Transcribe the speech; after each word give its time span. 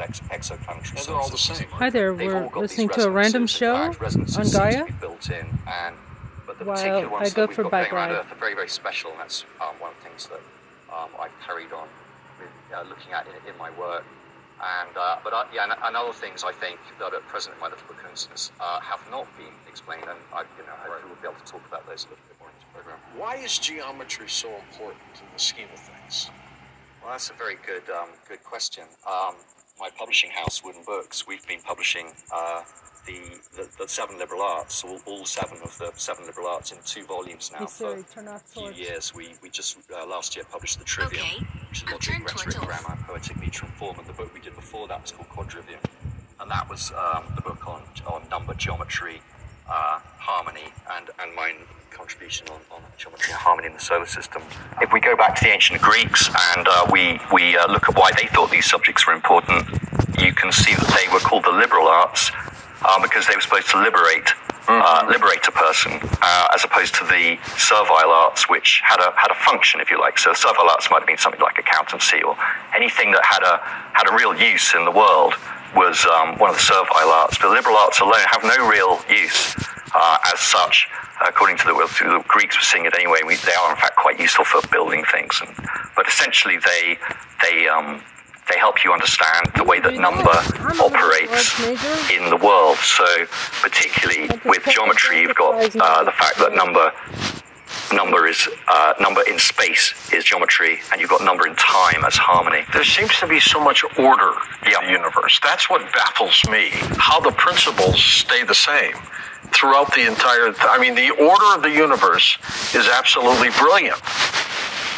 ex- 0.00 0.22
exoplanetary 0.30 0.98
And 0.98 1.06
they're 1.06 1.16
all 1.16 1.30
the 1.30 1.38
same. 1.38 1.68
Hi 1.72 1.90
there, 1.90 2.14
They've 2.14 2.28
we're 2.28 2.42
all 2.44 2.48
got 2.50 2.60
listening 2.62 2.88
these 2.88 2.96
to 2.96 3.02
a 3.06 3.10
random 3.10 3.42
resonances. 3.42 3.54
In 3.54 3.58
show 3.58 3.74
fact, 3.74 4.00
resonances 4.00 4.36
on 4.38 4.44
seem 4.44 4.52
to 4.52 4.58
Gaia. 4.58 4.84
be 4.86 4.92
built 5.00 5.30
in, 5.30 5.46
and 5.66 5.96
but 6.46 6.58
the 6.58 6.64
While 6.64 6.76
particular 6.76 7.06
I 7.06 7.12
ones 7.12 7.34
go 7.34 7.42
that 7.42 7.48
we've 7.48 7.56
for 7.56 7.62
got 7.64 7.70
bike 7.72 7.90
going 7.90 8.02
around 8.02 8.10
ride. 8.10 8.18
Earth 8.26 8.32
are 8.32 8.36
very, 8.36 8.54
very 8.54 8.68
special, 8.68 9.12
and 9.12 9.20
that's 9.20 9.44
um, 9.60 9.78
one 9.78 9.92
of 9.92 9.96
the 9.98 10.04
things 10.08 10.26
that 10.28 10.42
um, 10.92 11.10
I've 11.20 11.38
carried 11.46 11.72
on 11.72 11.88
with, 12.38 12.48
uh, 12.74 12.82
looking 12.82 13.12
at 13.12 13.26
in, 13.28 13.34
in 13.52 13.58
my 13.58 13.70
work. 13.70 14.04
And 14.60 14.96
uh, 14.96 15.16
but 15.24 15.32
uh, 15.32 15.44
yeah, 15.54 15.64
and, 15.64 15.72
and 15.72 15.96
other 15.96 16.12
things 16.12 16.44
I 16.44 16.52
think 16.52 16.80
that 16.98 17.14
at 17.14 17.26
present 17.28 17.54
in 17.54 17.60
my 17.60 17.68
little 17.68 17.86
book, 17.88 17.96
for 17.96 18.52
uh, 18.60 18.80
have 18.80 19.00
not 19.10 19.26
been 19.36 19.54
explained, 19.66 20.04
and 20.08 20.18
I, 20.32 20.42
you 20.58 20.64
know, 20.66 20.72
hopefully 20.76 21.12
we'll 21.12 21.22
be 21.22 21.28
able 21.28 21.40
to 21.40 21.50
talk 21.50 21.66
about 21.66 21.86
those 21.86 22.04
a 22.04 22.08
little 22.10 22.24
bit 22.28 22.36
more 22.40 22.48
in 22.50 22.54
this 22.56 22.64
program. 22.72 22.98
Why 23.16 23.36
is 23.36 23.58
geometry 23.58 24.28
so 24.28 24.48
important 24.56 25.20
in 25.22 25.28
the 25.32 25.38
scheme 25.38 25.68
of 25.72 25.80
things? 25.80 26.30
Well, 27.02 27.12
that's 27.12 27.30
a 27.30 27.34
very 27.34 27.56
good, 27.66 27.88
um, 27.90 28.10
good 28.28 28.44
question. 28.44 28.84
Um, 29.08 29.36
my 29.80 29.90
publishing 29.96 30.30
house, 30.30 30.62
Wooden 30.62 30.82
Books, 30.84 31.26
we've 31.26 31.46
been 31.48 31.60
publishing 31.60 32.12
uh, 32.32 32.62
the, 33.06 33.18
the 33.56 33.68
the 33.78 33.88
seven 33.88 34.18
liberal 34.18 34.42
arts, 34.42 34.84
all, 34.84 35.00
all 35.06 35.24
seven 35.24 35.58
of 35.64 35.76
the 35.78 35.90
seven 35.96 36.26
liberal 36.26 36.48
arts, 36.48 36.70
in 36.70 36.78
two 36.84 37.04
volumes 37.06 37.50
now 37.52 37.60
Hey 37.60 37.64
for 37.64 37.70
Siri, 37.70 38.04
turn 38.14 38.28
a 38.28 38.38
few 38.38 38.70
years. 38.72 39.14
We 39.14 39.34
we 39.42 39.48
just 39.48 39.78
uh, 39.90 40.06
last 40.06 40.36
year 40.36 40.44
published 40.50 40.78
the 40.78 40.84
Trivium, 40.84 41.24
Okay, 41.24 41.46
which 41.70 41.82
is 41.82 41.90
logic, 41.90 42.14
turn 42.14 42.24
rhetoric, 42.24 42.56
grammar, 42.56 42.98
poetic 43.06 43.40
meter, 43.40 43.64
and 43.64 43.74
form. 43.74 43.98
And 43.98 44.06
the 44.06 44.12
book 44.12 44.32
we 44.34 44.40
did 44.40 44.54
before 44.54 44.86
that 44.88 45.00
was 45.00 45.12
called 45.12 45.30
Quadrivium, 45.30 45.82
and 46.40 46.50
that 46.50 46.68
was 46.68 46.92
um, 46.92 47.24
the 47.34 47.42
book 47.42 47.66
on 47.66 47.82
on 48.06 48.22
number 48.30 48.52
geometry, 48.54 49.22
uh, 49.68 49.98
harmony, 50.18 50.68
and 50.92 51.08
and 51.20 51.34
mine 51.34 51.56
contribution 52.00 52.48
on, 52.48 52.60
on 52.72 52.82
geometry 52.96 53.30
and 53.30 53.38
harmony 53.38 53.66
in 53.68 53.74
the 53.74 53.84
solar 53.92 54.06
system. 54.06 54.40
If 54.80 54.90
we 54.90 55.00
go 55.00 55.14
back 55.16 55.36
to 55.36 55.44
the 55.44 55.52
ancient 55.52 55.82
Greeks 55.82 56.30
and 56.56 56.66
uh, 56.66 56.86
we 56.90 57.20
we 57.30 57.58
uh, 57.58 57.70
look 57.70 57.90
at 57.90 57.94
why 57.94 58.10
they 58.16 58.26
thought 58.32 58.50
these 58.50 58.64
subjects 58.64 59.06
were 59.06 59.12
important, 59.12 59.68
you 60.16 60.32
can 60.32 60.50
see 60.50 60.72
that 60.80 60.90
they 60.96 61.06
were 61.12 61.20
called 61.20 61.44
the 61.44 61.52
liberal 61.52 61.86
arts 61.86 62.32
uh, 62.88 62.98
because 63.02 63.26
they 63.28 63.36
were 63.36 63.44
supposed 63.44 63.68
to 63.68 63.78
liberate. 63.80 64.30
Uh, 64.68 65.02
liberate 65.10 65.42
a 65.48 65.50
person, 65.50 65.98
uh, 66.22 66.46
as 66.54 66.62
opposed 66.62 66.94
to 66.94 67.02
the 67.06 67.36
servile 67.58 68.12
arts, 68.22 68.48
which 68.48 68.80
had 68.84 69.00
a 69.00 69.10
had 69.16 69.30
a 69.32 69.34
function, 69.34 69.80
if 69.80 69.90
you 69.90 69.98
like. 69.98 70.16
So 70.16 70.32
servile 70.32 70.70
arts 70.70 70.86
might 70.92 71.00
have 71.00 71.08
been 71.08 71.18
something 71.18 71.40
like 71.40 71.58
accountancy 71.58 72.22
or 72.22 72.36
anything 72.76 73.10
that 73.10 73.24
had 73.24 73.42
a 73.42 73.58
had 73.98 74.06
a 74.06 74.14
real 74.14 74.32
use 74.36 74.72
in 74.78 74.84
the 74.84 74.94
world 75.02 75.34
was 75.74 76.06
um, 76.06 76.38
one 76.38 76.50
of 76.50 76.56
the 76.56 76.62
servile 76.62 77.10
arts. 77.20 77.36
But 77.38 77.48
the 77.48 77.54
liberal 77.54 77.76
arts 77.76 77.98
alone 77.98 78.26
have 78.30 78.44
no 78.44 78.58
real 78.68 79.02
use 79.10 79.56
uh, 79.94 80.18
as 80.32 80.38
such, 80.40 80.88
according 81.26 81.56
to 81.58 81.64
the, 81.66 81.74
the 81.74 82.24
Greeks 82.28 82.56
were 82.56 82.62
seeing 82.62 82.86
it 82.86 82.94
anyway. 82.94 83.20
We, 83.26 83.36
they 83.36 83.54
are 83.54 83.70
in 83.70 83.76
fact 83.76 83.96
quite 83.96 84.18
useful 84.18 84.44
for 84.44 84.66
building 84.68 85.04
things, 85.10 85.40
and, 85.44 85.54
but 85.96 86.08
essentially 86.08 86.58
they 86.58 86.98
they 87.42 87.68
um, 87.68 88.02
they 88.50 88.58
help 88.58 88.82
you 88.84 88.92
understand 88.92 89.50
the 89.56 89.64
way 89.64 89.80
that 89.80 89.94
number 89.94 90.34
operates 90.82 91.60
in 92.10 92.30
the 92.30 92.40
world. 92.42 92.76
So 92.78 93.06
particularly 93.60 94.28
with 94.44 94.64
geometry, 94.64 95.20
you've 95.20 95.36
got 95.36 95.54
uh, 95.76 96.04
the 96.04 96.12
fact 96.12 96.38
that 96.38 96.52
number 96.54 96.92
number 97.92 98.26
is 98.26 98.48
uh, 98.68 98.94
number 99.00 99.22
in 99.28 99.38
space 99.38 99.94
is 100.12 100.24
geometry, 100.24 100.80
and 100.90 101.00
you've 101.00 101.10
got 101.10 101.22
number 101.22 101.46
in 101.46 101.54
time 101.56 102.04
as 102.04 102.16
harmony. 102.16 102.64
There 102.72 102.84
seems 102.84 103.16
to 103.20 103.26
be 103.26 103.40
so 103.40 103.62
much 103.62 103.84
order 103.98 104.32
in 104.66 104.72
the 104.84 104.90
universe. 104.90 105.38
That's 105.42 105.68
what 105.68 105.82
baffles 105.92 106.42
me. 106.50 106.70
How 106.98 107.20
the 107.20 107.32
principles 107.32 108.02
stay 108.02 108.44
the 108.44 108.54
same 108.54 108.94
throughout 109.52 109.92
the 109.94 110.06
entire. 110.06 110.52
I 110.60 110.78
mean, 110.80 110.94
the 110.94 111.10
order 111.10 111.54
of 111.56 111.62
the 111.62 111.70
universe 111.70 112.38
is 112.74 112.88
absolutely 112.88 113.50
brilliant. 113.58 113.98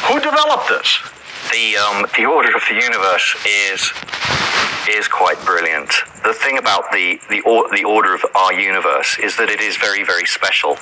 Who 0.07 0.19
developed 0.19 0.69
this? 0.69 0.99
the 1.51 1.75
um, 1.77 2.05
the 2.17 2.25
order 2.25 2.55
of 2.55 2.63
the 2.69 2.75
universe 2.75 3.35
is 3.45 3.91
is 4.89 5.07
quite 5.07 5.39
brilliant. 5.45 5.89
The 6.23 6.33
thing 6.33 6.57
about 6.57 6.91
the 6.91 7.19
the 7.29 7.41
or, 7.41 7.69
the 7.75 7.83
order 7.83 8.13
of 8.15 8.23
our 8.35 8.53
universe 8.53 9.17
is 9.19 9.35
that 9.37 9.49
it 9.49 9.59
is 9.61 9.77
very 9.77 10.03
very 10.03 10.25
special. 10.25 10.75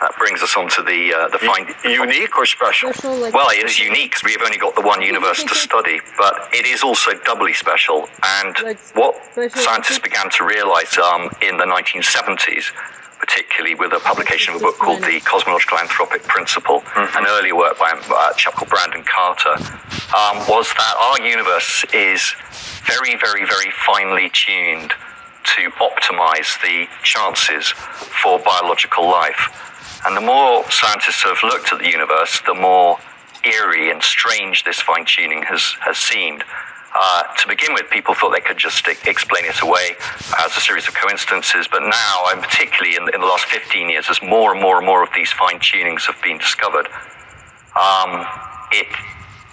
That 0.00 0.14
brings 0.16 0.42
us 0.42 0.56
on 0.56 0.68
to 0.70 0.82
the 0.82 1.12
uh, 1.14 1.28
the 1.28 1.38
fine. 1.38 1.66
Unique 1.84 2.36
or 2.38 2.46
special? 2.46 2.92
Special, 2.92 3.16
like- 3.18 3.34
Well, 3.34 3.50
it 3.50 3.64
is 3.64 3.78
unique 3.80 4.10
because 4.10 4.22
we've 4.24 4.40
only 4.42 4.56
got 4.58 4.74
the 4.76 4.82
one 4.82 5.02
universe 5.02 5.42
to 5.42 5.54
study, 5.68 6.00
but 6.16 6.34
it 6.52 6.66
is 6.66 6.82
also 6.84 7.10
doubly 7.24 7.52
special. 7.52 8.08
And 8.22 8.54
Like 8.62 8.78
what 8.94 9.16
scientists 9.52 9.98
began 9.98 10.30
to 10.30 10.44
realize 10.44 10.96
um, 10.98 11.30
in 11.42 11.56
the 11.58 11.64
1970s, 11.66 12.70
particularly 13.18 13.74
with 13.74 13.92
a 13.92 14.00
publication 14.00 14.54
of 14.54 14.60
a 14.60 14.64
book 14.64 14.78
called 14.78 15.02
The 15.02 15.20
Cosmological 15.24 15.78
Anthropic 15.78 16.22
Principle, 16.24 16.82
an 16.96 17.26
earlier 17.26 17.56
work 17.56 17.78
by 17.78 17.90
a 17.90 18.36
chap 18.36 18.54
called 18.54 18.70
Brandon 18.70 19.04
Carter, 19.04 19.54
um, 20.14 20.38
was 20.48 20.72
that 20.74 20.94
our 20.98 21.20
universe 21.26 21.84
is 21.92 22.34
very, 22.86 23.16
very, 23.16 23.44
very 23.44 23.70
finely 23.84 24.30
tuned 24.32 24.92
to 25.44 25.70
optimize 25.80 26.60
the 26.62 26.86
chances 27.02 27.68
for 27.70 28.38
biological 28.38 29.08
life. 29.08 29.48
And 30.06 30.16
the 30.16 30.20
more 30.20 30.64
scientists 30.70 31.22
have 31.24 31.42
looked 31.42 31.72
at 31.72 31.80
the 31.80 31.90
universe, 31.90 32.40
the 32.46 32.54
more 32.54 32.98
eerie 33.44 33.90
and 33.90 34.02
strange 34.02 34.64
this 34.64 34.80
fine 34.80 35.04
tuning 35.04 35.42
has, 35.42 35.74
has 35.80 35.96
seemed. 35.96 36.44
Uh, 37.00 37.22
to 37.36 37.46
begin 37.46 37.72
with, 37.74 37.88
people 37.90 38.12
thought 38.12 38.30
they 38.30 38.40
could 38.40 38.58
just 38.58 38.88
explain 39.06 39.44
it 39.44 39.60
away 39.62 39.94
as 40.40 40.56
a 40.56 40.60
series 40.60 40.88
of 40.88 40.94
coincidences, 40.96 41.68
but 41.70 41.80
now, 41.80 42.24
and 42.32 42.42
particularly 42.42 42.96
in, 42.96 43.02
in 43.14 43.20
the 43.20 43.26
last 43.26 43.44
15 43.46 43.88
years, 43.88 44.06
as 44.10 44.20
more 44.20 44.50
and 44.50 44.60
more 44.60 44.78
and 44.78 44.86
more 44.86 45.02
of 45.04 45.08
these 45.14 45.30
fine 45.30 45.60
tunings 45.60 46.02
have 46.06 46.20
been 46.22 46.38
discovered, 46.38 46.88
um, 47.78 48.26
it 48.72 48.88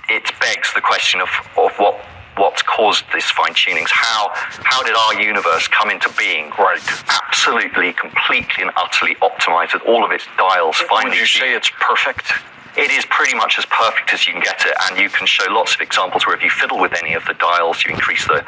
it 0.09 0.31
begs 0.39 0.73
the 0.73 0.81
question 0.81 1.21
of, 1.21 1.29
of 1.57 1.71
what 1.77 2.03
what's 2.37 2.63
caused 2.63 3.05
this 3.13 3.29
fine 3.29 3.53
tunings. 3.53 3.89
How 3.91 4.31
how 4.63 4.81
did 4.81 4.95
our 4.95 5.21
universe 5.21 5.67
come 5.67 5.91
into 5.91 6.09
being? 6.17 6.49
Right. 6.57 6.81
Absolutely, 7.27 7.93
completely, 7.93 8.63
and 8.63 8.71
utterly 8.75 9.15
optimized 9.15 9.73
with 9.73 9.83
all 9.83 10.03
of 10.03 10.11
its 10.11 10.25
dials 10.37 10.81
Would 10.89 11.13
you 11.13 11.27
say 11.27 11.53
it's 11.53 11.71
perfect? 11.79 12.31
It 12.77 12.91
is 12.91 13.05
pretty 13.05 13.35
much 13.35 13.57
as 13.57 13.65
perfect 13.65 14.13
as 14.13 14.27
you 14.27 14.33
can 14.33 14.41
get 14.41 14.61
it, 14.65 14.75
and 14.89 14.99
you 14.99 15.09
can 15.09 15.25
show 15.25 15.49
lots 15.51 15.75
of 15.75 15.81
examples 15.81 16.25
where 16.27 16.35
if 16.35 16.43
you 16.43 16.49
fiddle 16.49 16.79
with 16.79 16.93
any 17.01 17.13
of 17.13 17.25
the 17.25 17.33
dials, 17.35 17.83
you 17.85 17.93
increase 17.93 18.25
the 18.27 18.43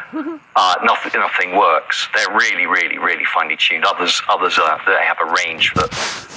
uh, 0.56 0.74
nothing, 0.84 1.20
nothing 1.20 1.56
works. 1.56 2.08
They're 2.14 2.34
really, 2.36 2.66
really, 2.66 2.98
really 2.98 3.24
finely 3.24 3.56
tuned. 3.56 3.84
Others, 3.84 4.22
others, 4.28 4.58
uh, 4.58 4.78
they 4.86 5.04
have 5.04 5.18
a 5.20 5.26
range 5.32 5.72
that 5.74 5.90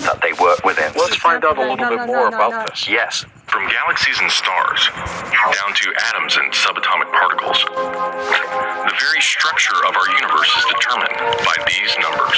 that 0.03 0.19
they 0.21 0.33
work 0.41 0.63
within. 0.65 0.91
Let's 0.97 1.15
find 1.15 1.43
out 1.45 1.57
a 1.57 1.61
little 1.61 1.77
bit 1.77 2.07
more 2.07 2.27
about 2.27 2.67
this. 2.67 2.87
yes, 2.89 3.25
From 3.47 3.67
galaxies 3.69 4.19
and 4.19 4.29
stars, 4.31 4.89
down 4.91 5.73
to 5.73 5.93
atoms 6.11 6.35
and 6.35 6.51
subatomic 6.51 7.09
particles, 7.13 7.63
the 7.63 8.95
very 8.99 9.21
structure 9.21 9.77
of 9.87 9.95
our 9.95 10.09
universe 10.17 10.51
is 10.59 10.65
determined 10.75 11.15
by 11.45 11.55
these 11.71 11.95
numbers. 12.03 12.35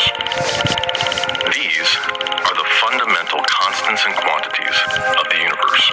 These 1.56 1.90
are 2.46 2.54
the 2.54 2.68
fundamental 2.86 3.40
constants 3.50 4.04
and 4.06 4.14
quantities 4.20 4.78
of 5.18 5.26
the 5.32 5.40
universe. 5.42 5.84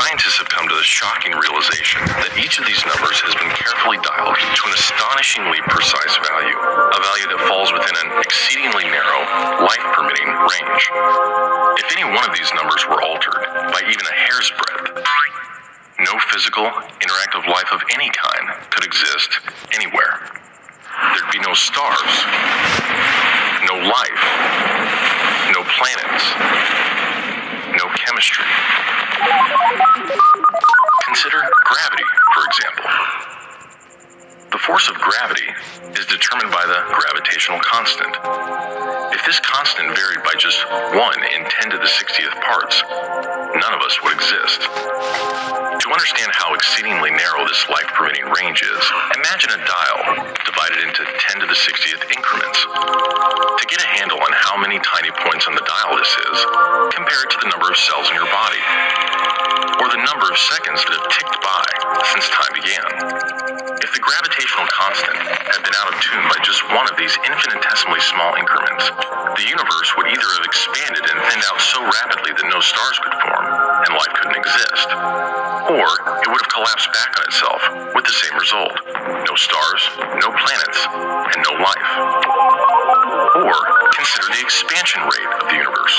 Scientists 0.00 0.40
have 0.40 0.48
come 0.48 0.64
to 0.64 0.72
the 0.72 0.88
shocking 0.88 1.36
realization 1.36 2.00
that 2.24 2.32
each 2.40 2.56
of 2.56 2.64
these 2.64 2.80
numbers 2.88 3.20
has 3.20 3.36
been 3.36 3.52
carefully 3.52 4.00
dialed 4.00 4.32
to 4.32 4.62
an 4.64 4.72
astonishingly 4.72 5.60
precise 5.68 6.16
value, 6.24 6.56
a 6.56 7.00
value 7.04 7.28
that 7.28 7.40
falls 7.44 7.68
within 7.68 7.92
an 7.92 8.08
exceedingly 8.24 8.88
narrow, 8.88 9.20
life 9.60 9.84
permitting 9.92 10.24
range. 10.24 10.82
If 11.84 11.84
any 11.92 12.08
one 12.16 12.24
of 12.24 12.32
these 12.32 12.48
numbers 12.56 12.80
were 12.88 13.04
altered 13.04 13.44
by 13.76 13.84
even 13.84 14.00
a 14.08 14.16
hair's 14.24 14.48
breadth, 14.56 15.04
no 16.00 16.16
physical, 16.32 16.64
interactive 17.04 17.44
life 17.44 17.68
of 17.68 17.84
any 17.92 18.08
kind 18.08 18.56
could 18.72 18.88
exist 18.88 19.36
anywhere. 19.76 20.16
There'd 21.12 21.28
be 21.28 21.44
no 21.44 21.52
stars, 21.52 22.12
no 23.68 23.76
life, 23.84 24.24
no 25.52 25.60
planets, 25.76 26.24
chemistry. 28.10 28.44
Consider 31.06 31.42
gravity, 31.64 32.04
for 32.34 32.42
example. 32.46 33.39
The 34.50 34.58
force 34.66 34.88
of 34.90 34.98
gravity 34.98 35.46
is 35.94 36.06
determined 36.06 36.50
by 36.50 36.66
the 36.66 36.82
gravitational 36.90 37.62
constant. 37.62 38.10
If 39.14 39.22
this 39.22 39.38
constant 39.46 39.94
varied 39.94 40.22
by 40.26 40.34
just 40.42 40.58
1 40.70 40.94
in 40.94 41.42
10 41.46 41.70
to 41.70 41.78
the 41.78 41.86
60th 41.86 42.34
parts, 42.42 42.82
none 43.62 43.74
of 43.74 43.82
us 43.82 43.94
would 44.02 44.14
exist. 44.14 44.60
To 44.66 45.86
understand 45.90 46.34
how 46.34 46.54
exceedingly 46.54 47.10
narrow 47.14 47.46
this 47.46 47.62
life 47.70 47.86
permitting 47.94 48.26
range 48.26 48.62
is, 48.62 48.84
imagine 49.22 49.54
a 49.54 49.60
dial 49.62 50.00
divided 50.42 50.82
into 50.82 51.02
10 51.06 51.40
to 51.42 51.46
the 51.46 51.54
60th 51.54 52.02
increments. 52.10 52.58
To 52.66 53.64
get 53.70 53.78
a 53.78 53.88
handle 54.02 54.18
on 54.18 54.32
how 54.34 54.58
many 54.58 54.82
tiny 54.82 55.14
points 55.26 55.46
on 55.46 55.54
the 55.54 55.62
dial 55.62 55.94
this 55.94 56.10
is, 56.10 56.38
compare 56.90 57.22
it 57.22 57.30
to 57.34 57.38
the 57.38 57.50
number 57.54 57.70
of 57.70 57.78
cells 57.78 58.10
in 58.10 58.18
your 58.18 58.30
body, 58.34 58.62
or 59.78 59.86
the 59.94 60.02
number 60.02 60.26
of 60.26 60.36
seconds 60.36 60.82
that 60.82 60.94
have 60.98 61.08
ticked 61.14 61.38
by 61.38 61.64
since 62.12 62.26
time 62.34 62.52
began. 62.54 62.88
If 63.80 63.90
the 63.92 64.00
gravitational 64.00 64.39
constant 64.48 65.20
had 65.20 65.60
been 65.60 65.76
out 65.84 65.92
of 65.92 66.00
tune 66.00 66.24
by 66.32 66.38
just 66.40 66.64
one 66.72 66.88
of 66.88 66.96
these 66.96 67.12
infinitesimally 67.28 68.00
small 68.00 68.32
increments, 68.40 68.88
the 69.36 69.44
universe 69.44 69.90
would 70.00 70.08
either 70.08 70.30
have 70.40 70.46
expanded 70.48 71.04
and 71.04 71.18
thinned 71.28 71.44
out 71.52 71.60
so 71.60 71.76
rapidly 71.84 72.32
that 72.32 72.48
no 72.48 72.60
stars 72.64 72.96
could 73.04 73.12
form 73.20 73.44
and 73.44 73.92
life 73.92 74.12
couldn't 74.16 74.40
exist, 74.40 74.88
or 75.76 75.88
it 76.24 76.28
would 76.32 76.40
have 76.40 76.52
collapsed 76.56 76.88
back 76.88 77.10
on 77.20 77.22
itself 77.28 77.60
with 77.92 78.04
the 78.08 78.16
same 78.16 78.36
result 78.40 78.72
no 79.28 79.34
stars, 79.36 79.82
no 80.00 80.28
planets, 80.32 80.80
and 80.88 81.38
no 81.44 81.54
life. 81.60 81.90
Or 83.44 83.54
consider 83.92 84.26
the 84.32 84.42
expansion 84.42 85.04
rate 85.04 85.32
of 85.36 85.46
the 85.52 85.56
universe. 85.60 85.96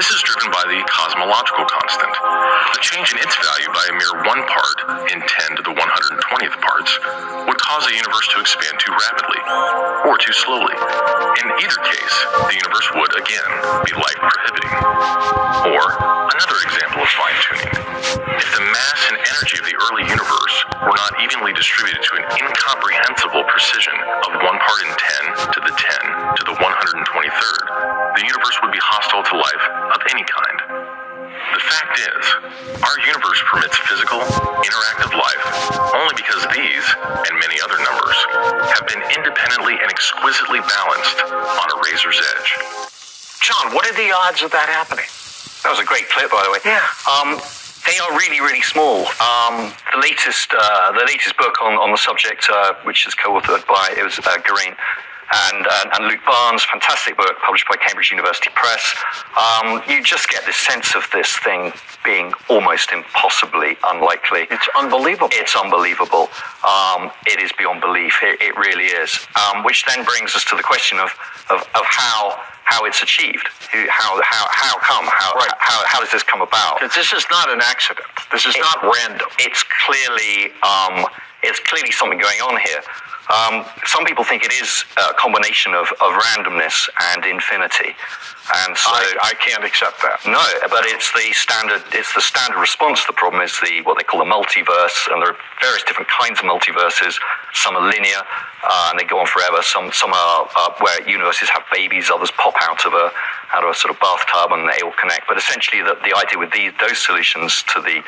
This 0.00 0.08
is 0.10 0.20
driven 0.24 0.50
by 0.50 0.64
the 0.66 0.80
cosmological 0.88 1.68
constant. 1.68 2.10
A 2.10 2.78
change 2.80 3.12
in 3.12 3.18
its 3.20 3.36
value 3.36 3.70
by 3.70 3.84
a 3.86 3.94
mere 3.94 4.14
one 4.26 4.42
part 4.48 4.78
in 5.12 5.20
10 5.20 5.56
to 5.60 5.62
the 5.62 5.74
120th 5.76 6.56
parts 6.58 6.92
would 7.42 7.58
cause 7.58 7.84
the 7.86 7.96
universe 7.96 8.28
to 8.34 8.40
expand 8.40 8.78
too 8.78 8.94
rapidly 8.94 9.42
or 10.06 10.14
too 10.18 10.32
slowly. 10.46 10.74
In 11.42 11.46
either 11.58 11.78
case, 11.82 12.16
the 12.46 12.56
universe 12.56 12.88
would 12.94 13.12
again 13.18 13.50
be 13.82 13.92
life 13.98 14.20
prohibiting. 14.22 14.72
Or 15.74 15.84
another 16.30 16.58
example 16.62 17.02
of 17.02 17.10
fine 17.10 17.38
tuning. 17.42 17.72
If 18.38 18.48
the 18.54 18.64
mass 18.70 19.00
and 19.10 19.16
energy 19.18 19.58
of 19.58 19.66
the 19.66 19.76
early 19.90 20.04
universe 20.06 20.56
were 20.86 20.94
not 20.94 21.12
evenly 21.22 21.52
distributed 21.58 22.02
to 22.02 22.12
an 22.22 22.24
incomprehensible 22.38 23.44
precision 23.50 23.96
of 24.30 24.38
one 24.38 24.58
part 24.62 24.80
in 24.86 24.92
10 24.94 25.50
to 25.54 25.58
the 25.58 25.74
10 25.74 26.36
to 26.38 26.42
the 26.46 26.56
123rd, 26.62 27.64
the 28.14 28.24
universe 28.24 28.56
would 28.62 28.72
be 28.72 28.82
hostile 28.82 29.26
to 29.26 29.34
life 29.34 29.64
of 29.90 30.00
any 30.14 30.24
kind. 30.24 30.93
The 31.34 31.62
fact 31.66 31.98
is, 31.98 32.24
our 32.78 32.96
universe 33.06 33.40
permits 33.50 33.76
physical, 33.90 34.20
interactive 34.62 35.12
life 35.14 35.44
only 35.94 36.14
because 36.14 36.46
these, 36.54 36.86
and 37.02 37.34
many 37.42 37.58
other 37.62 37.78
numbers, 37.78 38.18
have 38.70 38.86
been 38.86 39.02
independently 39.14 39.74
and 39.74 39.90
exquisitely 39.90 40.60
balanced 40.62 41.18
on 41.26 41.66
a 41.70 41.76
razor's 41.82 42.22
edge. 42.38 42.50
John, 43.42 43.74
what 43.74 43.86
are 43.86 43.96
the 43.98 44.14
odds 44.14 44.42
of 44.42 44.50
that 44.52 44.70
happening? 44.70 45.06
That 45.62 45.70
was 45.70 45.80
a 45.80 45.84
great 45.84 46.08
clip, 46.08 46.30
by 46.30 46.42
the 46.46 46.52
way. 46.52 46.62
Yeah. 46.64 46.86
Um, 47.06 47.40
they 47.86 47.98
are 47.98 48.12
really, 48.16 48.40
really 48.40 48.62
small. 48.62 49.06
Um, 49.20 49.72
the 49.92 50.00
latest, 50.00 50.54
uh, 50.54 50.92
the 50.92 51.04
latest 51.04 51.36
book 51.36 51.60
on, 51.60 51.74
on 51.74 51.90
the 51.90 51.98
subject, 51.98 52.48
uh, 52.50 52.74
which 52.84 53.06
is 53.06 53.14
co-authored 53.14 53.66
by 53.66 53.94
it 53.96 54.02
was 54.02 54.18
uh, 54.18 54.38
Geraint 54.46 54.76
and, 55.32 55.66
and, 55.66 55.92
and 55.94 56.06
Luke 56.08 56.20
Barnes, 56.26 56.64
fantastic 56.64 57.16
book 57.16 57.34
published 57.44 57.66
by 57.68 57.76
Cambridge 57.76 58.10
University 58.10 58.50
Press. 58.54 58.94
Um, 59.36 59.82
you 59.88 60.02
just 60.02 60.28
get 60.28 60.44
this 60.46 60.56
sense 60.56 60.94
of 60.94 61.06
this 61.12 61.36
thing 61.38 61.72
being 62.04 62.32
almost 62.48 62.92
impossibly 62.92 63.76
unlikely. 63.84 64.46
It's 64.50 64.68
unbelievable. 64.78 65.28
It's 65.32 65.56
unbelievable. 65.56 66.28
Um, 66.66 67.10
it 67.26 67.40
is 67.40 67.50
beyond 67.56 67.80
belief. 67.80 68.20
It, 68.22 68.40
it 68.40 68.56
really 68.56 68.84
is. 68.86 69.18
Um, 69.36 69.64
which 69.64 69.84
then 69.86 70.04
brings 70.04 70.34
us 70.36 70.44
to 70.46 70.56
the 70.56 70.62
question 70.62 70.98
of, 70.98 71.10
of, 71.50 71.60
of 71.74 71.84
how 71.84 72.38
how 72.64 72.86
it's 72.86 73.02
achieved. 73.02 73.46
How 73.90 74.20
how 74.24 74.46
how 74.50 74.78
come? 74.78 75.04
How 75.06 75.34
Right. 75.36 75.50
how, 75.58 75.82
how 75.86 76.00
does 76.00 76.10
this 76.10 76.22
come 76.22 76.40
about? 76.40 76.80
This 76.80 77.12
is 77.12 77.26
not 77.30 77.50
an 77.52 77.60
accident. 77.60 78.06
This 78.32 78.46
is 78.46 78.54
It- 78.56 78.60
not 78.60 78.82
random. 78.82 79.28
It's 79.38 79.62
clearly 79.84 80.50
um, 80.62 81.04
it's 81.42 81.60
clearly 81.60 81.92
something 81.92 82.18
going 82.18 82.40
on 82.40 82.56
here. 82.60 82.80
Um, 83.32 83.64
some 83.86 84.04
people 84.04 84.24
think 84.24 84.44
it 84.44 84.52
is 84.52 84.84
a 84.98 85.14
combination 85.14 85.72
of, 85.72 85.88
of 86.00 86.12
randomness 86.12 86.88
and 87.14 87.24
infinity, 87.24 87.96
and 88.68 88.76
so 88.76 88.92
I, 88.92 89.32
I 89.32 89.34
can't 89.40 89.64
accept 89.64 89.96
that. 90.04 90.20
no, 90.28 90.44
but 90.68 90.84
it's 90.84 91.08
the 91.16 91.32
standard. 91.32 91.80
It's 91.96 92.12
the 92.12 92.20
standard 92.20 92.60
response. 92.60 93.00
To 93.00 93.06
the 93.08 93.16
problem 93.16 93.40
is 93.40 93.56
the 93.64 93.80
what 93.84 93.96
they 93.96 94.04
call 94.04 94.20
the 94.20 94.28
multiverse, 94.28 95.08
and 95.08 95.22
there 95.24 95.32
are 95.32 95.40
various 95.60 95.82
different 95.84 96.10
kinds 96.12 96.38
of 96.40 96.44
multiverses. 96.44 97.16
Some 97.56 97.76
are 97.76 97.88
linear, 97.88 98.20
uh, 98.20 98.88
and 98.92 99.00
they 99.00 99.04
go 99.08 99.18
on 99.18 99.26
forever. 99.26 99.62
Some 99.62 99.88
some 99.92 100.12
are 100.12 100.48
uh, 100.56 100.74
where 100.84 101.00
universes 101.08 101.48
have 101.48 101.64
babies. 101.72 102.10
Others 102.12 102.30
pop 102.36 102.54
out 102.60 102.84
of 102.84 102.92
a 102.92 103.08
out 103.56 103.64
of 103.64 103.70
a 103.70 103.74
sort 103.74 103.94
of 103.94 104.00
bathtub, 104.00 104.52
and 104.52 104.68
they 104.68 104.84
all 104.84 104.92
connect. 105.00 105.26
But 105.26 105.38
essentially, 105.38 105.80
the, 105.80 105.96
the 106.04 106.12
idea 106.12 106.36
with 106.38 106.52
these 106.52 106.72
those 106.78 106.98
solutions 107.00 107.64
to 107.72 107.80
the 107.80 108.04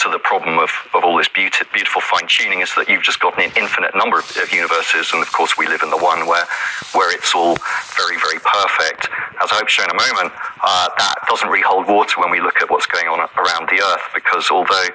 to 0.00 0.08
the 0.08 0.18
problem 0.18 0.58
of, 0.58 0.70
of 0.94 1.04
all 1.04 1.16
this 1.16 1.28
beauty, 1.28 1.64
beautiful 1.72 2.00
fine 2.00 2.26
tuning 2.28 2.60
is 2.60 2.74
that 2.76 2.88
you've 2.88 3.02
just 3.02 3.20
got 3.20 3.34
an 3.38 3.50
infinite 3.56 3.94
number 3.94 4.18
of, 4.18 4.26
of 4.38 4.52
universes, 4.52 5.10
and 5.12 5.22
of 5.22 5.30
course 5.32 5.58
we 5.58 5.66
live 5.66 5.82
in 5.82 5.90
the 5.90 5.98
one 5.98 6.26
where 6.26 6.46
where 6.94 7.10
it's 7.14 7.34
all 7.34 7.56
very 7.98 8.16
very 8.18 8.38
perfect. 8.38 9.10
As 9.42 9.50
I 9.50 9.58
hope 9.58 9.66
to 9.66 9.74
show 9.74 9.84
in 9.84 9.90
a 9.90 9.98
moment, 9.98 10.32
uh, 10.62 10.88
that 10.98 11.14
doesn't 11.28 11.48
really 11.48 11.66
hold 11.66 11.86
water 11.88 12.20
when 12.20 12.30
we 12.30 12.40
look 12.40 12.62
at 12.62 12.70
what's 12.70 12.86
going 12.86 13.08
on 13.08 13.18
around 13.36 13.68
the 13.68 13.82
Earth, 13.82 14.06
because 14.14 14.50
although 14.50 14.88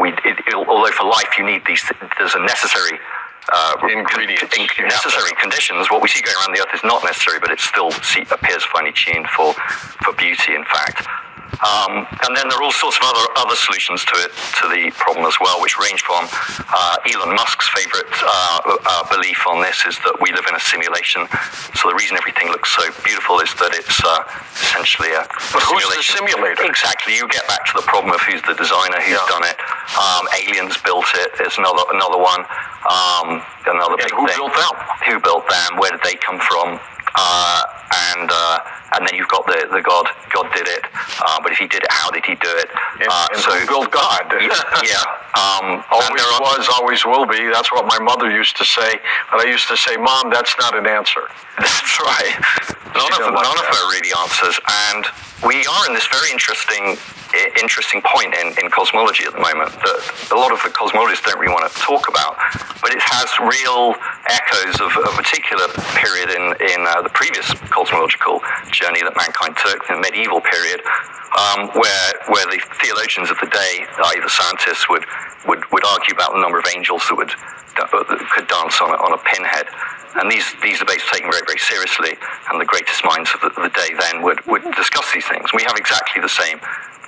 we 0.00 0.10
it, 0.24 0.38
it, 0.46 0.54
although 0.54 0.92
for 0.92 1.04
life 1.06 1.34
you 1.38 1.44
need 1.44 1.62
these, 1.66 1.82
there's 2.18 2.34
a 2.34 2.40
necessary. 2.40 2.98
Uh, 3.52 3.76
Ingredients. 3.92 4.56
in- 4.56 4.88
necessary 4.88 5.30
conditions. 5.38 5.90
What 5.90 6.00
we 6.00 6.08
see 6.08 6.22
going 6.22 6.34
around 6.40 6.56
the 6.56 6.62
Earth 6.64 6.72
is 6.72 6.82
not 6.82 7.04
necessary, 7.04 7.38
but 7.38 7.50
it 7.50 7.60
still 7.60 7.90
see, 8.00 8.22
appears 8.30 8.64
finely 8.64 8.92
tuned 8.92 9.28
for, 9.28 9.52
for 10.00 10.14
beauty. 10.14 10.54
In 10.54 10.64
fact, 10.64 11.06
um, 11.62 12.06
and 12.26 12.32
then 12.36 12.48
there 12.48 12.58
are 12.58 12.64
all 12.64 12.72
sorts 12.74 12.98
of 12.98 13.04
other 13.06 13.26
other 13.38 13.54
solutions 13.56 14.04
to 14.06 14.14
it 14.24 14.32
to 14.60 14.64
the 14.72 14.90
problem 14.98 15.26
as 15.26 15.36
well, 15.40 15.60
which 15.62 15.78
range 15.78 16.02
from 16.02 16.26
uh, 16.26 16.96
Elon 17.12 17.34
Musk's 17.36 17.68
favorite 17.70 18.10
uh, 18.22 18.60
uh, 18.66 19.04
belief 19.12 19.38
on 19.46 19.62
this 19.62 19.84
is 19.86 19.96
that 20.02 20.16
we 20.20 20.32
live 20.32 20.44
in 20.48 20.54
a 20.54 20.60
simulation. 20.60 21.26
So 21.78 21.88
the 21.88 21.96
reason 21.98 22.16
everything 22.16 22.48
looks 22.50 22.74
so 22.74 22.82
beautiful 23.04 23.38
is 23.40 23.52
that 23.62 23.70
it's 23.74 24.00
uh, 24.02 24.24
essentially 24.66 25.12
a, 25.14 25.22
But 25.54 25.62
a 25.62 25.66
who's 25.70 25.84
the 25.94 26.02
simulation. 26.02 26.16
simulator? 26.26 26.64
Exactly. 26.66 27.14
You 27.16 27.28
get 27.28 27.46
back 27.46 27.62
to 27.70 27.74
the 27.76 27.86
problem 27.86 28.12
of 28.14 28.20
who's 28.26 28.42
the 28.42 28.54
designer, 28.58 28.98
who's 29.04 29.14
Yeah. 29.20 29.30
done 29.30 29.44
it. 29.46 29.58
Um, 29.94 30.24
aliens 30.34 30.76
built 30.82 31.06
it. 31.14 31.36
There's 31.38 31.56
another 31.58 31.84
another 31.94 32.18
one. 32.18 32.42
Um, 32.90 33.40
another 33.66 33.96
And 34.00 34.08
big 34.08 34.12
who 34.12 34.26
thing. 34.26 34.36
built 34.36 34.52
them? 34.54 34.74
Who 35.08 35.14
built 35.20 35.44
them? 35.48 35.76
Where 35.78 35.90
did 35.92 36.02
they 36.02 36.16
come 36.16 36.38
from? 36.40 36.80
And 37.94 38.30
uh, 38.32 38.58
and 38.96 39.06
then 39.06 39.14
you've 39.14 39.28
got 39.28 39.46
the, 39.46 39.68
the 39.70 39.82
God. 39.82 40.06
God 40.32 40.50
did 40.54 40.66
it. 40.66 40.84
Uh, 41.22 41.38
but 41.42 41.52
if 41.52 41.58
he 41.58 41.66
did 41.66 41.82
it, 41.82 41.90
how 41.90 42.10
did 42.10 42.24
he 42.24 42.34
do 42.34 42.50
it? 42.58 42.70
And, 43.00 43.08
uh, 43.10 43.26
so 43.38 43.50
God? 43.90 44.26
yeah, 44.40 44.50
yeah. 44.82 45.02
Um, 45.34 45.82
Always 45.90 46.22
are- 46.22 46.40
was, 46.42 46.68
always 46.74 47.04
will 47.04 47.26
be. 47.26 47.50
That's 47.52 47.70
what 47.72 47.86
my 47.86 47.98
mother 47.98 48.30
used 48.30 48.56
to 48.58 48.64
say. 48.64 48.98
But 49.30 49.46
I 49.46 49.50
used 49.50 49.68
to 49.68 49.76
say, 49.76 49.96
Mom, 49.96 50.30
that's 50.30 50.54
not 50.58 50.76
an 50.76 50.86
answer. 50.86 51.22
That's 51.58 52.00
right. 52.00 52.34
None 52.94 53.12
of 53.12 53.18
don't 53.18 53.22
them, 53.30 53.34
like 53.34 53.46
none 53.46 53.58
of 53.58 53.66
are 53.70 53.90
really 53.90 54.10
answers, 54.22 54.58
and 54.90 55.06
we 55.46 55.66
are 55.66 55.86
in 55.86 55.94
this 55.94 56.06
very 56.08 56.30
interesting, 56.30 56.96
interesting 57.58 58.02
point 58.02 58.34
in, 58.34 58.54
in 58.62 58.70
cosmology 58.70 59.24
at 59.24 59.32
the 59.32 59.42
moment 59.42 59.72
that 59.72 59.98
a 60.32 60.38
lot 60.38 60.52
of 60.52 60.60
the 60.62 60.70
cosmologists 60.70 61.24
don't 61.24 61.38
really 61.38 61.52
want 61.52 61.66
to 61.66 61.74
talk 61.80 62.08
about, 62.08 62.36
but 62.82 62.94
it 62.94 63.02
has 63.02 63.28
real 63.42 63.94
echoes 64.26 64.76
of 64.80 64.90
a 64.94 65.12
particular 65.18 65.66
period 65.98 66.30
in 66.30 66.44
in 66.70 66.80
uh, 66.86 67.02
the 67.02 67.12
previous 67.12 67.46
cosmological 67.70 68.40
journey 68.70 69.02
that 69.02 69.14
mankind 69.16 69.56
took, 69.58 69.82
the 69.86 69.98
medieval 69.98 70.40
period, 70.40 70.80
um, 71.34 71.70
where 71.74 72.08
where 72.30 72.46
the 72.46 72.58
theologians 72.82 73.30
of 73.30 73.38
the 73.42 73.50
day, 73.50 73.82
i.e., 73.82 74.20
the 74.20 74.30
scientists, 74.30 74.88
would 74.88 75.04
would 75.46 75.62
would 75.72 75.84
argue 75.96 76.14
about 76.14 76.32
the 76.32 76.40
number 76.40 76.58
of 76.58 76.66
angels 76.74 77.02
that 77.08 77.16
would 77.16 77.32
that 77.76 77.90
could 78.30 78.46
dance 78.46 78.80
on 78.80 78.90
a, 78.90 78.98
on 79.02 79.12
a 79.12 79.20
pinhead. 79.26 79.66
And 80.14 80.30
these, 80.30 80.46
these 80.62 80.78
debates 80.78 81.02
are 81.10 81.18
taken 81.18 81.30
very, 81.30 81.42
very 81.42 81.58
seriously, 81.58 82.14
and 82.50 82.60
the 82.60 82.64
greatest 82.64 83.02
minds 83.04 83.30
of 83.34 83.40
the, 83.42 83.50
the 83.60 83.72
day 83.74 83.90
then 83.98 84.22
would, 84.22 84.38
would 84.46 84.62
discuss 84.78 85.10
these 85.12 85.26
things. 85.26 85.50
We 85.52 85.66
have 85.66 85.74
exactly 85.76 86.22
the 86.22 86.30
same 86.30 86.60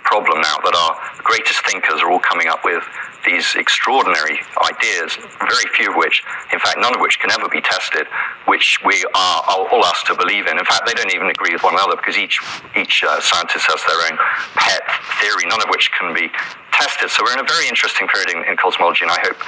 problem 0.07 0.41
now 0.41 0.57
that 0.65 0.75
our 0.75 0.95
greatest 1.23 1.67
thinkers 1.67 2.01
are 2.01 2.11
all 2.11 2.23
coming 2.23 2.49
up 2.49 2.65
with 2.65 2.83
these 3.27 3.59
extraordinary 3.59 4.39
ideas, 4.71 5.19
very 5.51 5.67
few 5.75 5.91
of 5.91 5.97
which, 5.99 6.23
in 6.55 6.61
fact, 6.63 6.79
none 6.79 6.95
of 6.95 7.01
which 7.03 7.19
can 7.19 7.31
ever 7.35 7.51
be 7.51 7.61
tested, 7.61 8.07
which 8.47 8.79
we 8.87 9.05
are, 9.15 9.39
all 9.51 9.85
asked 9.85 10.07
to 10.07 10.15
believe 10.15 10.47
in. 10.47 10.59
In 10.59 10.65
fact, 10.65 10.87
they 10.87 10.95
don't 10.95 11.13
even 11.13 11.29
agree 11.29 11.53
with 11.53 11.63
one 11.67 11.75
another 11.75 11.97
because 11.97 12.17
each, 12.17 12.39
each 12.79 13.03
uh, 13.03 13.21
scientist 13.21 13.67
has 13.67 13.83
their 13.83 13.99
own 14.07 14.17
pet 14.55 14.83
theory, 15.19 15.43
none 15.51 15.59
of 15.59 15.69
which 15.75 15.91
can 15.99 16.15
be 16.15 16.31
tested. 16.71 17.11
So 17.11 17.27
we're 17.27 17.35
in 17.35 17.43
a 17.43 17.49
very 17.49 17.67
interesting 17.67 18.07
period 18.07 18.31
in, 18.31 18.47
in 18.47 18.57
cosmology, 18.57 19.03
and 19.03 19.11
I 19.11 19.19
hope 19.27 19.43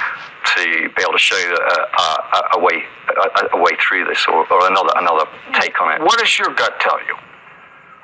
to 0.59 0.63
be 0.91 1.01
able 1.01 1.15
to 1.15 1.23
show 1.23 1.39
a, 1.39 1.77
a, 1.95 2.59
a 2.59 2.59
way 2.59 2.83
a, 3.07 3.55
a 3.55 3.59
way 3.61 3.71
through 3.79 4.05
this, 4.05 4.25
or, 4.27 4.43
or 4.51 4.67
another 4.67 4.91
another 4.97 5.25
take 5.55 5.79
on 5.79 5.95
it. 5.95 6.01
What 6.01 6.19
does 6.19 6.37
your 6.37 6.53
gut 6.53 6.79
tell 6.79 6.99
you? 7.07 7.15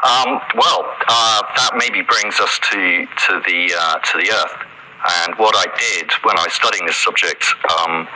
Um, 0.03 0.41
well, 0.55 0.83
uh, 1.07 1.41
that 1.55 1.71
maybe 1.77 2.01
brings 2.01 2.39
us 2.39 2.59
to 2.71 3.07
to 3.27 3.41
the 3.47 3.71
uh, 3.71 3.97
to 3.99 4.13
the 4.19 4.29
Earth. 4.31 4.57
And 5.23 5.35
what 5.37 5.55
I 5.55 5.69
did 5.77 6.11
when 6.23 6.37
I 6.37 6.43
was 6.43 6.53
studying 6.53 6.85
this 6.85 6.97
subject 6.97 7.45
um, 7.77 8.07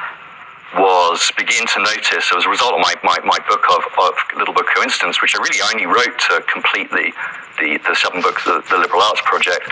was 0.76 1.32
begin 1.38 1.66
to 1.66 1.80
notice, 1.80 2.34
as 2.36 2.46
a 2.46 2.50
result 2.50 2.74
of 2.74 2.82
my, 2.82 2.94
my, 3.04 3.18
my 3.26 3.38
book 3.46 3.62
of, 3.70 3.82
of 4.02 4.14
Little 4.38 4.54
Book 4.54 4.66
Coincidence, 4.76 5.22
which 5.22 5.36
I 5.36 5.40
really 5.42 5.62
only 5.74 5.86
wrote 5.86 6.18
to 6.30 6.42
complete 6.52 6.90
the, 6.90 7.14
the, 7.62 7.78
the 7.86 7.96
seven 7.96 8.22
books, 8.22 8.44
the, 8.46 8.62
the 8.70 8.78
Liberal 8.78 9.02
Arts 9.02 9.22
Project. 9.26 9.70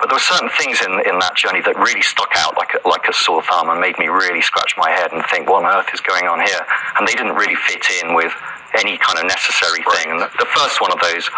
But 0.00 0.08
there 0.08 0.16
were 0.16 0.28
certain 0.28 0.50
things 0.60 0.80
in, 0.84 0.92
in 1.08 1.16
that 1.20 1.36
journey 1.36 1.60
that 1.64 1.76
really 1.76 2.02
stuck 2.02 2.32
out 2.36 2.56
like 2.56 2.72
a, 2.76 2.88
like 2.88 3.08
a 3.08 3.12
sore 3.12 3.42
thumb 3.44 3.68
and 3.68 3.80
made 3.80 3.96
me 3.98 4.08
really 4.08 4.42
scratch 4.42 4.76
my 4.76 4.90
head 4.90 5.12
and 5.12 5.24
think, 5.32 5.48
what 5.48 5.64
on 5.64 5.72
earth 5.72 5.88
is 5.92 6.00
going 6.00 6.28
on 6.28 6.40
here? 6.40 6.60
And 6.98 7.08
they 7.08 7.16
didn't 7.16 7.36
really 7.36 7.56
fit 7.56 7.84
in 8.04 8.12
with 8.12 8.32
any 8.78 8.98
kind 8.98 9.18
of 9.18 9.24
necessary 9.26 9.82
thing. 9.96 10.10
And 10.12 10.20
the, 10.20 10.28
the 10.38 10.48
first 10.56 10.80
one 10.80 10.92
of 10.92 11.00
those 11.00 11.28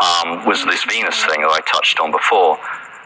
um, 0.00 0.44
was 0.46 0.64
this 0.64 0.84
Venus 0.84 1.16
thing 1.24 1.40
that 1.42 1.52
I 1.52 1.60
touched 1.70 2.00
on 2.00 2.12
before. 2.12 2.58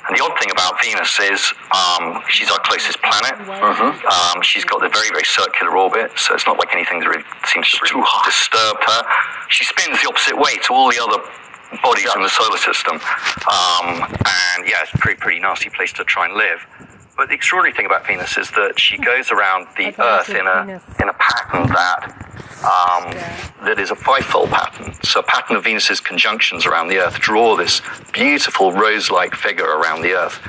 And 0.08 0.16
the 0.16 0.24
odd 0.24 0.34
thing 0.40 0.50
about 0.50 0.80
Venus 0.82 1.12
is 1.20 1.52
um, 1.70 2.22
she's 2.28 2.50
our 2.50 2.58
closest 2.64 2.98
planet. 3.02 3.36
Um, 4.02 4.42
she's 4.42 4.64
got 4.64 4.80
the 4.80 4.88
very, 4.88 5.08
very 5.10 5.24
circular 5.24 5.76
orbit, 5.76 6.10
so 6.16 6.34
it's 6.34 6.46
not 6.46 6.58
like 6.58 6.72
anything 6.74 7.00
that 7.00 7.06
really 7.06 7.22
seems 7.46 7.70
to 7.70 7.78
really 7.84 8.02
disturb 8.24 8.76
her. 8.80 9.00
She 9.48 9.64
spins 9.64 10.00
the 10.02 10.08
opposite 10.08 10.36
way 10.36 10.56
to 10.66 10.72
all 10.72 10.90
the 10.90 10.98
other 10.98 11.22
bodies 11.82 12.08
in 12.16 12.22
the 12.22 12.28
solar 12.28 12.58
system. 12.58 12.96
Um, 13.46 14.02
and 14.02 14.66
yeah, 14.66 14.82
it's 14.82 14.94
a 14.94 14.98
pretty, 14.98 15.20
pretty 15.20 15.38
nasty 15.38 15.70
place 15.70 15.92
to 15.94 16.04
try 16.04 16.26
and 16.26 16.34
live. 16.34 16.66
But 17.20 17.28
the 17.28 17.34
extraordinary 17.34 17.76
thing 17.76 17.84
about 17.84 18.06
Venus 18.06 18.38
is 18.38 18.50
that 18.52 18.80
she 18.80 18.96
goes 18.96 19.30
around 19.30 19.66
the 19.76 19.94
I 19.98 20.20
Earth 20.20 20.30
in 20.30 20.46
a 20.46 20.64
Venus. 20.64 20.82
in 21.02 21.10
a 21.10 21.12
pattern 21.12 21.66
that 21.68 22.16
um, 22.64 23.12
that 23.66 23.78
is 23.78 23.90
a 23.90 23.94
fivefold 23.94 24.48
pattern. 24.48 24.94
So 25.02 25.20
a 25.20 25.22
pattern 25.22 25.56
of 25.56 25.64
Venus's 25.64 26.00
conjunctions 26.00 26.64
around 26.64 26.88
the 26.88 26.96
Earth 26.96 27.20
draw 27.20 27.56
this 27.56 27.82
beautiful 28.14 28.72
rose-like 28.72 29.34
figure 29.34 29.66
around 29.66 30.00
the 30.00 30.14
Earth. 30.14 30.40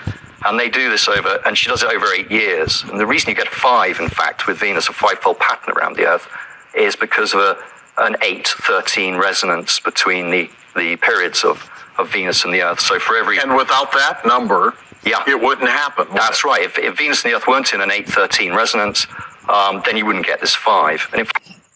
And 0.45 0.57
they 0.57 0.69
do 0.69 0.89
this 0.89 1.09
over, 1.09 1.41
and 1.45 1.57
she 1.57 1.67
does 1.67 1.83
it 1.83 1.91
over 1.93 2.05
eight 2.13 2.31
years. 2.31 2.85
And 2.87 2.97
the 2.97 3.05
reason 3.05 3.31
you 3.31 3.35
get 3.35 3.49
five, 3.49 3.99
in 3.99 4.07
fact, 4.07 4.47
with 4.47 4.57
Venus, 4.57 4.87
a 4.87 4.93
fivefold 4.93 5.39
pattern 5.39 5.73
around 5.77 5.97
the 5.97 6.05
Earth, 6.05 6.25
is 6.73 6.95
because 6.95 7.33
of 7.33 7.41
a, 7.41 7.57
an 7.97 8.13
8-13 8.21 9.19
resonance 9.21 9.81
between 9.81 10.31
the, 10.31 10.49
the 10.77 10.95
periods 10.95 11.43
of, 11.43 11.69
of 11.97 12.09
Venus 12.13 12.45
and 12.45 12.53
the 12.53 12.61
Earth. 12.61 12.79
So 12.79 12.97
for 12.97 13.17
every 13.17 13.39
And 13.39 13.57
without 13.57 13.91
that 13.91 14.21
number, 14.25 14.73
Yeah. 15.05 15.23
it 15.27 15.39
wouldn't 15.41 15.69
happen. 15.69 16.07
would 16.09 16.17
that's 16.17 16.39
it? 16.39 16.47
right. 16.47 16.63
If, 16.63 16.77
if 16.77 16.97
Venus 16.97 17.23
and 17.23 17.31
the 17.33 17.37
Earth 17.37 17.47
weren't 17.47 17.73
in 17.73 17.81
an 17.81 17.91
813 17.91 18.53
resonance, 18.53 19.07
um, 19.49 19.81
then 19.85 19.97
you 19.97 20.05
wouldn't 20.05 20.25
get 20.25 20.41
this 20.41 20.53
five. 20.55 21.07
And 21.11 21.21
in 21.21 21.25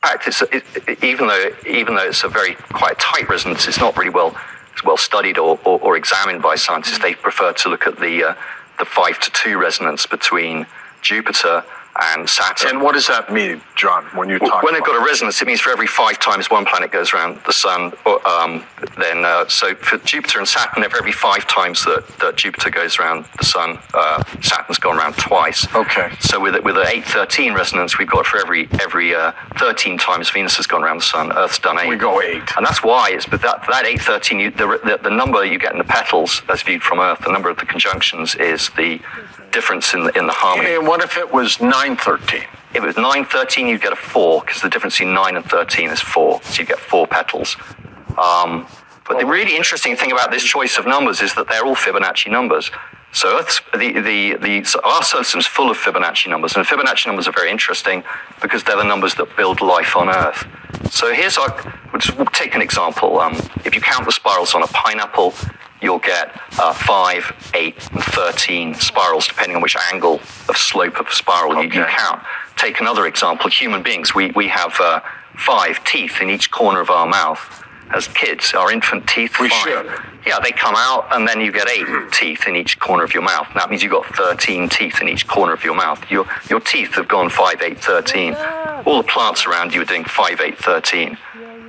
fact, 0.01 0.27
it's, 0.27 0.41
it, 0.43 0.63
it- 0.87 1.03
even 1.03 1.27
though 1.27 1.49
even 1.67 1.95
though 1.95 2.07
it's 2.07 2.23
a 2.23 2.29
very 2.29 2.55
quite 2.55 2.99
tight 2.99 3.27
resonance, 3.29 3.67
it's 3.67 3.79
not 3.79 3.97
really 3.97 4.09
well 4.11 4.35
well 4.83 4.97
studied 4.97 5.37
or, 5.37 5.59
or, 5.65 5.79
or 5.79 5.97
examined 5.97 6.41
by 6.41 6.55
scientists. 6.55 6.99
They 6.99 7.15
prefer 7.15 7.53
to 7.53 7.69
look 7.69 7.87
at 7.87 7.99
the 7.99 8.23
uh, 8.23 8.35
the 8.79 8.85
five 8.85 9.19
to 9.21 9.31
two 9.31 9.57
resonance 9.57 10.05
between 10.05 10.67
Jupiter 11.01 11.63
and 12.01 12.29
Saturn. 12.29 12.69
And 12.71 12.81
what 12.81 12.93
does 12.93 13.07
that 13.07 13.31
mean, 13.31 13.61
John, 13.75 14.03
when 14.15 14.29
you 14.29 14.39
talk 14.39 14.63
When 14.63 14.73
they've 14.73 14.83
got 14.83 15.01
a 15.01 15.05
resonance, 15.05 15.41
it 15.41 15.47
means 15.47 15.61
for 15.61 15.71
every 15.71 15.87
five 15.87 16.19
times 16.19 16.49
one 16.49 16.65
planet 16.65 16.91
goes 16.91 17.13
around 17.13 17.39
the 17.45 17.53
sun, 17.53 17.93
or, 18.05 18.25
um, 18.27 18.65
then 18.97 19.23
uh, 19.23 19.47
so 19.47 19.75
for 19.75 19.97
Jupiter 19.99 20.39
and 20.39 20.47
Saturn, 20.47 20.83
for 20.89 20.97
every 20.97 21.11
five 21.11 21.47
times 21.47 21.83
that, 21.85 22.05
that 22.19 22.35
Jupiter 22.35 22.69
goes 22.69 22.99
around 22.99 23.25
the 23.37 23.45
sun, 23.45 23.79
uh, 23.93 24.23
Saturn's 24.41 24.79
gone 24.79 24.97
around 24.97 25.13
twice. 25.17 25.73
Okay. 25.73 26.11
So 26.19 26.39
with 26.39 26.55
it, 26.55 26.63
with 26.63 26.77
an 26.77 26.87
eight 26.87 27.05
thirteen 27.05 27.53
resonance, 27.53 27.97
we've 27.97 28.09
got 28.09 28.25
for 28.25 28.39
every 28.39 28.67
every 28.81 29.15
uh, 29.15 29.31
thirteen 29.57 29.97
times 29.97 30.29
Venus 30.29 30.57
has 30.57 30.67
gone 30.67 30.83
around 30.83 30.97
the 30.97 31.03
sun, 31.03 31.31
Earth's 31.31 31.59
done 31.59 31.79
eight. 31.79 31.89
We 31.89 31.95
go 31.95 32.21
eight. 32.21 32.43
and 32.57 32.65
that's 32.65 32.83
why 32.83 33.11
it's 33.11 33.25
but 33.25 33.41
that 33.41 33.65
that 33.69 33.85
eight 33.85 34.01
thirteen, 34.01 34.39
you, 34.39 34.51
the, 34.51 34.79
the 34.83 34.99
the 35.01 35.09
number 35.09 35.43
you 35.45 35.57
get 35.57 35.71
in 35.71 35.77
the 35.77 35.83
petals 35.83 36.41
as 36.49 36.61
viewed 36.61 36.83
from 36.83 36.99
Earth, 36.99 37.19
the 37.19 37.31
number 37.31 37.49
of 37.49 37.57
the 37.57 37.65
conjunctions 37.65 38.35
is 38.35 38.69
the 38.71 38.99
difference 39.55 39.93
in 39.93 40.03
the 40.03 40.17
in 40.17 40.27
the 40.27 40.33
harmony. 40.33 40.75
And 40.75 40.85
what 40.85 41.01
if 41.01 41.17
it 41.17 41.31
was 41.31 41.59
913? 41.61 42.43
If 42.75 42.83
it 42.83 42.87
was 42.87 42.97
9, 42.97 43.23
13, 43.23 43.67
you'd 43.67 43.81
get 43.81 43.93
a 43.93 43.95
4, 43.95 44.41
because 44.41 44.61
the 44.61 44.69
difference 44.69 44.95
between 44.95 45.13
9 45.13 45.37
and 45.37 45.45
13 45.45 45.89
is 45.89 46.01
4. 46.01 46.43
So 46.43 46.61
you 46.61 46.67
get 46.67 46.77
4 46.77 47.07
petals. 47.07 47.55
Um, 48.17 48.67
but 49.07 49.17
the 49.17 49.25
really 49.25 49.55
interesting 49.55 49.95
thing 49.95 50.11
about 50.11 50.29
this 50.29 50.43
choice 50.43 50.77
of 50.77 50.85
numbers 50.85 51.21
is 51.21 51.33
that 51.35 51.47
they're 51.47 51.65
all 51.65 51.75
Fibonacci 51.75 52.29
numbers. 52.29 52.71
So 53.13 53.37
Earth's, 53.39 53.61
the, 53.71 53.93
the, 53.93 54.35
the, 54.35 54.63
so 54.65 54.81
our 54.83 55.01
solar 55.03 55.23
system's 55.23 55.47
full 55.47 55.71
of 55.71 55.77
Fibonacci 55.77 56.27
numbers, 56.29 56.57
and 56.57 56.65
Fibonacci 56.65 57.07
numbers 57.07 57.29
are 57.29 57.31
very 57.31 57.49
interesting 57.49 58.03
because 58.41 58.61
they're 58.65 58.75
the 58.75 58.83
numbers 58.83 59.15
that 59.15 59.33
build 59.37 59.61
life 59.61 59.95
on 59.95 60.09
Earth. 60.09 60.45
So 60.91 61.13
here's 61.13 61.37
our, 61.37 61.49
we'll 61.93 62.25
take 62.27 62.55
an 62.55 62.61
example. 62.61 63.21
Um, 63.21 63.35
if 63.63 63.73
you 63.73 63.79
count 63.79 64.05
the 64.05 64.11
spirals 64.11 64.53
on 64.53 64.63
a 64.63 64.67
pineapple, 64.67 65.33
you'll 65.81 65.99
get 65.99 66.39
uh, 66.59 66.73
5, 66.73 67.51
8, 67.53 67.91
and 67.91 68.03
13 68.03 68.73
spirals, 68.75 69.27
depending 69.27 69.55
on 69.55 69.61
which 69.61 69.75
angle 69.91 70.15
of 70.49 70.57
slope 70.57 70.99
of 70.99 71.11
spiral 71.11 71.55
you, 71.63 71.69
you 71.69 71.85
count. 71.85 72.21
Take 72.57 72.79
another 72.79 73.05
example. 73.05 73.49
Human 73.49 73.83
beings, 73.83 74.15
we, 74.15 74.31
we 74.31 74.47
have 74.47 74.79
uh, 74.79 75.01
five 75.35 75.83
teeth 75.85 76.21
in 76.21 76.29
each 76.29 76.51
corner 76.51 76.79
of 76.79 76.89
our 76.89 77.05
mouth. 77.05 77.63
As 77.93 78.07
kids, 78.07 78.53
our 78.55 78.71
infant 78.71 79.07
teeth. 79.07 79.39
We 79.39 79.49
five. 79.49 79.59
should. 79.59 79.91
Yeah, 80.25 80.39
they 80.39 80.51
come 80.51 80.73
out, 80.75 81.07
and 81.11 81.27
then 81.27 81.39
you 81.39 81.51
get 81.51 81.69
eight 81.69 81.85
teeth 82.11 82.47
in 82.47 82.55
each 82.55 82.79
corner 82.79 83.03
of 83.03 83.13
your 83.13 83.21
mouth. 83.21 83.47
That 83.53 83.69
means 83.69 83.83
you've 83.83 83.91
got 83.91 84.07
13 84.07 84.69
teeth 84.69 85.01
in 85.01 85.07
each 85.07 85.27
corner 85.27 85.53
of 85.53 85.63
your 85.63 85.75
mouth. 85.75 86.03
Your, 86.09 86.25
your 86.49 86.59
teeth 86.61 86.95
have 86.95 87.07
gone 87.07 87.29
5, 87.29 87.61
8, 87.61 87.79
13. 87.79 88.33
All 88.85 89.03
the 89.03 89.07
plants 89.07 89.45
around 89.45 89.73
you 89.75 89.81
are 89.81 89.85
doing 89.85 90.03
5, 90.03 90.41
8, 90.41 90.57
13. 90.57 91.17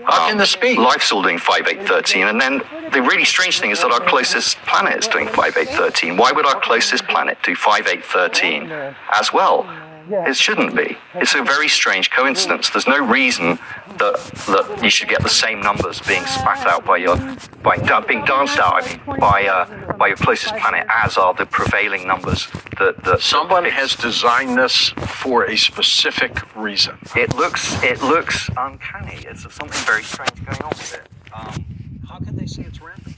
How 0.06 0.28
can 0.28 0.38
this 0.38 0.54
be? 0.54 0.76
Life's 0.76 1.10
all 1.10 1.22
doing 1.22 1.38
5, 1.38 1.66
8, 1.66 1.86
13. 1.86 2.26
And 2.28 2.40
then 2.40 2.62
the 2.92 3.02
really 3.02 3.24
strange 3.24 3.60
thing 3.60 3.70
is 3.70 3.80
that 3.80 3.90
our 3.90 4.00
closest 4.00 4.56
planet 4.58 4.98
is 4.98 5.08
doing 5.08 5.26
5, 5.26 5.56
8, 5.56 5.68
13. 5.68 6.16
Why 6.16 6.30
would 6.32 6.46
our 6.46 6.60
closest 6.60 7.04
planet 7.08 7.38
do 7.42 7.56
5, 7.56 7.86
8, 7.88 8.04
13 8.04 8.70
as 9.12 9.32
well? 9.32 9.66
It 10.08 10.36
shouldn't 10.36 10.74
be. 10.76 10.96
It's 11.14 11.34
a 11.34 11.42
very 11.42 11.68
strange 11.68 12.10
coincidence. 12.10 12.70
There's 12.70 12.86
no 12.86 12.98
reason 13.04 13.58
that 13.98 14.16
that 14.46 14.80
you 14.82 14.90
should 14.90 15.08
get 15.08 15.22
the 15.22 15.28
same 15.28 15.60
numbers 15.60 16.00
being 16.00 16.24
spat 16.26 16.66
out 16.66 16.84
by 16.84 16.98
your 16.98 17.16
by 17.62 17.76
da- 17.76 18.00
being 18.02 18.24
danced 18.24 18.58
out. 18.58 18.82
I 18.82 18.86
mean, 18.88 19.00
by 19.20 19.46
uh, 19.46 19.92
by 19.94 20.08
your 20.08 20.16
closest 20.16 20.54
planet, 20.56 20.86
as 20.88 21.16
are 21.16 21.34
the 21.34 21.46
prevailing 21.46 22.06
numbers 22.06 22.46
that 22.78 23.02
that 23.04 23.20
Someone 23.20 23.64
has 23.64 23.94
designed 23.96 24.56
this 24.56 24.90
for 25.20 25.44
a 25.46 25.56
specific 25.56 26.32
reason. 26.56 26.98
it 27.16 27.34
looks 27.34 27.82
it 27.82 28.00
looks 28.02 28.48
uncanny. 28.56 29.24
It's 29.26 29.42
something 29.42 29.70
very 29.86 30.02
strange 30.02 30.44
going 30.44 30.62
on 30.62 30.68
with 30.70 30.94
it. 30.94 31.08
Um, 31.32 32.00
How 32.08 32.18
can 32.18 32.36
they 32.36 32.46
say 32.46 32.62
it's 32.62 32.80
random? 32.80 33.14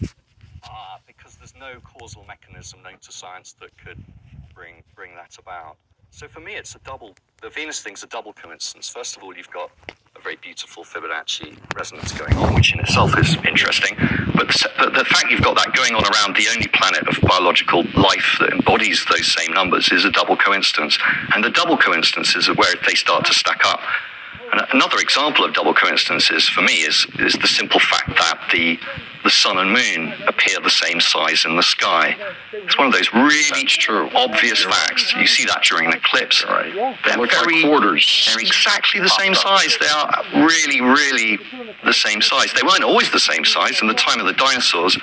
uh, 0.65 0.99
because 1.07 1.37
there's 1.37 1.55
no 1.57 1.81
causal 1.81 2.25
mechanism 2.27 2.83
known 2.83 2.99
to 3.03 3.13
science 3.13 3.53
that 3.61 3.77
could 3.79 4.03
bring 4.55 4.83
bring 4.95 5.15
that 5.17 5.37
about. 5.39 5.77
So 6.11 6.27
for 6.27 6.41
me, 6.41 6.55
it's 6.57 6.75
a 6.75 6.79
double. 6.81 7.15
The 7.43 7.51
Venus 7.51 7.81
thing's 7.81 8.03
a 8.03 8.07
double 8.07 8.33
coincidence. 8.33 8.89
First 8.89 9.17
of 9.17 9.23
all, 9.23 9.37
you've 9.37 9.51
got 9.51 9.71
a 10.17 10.21
very 10.21 10.37
beautiful 10.37 10.83
Fibonacci 10.83 11.57
resonance 11.77 12.13
going 12.13 12.35
on, 12.35 12.55
which 12.55 12.73
in 12.75 12.81
itself 12.81 13.17
is 13.19 13.37
interesting. 13.47 13.95
But 14.35 14.49
the, 14.49 14.91
the 14.97 15.05
fact 15.05 15.31
you've 15.31 15.43
got 15.43 15.57
that 15.57 15.73
going 15.75 15.95
on 15.95 16.03
around 16.03 16.35
the 16.35 16.49
only 16.53 16.67
planet 16.69 17.07
of 17.07 17.21
biological 17.23 17.85
life 17.95 18.37
that 18.41 18.51
embodies 18.51 19.05
those 19.11 19.33
same 19.33 19.53
numbers 19.53 19.93
is 19.93 20.05
a 20.05 20.11
double 20.11 20.37
coincidence. 20.37 20.99
And 21.35 21.45
the 21.45 21.51
double 21.51 21.77
coincidences 21.77 22.49
are 22.49 22.55
where 22.55 22.75
they 22.87 22.95
start 22.95 23.25
to 23.27 23.35
stack 23.35 23.61
up. 23.65 23.81
Another 24.73 24.99
example 24.99 25.45
of 25.45 25.53
double 25.53 25.75
coincidences 25.75 26.49
for 26.49 26.63
me 26.63 26.75
is, 26.75 27.07
is 27.19 27.35
the 27.35 27.47
simple 27.47 27.81
fact 27.81 28.09
that 28.09 28.49
the, 28.53 28.79
the 29.25 29.31
sun 29.31 29.59
and 29.59 29.73
moon 29.73 30.15
appear 30.27 30.59
the 30.61 30.71
same 30.71 31.01
size 31.01 31.45
in 31.45 31.57
the 31.57 31.63
sky. 31.63 32.17
It's 32.53 32.79
one 32.79 32.87
of 32.87 32.93
those 32.93 33.13
really 33.13 33.65
true, 33.65 34.09
obvious 34.15 34.65
facts. 34.65 35.15
You 35.15 35.27
see 35.27 35.45
that 35.47 35.63
during 35.63 35.87
an 35.87 35.93
eclipse. 35.95 36.45
Right. 36.45 36.73
They 36.73 37.11
They're 37.11 37.19
like 37.19 37.31
very, 37.31 37.63
quarters. 37.63 38.27
They're 38.27 38.41
exactly 38.41 39.01
the 39.01 39.09
same 39.09 39.35
size. 39.35 39.77
They 39.79 39.87
are 39.87 40.25
really, 40.35 40.81
really 40.81 41.39
the 41.85 41.93
same 41.93 42.23
size. 42.23 42.53
They 42.55 42.63
weren't 42.63 42.85
always 42.85 43.11
the 43.11 43.21
same 43.21 43.45
size. 43.45 43.83
In 43.83 43.89
the 43.89 43.95
time 43.95 44.21
of 44.21 44.27
the 44.27 44.33
dinosaurs, 44.33 44.99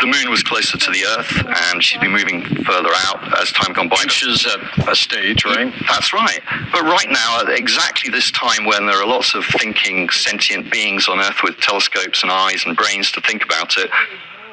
the 0.00 0.06
moon 0.06 0.30
was 0.30 0.42
closer 0.42 0.78
to 0.78 0.90
the 0.90 1.04
Earth, 1.18 1.44
and 1.72 1.82
she'd 1.82 2.00
been 2.00 2.12
moving 2.12 2.42
further 2.64 2.90
out 3.06 3.40
as 3.40 3.50
time 3.52 3.72
gone 3.72 3.88
by. 3.88 3.96
Inches 4.02 4.46
at 4.46 4.88
a 4.88 4.94
stage, 4.94 5.44
right? 5.44 5.72
That's 5.88 6.12
right. 6.12 6.40
But 6.72 6.82
right 6.82 7.08
now, 7.10 7.40
at 7.40 7.48
exactly 7.50 8.10
this 8.10 8.30
time 8.30 8.64
when 8.64 8.86
there 8.86 8.96
are 8.96 9.06
lots 9.06 9.34
of 9.34 9.44
thinking 9.44 10.08
sentient 10.08 10.70
beings 10.70 11.08
on 11.08 11.20
Earth 11.20 11.42
with 11.42 11.58
telescopes 11.58 12.22
and 12.22 12.30
eyes 12.30 12.64
and 12.64 12.76
brains 12.76 13.10
to 13.12 13.20
think 13.20 13.44
about 13.44 13.76
it, 13.76 13.90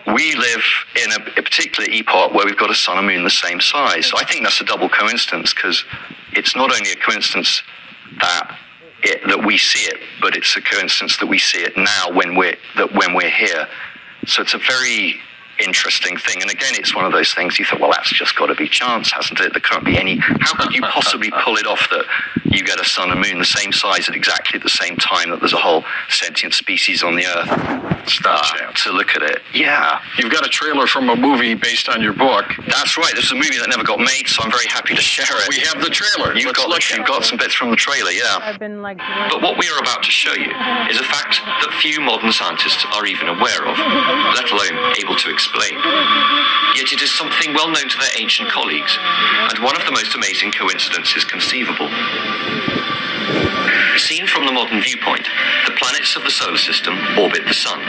we 0.07 0.35
live 0.35 0.63
in 1.03 1.11
a, 1.11 1.39
a 1.39 1.43
particular 1.43 1.89
epoch 1.89 2.33
where 2.33 2.45
we've 2.45 2.57
got 2.57 2.69
a 2.69 2.75
sun 2.75 2.97
and 2.97 3.07
moon 3.07 3.23
the 3.23 3.29
same 3.29 3.59
size. 3.59 4.07
So 4.07 4.17
I 4.17 4.25
think 4.25 4.43
that's 4.43 4.61
a 4.61 4.65
double 4.65 4.89
coincidence 4.89 5.53
because 5.53 5.83
it's 6.33 6.55
not 6.55 6.71
only 6.71 6.91
a 6.91 6.95
coincidence 6.95 7.63
that 8.19 8.57
it, 9.03 9.21
that 9.27 9.45
we 9.45 9.57
see 9.57 9.87
it, 9.87 9.97
but 10.21 10.35
it's 10.35 10.55
a 10.57 10.61
coincidence 10.61 11.17
that 11.17 11.27
we 11.27 11.37
see 11.37 11.59
it 11.59 11.77
now 11.77 12.11
when 12.11 12.35
we're 12.35 12.57
that 12.77 12.93
when 12.93 13.13
we're 13.13 13.29
here. 13.29 13.67
So 14.25 14.41
it's 14.41 14.53
a 14.53 14.59
very 14.59 15.19
interesting 15.59 16.17
thing. 16.17 16.41
And 16.41 16.51
again, 16.51 16.73
it's 16.75 16.95
one 16.95 17.05
of 17.05 17.11
those 17.11 17.33
things 17.33 17.57
you 17.59 17.65
thought, 17.65 17.79
well, 17.79 17.91
that's 17.91 18.11
just 18.11 18.35
got 18.35 18.47
to 18.47 18.55
be 18.55 18.67
chance, 18.67 19.11
hasn't 19.11 19.39
it? 19.39 19.53
There 19.53 19.61
can't 19.61 19.85
be 19.85 19.97
any. 19.97 20.17
How 20.17 20.55
could 20.55 20.73
you 20.73 20.81
possibly 20.81 21.31
pull 21.43 21.55
it 21.57 21.65
off 21.67 21.87
that 21.91 22.05
you 22.45 22.63
get 22.63 22.79
a 22.79 22.85
sun 22.85 23.11
and 23.11 23.19
moon 23.21 23.39
the 23.39 23.45
same 23.45 23.71
size 23.71 24.07
at 24.09 24.15
exactly 24.15 24.59
the 24.59 24.69
same 24.69 24.97
time 24.97 25.29
that 25.31 25.39
there's 25.39 25.53
a 25.53 25.57
whole 25.57 25.83
sentient 26.09 26.53
species 26.53 27.03
on 27.03 27.15
the 27.15 27.25
Earth? 27.25 27.49
It's 28.03 28.21
not 28.21 28.45
Uh, 28.61 28.71
to 28.71 28.91
look 28.91 29.15
at 29.15 29.23
it. 29.23 29.41
Yeah, 29.53 29.99
You've 30.19 30.31
got 30.31 30.45
a 30.45 30.49
trailer 30.49 30.85
from 30.87 31.09
a 31.09 31.15
movie 31.15 31.55
based 31.55 31.89
on 31.89 32.01
your 32.01 32.13
book. 32.13 32.45
that's 32.67 32.97
right. 32.97 33.13
This 33.15 33.25
is 33.25 33.31
a 33.31 33.35
movie 33.35 33.57
that 33.57 33.67
never 33.69 33.83
got 33.83 33.99
made, 33.99 34.27
so 34.27 34.43
I'm 34.43 34.51
very 34.51 34.67
happy 34.67 34.93
to 34.95 35.01
share 35.01 35.25
it. 35.41 35.49
We 35.49 35.59
have 35.65 35.81
the 35.81 35.89
trailer. 35.89 36.33
You've 36.35 36.45
Let's 36.47 36.59
got, 36.59 36.69
look 36.69 36.81
you've 36.89 37.07
got 37.07 37.25
some 37.25 37.37
bits 37.37 37.53
from 37.55 37.69
the 37.71 37.75
trailer, 37.75 38.11
yeah. 38.11 38.39
I've 38.41 38.59
been 38.59 38.81
like. 38.81 38.97
But 39.29 39.41
what 39.41 39.57
we 39.57 39.67
are 39.69 39.79
about 39.79 40.03
to 40.03 40.11
show 40.11 40.33
you 40.33 40.51
is 40.89 40.99
a 40.99 41.03
fact 41.03 41.41
that 41.43 41.69
few 41.81 41.99
modern 41.99 42.31
scientists 42.31 42.85
are 42.93 43.05
even 43.05 43.27
aware 43.27 43.65
of, 43.65 43.77
let 44.37 44.51
alone 44.51 44.93
able 45.01 45.15
to 45.15 45.29
explain. 45.31 45.44
Yet 46.75 46.91
it 46.91 47.01
is 47.01 47.13
something 47.13 47.53
well 47.53 47.69
known 47.69 47.87
to 47.89 47.97
their 47.97 48.15
ancient 48.17 48.49
colleagues, 48.49 48.97
and 49.49 49.63
one 49.63 49.75
of 49.75 49.85
the 49.85 49.91
most 49.91 50.15
amazing 50.15 50.51
coincidences 50.51 51.25
conceivable. 51.25 51.89
Seen 53.97 54.27
from 54.27 54.45
the 54.45 54.51
modern 54.51 54.81
viewpoint, 54.81 55.27
the 55.65 55.73
planets 55.77 56.15
of 56.15 56.23
the 56.23 56.31
solar 56.31 56.57
system 56.57 56.95
orbit 57.17 57.43
the 57.47 57.53
Sun. 57.53 57.79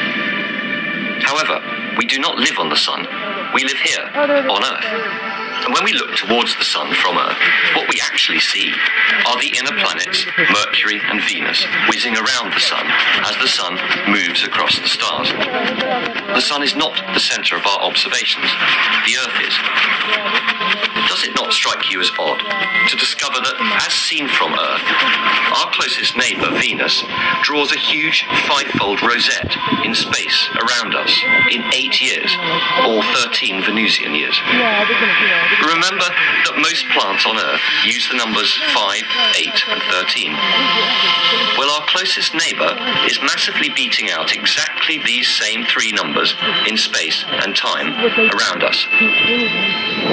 However, 1.23 1.61
we 1.99 2.07
do 2.07 2.19
not 2.19 2.39
live 2.39 2.59
on 2.59 2.69
the 2.69 2.77
Sun, 2.77 3.07
we 3.55 3.65
live 3.65 3.79
here, 3.79 4.11
on 4.15 4.63
Earth. 4.65 5.36
And 5.65 5.73
when 5.75 5.85
we 5.85 5.93
look 5.93 6.15
towards 6.17 6.57
the 6.57 6.65
Sun 6.65 6.93
from 6.95 7.19
Earth, 7.19 7.39
what 7.75 7.89
we 7.89 8.01
actually 8.03 8.41
see 8.41 8.73
are 9.27 9.39
the 9.41 9.53
inner 9.57 9.75
planets, 9.81 10.27
Mercury 10.53 11.01
and 11.03 11.21
Venus, 11.23 11.65
whizzing 11.89 12.17
around 12.17 12.53
the 12.53 12.61
Sun 12.61 12.87
as 13.25 13.37
the 13.39 13.49
Sun 13.49 13.79
moves 14.11 14.45
across 14.45 14.79
the 14.79 14.89
stars. 14.89 15.31
The 15.33 16.41
Sun 16.41 16.63
is 16.63 16.77
not 16.77 16.95
the 17.15 17.21
centre 17.21 17.57
of 17.57 17.67
our 17.67 17.81
observations, 17.81 18.51
the 19.07 19.17
Earth 19.17 19.39
is. 19.43 19.55
Does 21.09 21.25
it 21.25 21.35
not 21.35 21.53
strike 21.53 21.91
you 21.91 22.01
as 22.01 22.11
odd 22.19 22.39
to 22.89 22.97
discover 22.97 23.39
that, 23.41 23.57
as 23.87 23.95
seen 23.95 24.29
from 24.29 24.53
Earth, 24.53 24.87
our 25.57 25.71
closest 25.73 26.17
neighbour, 26.17 26.51
Venus, 26.59 27.03
draws 27.43 27.73
a 27.73 27.79
huge 27.79 28.27
five-fold 28.47 29.03
rosette 29.03 29.55
in 29.85 29.95
space 29.95 30.51
around 30.59 30.95
us 30.95 31.11
in 31.51 31.63
eight 31.73 32.03
years, 32.03 32.31
or 32.87 33.03
13 33.31 33.63
Venusian 33.63 34.15
years? 34.15 34.37
Remember 35.67 36.09
that 36.49 36.57
most 36.59 36.87
plants 36.95 37.27
on 37.27 37.37
Earth 37.39 37.63
use 37.85 38.09
the 38.09 38.17
numbers 38.17 38.51
5, 38.75 39.03
8, 39.37 39.53
and 39.71 39.83
13. 40.07 40.33
Well, 41.59 41.71
our 41.71 41.87
closest 41.87 42.35
neighbour 42.35 42.77
is 43.07 43.21
massively 43.23 43.71
beating 43.71 44.11
out 44.11 44.35
exactly 44.35 44.99
these 45.05 45.29
same 45.29 45.65
three 45.65 45.93
numbers 45.93 46.35
in 46.67 46.77
space 46.77 47.25
and 47.29 47.55
time 47.55 47.95
around 48.33 48.63
us. 48.63 48.87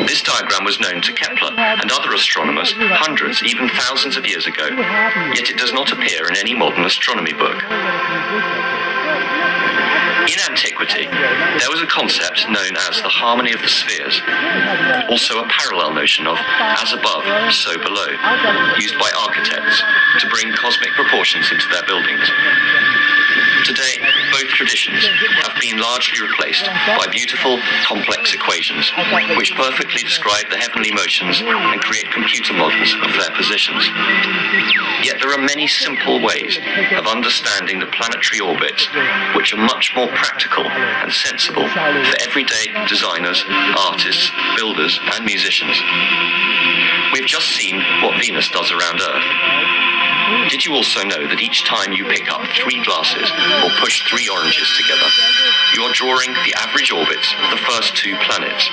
This 0.08 0.22
diagram 0.22 0.66
was 0.66 0.80
known 0.80 1.02
to 1.02 1.14
Kepler 1.14 1.54
and 1.58 1.92
other 1.92 2.14
astronomers 2.14 2.74
hundreds, 2.78 3.44
even 3.44 3.70
thousands 3.70 4.18
of 4.18 4.26
years 4.26 4.48
ago, 4.48 4.68
yet 5.34 5.50
it 5.50 5.58
does 5.58 5.74
not 5.74 5.92
appear 5.92 6.28
in 6.28 6.36
any 6.38 6.54
modern 6.54 6.86
astronomy 6.86 7.34
book. 7.34 7.64
In 10.24 10.40
antiquity, 10.50 11.06
there 11.06 11.70
was 11.70 11.82
a 11.84 11.88
concept 11.88 12.48
known 12.48 12.78
as 12.88 13.02
the 13.02 13.12
harmony 13.12 13.52
of 13.52 13.62
the 13.62 13.68
spheres, 13.68 14.22
also 15.10 15.44
a 15.44 15.48
parallel 15.52 15.94
notion 15.94 16.28
of 16.28 16.38
as 16.80 16.94
above, 16.94 17.28
so 17.52 17.76
below, 17.84 18.08
used 18.80 18.98
by 19.00 19.12
architects 19.20 19.84
to 20.20 20.28
bring 20.32 20.48
cosmic 20.56 20.92
proportions 20.96 21.52
into 21.52 21.68
their 21.68 21.84
buildings. 21.84 22.24
Today, 23.66 23.96
both 24.32 24.50
traditions 24.54 25.04
have 25.44 25.56
been 25.60 25.78
largely 25.80 26.20
replaced 26.22 26.66
by 26.66 27.08
beautiful, 27.12 27.60
complex 27.86 28.34
equations, 28.34 28.92
which 29.38 29.56
perfectly 29.56 30.04
describe 30.04 30.50
the 30.50 30.58
heavenly 30.58 30.92
motions 30.92 31.42
and 31.42 31.82
create 31.82 32.12
computer 32.12 32.54
models 32.54 32.96
of 33.04 33.12
their 33.14 33.32
positions. 33.36 33.88
Yet 35.04 35.18
there 35.22 35.32
are 35.34 35.42
many 35.42 35.68
simple 35.68 36.22
ways 36.22 36.60
of 36.98 37.08
understanding 37.08 37.80
the 37.80 37.88
planetary 37.88 38.40
orbits 38.40 38.88
which 39.36 39.54
are 39.54 39.64
much 39.64 39.94
more 39.96 40.08
practical 40.08 40.64
and 40.68 41.12
sensible 41.12 41.68
for 41.68 42.16
everyday 42.22 42.68
designers, 42.88 43.44
artists, 43.78 44.32
builders, 44.56 45.00
and 45.14 45.26
musicians. 45.26 45.80
We've 47.14 47.26
just 47.26 47.50
seen 47.56 47.82
what 48.02 48.20
Venus 48.20 48.50
does 48.50 48.72
around 48.72 49.00
Earth. 49.02 49.83
Did 50.50 50.66
you 50.66 50.74
also 50.74 51.04
know 51.04 51.28
that 51.28 51.42
each 51.42 51.64
time 51.64 51.94
you 51.94 52.06
pick 52.06 52.32
up 52.32 52.42
three 52.58 52.82
glasses 52.84 53.30
or 53.62 53.70
push 53.80 54.02
three 54.10 54.30
oranges 54.30 54.70
together, 54.78 55.10
you 55.76 55.84
are 55.84 55.94
drawing 55.94 56.34
the 56.46 56.54
average 56.58 56.92
orbits 56.92 57.34
of 57.38 57.52
the 57.52 57.62
first 57.70 57.96
two 57.96 58.16
planets, 58.26 58.70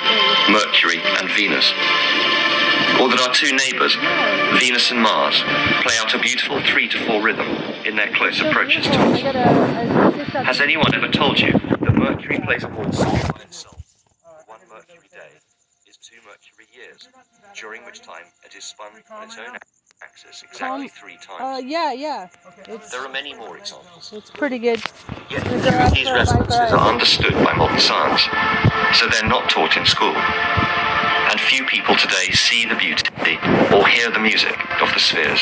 Mercury 0.49 1.01
and 1.01 1.29
Venus? 1.31 1.69
Or 2.99 3.09
that 3.09 3.21
our 3.21 3.33
two 3.33 3.53
neighbours, 3.53 3.95
Venus 4.59 4.91
and 4.91 5.01
Mars, 5.01 5.41
play 5.81 5.95
out 6.01 6.13
a 6.13 6.19
beautiful 6.19 6.61
three 6.61 6.87
to 6.89 6.97
four 7.05 7.21
rhythm 7.21 7.47
in 7.85 7.95
their 7.95 8.11
close 8.13 8.41
approaches 8.41 8.85
to 8.85 8.97
us? 9.13 9.21
Has 10.45 10.61
anyone 10.61 10.93
ever 10.93 11.07
told 11.07 11.39
you 11.39 11.53
that 11.53 11.93
Mercury 11.95 12.39
plays 12.39 12.63
a 12.63 12.69
waltz 12.69 13.03
by 13.03 13.41
itself? 13.41 13.81
One 14.45 14.59
Mercury 14.69 15.09
day 15.11 15.39
is 15.87 15.97
two 15.97 16.17
Mercury 16.25 16.67
years, 16.73 17.07
during 17.55 17.85
which 17.85 18.01
time 18.01 18.25
it 18.45 18.55
is 18.55 18.65
spun 18.65 18.91
on 19.09 19.23
its 19.23 19.37
own 19.37 19.57
axis 20.03 20.43
exactly 20.43 20.87
three 20.87 21.17
times. 21.17 21.39
Uh, 21.39 21.61
yeah, 21.65 21.91
yeah. 21.93 22.27
It's 22.67 22.89
There 22.91 23.01
are 23.05 23.09
many 23.11 23.33
more 23.33 23.57
examples. 23.57 24.11
it's 24.15 24.31
pretty 24.31 24.57
good. 24.59 24.81
Yet 25.29 25.43
These 25.45 25.61
few 25.63 25.71
are 25.71 25.85
of 25.87 25.93
these 25.93 26.11
resonances 26.11 26.55
uh, 26.55 26.77
are 26.77 26.91
understood 26.91 27.33
by 27.33 27.53
modern 27.53 27.79
science, 27.79 28.21
so 28.97 29.07
they're 29.07 29.29
not 29.29 29.49
taught 29.49 29.77
in 29.77 29.85
school. 29.85 30.13
And 30.15 31.39
few 31.39 31.65
people 31.65 31.95
today 31.95 32.31
see 32.31 32.65
the 32.65 32.75
beauty 32.75 33.09
or 33.73 33.87
hear 33.87 34.11
the 34.11 34.19
music 34.19 34.57
of 34.81 34.91
the 34.93 34.99
spheres. 34.99 35.41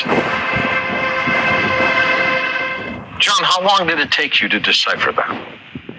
John, 3.18 3.42
how 3.44 3.62
long 3.62 3.86
did 3.86 3.98
it 3.98 4.10
take 4.10 4.40
you 4.40 4.48
to 4.48 4.58
decipher 4.60 5.12
that? 5.12 5.30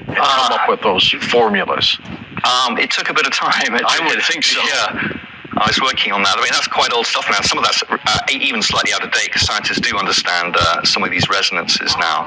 And 0.08 0.18
come 0.18 0.52
up 0.60 0.68
with 0.70 0.82
those 0.82 1.10
formulas? 1.30 1.98
Um, 2.44 2.78
it 2.78 2.90
took 2.90 3.10
a 3.10 3.14
bit 3.14 3.26
of 3.28 3.34
time. 3.34 3.76
It 3.76 3.84
I 3.86 3.98
took- 3.98 4.08
would 4.08 4.24
think 4.24 4.44
so. 4.44 4.60
Yeah. 4.64 5.18
I 5.62 5.68
was 5.68 5.80
working 5.80 6.12
on 6.12 6.24
that. 6.24 6.36
I 6.38 6.42
mean, 6.42 6.50
that's 6.52 6.68
quite 6.68 6.92
old 6.92 7.06
stuff 7.06 7.26
now. 7.30 7.40
Some 7.42 7.60
of 7.60 7.64
that's 7.66 7.84
uh, 7.88 8.20
even 8.32 8.62
slightly 8.64 8.94
out 8.94 9.04
of 9.04 9.12
date 9.12 9.26
because 9.26 9.44
scientists 9.46 9.80
do 9.80 9.96
understand 9.98 10.56
uh, 10.58 10.84
some 10.84 11.04
of 11.04 11.12
these 11.12 11.30
resonances 11.30 11.96
now, 12.00 12.26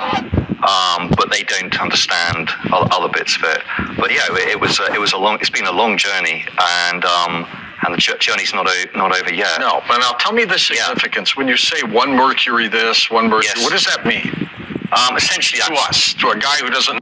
um, 0.62 1.10
but 1.16 1.30
they 1.32 1.42
don't 1.42 1.74
understand 1.82 2.48
other 2.70 3.08
bits 3.08 3.36
of 3.36 3.42
it. 3.44 3.62
But 3.98 4.12
yeah, 4.12 4.22
it, 4.30 4.50
it 4.54 4.60
was 4.60 4.78
uh, 4.78 4.88
it 4.94 5.00
was 5.00 5.12
a 5.14 5.18
long. 5.18 5.38
It's 5.40 5.50
been 5.50 5.66
a 5.66 5.72
long 5.72 5.98
journey, 5.98 6.46
and 6.86 7.04
um, 7.04 7.46
and 7.82 7.92
the 7.94 7.98
journey's 7.98 8.54
not 8.54 8.68
o- 8.68 8.96
not 8.96 9.10
over 9.18 9.34
yet. 9.34 9.58
No, 9.60 9.82
but 9.88 9.98
now 9.98 10.12
tell 10.12 10.32
me 10.32 10.44
the 10.44 10.58
significance. 10.58 11.36
When 11.36 11.48
you 11.48 11.56
say 11.56 11.82
one 11.82 12.14
mercury 12.14 12.68
this, 12.68 13.10
one 13.10 13.28
mercury, 13.28 13.50
Yes. 13.56 13.64
what 13.64 13.72
does 13.72 13.84
that 13.86 14.06
mean 14.06 14.30
Um, 14.92 15.16
essentially, 15.16 15.60
to 15.62 15.74
us, 15.90 16.14
to 16.14 16.28
a 16.30 16.38
guy 16.38 16.56
who 16.58 16.70
doesn't? 16.70 17.00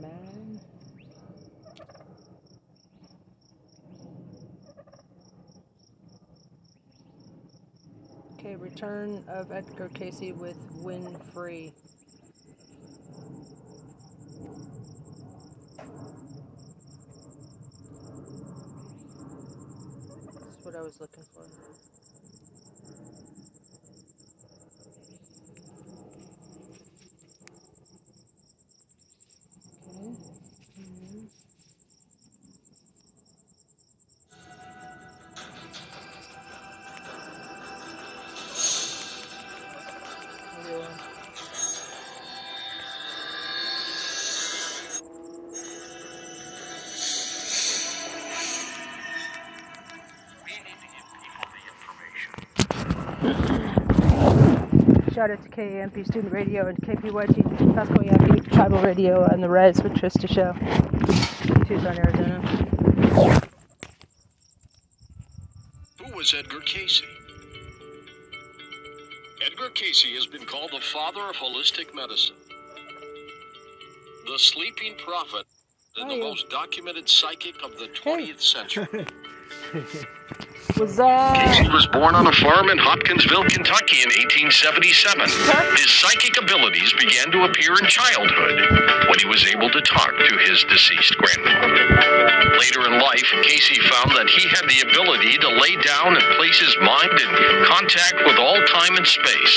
Man. 0.00 0.60
Okay, 8.38 8.56
return 8.80 9.24
of 9.26 9.50
Edgar 9.50 9.88
Cayce 9.88 10.32
with 10.36 10.56
Wynn 10.76 11.18
Free. 11.34 11.72
That's 20.32 20.64
what 20.64 20.76
I 20.76 20.82
was 20.82 21.00
looking 21.00 21.24
for. 21.34 21.42
Okay. 29.88 30.37
Shout 55.18 55.32
out 55.32 55.42
to 55.42 55.48
KAMP 55.48 56.06
Student 56.06 56.32
Radio 56.32 56.68
and 56.68 56.78
KPYT 56.78 57.74
Pascua 57.74 58.04
Yaqui 58.04 58.40
Tribal 58.52 58.80
Radio 58.80 59.24
on 59.24 59.40
the 59.40 59.48
Rise 59.48 59.82
with 59.82 59.94
Trista 59.94 60.28
Show. 60.28 60.52
Tucson, 61.66 61.98
Arizona. 61.98 62.40
Who 65.98 66.16
was 66.16 66.32
Edgar 66.32 66.60
Cayce? 66.60 67.02
Edgar 69.44 69.70
Cayce 69.70 70.04
has 70.14 70.28
been 70.28 70.46
called 70.46 70.70
the 70.70 70.80
father 70.80 71.22
of 71.22 71.34
holistic 71.34 71.92
medicine, 71.96 72.36
the 74.30 74.38
sleeping 74.38 74.94
prophet, 75.04 75.46
and 75.96 76.08
the 76.08 76.18
most 76.18 76.48
documented 76.48 77.08
psychic 77.08 77.56
of 77.64 77.72
the 77.72 77.88
20th 77.88 78.40
century. 78.40 79.04
Was 80.76 81.00
uh 81.00 81.34
Cayce 81.34 81.72
was 81.72 81.86
born 81.88 82.14
on 82.14 82.26
a 82.26 82.32
farm 82.32 82.68
in 82.70 82.78
Hopkinsville, 82.78 83.44
Kentucky 83.44 84.02
in 84.02 84.10
1877. 84.52 85.26
His 85.76 85.90
psychic 85.90 86.40
abilities 86.40 86.92
began 86.98 87.30
to 87.32 87.44
appear 87.44 87.72
in 87.78 87.86
childhood 87.86 88.60
when 89.08 89.18
he 89.18 89.26
was 89.26 89.46
able 89.48 89.70
to 89.70 89.80
talk 89.82 90.10
to 90.10 90.38
his 90.44 90.62
deceased 90.64 91.16
grandfather. 91.16 92.17
Later 92.58 92.90
in 92.90 92.98
life, 92.98 93.30
Cayce 93.46 93.78
found 93.86 94.10
that 94.18 94.26
he 94.34 94.50
had 94.50 94.66
the 94.66 94.82
ability 94.82 95.38
to 95.38 95.50
lay 95.62 95.78
down 95.78 96.18
and 96.18 96.24
place 96.34 96.58
his 96.58 96.74
mind 96.82 97.14
in 97.14 97.30
contact 97.70 98.18
with 98.26 98.34
all 98.34 98.58
time 98.66 98.98
and 98.98 99.06
space, 99.06 99.56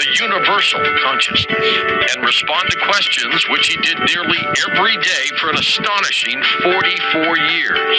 the 0.00 0.08
universal 0.16 0.80
consciousness, 1.04 1.68
and 2.16 2.24
respond 2.24 2.64
to 2.72 2.80
questions 2.88 3.44
which 3.52 3.68
he 3.68 3.76
did 3.84 4.00
nearly 4.08 4.40
every 4.72 4.96
day 5.04 5.24
for 5.36 5.52
an 5.52 5.60
astonishing 5.60 6.40
44 6.64 7.36
years. 7.52 7.96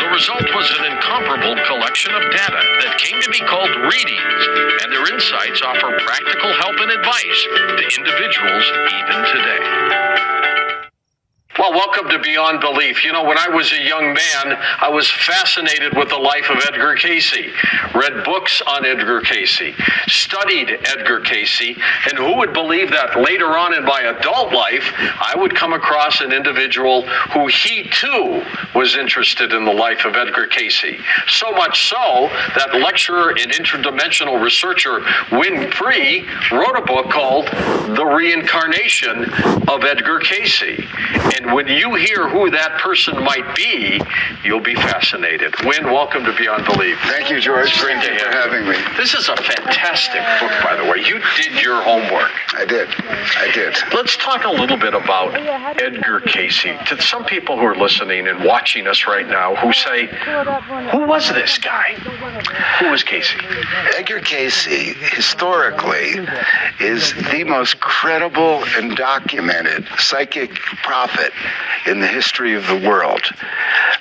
The 0.00 0.08
result 0.08 0.48
was 0.56 0.72
an 0.80 0.96
incomparable 0.96 1.60
collection 1.68 2.16
of 2.16 2.24
data 2.32 2.62
that 2.80 2.96
came 2.96 3.20
to 3.20 3.30
be 3.30 3.44
called 3.44 3.76
readings, 3.92 4.40
and 4.80 4.88
their 4.88 5.04
insights 5.12 5.60
offer 5.60 6.00
practical 6.00 6.52
help 6.64 6.80
and 6.80 6.90
advice 6.96 7.40
to 7.76 7.84
individuals 7.92 8.64
even 8.88 9.18
today. 9.36 9.64
Well, 11.58 11.72
welcome 11.72 12.08
to 12.10 12.18
Beyond 12.20 12.60
Belief. 12.60 13.04
You 13.04 13.12
know, 13.12 13.24
when 13.24 13.36
I 13.36 13.48
was 13.48 13.72
a 13.72 13.82
young 13.82 14.14
man, 14.14 14.56
I 14.80 14.88
was 14.88 15.10
fascinated 15.10 15.96
with 15.96 16.08
the 16.08 16.16
life 16.16 16.48
of 16.48 16.58
Edgar 16.68 16.94
Cayce, 16.94 17.34
read 17.92 18.24
books 18.24 18.62
on 18.68 18.86
Edgar 18.86 19.20
Cayce, 19.20 19.74
studied 20.06 20.78
Edgar 20.84 21.18
Cayce, 21.20 21.76
and 22.08 22.16
who 22.16 22.36
would 22.36 22.52
believe 22.52 22.90
that 22.90 23.16
later 23.20 23.58
on 23.58 23.74
in 23.74 23.84
my 23.84 24.00
adult 24.02 24.52
life, 24.52 24.92
I 24.96 25.34
would 25.36 25.56
come 25.56 25.72
across 25.72 26.20
an 26.20 26.32
individual 26.32 27.02
who 27.34 27.48
he 27.48 27.90
too 27.90 28.44
was 28.76 28.96
interested 28.96 29.52
in 29.52 29.64
the 29.64 29.72
life 29.72 30.04
of 30.04 30.14
Edgar 30.14 30.46
Cayce. 30.46 31.00
So 31.26 31.50
much 31.50 31.88
so 31.88 32.30
that 32.54 32.76
lecturer 32.80 33.30
and 33.30 33.50
interdimensional 33.50 34.40
researcher 34.40 35.00
Wynn 35.32 35.72
Free 35.72 36.28
wrote 36.52 36.78
a 36.78 36.82
book 36.86 37.10
called 37.10 37.46
The 37.96 38.04
Reincarnation 38.04 39.24
of 39.68 39.82
Edgar 39.82 40.20
Cayce. 40.20 40.86
And 41.36 41.39
when 41.46 41.66
you 41.68 41.94
hear 41.94 42.28
who 42.28 42.50
that 42.50 42.78
person 42.80 43.22
might 43.24 43.54
be, 43.56 44.00
you'll 44.44 44.60
be 44.60 44.74
fascinated. 44.74 45.54
Wynn, 45.64 45.84
welcome 45.84 46.24
to 46.24 46.36
Beyond 46.36 46.64
Belief. 46.66 46.98
Thank 47.06 47.30
you, 47.30 47.40
George. 47.40 47.68
It's 47.68 47.80
great 47.80 47.96
Thank 47.96 48.06
to 48.06 48.12
you 48.12 48.18
for 48.18 48.30
have 48.32 48.50
having 48.52 48.68
me. 48.68 48.76
This 48.96 49.14
is 49.14 49.28
a 49.28 49.36
fantastic 49.36 50.22
book, 50.40 50.52
by 50.62 50.76
the 50.76 50.84
way. 50.84 50.98
You 50.98 51.20
did 51.36 51.62
your 51.62 51.82
homework. 51.82 52.30
I 52.54 52.64
did. 52.64 52.88
I 52.98 53.50
did. 53.54 53.76
Let's 53.94 54.16
talk 54.16 54.44
a 54.44 54.50
little 54.50 54.76
bit 54.76 54.94
about 54.94 55.34
Edgar 55.80 56.20
Cayce. 56.20 56.62
To 56.62 57.00
some 57.00 57.24
people 57.24 57.56
who 57.58 57.64
are 57.64 57.76
listening 57.76 58.28
and 58.28 58.44
watching 58.44 58.86
us 58.86 59.06
right 59.06 59.26
now 59.26 59.54
who 59.56 59.72
say, 59.72 60.06
Who 60.92 61.06
was 61.06 61.28
this 61.28 61.58
guy? 61.58 61.94
Who 62.80 62.90
was 62.90 63.02
Cayce? 63.02 63.34
Edgar 63.96 64.20
Cayce, 64.20 64.64
historically, 64.64 66.26
is 66.80 67.12
the 67.30 67.44
most 67.44 67.80
credible 67.80 68.64
and 68.76 68.96
documented 68.96 69.86
psychic 69.98 70.54
prophet 70.82 71.29
in 71.86 72.00
the 72.00 72.06
history 72.06 72.54
of 72.54 72.66
the 72.66 72.76
world. 72.76 73.22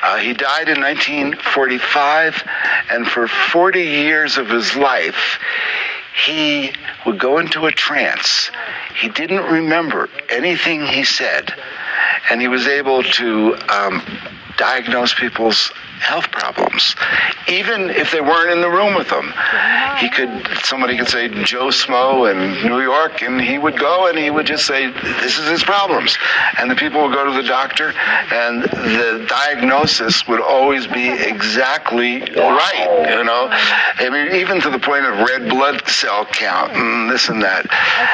Uh, 0.02 0.18
he 0.18 0.34
died 0.34 0.70
in 0.70 0.82
1945, 0.82 2.44
and 2.92 3.08
for 3.08 3.28
40 3.28 3.82
years 3.82 4.38
of 4.38 4.50
his 4.50 4.76
life, 4.76 5.40
he 6.26 6.72
would 7.06 7.20
go 7.20 7.40
into 7.40 7.66
a 7.66 7.72
trance. 7.72 8.52
He 8.96 9.10
didn't 9.10 9.52
remember 9.52 10.10
anything 10.30 10.86
he 10.86 11.04
said, 11.04 11.54
and 12.30 12.42
he 12.42 12.48
was 12.48 12.68
able 12.68 13.04
to 13.04 13.56
um, 13.70 14.02
diagnose 14.60 15.14
people's 15.14 15.72
health 16.00 16.32
problems, 16.32 16.96
even 17.48 17.90
if 17.90 18.12
they 18.12 18.22
weren't 18.22 18.52
in 18.52 18.62
the 18.62 18.70
room 18.70 18.96
with 18.96 19.10
them. 19.10 19.34
He 19.98 20.10
could, 20.10 20.30
somebody 20.64 20.98
could 20.98 21.10
say 21.10 21.28
Joe 21.44 21.68
Smo 21.68 22.32
in 22.32 22.70
New 22.70 22.82
York, 22.82 23.22
and 23.22 23.42
he 23.42 23.58
would 23.58 23.78
go 23.78 24.08
and 24.08 24.18
he 24.18 24.30
would 24.30 24.46
just 24.46 24.66
say, 24.66 24.88
"This 25.22 25.38
is 25.38 25.50
his 25.50 25.64
problems," 25.64 26.18
and 26.58 26.70
the 26.72 26.76
people 26.76 27.02
would 27.02 27.14
go 27.14 27.26
to 27.26 27.32
the 27.32 27.48
doctor, 27.48 27.94
and 28.32 28.64
the 28.64 29.26
diagnosis 29.28 30.28
would 30.28 30.42
always 30.42 30.88
be 30.88 31.10
exactly 31.10 32.22
right. 32.22 33.08
You 33.10 33.24
know, 33.24 33.48
I 33.52 34.10
mean, 34.10 34.36
even 34.36 34.62
to 34.62 34.70
the 34.70 34.80
point 34.80 35.06
of 35.06 35.20
red 35.28 35.50
blood 35.50 35.88
cell 35.88 36.26
count 36.26 36.74
and 36.74 37.10
this 37.10 37.30
and 37.30 37.42
that. 37.42 37.66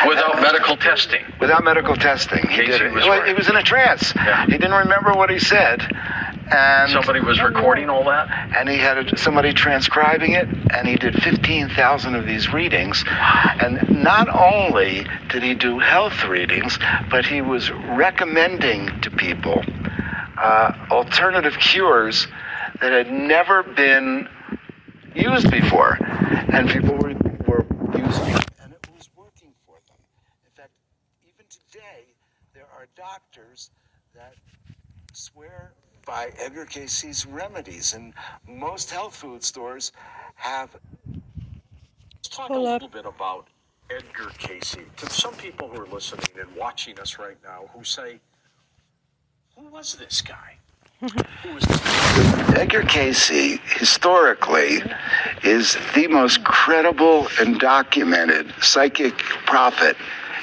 Without 0.08 0.41
medical 0.41 0.77
testing. 0.77 1.23
Without 1.39 1.63
medical 1.63 1.95
testing, 1.95 2.47
he 2.47 2.65
Cayce 2.65 2.67
did 2.67 2.81
it. 2.81 2.93
was 2.93 3.03
Well, 3.03 3.19
right. 3.19 3.27
He 3.27 3.34
was 3.34 3.49
in 3.49 3.55
a 3.55 3.63
trance. 3.63 4.13
Yeah. 4.15 4.45
He 4.45 4.58
didn't 4.58 4.73
remember 4.86 5.13
what 5.13 5.29
he 5.29 5.39
said, 5.39 5.86
and 6.51 6.91
Somebody 6.91 7.21
was 7.21 7.41
recording 7.41 7.89
all 7.89 8.03
that? 8.05 8.29
and 8.55 8.69
he 8.69 8.77
had 8.77 8.97
a, 8.97 9.17
somebody 9.17 9.53
transcribing 9.53 10.34
it, 10.34 10.47
and 10.71 10.88
he 10.88 10.95
did 10.95 11.21
15,000 11.21 12.15
of 12.15 12.25
these 12.25 12.53
readings. 12.53 13.03
And 13.08 14.03
not 14.03 14.29
only 14.29 15.05
did 15.29 15.43
he 15.43 15.55
do 15.55 15.79
health 15.79 16.23
readings, 16.25 16.77
but 17.10 17.25
he 17.25 17.41
was 17.41 17.71
recommending 17.71 19.01
to 19.01 19.12
people 19.12 19.63
uh, 20.38 20.73
alternative 20.91 21.58
cures 21.60 22.27
that 22.81 22.91
had 22.91 23.12
never 23.12 23.63
been 23.63 24.27
used 25.15 25.49
before, 25.49 25.97
and 26.01 26.69
people 26.69 26.95
were, 26.95 27.13
were 27.47 27.65
using 27.97 28.27
it, 28.36 28.45
and 28.62 28.73
it 28.73 28.88
was 28.95 29.10
working 29.15 29.53
for 29.65 29.79
them. 29.88 29.97
In 30.45 30.51
fact, 30.55 30.71
even 31.25 31.45
today, 31.49 32.05
there 32.53 32.67
are 32.75 32.88
doctors 32.95 33.71
that 34.13 34.36
swear 35.13 35.73
by 36.05 36.31
Edgar 36.37 36.65
Cayce's 36.65 37.25
remedies, 37.25 37.93
and 37.93 38.13
most 38.47 38.91
health 38.91 39.15
food 39.15 39.43
stores 39.43 39.91
have. 40.35 40.69
Let's 41.07 42.29
talk 42.29 42.47
Hold 42.47 42.67
a 42.67 42.69
up. 42.69 42.81
little 42.81 42.89
bit 42.89 43.05
about 43.05 43.47
Edgar 43.89 44.31
Cayce. 44.37 44.77
To 44.97 45.09
some 45.09 45.33
people 45.33 45.67
who 45.67 45.81
are 45.81 45.87
listening 45.87 46.25
and 46.39 46.55
watching 46.55 46.99
us 46.99 47.17
right 47.19 47.37
now 47.43 47.69
who 47.73 47.83
say, 47.83 48.19
Who 49.57 49.65
was 49.67 49.95
this 49.95 50.21
guy? 50.21 50.57
Who 51.01 51.53
was 51.53 51.63
this 51.63 51.79
guy? 51.79 52.61
Edgar 52.61 52.83
Cayce, 52.83 53.59
historically, 53.77 54.81
is 55.43 55.77
the 55.93 56.07
most 56.07 56.43
credible 56.43 57.27
and 57.39 57.59
documented 57.59 58.53
psychic 58.61 59.17
prophet 59.45 59.97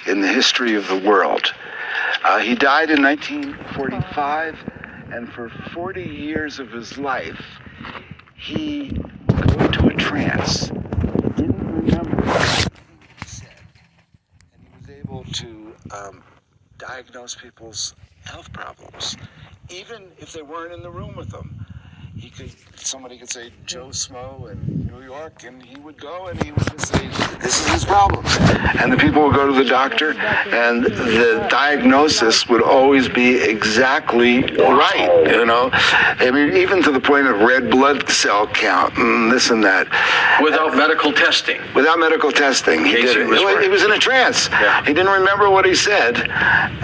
in 0.07 0.20
the 0.20 0.29
history 0.29 0.75
of 0.75 0.87
the 0.88 0.98
world. 0.98 1.53
Uh, 2.25 2.38
he 2.38 2.55
died 2.55 2.90
in 2.90 3.03
1945, 3.03 4.59
and 5.12 5.31
for 5.31 5.51
40 5.75 6.03
years 6.03 6.59
of 6.59 6.72
his 6.72 6.96
life, 6.96 7.40
he 8.35 8.88
go 8.88 9.64
into 9.64 9.87
a 9.88 9.94
trance. 9.94 10.68
He 10.68 11.29
didn't 11.37 11.66
remember 11.66 12.25
anything 12.25 12.70
he 13.18 13.27
said, 13.27 13.48
and 14.55 14.62
he 14.62 14.68
was 14.81 14.98
able 14.98 15.25
to 15.25 15.75
um, 15.90 16.25
diagnose 16.79 17.35
people's 17.35 17.94
health 18.25 18.51
problems, 18.55 19.16
even 19.68 20.11
if 20.18 20.33
they 20.33 20.42
weren't 20.42 20.72
in 20.72 20.83
the 20.83 20.90
room 20.90 21.14
with 21.14 21.29
them. 21.29 21.66
He 22.16 22.29
could, 22.29 22.53
somebody 22.77 23.16
could 23.16 23.31
say 23.31 23.51
Joe 23.64 23.88
Smo 23.88 24.51
in 24.53 24.90
New 24.92 25.03
York, 25.03 25.44
and 25.44 25.62
he 25.62 25.81
would 25.81 25.98
go 25.98 26.27
and 26.27 26.42
he 26.42 26.53
would 26.53 26.66
just 26.70 26.92
say, 26.94 27.09
"This 27.40 27.61
is 27.61 27.72
his 27.72 27.85
problem," 27.87 28.25
and 28.79 28.92
the 28.92 28.98
people 28.98 29.22
would 29.25 29.35
go 29.35 29.46
to 29.46 29.53
the 29.53 29.64
doctor, 29.64 30.12
and 30.12 30.85
the 30.85 31.46
diagnosis 31.51 32.46
would 32.48 32.61
always 32.62 33.09
be 33.09 33.37
exactly 33.37 34.42
right. 34.42 35.27
You 35.27 35.46
know, 35.46 35.70
I 35.72 36.31
mean, 36.31 36.55
even 36.55 36.83
to 36.83 36.92
the 36.92 37.01
point 37.01 37.29
of 37.29 37.40
red 37.40 37.70
blood 37.70 38.09
cell 38.11 38.46
count 38.46 38.96
and 38.98 39.33
this 39.33 39.48
and 39.48 39.64
that. 39.64 39.88
Without 40.42 40.77
medical 40.77 41.12
testing. 41.12 41.61
Without 41.75 41.98
medical 41.98 42.31
testing, 42.31 42.85
he 42.85 42.92
did 42.92 43.16
it. 43.16 43.27
was 43.27 43.40
Well. 43.40 43.62
He 43.62 43.68
was 43.68 43.85
in 43.85 43.92
a 43.92 43.98
trance. 43.98 44.48
Yeah. 44.51 44.85
He 44.85 44.92
didn't 44.92 45.12
remember 45.12 45.48
what 45.48 45.64
he 45.64 45.75
said, 45.75 46.18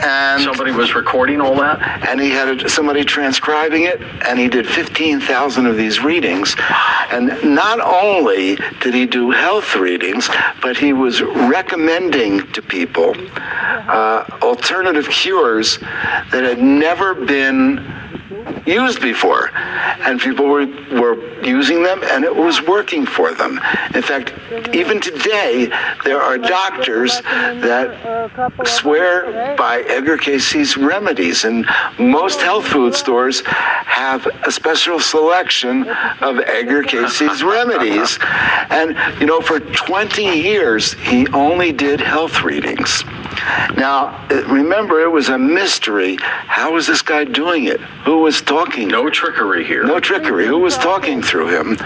and 0.02 0.42
Somebody 0.42 0.70
was 0.72 0.94
recording 0.94 1.40
all 1.40 1.54
that? 1.56 2.06
and 2.08 2.20
he 2.20 2.30
had 2.30 2.48
a, 2.48 2.68
somebody 2.68 3.04
transcribing 3.04 3.82
it, 3.84 4.00
and 4.26 4.38
he 4.38 4.48
did 4.48 4.66
15,000 5.18 5.66
of 5.66 5.76
these 5.76 6.02
readings. 6.02 6.54
And 7.11 7.54
not 7.54 7.81
only 7.81 8.57
did 8.81 8.94
he 8.94 9.07
do 9.07 9.31
health 9.31 9.74
readings, 9.74 10.28
but 10.62 10.76
he 10.76 10.92
was 10.92 11.22
recommending 11.22 12.46
to 12.52 12.62
people 12.62 13.14
uh, 13.16 14.24
alternative 14.42 15.09
cures 15.09 15.78
that 15.78 16.44
had 16.44 16.61
never 16.61 17.14
been 17.14 18.17
used 18.66 19.00
before. 19.00 19.50
And 19.56 20.20
people 20.20 20.46
were, 20.46 20.66
were 20.92 21.42
using 21.44 21.82
them, 21.82 22.02
and 22.04 22.24
it 22.24 22.34
was 22.34 22.62
working 22.66 23.06
for 23.06 23.32
them. 23.34 23.61
In 23.94 24.02
fact, 24.02 24.32
even 24.74 25.00
today, 25.00 25.70
there 26.04 26.20
are 26.20 26.38
doctors 26.38 27.20
that 27.20 28.61
swear 28.64 29.56
by 29.56 29.80
Edgar 29.88 30.16
Cayce's 30.18 30.76
remedies, 30.76 31.44
and 31.44 31.66
most 31.98 32.40
health 32.40 32.66
food 32.66 32.94
stores 32.94 33.42
have 33.44 34.26
a 34.46 34.52
special 34.52 35.00
selection 35.00 35.88
of 36.20 36.38
Edgar 36.40 36.82
Cayce's 36.82 37.42
remedies. 37.42 38.18
And, 38.70 38.96
you 39.20 39.26
know, 39.26 39.40
for 39.40 39.61
20 39.61 40.22
years, 40.22 40.92
he 40.94 41.26
only 41.28 41.72
did 41.72 42.00
health 42.00 42.42
readings. 42.42 43.04
Now, 43.76 44.26
remember, 44.46 45.00
it 45.00 45.11
was 45.11 45.28
a 45.28 45.38
mystery. 45.38 46.16
How 46.20 46.72
was 46.72 46.87
this 46.87 47.02
guy 47.02 47.24
doing 47.24 47.64
it? 47.64 47.80
Who 48.04 48.18
was 48.18 48.38
talking? 48.40 48.88
No 48.88 49.11
trickery 49.11 49.64
here. 49.64 49.85
No 49.85 50.01
trickery. 50.01 50.46
Who 50.46 50.59
was 50.59 50.77
talking 50.77 51.22
through 51.22 51.48
him? 51.48 51.77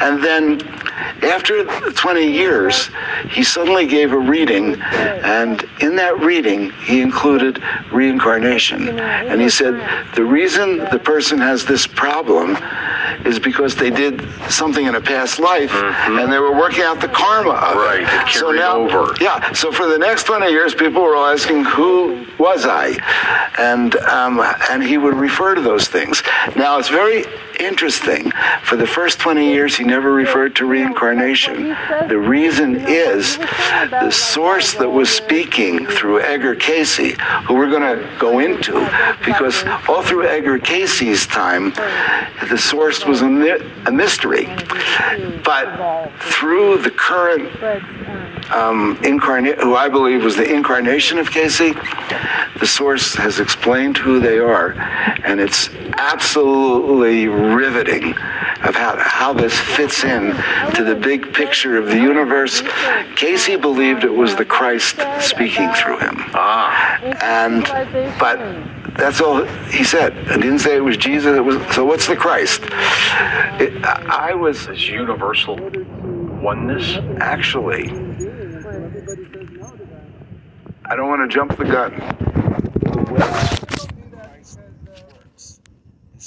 And 0.00 0.22
then, 0.22 0.60
after 1.22 1.64
20 1.64 2.26
years, 2.26 2.90
he 3.30 3.42
suddenly 3.42 3.86
gave 3.86 4.12
a 4.12 4.18
reading, 4.18 4.80
and 4.80 5.64
in 5.80 5.96
that 5.96 6.18
reading, 6.20 6.70
he 6.84 7.00
included 7.00 7.62
reincarnation. 7.92 8.98
And 8.98 9.40
he 9.40 9.48
said, 9.48 9.74
the 10.14 10.24
reason 10.24 10.78
the 10.78 10.98
person 10.98 11.38
has 11.38 11.64
this 11.64 11.86
problem 11.86 12.56
is 13.24 13.38
because 13.38 13.76
they 13.76 13.90
did 13.90 14.22
something 14.50 14.86
in 14.86 14.94
a 14.94 15.00
past 15.00 15.38
life, 15.38 15.72
and 15.72 16.32
they 16.32 16.38
were 16.38 16.56
working 16.56 16.82
out 16.82 17.00
the 17.00 17.08
karma 17.08 17.50
of 17.50 17.76
it. 17.76 18.04
Right, 18.04 18.28
it 18.28 18.32
so 18.32 18.50
now, 18.50 18.76
over. 18.76 19.14
yeah. 19.20 19.52
So 19.52 19.70
for 19.72 19.86
the 19.86 19.98
next 19.98 20.24
20 20.24 20.48
years, 20.50 20.74
people 20.74 21.02
were 21.02 21.14
all 21.16 21.26
asking, 21.26 21.64
"Who 21.64 22.26
was 22.38 22.66
I?" 22.66 22.96
And 23.58 23.94
um, 23.96 24.40
and 24.70 24.82
he 24.82 24.98
would 24.98 25.14
refer 25.14 25.54
to 25.54 25.60
those 25.60 25.88
things. 25.88 26.01
Now 26.56 26.78
it's 26.78 26.88
very 26.88 27.24
interesting. 27.64 28.30
For 28.62 28.76
the 28.76 28.86
first 28.86 29.18
20 29.18 29.52
years, 29.52 29.76
he 29.76 29.84
never 29.84 30.12
referred 30.12 30.56
to 30.56 30.66
reincarnation. 30.66 31.76
The 32.08 32.18
reason 32.18 32.76
is 32.76 33.38
the 33.90 34.10
source 34.10 34.74
that 34.74 34.88
was 34.88 35.08
speaking 35.08 35.86
through 35.86 36.20
Edgar 36.20 36.54
Cayce, 36.54 37.16
who 37.46 37.54
we're 37.54 37.70
going 37.70 37.98
to 37.98 38.08
go 38.18 38.38
into, 38.38 38.72
because 39.24 39.64
all 39.88 40.02
through 40.02 40.26
Edgar 40.26 40.58
Cayce's 40.58 41.26
time, 41.26 41.70
the 42.48 42.58
source 42.58 43.04
was 43.04 43.22
a, 43.22 43.26
a 43.86 43.92
mystery. 43.92 44.46
But 45.44 46.10
through 46.18 46.78
the 46.78 46.90
current 46.90 47.50
um, 48.52 48.98
incarnate, 49.02 49.58
who 49.58 49.74
I 49.74 49.88
believe 49.88 50.22
was 50.22 50.36
the 50.36 50.50
incarnation 50.52 51.18
of 51.18 51.30
Cayce, 51.30 51.74
the 52.58 52.66
source 52.66 53.14
has 53.14 53.40
explained 53.40 53.96
who 53.96 54.20
they 54.20 54.38
are, 54.38 54.72
and 55.24 55.40
it's 55.40 55.70
absolutely 55.96 57.28
riveting 57.54 58.14
of 58.64 58.74
how, 58.74 58.96
how 58.98 59.32
this 59.32 59.58
fits 59.58 60.04
in 60.04 60.34
to 60.74 60.84
the 60.84 60.94
big 60.94 61.32
picture 61.34 61.76
of 61.76 61.86
the 61.86 61.96
universe. 61.96 62.62
Cayce 63.16 63.56
believed 63.56 64.04
it 64.04 64.12
was 64.12 64.36
the 64.36 64.44
Christ 64.44 65.00
speaking 65.20 65.70
through 65.74 65.98
him. 65.98 66.16
Ah, 66.34 66.98
And, 67.22 67.64
but 68.18 68.38
that's 68.96 69.20
all 69.20 69.44
he 69.70 69.84
said. 69.84 70.16
I 70.28 70.36
didn't 70.36 70.60
say 70.60 70.76
it 70.76 70.84
was 70.84 70.96
Jesus. 70.96 71.36
It 71.36 71.44
was, 71.44 71.56
so 71.74 71.84
what's 71.84 72.06
the 72.06 72.16
Christ? 72.16 72.62
It, 73.60 73.84
I 73.84 74.34
was 74.34 74.66
this 74.66 74.88
universal 74.88 75.56
oneness. 76.42 76.98
actually, 77.20 77.90
I 80.84 80.96
don't 80.96 81.08
want 81.08 81.30
to 81.30 81.34
jump 81.34 81.56
the 81.56 81.64
gun. 81.64 83.58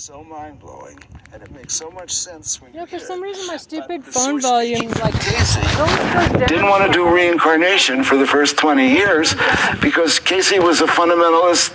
It's 0.06 0.14
so 0.14 0.24
mind 0.24 0.60
blowing, 0.60 1.00
and 1.34 1.42
it 1.42 1.50
makes 1.50 1.74
so 1.74 1.90
much 1.90 2.14
sense 2.14 2.62
when 2.62 2.72
You 2.74 2.82
know, 2.82 2.86
for 2.86 3.00
some 3.00 3.24
reason 3.24 3.48
my 3.48 3.58
stupid 3.58 4.06
phone 4.06 4.40
volume 4.40 4.78
speaking 4.78 5.02
like 5.02 5.20
Cayce 5.20 5.58
always 5.58 5.76
goes 5.98 6.30
down. 6.30 6.48
didn't 6.48 6.70
want 6.70 6.86
to 6.86 6.94
do 6.94 7.12
reincarnation 7.12 8.04
for 8.04 8.16
the 8.16 8.28
first 8.28 8.56
20 8.56 8.88
years 8.88 9.34
because 9.82 10.20
Cayce 10.20 10.60
was 10.60 10.82
a 10.82 10.86
fundamentalist 10.86 11.72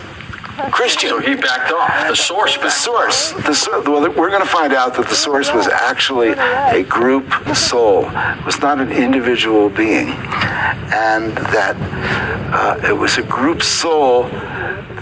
Christian. 0.70 1.10
So 1.10 1.18
he 1.18 1.34
backed 1.34 1.72
off. 1.72 2.08
The 2.08 2.14
source 2.14 2.56
The 2.56 2.70
source, 2.70 3.32
the 3.32 3.52
source, 3.52 3.84
well, 3.88 4.08
we're 4.12 4.30
going 4.30 4.42
to 4.42 4.48
find 4.48 4.74
out 4.74 4.94
that 4.94 5.08
the 5.08 5.16
source 5.16 5.52
was 5.52 5.66
actually 5.66 6.28
a 6.28 6.84
group 6.84 7.32
soul. 7.56 8.04
It 8.04 8.46
was 8.46 8.60
not 8.60 8.80
an 8.80 8.92
individual 8.92 9.70
being, 9.70 10.06
and 10.06 11.36
that 11.50 11.74
uh, 12.52 12.88
it 12.88 12.96
was 12.96 13.18
a 13.18 13.24
group 13.24 13.60
soul 13.60 14.30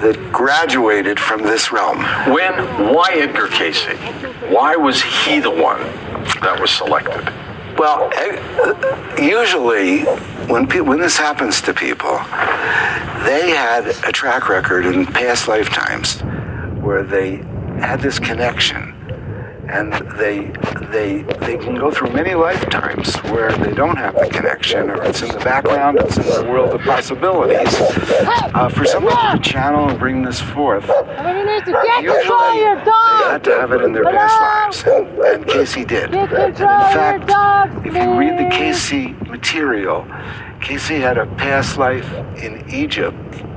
that 0.00 0.32
graduated 0.32 1.18
from 1.18 1.42
this 1.42 1.72
realm. 1.72 1.98
When? 2.32 2.54
Why 2.94 3.10
Edgar 3.14 3.48
Cayce? 3.48 3.84
Why 4.48 4.76
was 4.76 5.02
he 5.02 5.40
the 5.40 5.50
one 5.50 5.80
that 6.42 6.58
was 6.60 6.70
selected? 6.70 7.32
Well, 7.78 8.10
eh, 8.14 9.20
usually 9.20 10.02
when 10.48 10.66
pe- 10.66 10.80
when 10.80 10.98
this 10.98 11.16
happens 11.16 11.60
to 11.62 11.74
people, 11.74 12.18
they 13.24 13.50
had 13.50 13.86
a 14.06 14.12
track 14.12 14.48
record 14.48 14.86
in 14.86 15.06
past 15.06 15.46
lifetimes 15.48 16.20
where 16.82 17.02
they 17.02 17.36
had 17.80 18.00
this 18.00 18.18
connection, 18.18 18.94
and 19.68 19.92
they 20.18 20.50
they 20.90 21.22
they 21.40 21.56
can 21.56 21.74
go 21.74 21.90
through 21.90 22.10
many 22.12 22.34
lifetimes 22.34 23.16
where 23.30 23.52
they 23.58 23.72
don't 23.72 23.96
have 23.96 24.14
the 24.14 24.28
connection, 24.28 24.90
or 24.90 25.02
it's 25.04 25.22
in 25.22 25.28
the 25.28 25.38
background, 25.40 25.98
it's 26.00 26.16
in 26.16 26.24
the 26.24 26.50
world 26.50 26.74
of 26.74 26.80
possibilities. 26.82 27.74
Uh, 28.54 28.68
for 28.68 28.84
someone 28.84 29.14
to 29.36 29.42
channel 29.42 29.88
and 29.88 29.98
bring 29.98 30.22
this 30.22 30.40
forth, 30.40 30.86
Somebody 30.86 31.44
needs 31.44 31.64
to 31.66 31.72
get 31.72 32.02
Usually, 32.02 32.18
control 32.20 32.40
of 32.40 32.56
your 32.56 32.76
they 32.76 33.32
had 33.32 33.44
to 33.44 33.50
have 33.52 33.72
it 33.72 33.82
in 33.82 33.92
their 33.92 34.04
past 34.04 34.84
lives, 34.84 34.84
and, 34.86 35.18
and 35.18 35.46
Cayce 35.46 35.74
did. 35.86 36.14
And 36.14 36.14
in 36.14 36.28
control 36.28 36.70
of 36.70 36.94
your 36.94 37.26
fact, 37.26 37.86
if 37.86 37.94
you 37.94 38.18
read 38.18 38.38
the. 38.38 38.48
Cayce 38.48 38.92
material, 39.28 40.06
Cayce 40.60 40.88
had 40.88 41.18
a 41.18 41.26
past 41.36 41.78
life 41.78 42.10
in 42.42 42.64
Egypt, 42.70 43.16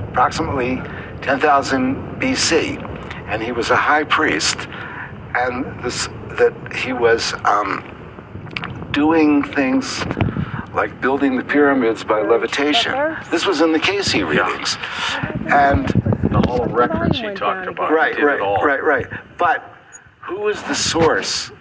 approximately 0.09 0.75
10,000 1.21 2.19
BC, 2.19 2.77
and 3.27 3.41
he 3.41 3.51
was 3.51 3.69
a 3.69 3.75
high 3.75 4.03
priest, 4.03 4.67
and 5.35 5.83
this 5.83 6.07
that 6.37 6.53
he 6.75 6.93
was 6.93 7.33
um, 7.45 7.83
doing 8.91 9.43
things 9.43 10.03
like 10.73 11.01
building 11.01 11.35
the 11.37 11.43
pyramids 11.43 12.03
by 12.03 12.21
levitation. 12.21 12.93
This 13.29 13.45
was 13.45 13.61
in 13.61 13.71
the 13.73 13.79
Cayce 13.79 14.13
readings, 14.15 14.77
and 15.47 15.87
The 16.31 16.43
whole 16.47 16.65
records 16.65 17.17
he 17.19 17.33
talked 17.33 17.67
about. 17.67 17.91
right, 17.91 18.13
he 18.15 18.21
did 18.21 18.25
right, 18.25 18.35
it 18.35 18.41
all. 18.41 18.63
right, 18.63 18.83
right. 18.83 19.05
But 19.37 19.63
who 20.21 20.41
was 20.41 20.61
the 20.63 20.75
source? 20.75 21.51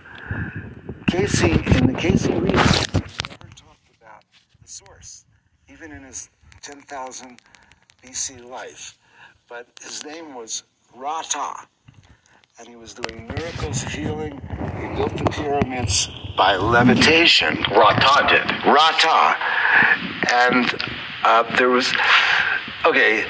Cayce 1.06 1.42
in 1.42 1.86
the 1.88 1.94
Cayce 1.98 2.26
reading 2.28 2.54
never 2.54 3.48
talked 3.56 3.88
about 4.00 4.24
the 4.62 4.68
source, 4.68 5.24
even 5.68 5.90
in 5.90 6.04
his 6.04 6.30
10,000 6.62 7.40
BC 8.04 8.48
life. 8.48 8.96
But 9.48 9.66
his 9.82 10.04
name 10.04 10.34
was 10.34 10.62
Rata, 10.94 11.66
and 12.60 12.68
he 12.68 12.76
was 12.76 12.92
doing 12.92 13.26
miracles, 13.26 13.82
healing. 13.84 14.32
He 14.78 14.94
built 14.94 15.16
the 15.16 15.24
pyramids 15.30 16.10
by 16.36 16.56
levitation. 16.56 17.64
Rata 17.70 18.26
did. 18.28 18.66
Rata. 18.66 19.36
And 20.30 20.74
uh, 21.24 21.56
there 21.56 21.70
was, 21.70 21.90
okay, 22.84 23.24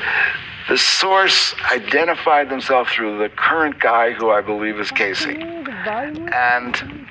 the 0.69 0.77
source 0.77 1.55
identified 1.71 2.51
themselves 2.51 2.91
through 2.91 3.19
the 3.19 3.29
current 3.29 3.79
guy 3.79 4.11
who 4.11 4.31
I 4.31 4.41
believe 4.41 4.81
is 4.81 4.91
Cayce. 4.91 5.25
And 5.27 7.07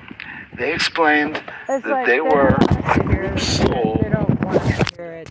they 0.58 0.74
explained 0.74 1.42
It's 1.70 1.84
that 1.84 1.90
like 1.90 2.06
they 2.06 2.12
they 2.16 2.20
were 2.20 2.54
don't 2.60 2.96
a 2.98 3.02
group 3.02 3.40
soul. 3.40 3.98
They 4.02 4.10
don't 4.10 4.44
want 4.44 4.60
to 4.60 4.94
hear 4.94 5.12
it. 5.12 5.30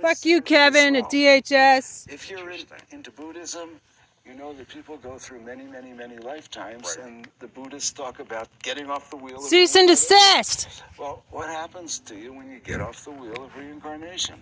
Fuck 0.00 0.24
you, 0.24 0.42
Kevin, 0.42 0.96
at. 0.96 1.04
DHS. 1.04 2.12
If 2.12 2.28
you're 2.28 2.50
in, 2.50 2.62
into 2.90 3.12
Buddhism, 3.12 3.80
you 4.26 4.34
know 4.34 4.52
that 4.52 4.68
people 4.68 4.96
go 4.98 5.18
through 5.18 5.40
many, 5.40 5.64
many, 5.64 5.92
many 5.92 6.16
lifetimes, 6.18 6.96
and 7.02 7.28
the 7.40 7.48
Buddhists 7.48 7.92
talk 7.92 8.20
about 8.20 8.48
getting 8.62 8.88
off 8.88 9.10
the 9.10 9.16
wheel. 9.16 9.38
of 9.38 9.42
Cease 9.42 9.74
and 9.74 9.88
desist. 9.88 10.82
Well, 10.98 11.24
what 11.30 11.48
happens 11.48 11.98
to 12.00 12.14
you 12.16 12.32
when 12.32 12.48
you 12.50 12.60
get 12.60 12.80
off 12.80 13.04
the 13.04 13.10
wheel 13.10 13.44
of 13.44 13.56
reincarnation? 13.56 14.36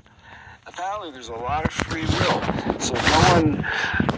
Apparently, 0.67 1.11
there's 1.11 1.29
a 1.29 1.35
lot 1.35 1.65
of 1.65 1.73
free 1.73 2.03
will. 2.03 2.79
So 2.79 2.95
no 2.95 3.21
one. 3.33 3.67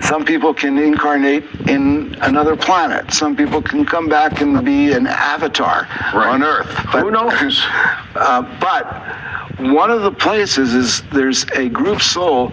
Some 0.03 0.25
people 0.25 0.53
can 0.53 0.77
incarnate 0.77 1.45
in 1.69 2.17
another 2.21 2.57
planet. 2.57 3.13
Some 3.13 3.37
people 3.37 3.63
can 3.63 3.87
come 3.87 4.09
back 4.09 4.41
and 4.41 4.65
be 4.65 4.93
an 4.93 5.07
avatar 5.07 5.87
on 6.13 6.43
Earth. 6.43 6.75
But, 6.93 7.03
Who 7.03 7.11
knows? 7.11 7.65
Uh, 8.15 8.43
but 8.61 8.85
one 9.71 9.91
of 9.91 10.03
the 10.03 10.11
places 10.11 10.75
is 10.75 11.03
there's 11.13 11.45
a 11.51 11.69
group 11.69 12.01
soul 12.01 12.53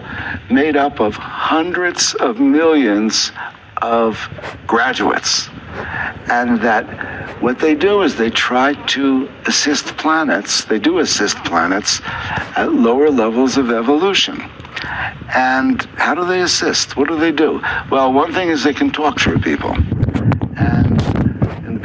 made 0.50 0.76
up 0.76 1.00
of 1.00 1.14
hundreds 1.14 2.14
of 2.14 2.38
millions 2.38 3.32
of 3.78 4.28
graduates. 4.66 5.48
And 6.30 6.60
that 6.60 6.84
what 7.40 7.58
they 7.58 7.74
do 7.74 8.02
is 8.02 8.16
they 8.16 8.30
try 8.30 8.74
to 8.88 9.28
assist 9.46 9.96
planets, 9.96 10.64
they 10.64 10.78
do 10.78 10.98
assist 10.98 11.36
planets 11.38 12.00
at 12.04 12.72
lower 12.72 13.10
levels 13.10 13.56
of 13.56 13.70
evolution. 13.70 14.40
And 15.34 15.82
how 15.96 16.14
do 16.14 16.24
they 16.24 16.42
assist? 16.42 16.96
What 16.96 17.08
do 17.08 17.18
they 17.18 17.32
do? 17.32 17.62
Well, 17.90 18.12
one 18.12 18.32
thing 18.32 18.48
is 18.48 18.62
they 18.64 18.74
can 18.74 18.90
talk 18.90 19.18
through 19.18 19.38
people. 19.40 19.74
And 20.56 20.99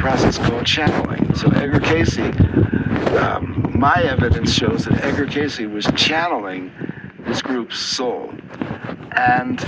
process 0.06 0.38
called 0.38 0.64
channeling. 0.64 1.34
So 1.34 1.50
Edgar 1.50 1.80
Cayce, 1.80 2.20
um, 3.18 3.72
my 3.74 4.04
evidence 4.04 4.54
shows 4.54 4.84
that 4.84 5.02
Edgar 5.02 5.26
Cayce 5.26 5.58
was 5.58 5.84
channeling 5.96 6.70
this 7.26 7.42
group's 7.42 7.80
soul. 7.80 8.32
And 9.16 9.58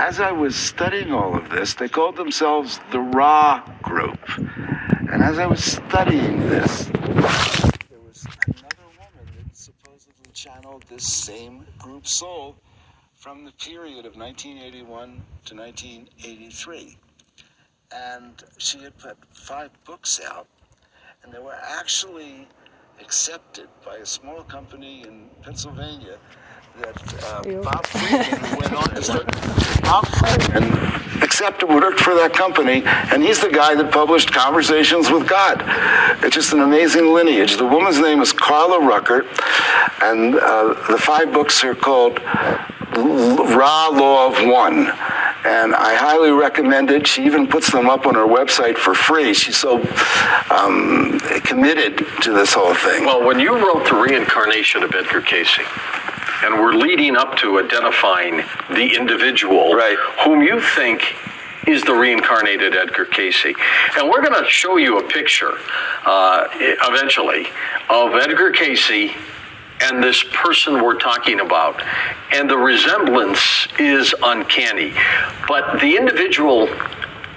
as 0.00 0.18
I 0.18 0.32
was 0.32 0.56
studying 0.56 1.12
all 1.12 1.36
of 1.36 1.48
this, 1.48 1.74
they 1.74 1.88
called 1.88 2.16
themselves 2.16 2.80
the 2.90 2.98
Ra 2.98 3.62
Group. 3.82 4.18
And 5.12 5.22
as 5.22 5.38
I 5.38 5.46
was 5.46 5.62
studying 5.62 6.40
this, 6.48 6.86
there 6.86 8.00
was 8.04 8.26
another 8.48 8.88
woman 8.98 9.26
that 9.36 9.56
supposedly 9.56 10.32
channeled 10.32 10.82
this 10.90 11.06
same 11.06 11.64
group 11.78 12.04
soul 12.04 12.56
from 13.14 13.44
the 13.44 13.52
period 13.52 14.06
of 14.06 14.16
1981 14.16 15.22
to 15.44 15.54
1983. 15.54 16.98
And 17.94 18.42
she 18.58 18.78
had 18.80 18.96
put 18.98 19.16
five 19.30 19.70
books 19.84 20.20
out, 20.24 20.46
and 21.22 21.32
they 21.32 21.40
were 21.40 21.58
actually 21.62 22.46
accepted 23.00 23.68
by 23.84 23.96
a 23.96 24.06
small 24.06 24.42
company 24.44 25.02
in 25.02 25.28
Pennsylvania 25.42 26.18
that 26.80 27.24
uh, 27.24 27.62
Bob 27.62 27.86
Friedman 27.86 28.58
went 28.58 28.72
on 28.74 28.88
to 28.94 29.02
start. 29.02 29.26
Bob 29.82 30.06
Friedman 30.06 30.72
accepted, 31.22 31.68
worked 31.68 32.00
for 32.00 32.14
that 32.14 32.32
company, 32.32 32.82
and 32.84 33.22
he's 33.22 33.40
the 33.40 33.50
guy 33.50 33.74
that 33.74 33.92
published 33.92 34.32
Conversations 34.32 35.10
with 35.10 35.28
God. 35.28 35.62
It's 36.24 36.34
just 36.34 36.52
an 36.52 36.60
amazing 36.60 37.12
lineage. 37.12 37.56
The 37.56 37.66
woman's 37.66 37.98
name 37.98 38.20
is 38.20 38.32
Carla 38.32 38.78
Rueckert, 38.78 39.26
and 40.02 40.36
uh, 40.36 40.74
the 40.90 40.98
five 40.98 41.32
books 41.32 41.64
are 41.64 41.74
called 41.74 42.20
Ra 42.20 43.88
Law 43.88 44.28
of 44.28 44.46
One. 44.46 44.92
And 45.44 45.74
I 45.74 45.94
highly 45.94 46.30
recommend 46.30 46.90
it. 46.90 47.06
She 47.06 47.24
even 47.24 47.46
puts 47.46 47.72
them 47.72 47.88
up 47.88 48.06
on 48.06 48.14
her 48.14 48.26
website 48.26 48.76
for 48.76 48.94
free. 48.94 49.32
She's 49.32 49.56
so 49.56 49.78
um, 50.50 51.18
committed 51.44 52.04
to 52.22 52.32
this 52.32 52.52
whole 52.52 52.74
thing. 52.74 53.04
Well, 53.06 53.24
when 53.24 53.40
you 53.40 53.56
wrote 53.56 53.88
The 53.88 53.94
Reincarnation 53.96 54.82
of 54.82 54.94
Edgar 54.94 55.22
Cayce, 55.22 55.58
and 56.42 56.54
we're 56.60 56.74
leading 56.74 57.16
up 57.16 57.36
to 57.38 57.58
identifying 57.58 58.42
the 58.70 58.94
individual 58.96 59.74
Right. 59.74 59.96
whom 60.24 60.42
you 60.42 60.60
think 60.60 61.02
is 61.66 61.82
the 61.84 61.92
reincarnated 61.94 62.74
Edgar 62.74 63.04
Cayce. 63.04 63.44
And 63.98 64.08
we're 64.08 64.22
going 64.22 64.42
to 64.42 64.48
show 64.50 64.76
you 64.78 64.98
a 64.98 65.08
picture 65.08 65.52
uh, 66.06 66.48
eventually 66.54 67.46
of 67.88 68.14
Edgar 68.14 68.50
Cayce 68.52 69.14
and 69.82 70.02
this 70.02 70.22
person 70.32 70.82
we're 70.82 70.98
talking 70.98 71.40
about. 71.40 71.82
And 72.32 72.48
the 72.48 72.56
resemblance 72.56 73.68
is 73.78 74.14
uncanny. 74.22 74.92
But 75.48 75.80
the 75.80 75.96
individual 75.96 76.68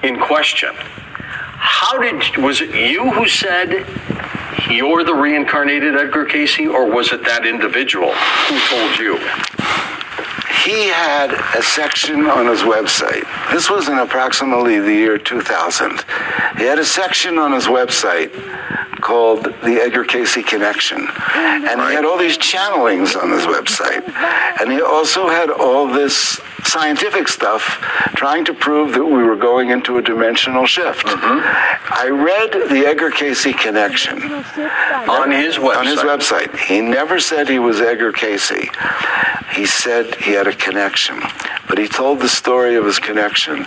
in 0.04 0.20
question, 0.20 0.74
how 0.76 2.00
did, 2.00 2.38
was 2.38 2.62
it 2.62 2.76
you 2.76 3.10
who 3.12 3.28
said 3.28 3.86
you're 4.70 5.04
the 5.04 5.14
reincarnated 5.14 5.96
Edgar 5.96 6.26
Cayce, 6.26 6.60
or 6.60 6.90
was 6.90 7.12
it 7.12 7.24
that 7.26 7.46
individual 7.46 8.14
who 8.14 8.60
told 8.70 8.98
you? 8.98 9.18
He 10.64 10.88
had 10.88 11.34
a 11.58 11.62
section 11.62 12.26
on 12.28 12.48
his 12.48 12.62
website. 12.62 13.26
This 13.52 13.70
was 13.70 13.90
in 13.90 13.98
approximately 13.98 14.80
the 14.80 14.94
year 14.94 15.18
2000. 15.18 16.06
He 16.58 16.64
had 16.64 16.80
a 16.80 16.86
section 16.86 17.38
on 17.38 17.52
his 17.52 17.66
website 17.66 18.32
called 19.02 19.44
the 19.44 19.82
Edgar 19.82 20.06
Cayce 20.06 20.42
Connection. 20.46 21.06
And 21.36 21.82
he 21.82 21.94
had 21.94 22.06
all 22.06 22.18
these 22.18 22.38
channelings 22.38 23.22
on 23.22 23.30
his 23.30 23.44
website. 23.44 24.08
And 24.62 24.72
he 24.72 24.82
also 24.82 25.28
had 25.28 25.50
all 25.50 25.86
this 25.86 26.40
scientific 26.66 27.28
stuff 27.28 27.62
trying 28.16 28.46
to 28.46 28.54
prove 28.54 28.94
that 28.94 29.06
we 29.06 29.24
were 29.24 29.36
going 29.36 29.70
into 29.70 29.98
a 29.98 30.02
dimensional 30.02 30.66
shift. 30.66 31.06
Mm-hmm. 31.06 31.94
I 31.94 32.10
read 32.10 32.70
the 32.70 32.86
Edgar 32.86 33.12
Cayce 33.12 33.54
Connection 33.62 34.22
On 34.24 35.32
his 35.32 35.58
website. 35.58 35.78
on 35.78 35.86
his 35.86 36.00
website. 36.00 36.58
He 36.58 36.82
never 36.82 37.20
said 37.20 37.50
he 37.50 37.60
was 37.60 37.82
Edgar 37.82 38.12
Cayce. 38.12 38.52
He 39.54 39.66
said 39.66 40.16
he 40.16 40.32
had 40.32 40.48
a 40.48 40.56
connection. 40.56 41.22
But 41.68 41.78
he 41.78 41.88
told 41.88 42.20
the 42.20 42.30
story 42.30 42.76
of 42.76 42.86
his 42.86 43.00
connection. 43.00 43.66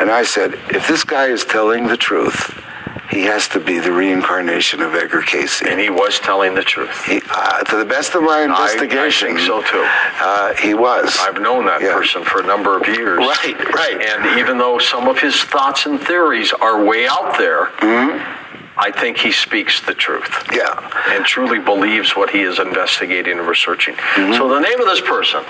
And 0.00 0.10
I 0.10 0.22
said, 0.24 0.54
if 0.70 0.86
this 0.88 1.04
guy 1.04 1.26
is 1.26 1.44
telling 1.44 1.86
the 1.86 1.96
truth, 1.96 2.54
he 3.18 3.24
has 3.24 3.48
to 3.48 3.58
be 3.58 3.80
the 3.80 3.90
reincarnation 3.90 4.80
of 4.80 4.94
Edgar 4.94 5.22
Cayce. 5.22 5.60
And 5.62 5.80
he 5.80 5.90
was 5.90 6.20
telling 6.20 6.54
the 6.54 6.62
truth. 6.62 7.04
He, 7.04 7.20
uh, 7.30 7.64
to 7.64 7.76
the 7.76 7.84
best 7.84 8.14
of 8.14 8.22
my 8.22 8.42
investigation, 8.42 9.28
I 9.30 9.34
think 9.34 9.40
so 9.44 9.60
too. 9.62 9.84
Uh, 10.20 10.54
he 10.54 10.72
was. 10.74 11.16
I've 11.20 11.40
known 11.40 11.66
that 11.66 11.80
Yeah. 11.82 11.94
person 11.94 12.22
for 12.22 12.38
a 12.40 12.46
number 12.46 12.76
of 12.76 12.86
years. 12.86 13.18
Right, 13.18 13.74
right. 13.74 14.00
And 14.00 14.38
even 14.38 14.56
though 14.56 14.78
some 14.78 15.08
of 15.08 15.18
his 15.18 15.42
thoughts 15.42 15.84
and 15.86 16.00
theories 16.00 16.52
are 16.52 16.84
way 16.84 17.08
out 17.08 17.36
there, 17.38 17.70
I 18.80 18.92
think 18.92 19.16
he 19.18 19.32
speaks 19.32 19.80
the 19.80 19.94
truth. 19.94 20.30
Yeah. 20.52 20.78
And 21.08 21.24
truly 21.24 21.58
believes 21.58 22.14
what 22.14 22.30
he 22.30 22.42
is 22.42 22.60
investigating 22.60 23.40
and 23.40 23.48
researching. 23.48 23.96
So 24.14 24.48
the 24.48 24.60
name 24.60 24.80
of 24.80 24.86
this 24.86 25.00
person, 25.00 25.42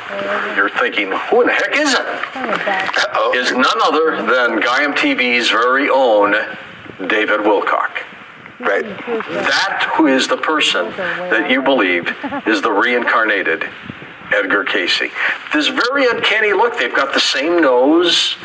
you're 0.56 0.70
thinking, 0.70 1.12
who 1.28 1.42
in 1.42 1.48
the 1.48 1.52
heck 1.52 1.76
is 1.76 1.92
it? 1.92 2.00
Uh-oh. 2.00 3.34
Is 3.34 3.52
none 3.52 3.78
other 3.82 4.16
than 4.22 4.58
Gaiam 4.62 4.94
TV's 4.94 5.50
very 5.50 5.90
own 5.90 6.34
David 7.06 7.40
Wilcock. 7.40 8.04
Right. 8.60 8.84
That 8.84 9.92
who 9.96 10.08
is 10.08 10.26
the 10.26 10.36
person 10.36 10.90
that 10.96 11.48
you 11.48 11.62
believe 11.62 12.08
is 12.46 12.60
the 12.60 12.72
reincarnated 12.72 13.64
Edgar 14.32 14.64
Cayce. 14.64 15.10
This 15.52 15.68
very 15.68 16.08
uncanny 16.08 16.52
look. 16.52 16.76
They've 16.76 16.94
got 16.94 17.14
the 17.14 17.20
same 17.20 17.60
nose, 17.60 18.36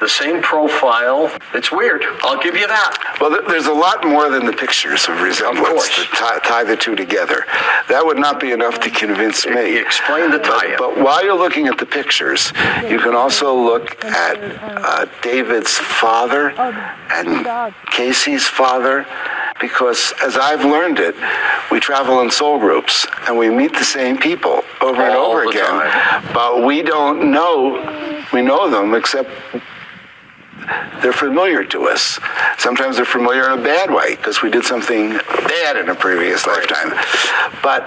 the 0.00 0.08
same 0.08 0.42
profile. 0.42 1.30
It's 1.54 1.72
weird. 1.72 2.02
I'll 2.22 2.40
give 2.40 2.54
you 2.54 2.66
that. 2.66 3.18
Well, 3.20 3.42
there's 3.48 3.66
a 3.66 3.72
lot 3.72 4.04
more 4.04 4.30
than 4.30 4.46
the 4.46 4.52
pictures 4.52 5.08
of 5.08 5.20
resemblance 5.20 5.88
course. 5.88 5.96
to 5.96 6.04
tie, 6.14 6.38
tie 6.40 6.64
the 6.64 6.76
two 6.76 6.94
together. 6.94 7.44
That 7.88 8.04
would 8.04 8.18
not 8.18 8.40
be 8.40 8.52
enough 8.52 8.80
to 8.80 8.90
convince 8.90 9.46
me. 9.46 9.78
Explain 9.78 10.30
the 10.30 10.38
tie-in. 10.38 10.76
But, 10.78 10.94
but 10.94 11.04
while 11.04 11.24
you're 11.24 11.36
looking 11.36 11.66
at 11.66 11.78
the 11.78 11.86
pictures, 11.86 12.52
you 12.88 12.98
can 12.98 13.14
also 13.14 13.54
look 13.54 14.04
at 14.04 14.36
uh, 14.62 15.06
David's 15.22 15.72
father 15.72 16.50
and 17.10 17.72
Cayce's 17.90 18.46
father, 18.46 19.06
because 19.60 20.12
as 20.22 20.36
I've 20.36 20.64
learned 20.64 20.98
it, 21.00 21.16
we 21.70 21.80
travel 21.80 22.20
in 22.20 22.30
soul 22.30 22.58
groups 22.58 23.06
and 23.26 23.36
we 23.36 23.50
meet 23.50 23.72
the 23.72 23.84
same 23.84 24.16
people 24.16 24.62
over 24.80 25.02
and 25.02 25.14
over 25.14 25.44
again. 25.44 25.64
time. 25.64 26.32
But 26.32 26.64
we 26.64 26.82
don't 26.82 27.30
know 27.30 28.08
we 28.32 28.42
know 28.42 28.70
them 28.70 28.94
except 28.94 29.30
they're 31.02 31.12
familiar 31.12 31.64
to 31.64 31.88
us. 31.88 32.18
Sometimes 32.58 32.96
they're 32.96 33.04
familiar 33.04 33.52
in 33.52 33.58
a 33.58 33.62
bad 33.62 33.90
way 33.90 34.16
because 34.16 34.42
we 34.42 34.50
did 34.50 34.64
something 34.64 35.10
bad 35.10 35.76
in 35.76 35.88
a 35.88 35.94
previous 35.94 36.46
lifetime. 36.46 36.90
But 37.62 37.84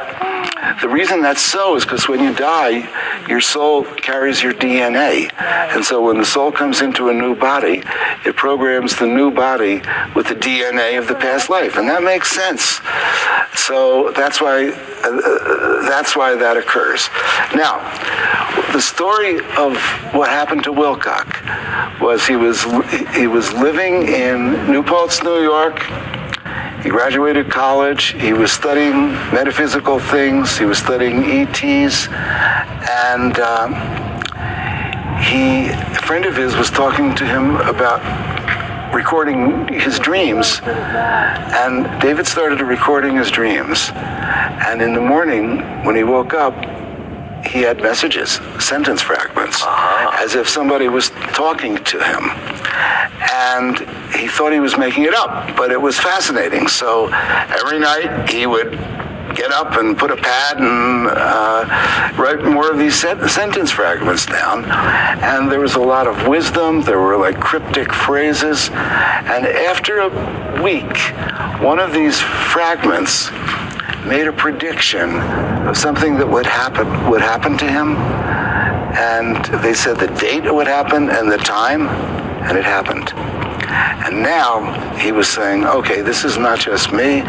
the 0.82 0.88
reason 0.88 1.22
that's 1.22 1.42
so 1.42 1.76
is 1.76 1.84
because 1.84 2.08
when 2.08 2.24
you 2.24 2.34
die, 2.34 2.88
your 3.28 3.42
soul 3.42 3.84
carries 3.84 4.42
your 4.42 4.54
DNA. 4.54 5.32
And 5.40 5.84
so 5.84 6.02
when 6.02 6.18
the 6.18 6.26
soul 6.26 6.52
comes 6.52 6.82
into 6.82 7.10
a 7.10 7.14
new 7.14 7.36
body, 7.36 7.84
it 8.26 8.36
programs 8.36 8.96
the 8.96 9.08
new 9.08 9.32
body 9.32 9.82
with 10.16 10.28
the 10.28 10.36
DNA 10.36 10.98
of 10.98 11.08
the 11.08 11.16
past 11.16 11.50
life. 11.50 11.78
And 11.78 11.88
that 11.90 12.04
makes 12.04 12.32
sense. 12.32 12.80
So 13.56 14.12
that's 14.12 14.40
why 14.42 14.70
uh, 14.70 15.08
uh, 15.08 15.90
that's 15.90 16.16
why 16.16 16.36
that 16.36 16.58
occurs. 16.58 17.10
Now, 17.56 17.80
the 18.72 18.82
story 18.82 19.38
of 19.58 19.76
what 20.14 20.30
happened 20.30 20.64
to 20.64 20.72
Wilcock 20.72 22.00
was 22.00 22.26
he 22.26 22.36
was 22.36 22.66
he 23.14 23.28
was 23.28 23.52
living 23.54 24.08
in 24.08 24.72
New 24.72 24.82
Paltz, 24.82 25.22
New 25.24 25.42
York. 25.42 25.82
He 26.84 26.90
graduated 26.90 27.52
college. 27.52 28.14
He 28.14 28.34
was 28.34 28.52
studying 28.52 29.12
metaphysical 29.34 30.00
things. 30.00 30.58
He 30.58 30.66
was 30.66 30.78
studying 30.78 31.24
ETs, 31.26 32.08
and 32.90 33.38
um, 33.40 33.74
he 35.22 35.68
a 35.70 36.02
friend 36.04 36.26
of 36.26 36.36
his 36.36 36.56
was 36.56 36.72
talking 36.72 37.14
to 37.16 37.26
him 37.26 37.58
about 37.58 38.02
recording 38.94 39.68
his 39.68 40.00
dreams 40.00 40.60
and 40.66 42.02
David 42.02 42.28
started 42.28 42.60
recording 42.62 43.16
his 43.16 43.32
dreams 43.32 43.90
and 43.94 44.82
in 44.82 44.94
the 44.94 45.00
morning 45.00 45.60
when 45.86 45.96
he 45.96 46.04
woke 46.04 46.34
up 46.34 46.56
he 47.46 47.62
had 47.62 47.82
messages 47.82 48.40
sentence 48.60 49.02
fragments 49.02 49.64
as 50.14 50.36
if 50.36 50.48
somebody 50.48 50.88
was 50.88 51.10
talking 51.34 51.78
to 51.84 52.02
him 52.04 52.30
and 53.32 53.80
he 54.14 54.28
thought 54.28 54.52
he 54.52 54.60
was 54.60 54.78
making 54.78 55.04
it 55.04 55.14
up 55.14 55.56
but 55.56 55.72
it 55.72 55.82
was 55.82 55.98
fascinating 55.98 56.68
so 56.68 57.08
every 57.60 57.80
night 57.80 58.30
he 58.30 58.46
would 58.46 58.78
get 59.36 59.52
up 59.52 59.78
and 59.78 59.98
put 59.98 60.12
a 60.12 60.18
pad 60.18 60.58
and 60.58 61.08
uh, 61.08 62.14
write 62.18 62.44
more 62.44 62.72
of 62.72 62.78
these 62.78 63.00
sen- 63.00 63.28
sentence 63.30 63.72
fragments 63.72 64.26
down. 64.26 64.66
And 64.66 65.52
there 65.52 65.60
was 65.60 65.76
a 65.76 65.80
lot 65.80 66.08
of 66.08 66.28
wisdom. 66.28 66.82
There 66.82 67.00
were 67.00 67.18
like 67.18 67.40
cryptic 67.40 67.94
phrases. 67.94 68.70
And 68.70 69.46
after 69.46 70.00
a 70.00 70.62
week, 70.62 70.98
one 71.62 71.80
of 71.80 71.94
these 71.94 72.20
fragments 72.20 73.30
made 74.06 74.28
a 74.28 74.34
prediction 74.34 75.10
of 75.68 75.78
something 75.78 76.18
that 76.18 76.30
would 76.30 76.46
happen 76.46 76.88
would 77.10 77.22
happen 77.22 77.58
to 77.58 77.66
him. 77.66 77.96
And 78.98 79.46
they 79.64 79.74
said 79.74 79.98
the 79.98 80.08
date 80.20 80.46
it 80.46 80.54
would 80.54 80.68
happen 80.68 81.10
and 81.10 81.32
the 81.32 81.38
time, 81.38 81.88
and 82.48 82.58
it 82.58 82.66
happened. 82.66 83.14
And 83.72 84.22
now 84.22 84.98
he 84.98 85.12
was 85.12 85.28
saying, 85.28 85.66
okay, 85.66 86.02
this 86.02 86.24
is 86.24 86.38
not 86.38 86.60
just 86.60 86.92
me. 86.92 87.22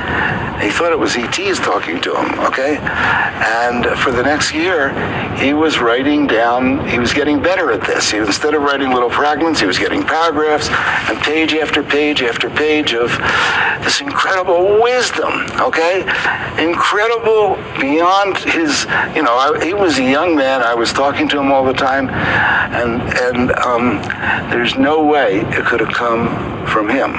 He 0.63 0.71
thought 0.71 0.93
it 0.93 0.99
was 0.99 1.17
ETs 1.17 1.59
talking 1.59 2.01
to 2.03 2.15
him, 2.15 2.39
okay? 2.41 2.79
And 2.79 3.85
for 3.99 4.13
the 4.13 4.23
next 4.23 4.55
year, 4.55 4.93
he 5.37 5.55
was 5.55 5.81
writing 5.81 6.27
down, 6.27 6.87
he 6.89 6.99
was 6.99 7.13
getting 7.13 7.43
better 7.43 7.73
at 7.73 7.81
this. 7.83 8.11
He, 8.11 8.19
instead 8.19 8.55
of 8.55 8.63
writing 8.63 8.93
little 8.93 9.11
fragments, 9.11 9.59
he 9.59 9.67
was 9.67 9.79
getting 9.79 10.03
paragraphs 10.03 10.69
and 11.11 11.19
page 11.23 11.55
after 11.55 11.83
page 11.83 12.23
after 12.23 12.49
page 12.49 12.95
of 12.95 13.11
this 13.83 14.01
incredible 14.01 14.81
wisdom, 14.81 15.33
okay? 15.61 16.03
Incredible 16.63 17.57
beyond 17.81 18.39
his, 18.39 18.85
you 19.17 19.23
know, 19.23 19.35
I, 19.35 19.65
he 19.65 19.75
was 19.75 19.99
a 19.99 20.05
young 20.05 20.37
man. 20.37 20.63
I 20.63 20.75
was 20.75 20.93
talking 20.93 21.29
to 21.31 21.41
him 21.41 21.51
all 21.51 21.65
the 21.65 21.73
time, 21.73 22.09
and, 22.09 23.03
and 23.19 23.53
um, 23.59 24.01
there's 24.51 24.77
no 24.77 25.05
way 25.05 25.41
it 25.41 25.65
could 25.67 25.81
have 25.81 25.93
come 25.93 26.29
from 26.67 26.89
him. 26.89 27.15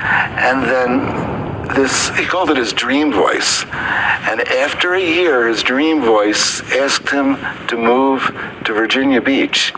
And 0.00 0.62
then 0.64 1.66
this, 1.74 2.08
he 2.16 2.24
called 2.24 2.50
it 2.50 2.56
his 2.56 2.72
dream 2.72 3.12
voice. 3.12 3.64
And 3.64 4.40
after 4.48 4.94
a 4.94 5.00
year, 5.00 5.48
his 5.48 5.62
dream 5.62 6.00
voice 6.00 6.60
asked 6.72 7.10
him 7.10 7.36
to 7.68 7.76
move 7.76 8.22
to 8.64 8.72
Virginia 8.72 9.20
Beach, 9.20 9.72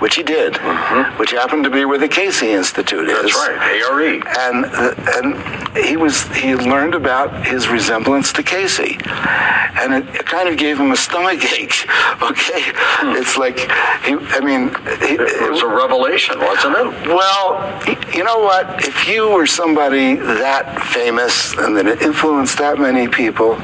which 0.00 0.16
he 0.16 0.22
did, 0.22 0.54
mm-hmm. 0.54 1.18
which 1.18 1.30
happened 1.30 1.64
to 1.64 1.70
be 1.70 1.84
where 1.84 1.98
the 1.98 2.08
Cayce 2.08 2.42
Institute 2.42 3.08
is. 3.08 3.22
That's 3.22 3.34
right, 3.34 3.82
ARE. 3.82 4.04
And 4.38 4.64
and 4.66 5.76
he 5.76 5.96
was 5.96 6.22
he 6.36 6.54
learned 6.54 6.94
about 6.94 7.46
his 7.46 7.68
resemblance 7.68 8.32
to 8.34 8.42
Cayce, 8.42 8.78
and 8.78 9.94
it, 9.94 10.14
it 10.14 10.26
kind 10.26 10.48
of 10.48 10.56
gave 10.56 10.78
him 10.78 10.92
a 10.92 10.96
stomach 10.96 11.44
ache. 11.52 11.86
Okay, 12.24 12.62
hmm. 12.64 13.16
it's 13.20 13.36
like 13.36 13.58
he. 14.04 14.14
I 14.14 14.40
mean, 14.40 14.68
he, 15.06 15.14
It 15.14 15.50
was 15.50 15.60
a 15.60 15.66
revelation, 15.66 16.38
wasn't 16.38 16.76
it? 16.76 17.08
well, 17.08 17.82
you 18.14 18.24
know 18.24 18.38
what? 18.38 18.84
If 18.84 19.06
you 19.08 19.30
were 19.30 19.46
somebody 19.46 20.14
that 20.14 20.80
famous 20.86 21.52
and 21.58 21.76
that 21.76 22.00
influenced 22.00 22.58
that 22.58 22.78
many 22.78 23.08
people, 23.08 23.56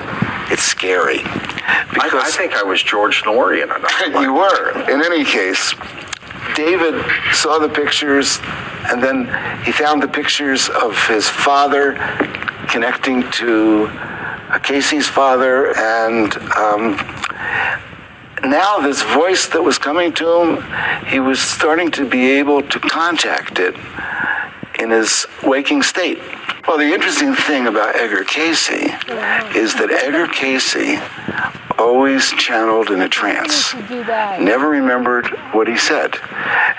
it's 0.51 0.63
scary. 0.63 1.21
I, 1.25 2.11
I 2.13 2.31
think 2.31 2.55
I 2.55 2.63
was 2.63 2.83
George 2.83 3.23
Noory 3.23 3.63
in 3.63 3.71
it. 3.71 4.21
you 4.21 4.33
were. 4.35 4.91
In 4.91 5.03
any 5.03 5.25
case, 5.25 5.75
David 6.55 6.95
saw 7.33 7.59
the 7.59 7.69
pictures, 7.69 8.39
and 8.91 9.03
then 9.03 9.27
he 9.65 9.73
found 9.73 10.03
the 10.03 10.09
pictures 10.09 10.69
of 10.69 10.97
his 11.07 11.29
father 11.29 11.95
connecting 12.69 13.29
to 13.33 13.89
Cayce's 14.63 15.07
father, 15.07 15.77
and 15.77 16.37
um, 16.57 16.97
now 18.45 18.79
this 18.81 19.03
voice 19.03 19.49
that 19.49 19.63
was 19.63 19.79
coming 19.79 20.13
to 20.15 20.41
him, 20.41 21.07
he 21.07 21.21
was 21.21 21.41
starting 21.41 21.91
to 21.93 22.09
be 22.09 22.31
able 22.33 22.63
to 22.63 22.81
contact 22.81 23.59
it 23.59 23.77
in 24.79 24.91
his 24.91 25.27
waking 25.43 25.83
state. 25.83 26.21
Well, 26.69 26.79
the 26.79 26.93
interesting 26.93 27.35
thing 27.35 27.67
about 27.67 27.97
Edgar 27.97 28.25
Cayce 28.25 28.69
is 28.71 29.75
that 29.75 29.91
Edgar 29.91 30.27
Cayce 30.29 30.77
always 31.79 32.31
channeled 32.33 32.91
in 32.91 33.01
a 33.01 33.09
trance 33.09 33.73
do 33.89 34.05
never 34.45 34.69
remembered 34.69 35.27
what 35.53 35.67
he 35.67 35.77
said. 35.79 36.15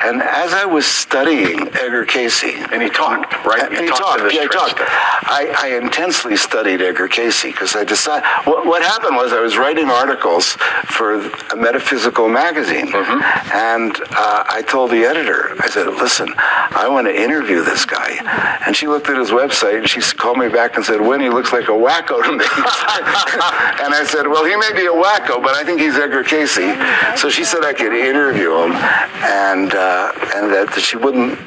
And 0.04 0.22
as 0.22 0.54
I 0.54 0.66
was 0.66 0.86
studying 0.86 1.68
Edgar 1.76 2.06
Cayce, 2.06 2.44
And 2.44 2.82
he 2.82 2.90
talked, 2.90 3.34
right? 3.46 3.64
and 3.64 3.74
He 3.76 3.82
he 3.84 3.88
talked 3.88 4.20
talked. 4.20 4.34
Yeah, 4.34 4.42
he 4.44 4.48
talked. 4.48 4.80
I, 4.80 5.54
I 5.58 5.78
intensely 5.82 6.36
studied 6.38 6.82
Edgar 6.82 7.08
Cayce 7.08 7.44
because 7.44 7.76
I 7.76 7.84
decided 7.84 8.26
what, 8.46 8.66
what 8.66 8.82
happened 8.84 9.16
was 9.16 9.34
I 9.34 9.40
was 9.42 9.58
writing 9.58 9.90
articles 9.90 10.54
for 10.86 11.16
a 11.16 11.56
metaphysical 11.56 12.30
magazine, 12.30 12.88
Mm-hmm. 12.92 13.52
and 13.54 13.96
uh, 14.12 14.44
I 14.48 14.62
told 14.68 14.92
the 14.92 15.04
editor, 15.06 15.56
I 15.62 15.68
said, 15.70 15.88
"Listen, 15.88 16.34
I 16.38 16.88
want 16.90 17.08
to 17.08 17.16
interview 17.16 17.64
this 17.64 17.86
guy." 17.86 18.18
And 18.66 18.76
she 18.76 18.88
looked 18.88 19.08
at 19.10 19.18
his 19.18 19.30
website 19.32 19.71
and 19.78 19.90
she 19.90 20.02
called 20.02 20.38
me 20.38 20.50
back 20.50 20.76
and 20.76 20.86
said, 20.86 21.02
"Winnie 21.02 21.30
looks 21.30 21.52
like 21.52 21.66
a 21.66 21.72
wacko 21.72 22.24
to 22.24 22.32
me." 22.32 22.46
and 23.84 23.94
I 23.94 24.04
said, 24.08 24.28
"Well, 24.28 24.46
he 24.46 24.56
may 24.56 24.74
be 24.74 24.86
a 24.88 24.92
wacko, 24.92 25.42
but 25.42 25.56
I 25.56 25.64
think 25.64 25.80
he's 25.80 25.96
Edgar 25.96 26.24
Cayce." 26.24 27.20
So 27.20 27.30
she 27.30 27.44
said 27.44 27.64
I 27.64 27.74
could 27.74 27.94
interview 27.94 28.52
him, 28.52 28.74
and 28.74 29.74
uh, 29.74 30.12
and 30.36 30.52
that 30.52 30.74
she 30.80 30.98
wouldn't 30.98 31.40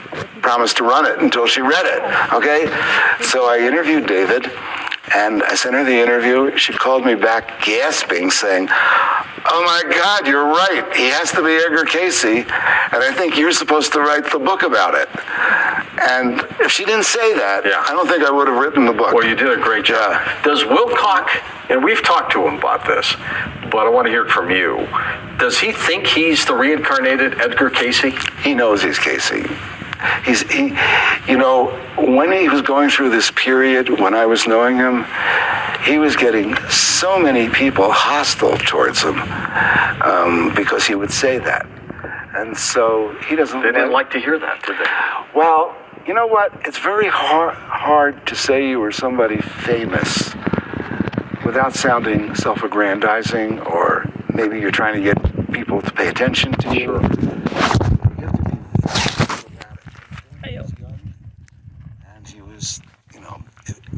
promise 0.43 0.75
to 0.75 0.85
run 0.85 1.07
it 1.07 1.19
until 1.21 1.47
she 1.47 1.61
read 1.61 1.87
it. 1.87 2.03
Okay, 2.35 2.67
so 3.25 3.47
I 3.47 3.59
interviewed 3.59 4.07
David, 4.07 4.45
and 5.15 5.43
I 5.43 5.55
sent 5.55 5.75
her 5.75 5.85
the 5.85 5.99
interview. 6.01 6.57
She 6.57 6.73
called 6.73 7.05
me 7.05 7.15
back 7.15 7.63
gasping, 7.65 8.31
saying, 8.31 8.69
"Oh 8.71 9.63
my 9.67 9.83
God, 9.93 10.27
you're 10.27 10.47
right. 10.47 10.85
He 10.97 11.09
has 11.09 11.31
to 11.33 11.43
be 11.43 11.53
Edgar 11.57 11.85
Cayce, 11.85 12.25
and 12.25 12.47
I 12.49 13.13
think 13.13 13.37
you're 13.37 13.53
supposed 13.53 13.93
to 13.93 14.01
write 14.01 14.31
the 14.31 14.39
book 14.39 14.63
about 14.63 14.95
it." 14.95 15.09
And 16.01 16.41
if 16.61 16.71
she 16.71 16.85
didn't 16.85 17.05
say 17.05 17.35
that, 17.35 17.65
Yeah. 17.65 17.83
I 17.87 17.93
don't 17.93 18.09
think 18.09 18.25
I 18.25 18.31
would 18.31 18.49
have 18.49 18.57
written 18.57 18.85
the 18.87 18.93
book. 18.93 19.13
Well, 19.13 19.27
you 19.27 19.35
did 19.35 19.51
a 19.51 19.57
great 19.61 19.85
job. 19.85 20.13
Yeah. 20.13 20.43
Does 20.43 20.63
Wilcock, 20.65 21.29
and 21.71 21.85
we've 21.85 22.03
talked 22.03 22.33
to 22.33 22.47
him 22.47 22.55
about 22.59 22.85
this, 22.87 23.15
but 23.71 23.87
I 23.87 23.91
want 23.91 24.07
to 24.07 24.11
hear 24.11 24.25
it 24.25 24.31
from 24.31 24.51
you. 24.51 24.89
Does 25.39 25.59
he 25.59 25.73
think 25.73 26.07
he's 26.07 26.45
the 26.45 26.55
reincarnated 26.55 27.41
Edgar 27.41 27.71
Cayce? 27.71 28.03
he 28.43 28.55
knows 28.55 28.83
he's 28.83 28.99
Cayce. 28.99 29.31
He's 30.25 30.43
he, 30.51 30.75
you 31.29 31.39
know, 31.39 31.71
when 31.99 32.33
he 32.33 32.49
was 32.49 32.63
going 32.63 32.91
through 32.91 33.11
this 33.11 33.31
period 33.31 33.89
when 34.01 34.15
I 34.15 34.27
was 34.27 34.47
knowing 34.47 34.77
him, 34.77 35.05
he 35.85 35.99
was 35.99 36.17
getting 36.17 36.57
so 36.69 37.19
many 37.19 37.49
people 37.49 37.91
hostile 37.93 38.57
towards 38.59 39.03
him 39.03 39.19
um, 40.03 40.55
because 40.55 40.87
he 40.87 40.95
would 40.95 41.11
say 41.11 41.39
that, 41.39 41.67
and 42.35 42.57
so 42.57 43.15
he 43.29 43.37
doesn't. 43.37 43.63
They 43.63 43.73
didn't 43.73 43.93
like 43.93 44.11
to 44.11 44.21
hear 44.21 44.39
that, 44.39 44.63
did 44.63 44.79
they? 44.79 45.39
Well, 45.39 45.77
you 46.07 46.15
know 46.15 46.27
what? 46.27 46.53
It's 46.65 46.79
very 46.79 47.09
hard 47.09 47.55
hard 47.55 48.27
to 48.27 48.35
say 48.35 48.69
you 48.69 48.81
were 48.81 48.93
somebody 48.93 49.39
famous 49.39 50.35
without 51.45 51.75
sounding 51.75 52.35
self-aggrandizing, 52.35 53.61
or 53.61 54.11
maybe 54.33 54.59
you're 54.59 54.71
trying 54.71 54.95
to 54.95 55.03
get 55.03 55.53
people 55.53 55.83
to 55.83 55.91
pay 55.93 56.09
attention 56.09 56.53
to 56.53 56.75
you. 56.75 57.01
and 62.25 62.35
he 62.35 62.41
was, 62.41 62.81
you 63.13 63.21
know, 63.21 63.43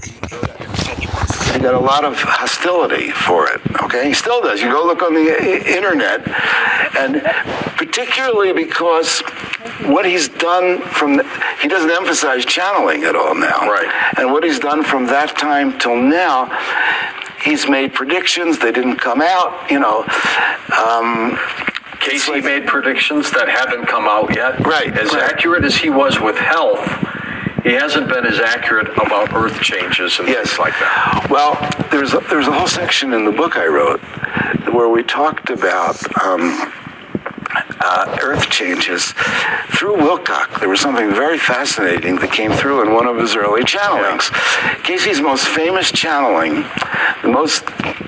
he, 0.03 1.59
got 1.61 1.75
a 1.75 1.79
lot 1.79 2.05
of 2.05 2.15
hostility 2.17 3.11
for 3.11 3.49
it. 3.51 3.61
Okay, 3.83 4.09
he 4.09 4.15
still 4.15 4.41
does. 4.43 4.61
You 4.61 4.71
go 4.71 4.85
look 4.85 5.03
on 5.03 5.15
the 5.15 5.75
internet, 5.77 6.27
and 6.97 7.23
particularly 7.77 8.53
because 8.53 9.21
what 9.87 10.05
he's 10.07 10.29
done 10.29 10.81
from 10.83 11.17
the, 11.17 11.25
he 11.61 11.69
doesn't 11.69 11.91
emphasize 11.91 12.45
channeling 12.45 13.05
at 13.05 13.17
all 13.17 13.35
now. 13.35 13.69
Right. 13.69 13.89
And 14.19 14.33
what 14.33 14.45
he's 14.45 14.59
done 14.59 14.83
from 14.83 15.07
that 15.07 15.37
time 15.37 15.79
till 15.79 15.97
now, 15.97 16.47
he's 17.43 17.69
made 17.69 17.95
predictions. 17.95 18.59
They 18.59 18.73
didn't 18.73 18.97
come 18.97 19.21
out. 19.23 19.71
You 19.71 19.81
know. 19.81 20.05
Um, 20.77 21.39
Cayce 22.01 22.29
like- 22.29 22.45
made 22.45 22.67
predictions 22.67 23.31
that 23.33 23.49
haven't 23.49 23.87
come 23.87 24.05
out 24.07 24.35
yet. 24.37 24.65
Right, 24.65 24.97
As 24.97 25.13
right. 25.13 25.25
accurate 25.25 25.65
as 25.65 25.75
he 25.77 25.91
was 25.91 26.21
with 26.21 26.37
health, 26.37 26.79
he 27.67 27.73
hasn't 27.73 28.09
been 28.09 28.25
as 28.25 28.39
accurate 28.39 28.89
about 28.97 29.35
earth 29.35 29.61
changes 29.61 30.19
and 30.21 30.29
Yes. 30.29 30.51
things 30.51 30.59
like 30.61 30.73
that. 30.75 31.27
Well, 31.29 31.55
there's 31.91 32.15
a, 32.15 32.21
there's 32.31 32.47
a 32.47 32.53
whole 32.53 32.69
section 32.69 33.13
in 33.13 33.25
the 33.25 33.33
book 33.33 33.57
I 33.57 33.67
wrote 33.67 34.01
where 34.73 34.89
we 34.89 35.03
talked 35.03 35.51
about 35.51 35.97
um, 36.23 36.73
uh, 37.81 38.19
earth 38.23 38.49
changes 38.51 39.13
through 39.77 39.97
Wilcock. 39.97 40.61
There 40.61 40.69
was 40.69 40.81
something 40.81 41.11
very 41.11 41.39
fascinating 41.39 42.17
that 42.17 42.31
came 42.31 42.53
through 42.53 42.83
in 42.83 42.95
one 42.95 43.07
of 43.07 43.17
his 43.17 43.35
early 43.35 43.63
channelings. 43.63 44.31
Cayce's 44.85 45.21
most 45.21 45.47
famous 45.47 45.91
channeling, 45.91 46.65
the 47.23 47.29
most 47.29 47.65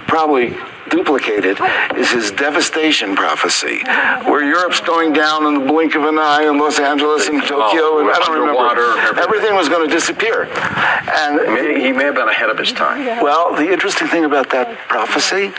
probably 0.07 0.57
duplicated, 0.91 1.59
is 1.97 2.11
his 2.11 2.31
devastation 2.33 3.15
prophecy, 3.17 3.83
where 4.25 4.45
Europe's 4.45 4.81
going 4.81 5.13
down 5.13 5.47
in 5.47 5.55
the 5.55 5.67
blink 5.73 5.95
of 5.95 6.05
an 6.05 6.19
eye, 6.19 6.45
and 6.45 6.59
Los 6.59 6.79
Angeles 6.79 7.29
and 7.29 7.43
Tokyo, 7.43 8.01
and 8.01 8.11
I 8.11 8.19
don't 8.19 8.39
remember. 8.41 8.59
everything. 8.99 9.25
Everything 9.25 9.55
was 9.55 9.69
going 9.69 9.89
to 9.89 9.95
disappear. 9.95 10.45
And 10.45 11.37
May- 11.55 11.81
He 11.81 11.93
may 11.93 12.05
have 12.05 12.15
been 12.15 12.29
ahead 12.29 12.51
of 12.51 12.59
his 12.59 12.73
time. 12.73 13.05
well, 13.23 13.55
the 13.55 13.71
interesting 13.73 14.09
thing 14.09 14.25
about 14.25 14.51
that 14.51 14.77
prophecy 14.89 15.53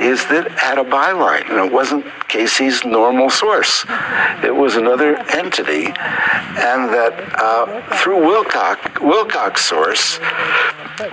is 0.00 0.24
that 0.26 0.46
it 0.46 0.52
had 0.52 0.78
a 0.78 0.84
byline, 0.84 1.48
and 1.50 1.58
it 1.66 1.72
wasn't 1.72 2.04
Cayce's 2.28 2.84
normal 2.84 3.30
source. 3.30 3.84
It 4.42 4.54
was 4.54 4.76
another 4.76 5.16
entity, 5.30 5.86
and 5.86 6.88
that 6.92 7.14
uh, 7.38 7.96
through 7.96 8.18
Wilcock, 8.20 8.78
Wilcock's 9.00 9.64
source 9.64 10.18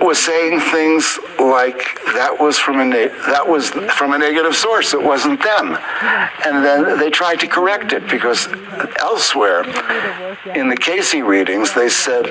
was 0.00 0.18
saying 0.18 0.60
things 0.60 1.18
like 1.38 1.78
that 2.14 2.36
was 2.38 2.58
from 2.58 2.80
a 2.80 2.84
ne- 2.84 3.08
that 3.26 3.46
was 3.50 3.70
from 3.70 4.12
a 4.12 4.18
negative 4.18 4.54
source. 4.54 4.94
It 4.94 5.02
wasn't 5.02 5.42
them, 5.42 5.76
and 6.46 6.64
then 6.64 6.98
they 6.98 7.10
tried 7.10 7.40
to 7.40 7.46
correct 7.46 7.92
it 7.92 8.08
because 8.08 8.46
elsewhere 9.00 9.64
in 10.54 10.68
the 10.68 10.76
Cayce 10.76 11.14
readings 11.14 11.74
they 11.74 11.88
said 11.88 12.26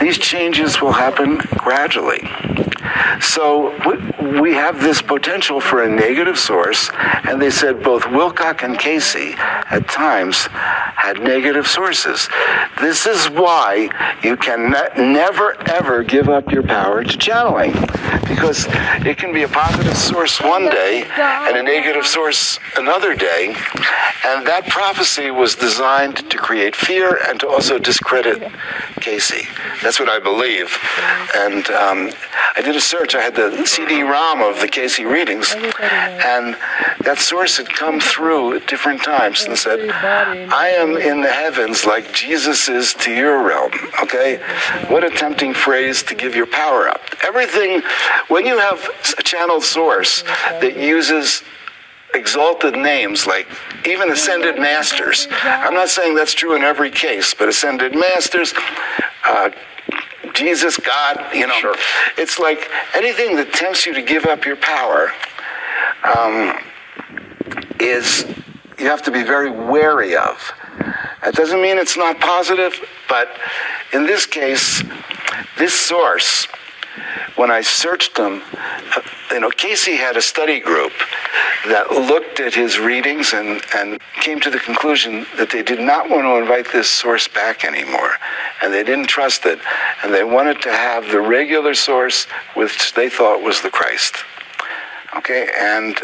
these 0.00 0.18
changes 0.18 0.80
will 0.80 0.92
happen 0.92 1.38
gradually. 1.56 2.28
So 3.20 3.72
we- 4.20 4.52
have 4.52 4.82
this 4.82 5.00
potential 5.02 5.60
for 5.60 5.82
a 5.82 5.88
negative 5.88 6.38
source, 6.38 6.90
and 7.24 7.40
they 7.40 7.50
said 7.50 7.82
both 7.82 8.04
Wilcock 8.04 8.62
and 8.62 8.78
Cayce 8.78 9.34
at 9.70 9.88
times 9.88 10.46
had 10.94 11.20
negative 11.22 11.66
sources. 11.66 12.28
This 12.80 13.06
is 13.06 13.28
why 13.30 13.88
you 14.22 14.36
can 14.36 14.70
ne- 14.70 15.12
never 15.12 15.56
ever 15.66 16.02
give 16.02 16.28
up 16.28 16.52
your 16.52 16.62
power 16.62 17.02
to 17.02 17.16
channeling 17.18 17.72
because 18.28 18.66
it 19.04 19.16
can 19.18 19.32
be 19.32 19.42
a 19.42 19.48
positive 19.48 19.96
source 19.96 20.40
one 20.40 20.68
day 20.68 21.04
and 21.48 21.56
a 21.56 21.62
negative 21.62 22.06
source 22.06 22.58
another 22.76 23.14
day. 23.14 23.54
And 24.24 24.46
that 24.46 24.68
prophecy 24.68 25.30
was 25.30 25.54
designed 25.56 26.30
to 26.30 26.36
create 26.36 26.76
fear 26.76 27.18
and 27.28 27.40
to 27.40 27.48
also 27.48 27.78
discredit 27.78 28.42
Cayce. 29.00 29.46
That's 29.82 29.98
what 29.98 30.08
I 30.08 30.18
believe. 30.18 30.76
And 31.34 31.68
um, 31.70 32.10
I 32.54 32.62
did 32.62 32.76
a 32.76 32.80
search. 32.80 33.14
I 33.14 33.20
had 33.20 33.34
the 33.34 33.66
CD-ROM 33.66 34.40
of 34.42 34.60
the 34.60 34.68
Cayce 34.68 34.98
readings, 35.00 35.52
and 35.54 36.56
that 37.04 37.18
source 37.18 37.56
had 37.56 37.68
come 37.68 37.98
through 37.98 38.56
at 38.56 38.66
different 38.66 39.02
times 39.02 39.42
and 39.44 39.56
said, 39.58 39.90
"I 39.90 40.68
am 40.68 40.96
in 40.96 41.20
the 41.20 41.30
heavens 41.30 41.84
like 41.84 42.12
Jesus 42.12 42.68
is 42.68 42.94
to 42.94 43.12
your 43.12 43.42
realm." 43.42 43.72
Okay, 44.02 44.40
what 44.88 45.02
a 45.04 45.10
tempting 45.10 45.54
phrase 45.54 46.02
to 46.04 46.14
give 46.14 46.36
your 46.36 46.46
power 46.46 46.88
up. 46.88 47.00
Everything, 47.26 47.82
when 48.28 48.46
you 48.46 48.58
have 48.58 48.88
a 49.18 49.22
channeled 49.22 49.64
source 49.64 50.22
that 50.60 50.76
uses 50.76 51.42
exalted 52.14 52.76
names 52.76 53.26
like 53.26 53.48
even 53.86 54.10
ascended 54.10 54.56
masters. 54.58 55.28
I'm 55.42 55.74
not 55.74 55.88
saying 55.88 56.14
that's 56.14 56.34
true 56.34 56.54
in 56.54 56.62
every 56.62 56.90
case, 56.90 57.34
but 57.34 57.48
ascended 57.48 57.94
masters, 57.94 58.52
uh, 59.26 59.50
Jesus, 60.34 60.76
God, 60.76 61.34
you 61.34 61.46
know, 61.46 61.74
it's 62.16 62.38
like 62.38 62.70
anything 62.94 63.36
that 63.36 63.52
tempts 63.52 63.86
you 63.86 63.94
to 63.94 64.02
give 64.02 64.24
up 64.26 64.44
your 64.44 64.56
power 64.56 65.12
um, 66.04 66.58
is 67.80 68.26
you 68.78 68.86
have 68.86 69.02
to 69.02 69.10
be 69.10 69.22
very 69.22 69.50
wary 69.50 70.16
of. 70.16 70.52
That 71.22 71.34
doesn't 71.34 71.60
mean 71.60 71.78
it's 71.78 71.96
not 71.96 72.18
positive, 72.18 72.74
but 73.08 73.28
in 73.92 74.06
this 74.06 74.26
case, 74.26 74.82
this 75.58 75.78
source, 75.78 76.46
when 77.36 77.50
I 77.50 77.60
searched 77.60 78.16
them, 78.16 78.42
uh, 78.52 79.02
you 79.32 79.40
know, 79.40 79.50
Cayce 79.50 79.86
had 79.86 80.16
a 80.16 80.22
study 80.22 80.60
group 80.60 80.92
that 81.66 81.90
looked 81.90 82.40
at 82.40 82.54
his 82.54 82.78
readings 82.78 83.32
and, 83.32 83.62
and 83.74 84.00
came 84.20 84.40
to 84.40 84.50
the 84.50 84.58
conclusion 84.58 85.26
that 85.36 85.50
they 85.50 85.62
did 85.62 85.80
not 85.80 86.10
want 86.10 86.24
to 86.24 86.36
invite 86.36 86.72
this 86.72 86.88
source 86.88 87.28
back 87.28 87.64
anymore. 87.64 88.12
And 88.62 88.72
they 88.72 88.82
didn't 88.82 89.06
trust 89.06 89.46
it. 89.46 89.58
And 90.02 90.12
they 90.12 90.24
wanted 90.24 90.60
to 90.62 90.72
have 90.72 91.10
the 91.10 91.20
regular 91.20 91.74
source, 91.74 92.26
which 92.54 92.94
they 92.94 93.08
thought 93.08 93.42
was 93.42 93.62
the 93.62 93.70
Christ. 93.70 94.16
Okay, 95.16 95.48
and 95.58 95.98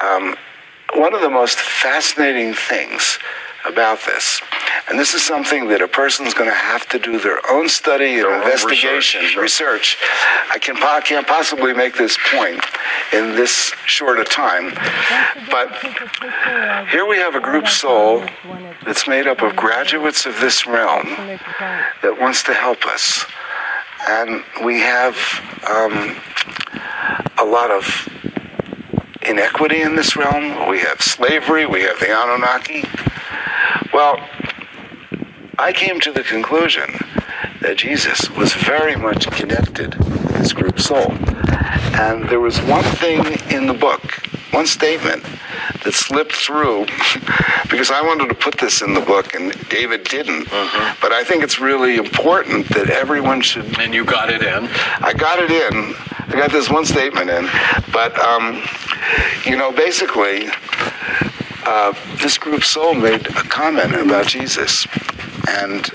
um, 0.00 0.36
one 0.94 1.14
of 1.14 1.20
the 1.20 1.30
most 1.30 1.58
fascinating 1.58 2.54
things 2.54 3.18
about 3.66 4.00
this, 4.06 4.40
and 4.88 4.98
this 4.98 5.14
is 5.14 5.22
something 5.22 5.68
that 5.68 5.82
a 5.82 5.88
person's 5.88 6.34
going 6.34 6.48
to 6.48 6.54
have 6.54 6.88
to 6.88 6.98
do 6.98 7.18
their 7.18 7.38
own 7.50 7.68
study 7.68 8.18
and 8.18 8.26
own 8.26 8.42
investigation, 8.42 9.20
research, 9.20 9.36
research. 9.36 9.98
I 10.52 10.58
can 10.58 10.76
can't 11.02 11.26
possibly 11.26 11.72
make 11.72 11.96
this 11.96 12.18
point 12.32 12.64
in 13.12 13.34
this 13.34 13.72
short 13.86 14.18
a 14.18 14.24
time, 14.24 14.72
but 15.50 15.68
here 16.88 17.06
we 17.06 17.16
have 17.18 17.34
a 17.34 17.40
group 17.40 17.68
soul 17.68 18.24
that's 18.84 19.06
made 19.06 19.26
up 19.26 19.42
of 19.42 19.56
graduates 19.56 20.26
of 20.26 20.38
this 20.40 20.66
realm 20.66 21.06
that 22.02 22.16
wants 22.20 22.42
to 22.44 22.54
help 22.54 22.84
us, 22.86 23.24
and 24.08 24.42
we 24.64 24.80
have 24.80 25.16
um, 25.68 26.16
a 27.38 27.44
lot 27.44 27.70
of 27.70 27.84
inequity 29.22 29.82
in 29.82 29.96
this 29.96 30.16
realm. 30.16 30.68
We 30.68 30.80
have 30.80 31.00
slavery. 31.00 31.66
We 31.66 31.82
have 31.82 31.98
the 32.00 32.10
Anunnaki. 32.10 32.84
Well, 33.92 34.16
I 35.58 35.72
came 35.72 36.00
to 36.00 36.12
the 36.12 36.22
conclusion 36.22 36.98
that 37.60 37.76
Jesus 37.76 38.30
was 38.30 38.54
very 38.54 38.96
much 38.96 39.30
connected 39.30 39.94
with 39.98 40.28
this 40.38 40.52
group 40.52 40.80
soul. 40.80 41.12
And 42.00 42.28
there 42.28 42.40
was 42.40 42.58
one 42.62 42.84
thing 42.84 43.24
in 43.50 43.66
the 43.66 43.74
book, 43.74 44.22
one 44.52 44.66
statement 44.66 45.24
that 45.84 45.94
slipped 45.94 46.32
through 46.32 46.86
because 47.70 47.90
I 47.90 48.02
wanted 48.02 48.28
to 48.28 48.34
put 48.34 48.58
this 48.58 48.82
in 48.82 48.94
the 48.94 49.00
book 49.00 49.34
and 49.34 49.52
David 49.68 50.04
didn't. 50.04 50.48
But 51.00 51.12
I 51.12 51.24
think 51.24 51.42
it's 51.42 51.60
really 51.60 51.96
important 51.96 52.68
that 52.70 52.90
everyone 52.90 53.40
should 53.40 53.78
And 53.78 53.94
you 53.94 54.04
got 54.04 54.30
it 54.30 54.42
in. 54.42 54.68
I 55.00 55.12
got 55.12 55.38
it 55.38 55.50
in. 55.50 55.94
I 56.30 56.32
got 56.34 56.52
this 56.52 56.70
one 56.70 56.84
statement 56.84 57.28
in, 57.28 57.48
but 57.92 58.16
um, 58.20 58.62
you 59.44 59.56
know, 59.56 59.72
basically, 59.72 60.48
uh, 61.66 61.92
this 62.22 62.38
group 62.38 62.62
soul 62.62 62.94
made 62.94 63.26
a 63.26 63.42
comment 63.42 63.94
about 63.94 64.26
Jesus, 64.26 64.86
and 65.48 65.90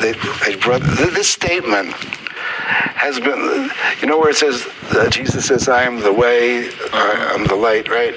they, 0.00 0.12
they 0.44 0.56
brought 0.56 0.82
this 0.82 1.28
statement 1.28 1.94
has 2.96 3.20
been, 3.20 3.70
you 4.00 4.06
know, 4.06 4.18
where 4.18 4.30
it 4.30 4.36
says 4.36 4.66
uh, 4.90 5.08
Jesus 5.10 5.46
says, 5.46 5.68
"I 5.68 5.84
am 5.84 6.00
the 6.00 6.12
way, 6.12 6.70
I 6.92 7.32
am 7.34 7.46
the 7.46 7.56
light," 7.56 7.88
right? 7.88 8.14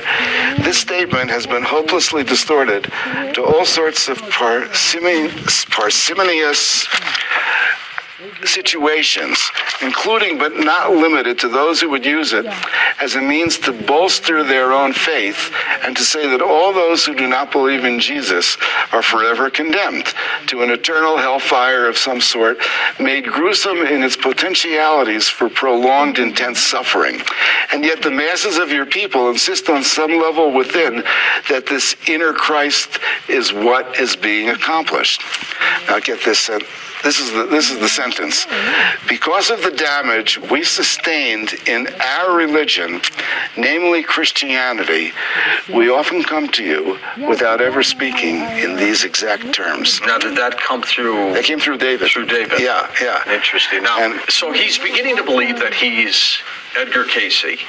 This 0.64 0.78
statement 0.78 1.30
has 1.30 1.46
been 1.46 1.64
hopelessly 1.64 2.24
distorted 2.24 2.86
to 3.34 3.44
all 3.44 3.66
sorts 3.66 4.08
of 4.08 4.18
parsimonious 4.30 5.66
situations, 8.44 9.40
including 9.82 10.38
but 10.38 10.58
not 10.58 10.92
limited 10.92 11.40
to 11.40 11.48
those 11.48 11.80
who 11.80 11.90
would 11.90 12.06
use 12.06 12.34
it 12.34 12.46
as 13.02 13.16
a 13.16 13.22
means 13.22 13.58
to 13.60 13.72
bolster 13.72 14.44
their 14.44 14.74
own 14.74 14.92
faith 14.92 15.54
and 15.84 15.96
to 15.96 16.04
say 16.04 16.28
that 16.28 16.42
all 16.42 16.74
those 16.74 17.06
who 17.06 17.16
do 17.16 17.28
not 17.28 17.52
believe 17.52 17.86
in 17.86 18.00
Jesus 18.00 18.58
are 18.92 19.02
forever 19.02 19.50
condemned 19.50 20.14
to 20.48 20.64
an 20.64 20.70
eternal 20.70 21.18
hellfire 21.18 21.88
of 21.88 21.98
some 21.98 22.20
sort, 22.20 22.58
made 23.00 23.26
gruesome 23.26 23.78
in 23.78 24.04
its 24.04 24.18
potentialities 24.18 25.30
for 25.30 25.50
prolonged, 25.50 26.20
intense 26.20 26.60
suffering. 26.60 27.20
And 27.72 27.86
yet 27.86 28.02
the 28.02 28.12
masses 28.12 28.58
of 28.58 28.72
your 28.72 28.86
people 28.86 29.30
insist 29.30 29.70
on 29.70 29.84
some 29.84 30.12
level 30.12 30.52
within 30.52 31.04
that 31.50 31.68
this 31.68 31.96
inner 32.08 32.34
Christ 32.34 33.00
is 33.30 33.54
what 33.54 34.00
is 34.00 34.16
being 34.16 34.50
accomplished. 34.50 35.22
Now 35.88 36.00
get 36.00 36.24
this. 36.26 36.50
Uh, 36.50 36.60
this 37.04 37.20
is 37.20 37.32
the 37.32 37.46
this 37.46 37.70
is 37.70 37.80
the 37.80 37.88
sentence. 37.90 38.46
Because 39.08 39.50
of 39.50 39.62
the 39.64 39.72
damage 39.72 40.38
we 40.52 40.64
sustained 40.64 41.54
in 41.68 41.88
our 42.02 42.36
religion, 42.36 43.02
namely 43.58 44.04
Christianity, 44.04 45.12
we 45.74 45.90
often 45.90 46.24
come 46.24 46.48
to 46.50 46.64
you 46.64 46.98
without 47.28 47.62
ever 47.62 47.84
speaking 47.84 48.38
in 48.60 48.76
these 48.76 49.04
exact 49.04 49.54
terms. 49.54 50.00
Now, 50.06 50.18
did 50.18 50.36
that 50.38 50.60
come 50.60 50.82
through? 50.82 51.34
They 51.34 51.44
came 51.44 51.60
through 51.60 51.78
David. 51.78 52.10
Through 52.10 52.26
David. 52.26 52.60
Yeah, 52.60 52.90
yeah. 53.02 53.32
Interesting. 53.34 53.84
Now, 53.84 54.00
And- 54.00 54.20
so 54.30 54.52
he's 54.52 54.78
beginning 54.78 55.16
to 55.18 55.24
believe 55.24 55.60
that 55.60 55.74
he's 55.74 56.40
Edgar 56.78 57.06
Cayce. 57.06 57.60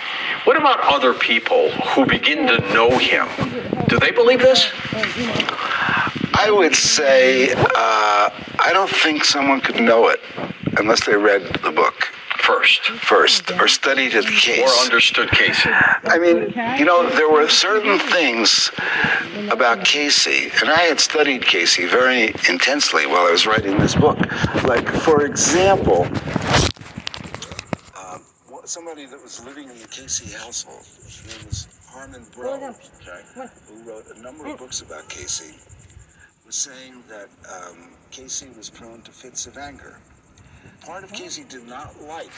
What 0.45 0.57
about 0.57 0.81
other 0.81 1.15
people 1.15 1.71
who 1.71 2.05
begin 2.07 2.47
to 2.47 2.59
know 2.75 2.91
him? 2.99 3.29
Do 3.89 3.99
they 3.99 4.11
believe 4.11 4.41
this? 4.41 4.71
I 6.35 6.51
would 6.51 6.75
say 6.75 7.53
uh, 7.53 8.31
I 8.59 8.71
don't 8.73 8.91
think 8.91 9.25
someone 9.25 9.61
could 9.61 9.81
know 9.81 10.09
it 10.09 10.21
unless 10.79 11.05
they 11.07 11.17
read 11.17 11.43
the 11.63 11.71
book 11.73 11.95
First, 12.39 12.81
first 12.87 13.51
or 13.61 13.69
studied 13.69 14.13
the 14.13 14.23
case. 14.23 14.61
or 14.61 14.85
understood 14.85 15.31
Cayce. 15.31 15.61
I 15.67 16.19
mean, 16.19 16.53
you 16.79 16.85
know, 16.87 17.09
there 17.11 17.29
were 17.31 17.49
certain 17.49 17.99
things 17.99 18.71
about 19.53 19.85
Cayce, 19.85 20.27
and 20.61 20.69
I 20.71 20.81
had 20.81 20.99
studied 20.99 21.43
Cayce 21.45 21.77
very 21.77 22.29
intensely 22.49 23.07
while 23.07 23.27
I 23.27 23.31
was 23.31 23.47
writing 23.47 23.77
this 23.79 23.95
book. 23.95 24.19
Like, 24.65 24.89
for 24.89 25.25
example, 25.27 26.07
um, 27.95 28.23
what- 28.49 28.69
somebody 28.69 29.07
that 29.07 29.23
was 29.23 29.45
living 29.45 29.69
in 29.69 29.79
the 29.81 29.87
Cayce 29.89 30.35
household, 30.35 30.85
his 31.05 31.23
name 31.29 31.47
was 31.47 31.69
Harmon 31.93 32.25
Bro, 32.35 32.59
who 32.63 33.83
wrote 33.89 34.07
a 34.17 34.21
number 34.23 34.47
of 34.47 34.59
books 34.59 34.81
about 34.81 35.09
Cayce, 35.09 35.53
was 36.51 36.57
saying 36.57 37.05
that 37.09 37.29
um, 37.49 37.91
Cayce 38.11 38.45
was 38.57 38.69
prone 38.69 39.01
to 39.03 39.13
fits 39.13 39.47
of 39.47 39.57
anger. 39.57 40.01
Part 40.81 41.05
of 41.05 41.13
Cayce 41.13 41.39
did 41.45 41.65
not 41.69 41.95
like 42.03 42.33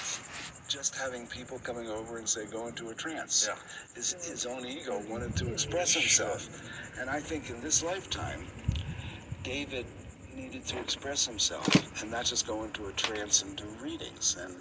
just 0.69 0.95
having 0.95 1.27
people 1.29 1.59
coming 1.61 1.89
over 1.89 2.19
and 2.19 2.29
say, 2.29 2.45
go 2.45 2.67
into 2.67 2.91
a 2.91 2.95
trance. 2.95 3.49
Yeah. 3.49 3.57
His, 3.95 4.13
his 4.13 4.45
own 4.45 4.67
ego 4.67 5.01
wanted 5.09 5.35
to 5.37 5.51
express 5.51 5.95
himself. 5.95 6.47
And 7.01 7.09
I 7.09 7.21
think 7.21 7.49
in 7.49 7.63
this 7.63 7.83
lifetime, 7.83 8.45
David 9.45 9.87
needed 10.37 10.67
to 10.67 10.79
express 10.79 11.25
himself 11.25 11.67
and 12.03 12.11
not 12.11 12.27
just 12.27 12.47
go 12.47 12.65
into 12.65 12.89
a 12.89 12.93
trance 12.93 13.41
and 13.41 13.57
do 13.57 13.65
readings. 13.81 14.37
And 14.39 14.57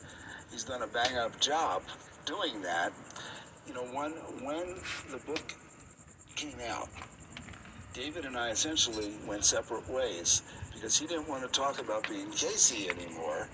he's 0.49 0.63
done 0.63 0.81
a 0.81 0.87
bang 0.87 1.17
up 1.17 1.37
job 1.41 1.81
doing 2.25 2.61
that. 2.61 2.93
You 3.67 3.73
know, 3.73 3.83
when, 3.83 4.11
when 4.45 4.77
the 5.11 5.17
book 5.25 5.53
came 6.37 6.55
out, 6.69 6.87
David 7.93 8.25
and 8.25 8.37
I 8.37 8.49
essentially 8.51 9.11
went 9.27 9.43
separate 9.43 9.87
ways 9.89 10.43
because 10.73 10.97
he 10.97 11.07
didn't 11.07 11.27
want 11.27 11.43
to 11.43 11.49
talk 11.49 11.79
about 11.79 12.07
being 12.09 12.29
Cayce 12.31 12.71
anymore. 12.89 13.49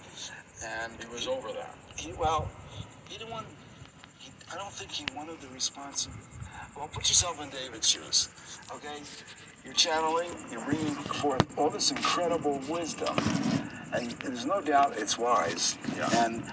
And 0.64 0.92
He 1.00 1.08
was 1.14 1.28
over 1.28 1.52
that. 1.54 1.76
he 1.96 2.14
well, 2.14 2.50
he 3.10 3.18
didn't 3.18 3.32
want. 3.32 3.48
He, 4.20 4.32
I 4.52 4.56
don't 4.56 4.72
think 4.72 4.92
he 4.92 5.06
wanted 5.16 5.40
the 5.42 5.48
responsibility. 5.50 6.24
Well, 6.76 6.88
put 6.88 7.10
yourself 7.10 7.42
in 7.42 7.50
David's 7.50 7.90
shoes, 7.90 8.30
okay? 8.76 8.98
you're 9.66 9.74
channeling, 9.74 10.30
you're 10.52 10.64
bringing 10.64 10.94
forth 10.96 11.46
all 11.58 11.70
this 11.70 11.92
incredible 11.92 12.62
wisdom, 12.70 13.16
and 13.94 14.12
there's 14.24 14.46
no 14.46 14.62
doubt 14.62 14.94
it's 14.98 15.18
wise. 15.18 15.78
Yeah. 15.98 16.10
And 16.26 16.44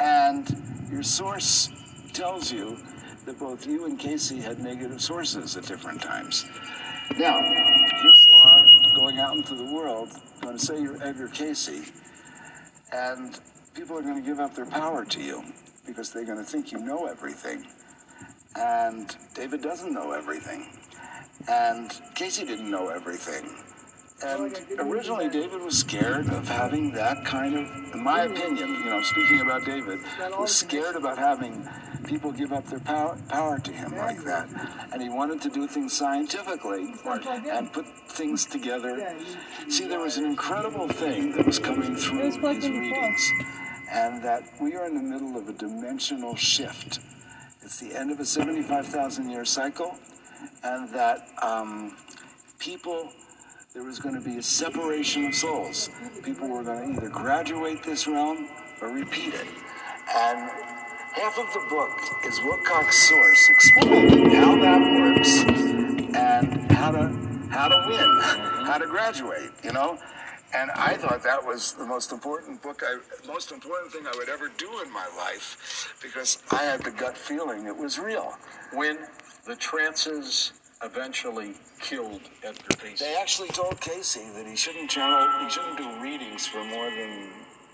and 0.00 0.88
your 0.90 1.02
source 1.02 1.68
tells 2.12 2.50
you 2.52 2.78
that 3.26 3.38
both 3.38 3.66
you 3.66 3.84
and 3.86 3.98
Cayce 3.98 4.30
had 4.30 4.58
negative 4.58 5.00
sources 5.00 5.56
at 5.56 5.64
different 5.66 6.00
times. 6.02 6.44
Now, 7.14 7.40
here 7.40 8.12
you 8.12 8.38
are 8.42 8.66
going 8.94 9.18
out 9.18 9.36
into 9.36 9.54
the 9.54 9.64
world, 9.64 10.10
going 10.42 10.58
to 10.58 10.64
say 10.64 10.82
you're 10.82 11.02
Edgar 11.02 11.28
Cayce, 11.28 11.90
and 12.92 13.38
people 13.74 13.96
are 13.96 14.02
going 14.02 14.20
to 14.20 14.26
give 14.26 14.38
up 14.38 14.54
their 14.54 14.66
power 14.66 15.04
to 15.04 15.22
you 15.22 15.42
because 15.86 16.12
they're 16.12 16.26
going 16.26 16.38
to 16.38 16.44
think 16.44 16.72
you 16.72 16.78
know 16.78 17.06
everything. 17.06 17.64
And 18.56 19.16
David 19.34 19.62
doesn't 19.62 19.94
know 19.94 20.12
everything. 20.12 20.68
And 21.48 21.90
Cayce 22.14 22.38
didn't 22.38 22.70
know 22.70 22.88
everything. 22.88 23.48
And 24.24 24.56
originally, 24.78 25.28
David 25.28 25.60
was 25.60 25.78
scared 25.78 26.28
of 26.30 26.48
having 26.48 26.90
that 26.92 27.22
kind 27.26 27.54
of, 27.54 27.94
in 27.94 28.02
my 28.02 28.22
opinion, 28.22 28.68
you 28.68 28.84
know, 28.86 29.02
speaking 29.02 29.40
about 29.40 29.66
David, 29.66 30.00
was 30.38 30.56
scared 30.56 30.96
about 30.96 31.18
having 31.18 31.68
people 32.06 32.32
give 32.32 32.50
up 32.50 32.64
their 32.66 32.78
power, 32.80 33.18
power 33.28 33.58
to 33.58 33.72
him 33.72 33.94
like 33.94 34.24
that. 34.24 34.48
And 34.92 35.02
he 35.02 35.10
wanted 35.10 35.42
to 35.42 35.50
do 35.50 35.66
things 35.66 35.92
scientifically 35.92 36.94
and 37.04 37.70
put 37.70 37.86
things 38.08 38.46
together. 38.46 39.14
See, 39.68 39.86
there 39.86 40.00
was 40.00 40.16
an 40.16 40.24
incredible 40.24 40.88
thing 40.88 41.32
that 41.32 41.44
was 41.44 41.58
coming 41.58 41.94
through 41.94 42.20
his 42.20 42.38
readings, 42.38 43.32
and 43.92 44.22
that 44.22 44.44
we 44.58 44.76
are 44.76 44.86
in 44.86 44.94
the 44.94 45.02
middle 45.02 45.36
of 45.36 45.46
a 45.46 45.52
dimensional 45.52 46.34
shift. 46.36 47.00
It's 47.60 47.80
the 47.80 47.94
end 47.94 48.10
of 48.10 48.20
a 48.20 48.24
75,000 48.24 49.28
year 49.28 49.44
cycle, 49.44 49.98
and 50.62 50.88
that 50.90 51.28
um, 51.42 51.94
people 52.58 53.10
there 53.76 53.84
was 53.84 53.98
going 53.98 54.14
to 54.14 54.22
be 54.22 54.38
a 54.38 54.42
separation 54.42 55.26
of 55.26 55.34
souls. 55.34 55.90
People 56.22 56.48
were 56.48 56.62
going 56.62 56.94
to 56.94 56.98
either 56.98 57.10
graduate 57.10 57.82
this 57.82 58.06
realm 58.06 58.48
or 58.80 58.88
repeat 58.88 59.34
it. 59.34 59.46
And 60.16 60.50
half 61.12 61.38
of 61.38 61.52
the 61.52 61.62
book 61.68 61.90
is 62.24 62.38
Wilcock's 62.38 63.06
source 63.06 63.50
explaining 63.50 64.30
how 64.30 64.56
that 64.62 64.80
works 64.80 65.40
and 66.16 66.72
how 66.72 66.90
to 66.90 67.48
how 67.50 67.68
to 67.68 67.86
win, 67.86 68.66
how 68.66 68.78
to 68.78 68.86
graduate, 68.86 69.50
you 69.62 69.72
know? 69.72 69.98
And 70.54 70.70
I 70.70 70.94
thought 70.94 71.22
that 71.24 71.44
was 71.44 71.74
the 71.74 71.84
most 71.84 72.12
important 72.12 72.62
book 72.62 72.82
I 72.82 72.96
most 73.26 73.52
important 73.52 73.92
thing 73.92 74.06
I 74.06 74.16
would 74.16 74.30
ever 74.30 74.50
do 74.56 74.70
in 74.82 74.90
my 74.90 75.06
life 75.18 75.94
because 76.00 76.42
I 76.50 76.62
had 76.62 76.82
the 76.82 76.92
gut 76.92 77.18
feeling 77.18 77.66
it 77.66 77.76
was 77.76 77.98
real. 77.98 78.38
When 78.72 79.00
the 79.46 79.54
trances 79.54 80.54
eventually 80.82 81.54
killed 81.80 82.20
Edgar 82.42 82.76
Cayce. 82.78 83.00
They 83.00 83.16
actually 83.16 83.48
told 83.48 83.80
Cayce 83.80 84.14
that 84.14 84.46
he 84.46 84.56
shouldn't 84.56 84.90
channel, 84.90 85.28
he 85.44 85.50
shouldn't 85.50 85.78
do 85.78 86.00
readings 86.00 86.46
for 86.46 86.64
more 86.64 86.90
than 86.90 87.30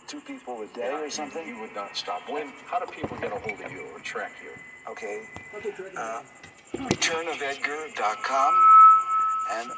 two 0.07 0.20
people 0.20 0.62
a 0.62 0.66
day 0.68 0.92
or 0.92 1.11
something. 1.11 1.44
He 1.44 1.55
would 1.61 1.74
not 1.74 1.96
stop. 1.96 2.22
When? 2.28 2.53
How 2.66 2.78
do 2.78 2.86
people 2.90 3.16
get 3.18 3.32
a 3.32 3.38
hold 3.38 3.61
of 3.61 3.72
you 3.72 3.86
or 3.92 3.98
track 4.00 4.32
you? 4.42 4.50
Okay. 4.90 5.22
Uh, 5.96 6.22
returnofedgar.com. 6.74 8.55
And 9.53 9.70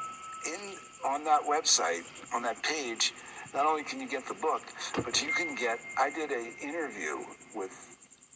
in 0.46 0.74
on 1.06 1.24
that 1.24 1.42
website, 1.42 2.02
on 2.34 2.42
that 2.42 2.62
page, 2.62 3.12
not 3.52 3.66
only 3.66 3.84
can 3.84 4.00
you 4.00 4.08
get 4.08 4.26
the 4.26 4.34
book, 4.34 4.62
but 5.04 5.22
you 5.22 5.32
can 5.32 5.54
get. 5.54 5.78
I 5.98 6.10
did 6.10 6.32
a 6.32 6.52
interview 6.62 7.18
with 7.54 7.70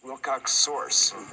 Wilcock's 0.05 0.53
Source 0.53 1.13
in 1.13 1.27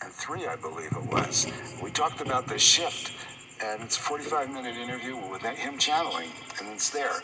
2003, 0.00 0.46
I 0.46 0.56
believe 0.56 0.92
it 0.92 1.12
was. 1.12 1.46
We 1.82 1.90
talked 1.90 2.20
about 2.20 2.46
the 2.46 2.58
shift, 2.58 3.12
and 3.62 3.82
it's 3.82 3.96
a 3.96 4.00
45 4.00 4.50
minute 4.50 4.76
interview 4.76 5.16
with 5.16 5.42
him 5.42 5.76
channeling, 5.76 6.30
and 6.60 6.68
it's 6.68 6.90
there. 6.90 7.20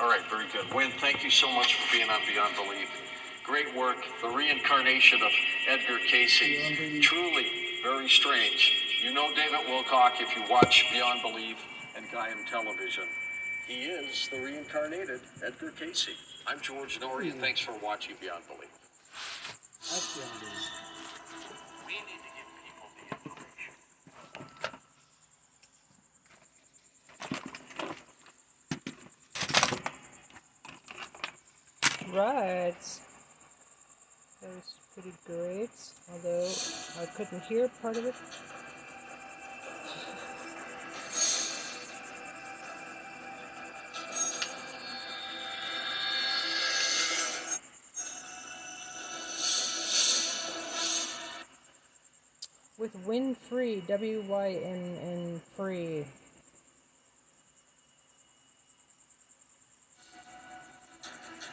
All 0.00 0.08
right, 0.08 0.20
very 0.30 0.46
good. 0.52 0.72
Wynn, 0.74 0.90
thank 1.00 1.24
you 1.24 1.30
so 1.30 1.50
much 1.50 1.74
for 1.76 1.96
being 1.96 2.10
on 2.10 2.20
Beyond 2.30 2.54
Belief. 2.56 2.88
Great 3.44 3.74
work. 3.74 3.96
The 4.22 4.28
reincarnation 4.28 5.22
of 5.22 5.30
Edgar 5.68 5.98
Cayce. 6.06 7.00
Truly 7.00 7.46
very 7.82 8.08
strange. 8.08 9.00
You 9.02 9.14
know 9.14 9.34
David 9.34 9.60
Wilcock 9.66 10.20
if 10.20 10.36
you 10.36 10.42
watch 10.50 10.86
Beyond 10.92 11.22
Belief 11.22 11.56
and 11.96 12.06
Gaiam 12.08 12.46
Television. 12.50 13.04
He 13.66 13.84
is 13.84 14.28
the 14.30 14.40
reincarnated 14.40 15.20
Edgar 15.44 15.70
Cayce. 15.70 16.10
I'm 16.46 16.60
George 16.60 17.00
Noory, 17.00 17.30
and 17.32 17.40
thanks 17.40 17.60
for 17.60 17.72
watching 17.82 18.16
Beyond 18.20 18.44
Belief. 18.46 18.70
We 21.90 21.96
need 21.96 22.22
to 22.22 22.30
give 22.38 22.46
people 22.62 22.86
the 22.94 23.04
information. 23.10 23.74
Right. 32.14 32.82
That 34.40 34.50
was 34.54 34.68
pretty 34.94 35.14
great, 35.26 35.74
although 36.12 36.50
I 37.00 37.06
couldn't 37.06 37.42
hear 37.42 37.68
part 37.82 37.96
of 37.96 38.04
it. 38.06 38.14
With 52.80 52.96
Wynn 53.06 53.34
Free, 53.34 53.82
W 53.88 54.24
Y 54.26 54.58
N 54.64 54.96
N 55.02 55.40
Free. 55.54 56.06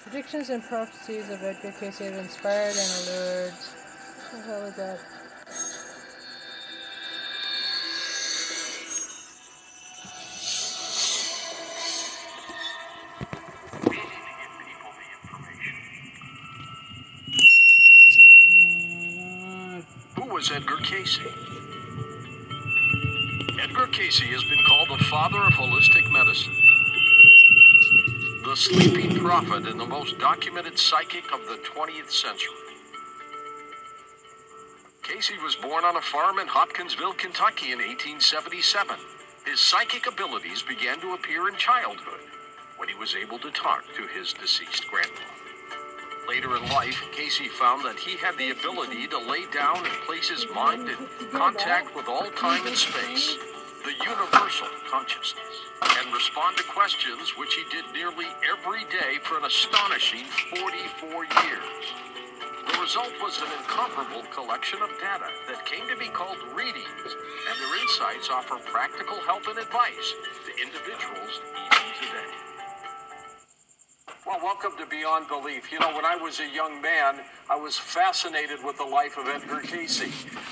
Predictions 0.03 0.49
and 0.51 0.63
prophecies 0.63 1.29
of 1.29 1.43
Edgar 1.43 1.73
Cayce 1.81 1.97
have 1.97 2.13
inspired 2.13 2.75
and 2.77 3.09
allured. 3.09 3.53
What 3.53 4.31
the 4.31 4.41
hell 4.47 4.61
is 4.67 4.75
that? 4.77 5.16
Edgar 20.51 20.77
Cayce? 20.77 21.19
Edgar 23.59 23.87
Cayce 23.87 24.19
has 24.19 24.43
been 24.45 24.63
called 24.63 24.87
the 24.89 25.03
father 25.05 25.39
of 25.39 25.53
holistic 25.53 26.09
medicine, 26.11 26.55
the 28.45 28.55
sleeping 28.55 29.17
prophet 29.17 29.67
and 29.67 29.79
the 29.79 29.85
most 29.85 30.17
documented 30.19 30.79
psychic 30.79 31.25
of 31.33 31.41
the 31.47 31.59
20th 31.63 32.11
century. 32.11 32.53
Cayce 35.03 35.31
was 35.43 35.55
born 35.55 35.83
on 35.83 35.97
a 35.97 36.01
farm 36.01 36.39
in 36.39 36.47
Hopkinsville, 36.47 37.13
Kentucky 37.13 37.71
in 37.71 37.79
1877. 37.79 38.95
His 39.45 39.59
psychic 39.59 40.07
abilities 40.07 40.61
began 40.61 40.99
to 41.01 41.13
appear 41.13 41.49
in 41.49 41.55
childhood 41.55 42.21
when 42.77 42.87
he 42.87 42.95
was 42.95 43.15
able 43.15 43.39
to 43.39 43.51
talk 43.51 43.83
to 43.95 44.07
his 44.07 44.33
deceased 44.33 44.87
grandfather. 44.89 45.46
Later 46.27 46.57
in 46.57 46.69
life, 46.69 47.01
Cayce 47.13 47.39
found 47.53 47.85
that 47.85 47.97
he 47.97 48.17
had 48.17 48.37
the 48.37 48.51
ability 48.51 49.07
to 49.07 49.17
lay 49.17 49.45
down 49.53 49.77
and 49.77 49.93
place 50.05 50.27
his 50.27 50.45
mind 50.53 50.89
in 50.89 50.97
contact 51.31 51.95
with 51.95 52.09
all 52.09 52.29
time 52.31 52.67
and 52.67 52.75
space, 52.75 53.37
the 53.85 53.93
universal 54.03 54.67
consciousness, 54.91 55.63
and 55.81 56.13
respond 56.13 56.57
to 56.57 56.63
questions 56.65 57.37
which 57.37 57.53
he 57.53 57.63
did 57.71 57.85
nearly 57.93 58.27
every 58.43 58.83
day 58.91 59.19
for 59.23 59.37
an 59.37 59.45
astonishing 59.45 60.25
44 60.59 61.23
years. 61.23 61.83
The 62.67 62.77
result 62.81 63.13
was 63.23 63.39
an 63.41 63.47
incomparable 63.59 64.23
collection 64.35 64.81
of 64.81 64.89
data 64.99 65.31
that 65.47 65.65
came 65.65 65.87
to 65.87 65.95
be 65.95 66.09
called 66.09 66.37
readings, 66.53 67.07
and 67.07 67.55
their 67.55 67.81
insights 67.81 68.29
offer 68.29 68.57
practical 68.65 69.17
help 69.21 69.47
and 69.47 69.57
advice 69.57 70.13
to 70.43 70.51
individuals 70.61 71.39
even 71.55 71.87
today. 72.03 72.26
Well, 74.27 74.41
welcome 74.43 74.73
to 74.77 74.85
Beyond 74.85 75.29
Belief. 75.29 75.71
You 75.71 75.79
know, 75.79 75.95
when 75.95 76.03
I 76.03 76.17
was 76.17 76.41
a 76.41 76.49
young 76.49 76.81
man, 76.81 77.21
I 77.49 77.55
was 77.55 77.77
fascinated 77.77 78.61
with 78.61 78.77
the 78.77 78.83
life 78.83 79.17
of 79.17 79.25
Edgar 79.25 79.61
Cayce, 79.61 80.03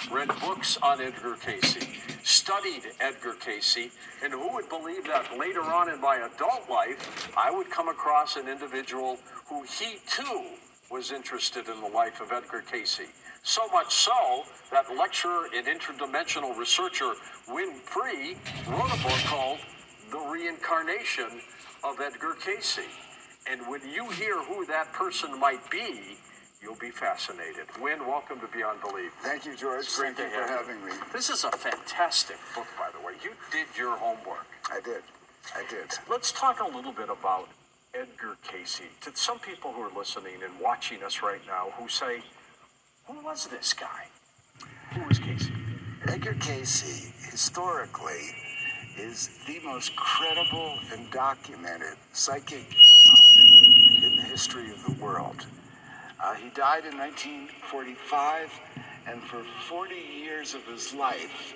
read 0.10 0.30
books 0.40 0.78
on 0.82 1.02
Edgar 1.02 1.36
Cayce, 1.36 1.76
studied 2.24 2.84
Edgar 3.02 3.34
Cayce, 3.34 3.90
and 4.24 4.32
who 4.32 4.54
would 4.54 4.70
believe 4.70 5.04
that 5.08 5.38
later 5.38 5.62
on 5.62 5.90
in 5.90 6.00
my 6.00 6.16
adult 6.16 6.70
life, 6.70 7.30
I 7.36 7.52
would 7.52 7.70
come 7.70 7.90
across 7.90 8.38
an 8.38 8.48
individual 8.48 9.20
who 9.48 9.64
he 9.64 9.98
too 10.08 10.44
was 10.90 11.12
interested 11.12 11.68
in 11.68 11.82
the 11.82 11.90
life 11.90 12.22
of 12.22 12.32
Edgar 12.32 12.64
Cayce. 12.72 13.02
So 13.44 13.68
much 13.74 13.94
so 13.94 14.44
that 14.72 14.86
lecturer 14.98 15.48
and 15.54 15.68
interdimensional 15.68 16.58
researcher 16.58 17.12
Wynn 17.52 17.74
Free 17.74 18.38
wrote 18.70 18.94
a 18.94 19.04
book 19.04 19.20
called 19.26 19.60
The 20.12 20.20
Reincarnation 20.20 21.42
of 21.84 22.00
Edgar 22.00 22.38
Cayce. 22.40 22.80
And 23.50 23.62
when 23.68 23.82
you 23.90 24.10
hear 24.10 24.42
who 24.44 24.66
that 24.68 24.92
person 24.94 25.40
might 25.40 25.70
be, 25.70 26.18
You'll 26.62 26.74
be 26.76 26.90
fascinated. 26.90 27.68
Wynn, 27.80 28.00
welcome 28.08 28.40
to 28.40 28.48
Beyond 28.48 28.82
Belief. 28.82 29.12
Thank 29.22 29.46
you, 29.46 29.56
George. 29.56 29.82
It's 29.82 30.00
great 30.00 30.16
Thank 30.18 30.32
you 30.32 30.40
for 30.40 30.48
have 30.48 30.66
you. 30.68 30.74
having 30.74 30.86
me. 30.86 30.92
This 31.14 31.30
is 31.30 31.44
a 31.44 31.52
fantastic 31.52 32.38
book, 32.56 32.66
by 32.80 32.90
the 32.98 33.06
way. 33.06 33.14
You 33.24 33.32
did 33.52 33.68
your 33.78 33.96
homework. 33.96 34.48
I 34.72 34.80
did. 34.82 35.04
I 35.56 35.64
did. 35.70 35.92
Let's 36.10 36.32
talk 36.32 36.62
a 36.62 36.66
little 36.76 36.92
bit 36.92 37.10
about 37.10 37.50
Edgar 37.94 38.38
Cayce. 38.42 38.82
To 39.02 39.12
some 39.14 39.38
people 39.38 39.74
who 39.74 39.82
are 39.84 39.92
listening 39.96 40.42
and 40.44 40.60
watching 40.60 41.04
us 41.04 41.22
right 41.22 41.42
now 41.46 41.68
who 41.78 41.88
say, 41.88 42.24
who 43.06 43.24
was 43.24 43.46
this 43.46 43.72
guy? 43.74 44.08
Who 44.96 45.04
was 45.08 45.20
Cayce? 45.20 45.50
Edgar 46.08 46.34
Cayce, 46.40 47.14
historically, 47.30 48.26
is 48.98 49.30
the 49.46 49.60
most 49.64 49.96
credible 49.96 50.80
and 50.94 51.12
documented 51.12 51.96
psychic 52.14 52.66
in 53.38 54.16
the 54.16 54.22
history 54.22 54.72
of 54.72 54.84
the 54.86 55.04
world. 55.04 55.46
Uh, 56.24 56.34
he 56.36 56.50
died 56.50 56.86
in 56.86 56.98
1945, 56.98 58.52
and 59.08 59.22
for 59.24 59.44
40 59.70 59.96
years 59.96 60.56
of 60.56 60.66
his 60.66 60.94
life, 60.94 61.54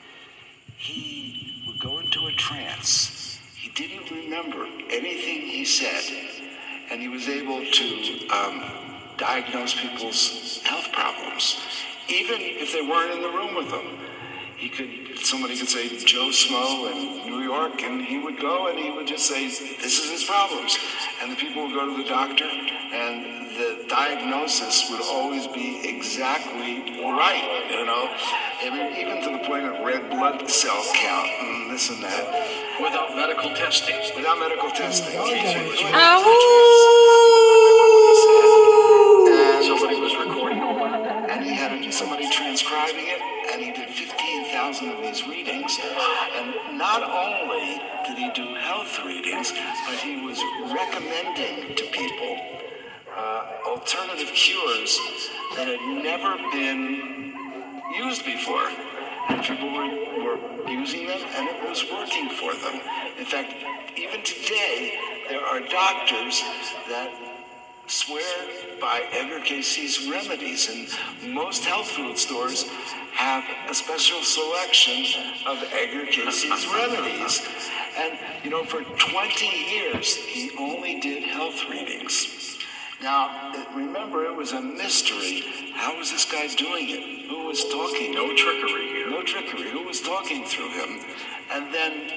he 0.78 1.64
would 1.66 1.80
go 1.80 2.00
into 2.00 2.28
a 2.28 2.32
trance. 2.34 3.40
He 3.56 3.72
didn't 3.72 4.12
remember 4.12 4.66
anything 4.90 5.42
he 5.42 5.66
said, 5.66 6.04
and 6.92 7.02
he 7.02 7.08
was 7.08 7.28
able 7.28 7.66
to 7.66 8.28
um, 8.30 8.64
diagnose 9.18 9.74
people's 9.74 10.62
health 10.64 10.92
problems, 10.92 11.58
even 12.10 12.38
if 12.40 12.74
they 12.74 12.82
weren't 12.82 13.12
in 13.12 13.22
the 13.22 13.30
room 13.30 13.56
with 13.56 13.70
them. 13.70 14.09
He 14.60 14.68
could, 14.68 15.18
somebody 15.20 15.58
could 15.58 15.70
say 15.70 15.88
Joe 16.04 16.30
Smo 16.32 16.92
in 16.92 17.30
New 17.32 17.42
York, 17.42 17.82
and 17.82 18.02
he 18.02 18.20
would 18.20 18.38
go 18.42 18.68
and 18.68 18.78
he 18.78 18.92
would 18.92 19.08
just 19.08 19.26
say, 19.26 19.48
"This 19.48 20.04
is 20.04 20.12
his 20.12 20.24
problems," 20.26 20.78
and 21.22 21.32
the 21.32 21.38
people 21.38 21.64
would 21.64 21.74
go 21.74 21.86
to 21.88 22.04
the 22.04 22.10
doctor, 22.10 22.44
and 22.44 23.48
the 23.56 23.86
diagnosis 23.88 24.90
would 24.92 25.00
always 25.00 25.48
be 25.48 25.80
exactly 25.88 27.00
right. 27.00 27.68
You 27.72 27.86
know, 27.86 28.10
I 28.62 28.70
mean, 28.70 28.98
even 29.00 29.24
to 29.24 29.32
the 29.40 29.48
point 29.48 29.66
of 29.66 29.80
red 29.86 30.10
blood 30.10 30.50
cell 30.52 30.84
count 30.94 31.30
and 31.40 31.72
this 31.72 31.90
and 31.90 32.04
that, 32.04 32.26
Without 32.82 33.16
medical 33.16 33.56
testing. 33.56 33.96
without 34.16 34.40
medical 34.40 34.72
testing. 34.72 35.14
Somebody 39.64 40.00
was 40.02 40.16
recording. 40.18 40.60
And 41.30 41.46
he 41.46 41.54
had 41.54 41.94
somebody 41.94 42.30
transcribing 42.30 43.06
it, 43.08 43.22
and 43.54 43.62
he 43.62 43.72
did 43.72 43.90
15,000 44.60 44.90
of 44.90 45.02
these 45.02 45.26
readings. 45.26 45.80
And 46.36 46.78
not 46.78 47.02
only 47.02 47.80
did 48.06 48.18
he 48.18 48.30
do 48.34 48.56
health 48.56 49.00
readings, 49.06 49.54
but 49.88 49.96
he 49.96 50.26
was 50.26 50.42
recommending 50.74 51.76
to 51.76 51.86
people 51.86 52.38
uh, 53.16 53.48
alternative 53.66 54.28
cures 54.34 55.00
that 55.56 55.68
had 55.68 56.04
never 56.04 56.36
been 56.52 57.34
used 57.96 58.26
before. 58.26 58.70
And 59.30 59.42
people 59.44 59.72
were, 59.72 59.88
were 60.24 60.70
using 60.70 61.08
them, 61.08 61.22
and 61.36 61.48
it 61.48 61.70
was 61.70 61.86
working 61.90 62.30
for 62.30 62.54
them. 62.54 62.82
In 63.18 63.26
fact, 63.26 63.54
even 63.98 64.22
today, 64.24 65.00
there 65.30 65.42
are 65.42 65.62
doctors 65.62 66.42
that 66.90 67.29
swear 67.90 68.48
by 68.80 69.04
Edgar 69.12 69.40
Cayce's 69.40 70.08
remedies, 70.08 70.70
and 70.70 71.34
most 71.34 71.66
health 71.66 71.88
food 71.90 72.18
stores 72.18 72.70
have 73.14 73.44
a 73.68 73.74
special 73.74 74.22
selection 74.22 75.06
of 75.48 75.58
Edgar 75.74 76.06
Cayce's 76.06 76.68
remedies. 76.74 77.42
And, 77.98 78.18
you 78.44 78.52
know, 78.52 78.64
for 78.64 78.84
20 78.84 79.46
years, 79.46 80.16
he 80.16 80.52
only 80.60 81.00
did 81.00 81.24
health 81.24 81.68
readings. 81.70 82.58
Now, 83.02 83.54
remember, 83.74 84.26
it 84.26 84.36
was 84.36 84.52
a 84.52 84.62
mystery. 84.62 85.44
How 85.74 85.98
was 85.98 86.12
this 86.12 86.26
guy 86.26 86.48
doing 86.48 86.90
it? 86.90 87.30
Who 87.30 87.48
was 87.48 87.64
talking? 87.70 88.14
No 88.14 88.36
trickery 88.36 88.88
here. 88.88 89.10
No 89.10 89.24
trickery. 89.24 89.70
Who 89.72 89.84
was 89.84 90.02
talking 90.02 90.46
through 90.46 90.70
him? 90.70 91.00
And 91.52 91.74
then, 91.74 92.12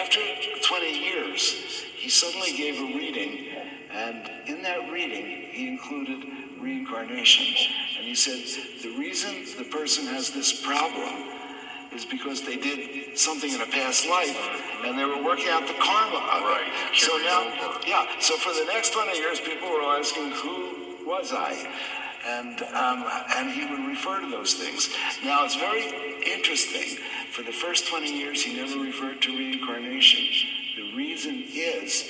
after 0.00 0.20
20 0.64 0.98
years, 0.98 1.84
he 1.96 2.08
suddenly 2.08 2.52
gave 2.56 2.80
a 2.80 2.96
reading, 2.96 3.45
and 3.96 4.30
in 4.46 4.62
that 4.62 4.92
reading, 4.92 5.24
he 5.50 5.68
included 5.68 6.22
reincarnation. 6.60 7.46
And 7.96 8.06
he 8.06 8.14
said, 8.14 8.44
the 8.82 8.96
reason 8.98 9.46
the 9.56 9.64
person 9.64 10.06
has 10.06 10.30
this 10.30 10.60
problem 10.60 11.32
is 11.92 12.04
because 12.04 12.42
they 12.42 12.56
did 12.56 13.18
something 13.18 13.50
in 13.50 13.62
a 13.62 13.66
past 13.66 14.06
life, 14.06 14.36
and 14.84 14.98
they 14.98 15.04
were 15.06 15.22
working 15.24 15.48
out 15.48 15.66
the 15.66 15.74
karma 15.80 16.18
of 16.18 16.42
it. 16.42 16.44
Right. 16.44 16.72
So 16.94 17.16
now, 17.16 17.78
yeah, 17.86 18.06
so 18.20 18.36
for 18.36 18.52
the 18.52 18.66
next 18.70 18.92
20 18.92 19.16
years, 19.16 19.40
people 19.40 19.70
were 19.70 19.80
asking, 19.80 20.30
who 20.32 21.06
was 21.06 21.32
I? 21.32 21.54
And, 22.26 22.60
um, 22.74 23.04
and 23.36 23.50
he 23.50 23.64
would 23.64 23.88
refer 23.88 24.20
to 24.20 24.28
those 24.28 24.54
things. 24.54 24.90
Now, 25.24 25.44
it's 25.44 25.56
very 25.56 26.20
interesting. 26.30 26.98
For 27.30 27.42
the 27.42 27.52
first 27.52 27.88
20 27.88 28.12
years, 28.12 28.42
he 28.42 28.56
never 28.56 28.78
referred 28.78 29.22
to 29.22 29.36
reincarnation. 29.38 30.48
The 30.76 30.94
reason 30.94 31.44
is 31.48 32.02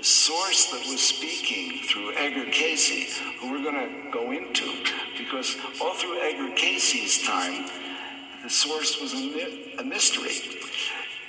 source 0.00 0.70
that 0.70 0.80
was 0.86 1.00
speaking 1.00 1.82
through 1.86 2.14
Edgar 2.14 2.50
Cayce, 2.50 3.18
who 3.40 3.52
we're 3.52 3.62
going 3.62 3.74
to 3.74 4.10
go 4.10 4.32
into, 4.32 4.72
because 5.18 5.56
all 5.80 5.94
through 5.94 6.18
Edgar 6.20 6.54
Cayce's 6.54 7.22
time, 7.26 7.66
the 8.42 8.50
source 8.50 9.00
was 9.00 9.12
a, 9.12 9.84
mystery. 9.84 10.60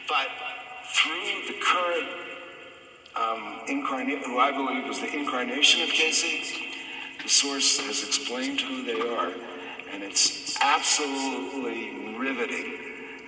But 0.07 0.27
through 0.93 1.41
the 1.47 1.59
current 1.61 2.07
um, 3.15 3.59
who 4.25 4.39
I 4.39 4.51
believe 4.51 4.87
was 4.87 4.99
the 4.99 5.13
incarnation 5.13 5.81
of 5.81 5.89
Cayce, 5.89 6.57
the 7.21 7.29
source 7.29 7.79
has 7.79 8.03
explained 8.03 8.61
who 8.61 8.83
they 8.83 8.99
are, 8.99 9.31
and 9.91 10.03
it's 10.03 10.57
absolutely 10.61 12.17
riveting 12.17 12.77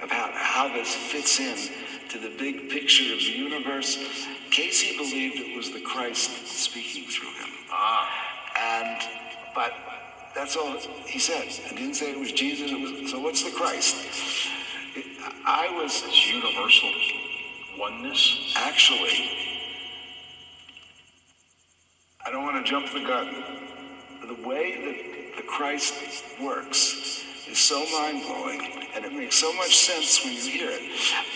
about 0.02 0.32
how 0.34 0.74
this 0.74 0.96
fits 0.96 1.40
in 1.40 1.85
to 2.10 2.18
the 2.20 2.30
big 2.38 2.70
picture 2.70 3.14
of 3.14 3.20
the 3.20 3.26
universe. 3.32 3.98
Cayce 4.52 4.96
believed 4.98 5.40
it 5.40 5.58
was 5.58 5.72
the 5.72 5.82
Christ 5.82 6.48
speaking 6.48 7.06
through 7.10 7.34
him. 7.34 7.50
Ah. 7.72 8.10
And, 8.60 9.02
but 9.54 9.74
that's 10.36 10.56
all 10.56 10.78
he 11.08 11.20
said. 11.20 11.48
I 11.70 11.76
didn't 11.76 11.96
say 11.96 12.12
it 12.12 12.20
was 12.20 12.32
Jesus. 12.32 12.72
It 12.72 12.80
was, 12.80 13.12
so 13.12 13.20
what's 13.20 13.44
the 13.44 13.52
Christ? 13.52 13.96
It- 14.96 15.06
I 15.48 15.70
was 15.76 16.04
It's 16.06 16.28
universal 16.32 16.92
oneness. 17.78 18.54
actually, 18.58 19.30
I 22.26 22.32
don't 22.32 22.44
want 22.44 22.66
to 22.66 22.70
jump 22.70 22.92
the 22.92 23.02
gun. 23.02 23.44
The 24.28 24.48
way 24.48 24.76
that 24.86 25.38
the 25.38 25.44
Christ 25.44 25.94
works 26.42 27.24
is 27.50 27.60
so 27.60 27.86
mind 27.92 28.24
blowing, 28.24 28.62
and 28.96 29.06
it 29.06 29.14
makes 29.14 29.36
so 29.36 29.54
much 29.54 29.76
sense 29.76 30.24
when 30.24 30.34
you 30.34 30.42
hear 30.42 30.70
it. 30.72 30.82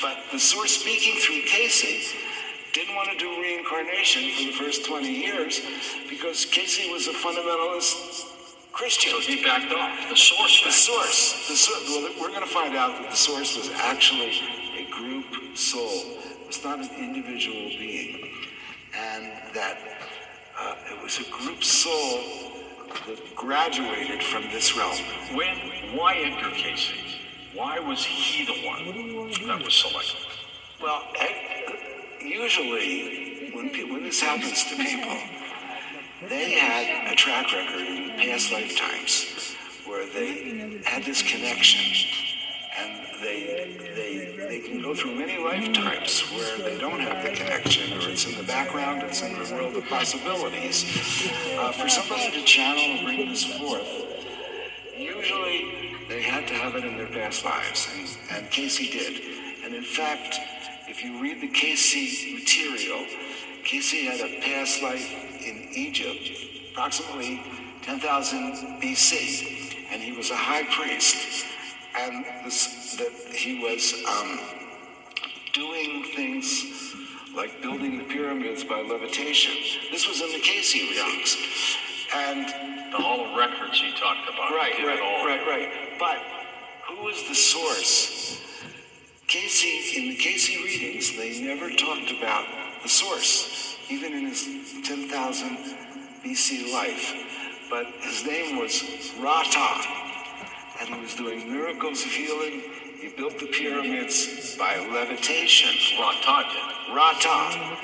But 0.02 0.18
the 0.32 0.40
source 0.40 0.78
speaking 0.78 1.20
through 1.22 1.42
Cayce 1.46 2.14
didn't 2.74 2.96
want 2.96 3.10
to 3.12 3.18
do 3.18 3.30
reincarnation 3.42 4.32
for 4.32 4.44
the 4.46 4.52
first 4.52 4.86
20 4.86 5.08
years 5.08 5.62
because 6.10 6.46
Cayce 6.46 6.90
was 6.92 7.08
a 7.08 7.12
fundamentalist 7.12 8.26
Christian. 8.72 9.12
So 9.12 9.20
he 9.20 9.44
backed 9.44 9.72
off. 9.74 10.10
The 10.10 10.16
source. 10.16 10.64
The 10.64 10.72
source. 10.72 11.48
The 11.48 11.56
source. 11.56 11.90
Well, 11.90 12.12
we're 12.22 12.30
going 12.30 12.48
to 12.48 12.54
find 12.54 12.76
out 12.76 13.02
that 13.02 13.10
the 13.10 13.16
source 13.16 13.58
was 13.58 13.70
actually 13.76 14.40
a 14.78 14.90
group 14.92 15.26
soul. 15.58 16.18
It's 16.48 16.64
not 16.64 16.80
an 16.80 16.90
individual 16.98 17.70
being, 17.78 18.32
and 18.96 19.32
that 19.54 19.78
uh, 20.58 20.76
it 20.92 21.04
was 21.04 21.20
a 21.20 21.30
group 21.30 21.64
soul 21.64 22.49
that 23.08 23.36
graduated 23.36 24.24
from 24.24 24.44
this 24.52 24.76
realm. 24.76 24.96
When? 25.34 25.96
Why 25.96 26.16
Edgar 26.18 26.52
Cayce? 26.56 26.92
Why 27.54 27.80
was 27.80 28.06
he 28.06 28.46
the 28.46 28.68
one 28.68 28.86
that 29.48 29.64
was 29.64 29.74
selected? 29.74 30.28
Well, 30.82 31.04
usually 32.22 33.52
when 33.54 33.70
pe- 33.72 33.84
when 33.90 34.04
this 34.04 34.22
happens 34.22 34.66
to 34.66 34.76
people, 34.76 35.18
they 36.30 36.52
had 36.52 37.12
a 37.12 37.16
track 37.16 37.52
record 37.52 37.82
in 37.88 38.12
past 38.18 38.52
lifetimes 38.52 39.56
where 39.86 40.06
they 40.14 40.82
had 40.86 41.04
this 41.04 41.24
connection, 41.24 42.08
and 42.78 43.06
they 43.22 43.78
they 43.96 44.19
they 44.50 44.60
can 44.60 44.82
go 44.82 44.96
through 44.96 45.14
many 45.14 45.38
lifetimes 45.38 46.22
where 46.32 46.58
they 46.58 46.76
don't 46.80 47.00
have 47.00 47.24
the 47.24 47.30
connection, 47.30 47.94
or 47.94 48.10
it's 48.10 48.26
in 48.26 48.36
the 48.36 48.44
background, 48.44 49.04
it's 49.04 49.22
in 49.22 49.38
the 49.38 49.54
world 49.54 49.76
of 49.76 49.86
possibilities. 49.86 50.86
Uh, 51.56 51.72
for 51.72 51.88
somebody 51.88 52.32
to 52.32 52.44
channel 52.46 52.82
and 52.82 53.06
bring 53.06 53.30
this 53.30 53.44
forth, 53.44 53.88
usually 54.98 55.94
they 56.10 56.24
had 56.24 56.48
to 56.48 56.56
have 56.56 56.76
it 56.76 56.84
in 56.84 56.98
their 56.98 57.06
past 57.06 57.46
lives, 57.46 57.88
and, 57.96 58.38
and 58.38 58.52
Cayce 58.52 58.80
did. 58.92 59.22
And 59.64 59.76
in 59.76 59.84
fact, 59.84 60.40
if 60.88 61.04
you 61.04 61.22
read 61.22 61.42
the 61.42 61.50
Cayce 61.50 61.94
material, 62.34 63.06
Cayce 63.64 63.92
had 63.92 64.20
a 64.20 64.42
past 64.42 64.82
life 64.82 65.14
in 65.46 65.68
Egypt, 65.76 66.28
approximately 66.72 67.40
10,000 67.84 68.82
BC, 68.82 69.76
and 69.92 70.02
he 70.02 70.12
was 70.12 70.32
a 70.32 70.36
high 70.36 70.64
priest, 70.64 71.46
and 72.06 72.26
this, 72.46 72.96
that 72.96 73.12
he 73.34 73.62
was 73.62 74.04
um, 74.08 74.40
doing 75.54 76.06
things 76.16 76.96
like 77.36 77.62
building 77.62 77.98
the 77.98 78.04
pyramids 78.06 78.64
by 78.64 78.82
levitation. 78.82 79.54
This 79.92 80.08
was 80.08 80.22
in 80.22 80.32
the 80.32 80.40
Cayce 80.40 80.74
readings. 80.74 81.38
And 82.14 82.48
The 82.92 82.98
Hall 82.98 83.24
of 83.24 83.38
Records 83.38 83.80
he 83.80 83.92
talked 83.92 84.28
about. 84.28 84.52
Right, 84.52 84.74
right, 84.84 85.00
right, 85.26 85.48
right. 85.48 85.70
But 86.00 86.18
who 86.88 87.04
was 87.04 87.28
the 87.28 87.36
source? 87.36 88.42
Cayce, 89.28 89.96
in 89.96 90.10
the 90.10 90.16
Cayce 90.16 90.50
readings, 90.50 91.16
they 91.16 91.40
never 91.42 91.70
talked 91.70 92.12
about 92.12 92.48
the 92.82 92.90
source, 92.90 93.78
even 93.90 94.14
in 94.14 94.26
his 94.26 94.48
10,000 94.84 95.58
BC 96.26 96.74
life. 96.74 97.14
But 97.70 97.86
his 98.02 98.26
name 98.26 98.58
was 98.58 99.14
Rata, 99.20 100.09
and 100.80 100.90
he 100.90 101.02
was 101.02 101.16
doing 101.16 101.52
miracles 101.52 102.06
of 102.06 102.12
healing. 102.12 102.62
He 103.00 103.10
built 103.10 103.40
the 103.40 103.48
pyramids 103.48 104.56
by 104.58 104.78
levitation. 104.94 105.70
Rata 106.00 106.48
did. 106.52 106.96
Rata. 106.96 107.78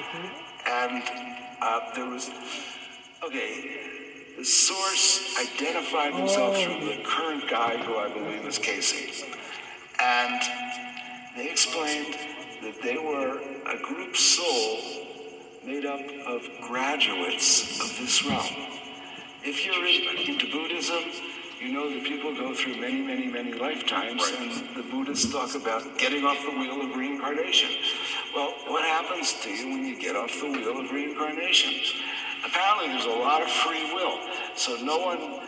And 0.67 1.03
uh, 1.61 1.93
there 1.93 2.05
was, 2.09 2.29
okay, 3.23 3.77
the 4.37 4.45
source 4.45 5.35
identified 5.39 6.13
himself 6.13 6.57
through 6.57 6.79
the 6.85 7.01
current 7.05 7.49
guy 7.49 7.77
who 7.77 7.97
I 7.97 8.09
believe 8.09 8.45
is 8.45 8.59
Cayce. 8.59 9.23
And 10.01 10.41
they 11.37 11.49
explained 11.49 12.15
that 12.61 12.81
they 12.81 12.97
were 12.97 13.39
a 13.65 13.77
group 13.83 14.15
soul 14.17 14.79
made 15.65 15.85
up 15.85 16.01
of 16.27 16.43
graduates 16.61 17.79
of 17.81 17.97
this 17.99 18.23
realm. 18.25 18.45
If 19.43 19.65
you're 19.65 19.85
in- 19.85 20.29
into 20.29 20.51
Buddhism, 20.51 21.03
you 21.65 21.73
know 21.73 21.89
that 21.89 22.03
people 22.03 22.31
go 22.35 22.53
through 22.53 22.79
many, 22.79 23.01
many, 23.01 23.25
many 23.25 23.51
lifetimes, 23.53 24.31
and 24.39 24.51
the 24.75 24.83
Buddhists 24.83 25.31
talk 25.31 25.55
about 25.55 25.97
getting 25.97 26.23
off 26.23 26.37
the 26.45 26.51
wheel 26.51 26.79
of 26.81 26.95
reincarnation. 26.95 27.71
Well, 28.35 28.53
what 28.67 28.83
happens 28.85 29.33
to 29.41 29.49
you 29.49 29.69
when 29.69 29.83
you 29.83 29.99
get 29.99 30.15
off 30.15 30.31
the 30.39 30.51
wheel 30.51 30.79
of 30.79 30.91
reincarnation? 30.91 31.73
Apparently, 32.45 32.89
there's 32.89 33.05
a 33.05 33.09
lot 33.09 33.41
of 33.41 33.49
free 33.49 33.91
will, 33.95 34.19
so 34.55 34.75
no 34.83 34.99
one. 34.99 35.39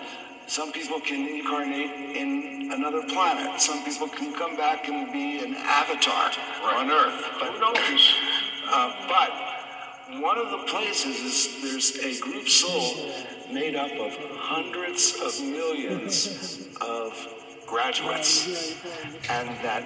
Some 0.48 0.72
people 0.72 1.00
can 1.02 1.28
incarnate 1.28 2.18
in 2.18 2.72
another 2.74 3.04
planet. 3.04 3.62
Some 3.62 3.84
people 3.84 4.08
can 4.08 4.34
come 4.34 4.58
back 4.58 4.88
and 4.88 5.12
be 5.14 5.44
an 5.44 5.56
avatar 5.56 6.32
on 6.64 6.90
Earth. 6.90 7.30
But 7.40 7.52
Who 7.52 7.60
knows? 7.60 8.14
uh, 8.72 9.08
but 9.08 10.20
one 10.20 10.40
of 10.40 10.50
the 10.50 10.66
places 10.66 11.20
is 11.20 11.62
there's 11.62 11.98
a 12.00 12.20
group 12.22 12.48
soul 12.50 13.12
made 13.52 13.76
up 13.76 13.92
of 13.92 14.14
hundreds 14.36 15.16
of 15.22 15.42
millions 15.42 16.68
of 16.82 17.14
graduates, 17.66 18.76
and 19.30 19.50
that 19.64 19.84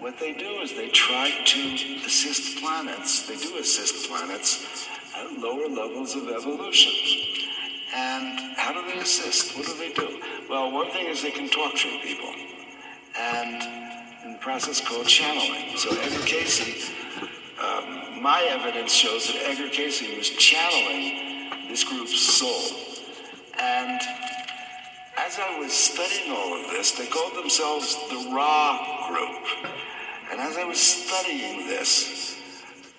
what 0.00 0.18
they 0.18 0.32
do 0.32 0.60
is 0.60 0.74
they 0.74 0.88
try 0.90 1.30
to 1.44 1.58
assist 2.04 2.58
planets. 2.58 3.26
They 3.26 3.36
do 3.36 3.58
assist 3.58 4.08
planets 4.08 4.88
at 5.16 5.38
lower 5.38 5.68
levels 5.68 6.14
of 6.14 6.28
evolution. 6.28 6.92
And 7.94 8.56
how 8.56 8.72
do 8.72 8.86
they 8.92 9.00
assist? 9.00 9.56
What 9.56 9.66
do 9.66 9.74
they 9.78 9.92
do? 9.92 10.20
Well, 10.50 10.72
one 10.72 10.90
thing 10.90 11.06
is 11.06 11.22
they 11.22 11.30
can 11.30 11.48
talk 11.48 11.76
through 11.76 11.98
people, 12.00 12.32
and 13.18 13.62
in 14.24 14.32
the 14.32 14.38
process 14.38 14.80
called 14.80 15.06
channeling. 15.06 15.76
So 15.76 15.90
Edgar 15.98 16.24
Cayce 16.26 16.90
um, 17.58 18.22
my 18.22 18.42
evidence 18.50 18.92
shows 18.92 19.28
that 19.28 19.36
Edgar 19.46 19.70
Cayce 19.70 20.02
was 20.16 20.28
channeling 20.30 21.68
this 21.68 21.84
group's 21.84 22.20
soul. 22.20 22.85
And 23.58 24.00
as 25.18 25.38
I 25.38 25.58
was 25.58 25.72
studying 25.72 26.30
all 26.30 26.60
of 26.60 26.70
this, 26.70 26.92
they 26.92 27.06
called 27.06 27.34
themselves 27.34 27.96
the 28.10 28.30
Ra 28.34 29.08
Group. 29.08 29.72
And 30.30 30.40
as 30.40 30.56
I 30.56 30.64
was 30.64 30.78
studying 30.78 31.66
this, 31.66 32.40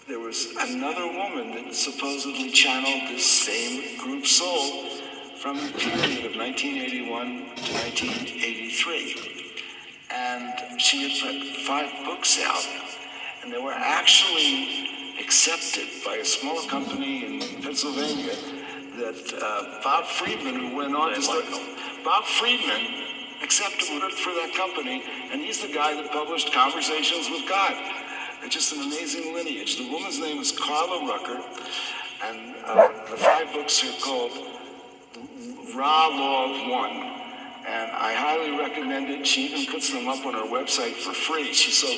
there 0.07 0.19
was 0.19 0.55
another 0.59 1.05
woman 1.05 1.51
that 1.51 1.75
supposedly 1.75 2.49
channeled 2.49 3.09
this 3.09 3.25
same 3.25 3.97
group 3.99 4.25
soul 4.25 4.89
from 5.37 5.57
the 5.57 5.71
period 5.73 6.25
of 6.25 6.35
1981 6.35 7.25
to 7.27 7.73
1983. 7.73 9.53
And 10.09 10.81
she 10.81 11.09
had 11.09 11.19
put 11.21 11.43
five 11.65 12.05
books 12.05 12.39
out 12.41 12.65
and 13.43 13.53
they 13.53 13.59
were 13.59 13.71
actually 13.71 14.89
accepted 15.19 15.87
by 16.05 16.15
a 16.15 16.25
small 16.25 16.61
company 16.67 17.25
in 17.25 17.61
Pennsylvania 17.61 18.35
that 18.97 19.33
uh, 19.41 19.79
Bob 19.83 20.05
Friedman, 20.05 20.55
who 20.55 20.75
went 20.75 20.95
on 20.95 21.13
to 21.13 21.21
start, 21.21 21.45
Bob 22.03 22.25
Friedman 22.25 23.05
accepted 23.43 24.01
work 24.01 24.11
for 24.11 24.33
that 24.33 24.53
company, 24.55 25.03
and 25.31 25.41
he's 25.41 25.61
the 25.61 25.71
guy 25.71 25.93
that 25.93 26.11
published 26.11 26.51
Conversations 26.51 27.29
with 27.29 27.47
God. 27.47 27.73
It's 28.43 28.55
just 28.55 28.73
an 28.73 28.81
amazing 28.81 29.33
lineage. 29.33 29.77
The 29.77 29.89
woman's 29.89 30.19
name 30.19 30.39
is 30.39 30.51
Carla 30.51 30.99
Rueckert, 31.05 31.43
and 32.25 32.55
uh, 32.65 32.87
the 33.09 33.17
five 33.17 33.53
books 33.53 33.83
are 33.83 34.01
called 34.01 34.31
Ra 35.75 36.07
Law 36.07 36.53
of 36.53 36.71
One. 36.71 37.13
And 37.67 37.91
I 37.91 38.13
highly 38.13 38.57
recommend 38.57 39.09
it. 39.09 39.27
She 39.27 39.47
even 39.47 39.71
puts 39.71 39.91
them 39.91 40.07
up 40.07 40.25
on 40.25 40.33
her 40.33 40.47
website 40.47 40.93
for 40.93 41.13
free. 41.13 41.51
She's 41.53 41.77
so 41.77 41.91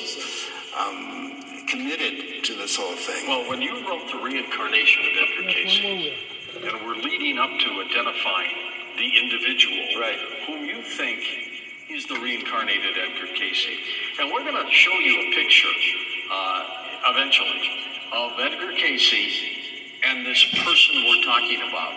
um, 0.78 1.64
committed 1.68 2.42
to 2.44 2.54
this 2.56 2.76
whole 2.76 2.96
thing. 2.96 3.28
Well, 3.28 3.48
when 3.48 3.62
you 3.62 3.86
wrote 3.88 4.10
The 4.10 4.18
Reincarnation 4.18 5.04
of 5.04 5.12
Edgar 5.22 5.52
Cayce, 5.52 6.12
and 6.56 6.86
we're 6.86 6.96
leading 6.96 7.38
up 7.38 7.50
to 7.60 7.82
identifying 7.82 8.56
the 8.98 9.18
individual 9.18 9.76
Right. 9.98 10.18
whom 10.46 10.64
you 10.64 10.82
think 10.82 11.20
is 11.90 12.06
the 12.06 12.14
reincarnated 12.16 12.96
Edgar 12.98 13.28
Cayce, 13.34 13.66
and 14.20 14.30
we're 14.32 14.44
going 14.44 14.64
to 14.64 14.72
show 14.72 14.92
you 15.00 15.20
a 15.20 15.34
picture 15.34 15.72
uh, 16.30 16.64
eventually 17.06 17.70
of 18.12 18.32
Edgar 18.38 18.72
Cayce 18.72 19.42
and 20.04 20.26
this 20.26 20.44
person 20.64 21.04
we're 21.06 21.22
talking 21.24 21.62
about, 21.68 21.94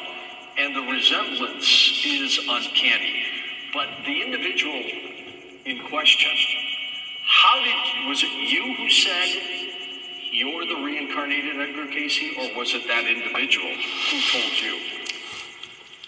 and 0.58 0.76
the 0.76 0.82
resemblance 0.82 2.04
is 2.06 2.39
uncanny. 2.49 3.24
But 3.74 3.89
the 4.06 4.22
individual 4.22 4.84
in 5.66 5.80
question, 5.89 6.32
how 7.26 7.62
did 7.64 8.08
was 8.08 8.24
it 8.24 8.32
you 8.49 8.74
who 8.76 8.89
said 8.89 9.30
you're 10.34 10.66
the 10.66 10.82
reincarnated 10.82 11.60
Edgar 11.60 11.86
Cayce, 11.94 12.20
or 12.40 12.58
was 12.58 12.74
it 12.74 12.88
that 12.88 13.06
individual 13.06 13.70
who 13.70 14.18
told 14.32 14.60
you? 14.60 14.80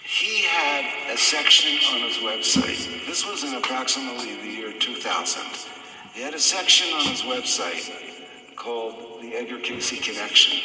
He 0.02 0.42
had 0.42 1.14
a 1.14 1.16
section 1.16 1.78
on 1.94 2.08
his 2.08 2.16
website. 2.16 3.06
This 3.06 3.24
was 3.24 3.44
in 3.44 3.54
approximately 3.54 4.34
the 4.42 4.48
year 4.48 4.72
2000. 4.72 5.42
He 6.12 6.22
had 6.22 6.34
a 6.34 6.40
section 6.40 6.92
on 6.94 7.06
his 7.06 7.22
website 7.22 7.88
called 8.56 9.22
the 9.22 9.32
Edgar 9.36 9.60
Cayce 9.60 10.00
Connection. 10.00 10.58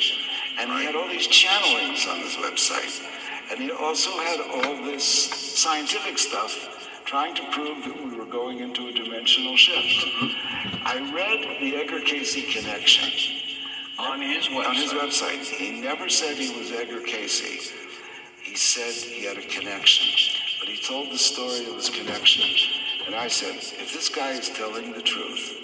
And 0.57 0.71
he 0.71 0.85
had 0.85 0.95
all 0.95 1.07
these 1.07 1.27
channelings 1.27 2.09
on 2.09 2.19
his 2.19 2.33
website. 2.37 3.05
And 3.51 3.59
he 3.59 3.71
also 3.71 4.09
had 4.11 4.39
all 4.39 4.83
this 4.83 5.03
scientific 5.03 6.17
stuff 6.17 6.89
trying 7.05 7.35
to 7.35 7.43
prove 7.51 7.83
that 7.83 8.03
we 8.03 8.17
were 8.17 8.25
going 8.25 8.59
into 8.59 8.87
a 8.87 8.91
dimensional 8.91 9.55
shift. 9.55 10.03
I 10.83 11.11
read 11.13 11.59
the 11.59 11.75
Edgar 11.75 11.99
Cayce 11.99 12.33
Connection 12.53 13.40
On 14.01 14.19
his 14.21 14.47
website. 14.47 14.67
on 14.67 14.75
his 14.75 14.93
website. 14.93 15.43
He 15.45 15.79
never 15.79 16.09
said 16.09 16.35
he 16.35 16.57
was 16.57 16.71
Edgar 16.71 17.01
Cayce. 17.01 17.71
He 18.41 18.55
said 18.55 18.91
he 18.93 19.25
had 19.25 19.37
a 19.37 19.41
connection, 19.47 20.07
but 20.59 20.67
he 20.67 20.81
told 20.81 21.11
the 21.11 21.17
story 21.19 21.65
of 21.69 21.75
his 21.75 21.89
connection. 21.89 22.43
And 23.05 23.15
I 23.15 23.27
said, 23.27 23.55
if 23.55 23.93
this 23.93 24.09
guy 24.09 24.31
is 24.31 24.49
telling 24.49 24.91
the 24.93 25.01
truth, 25.03 25.57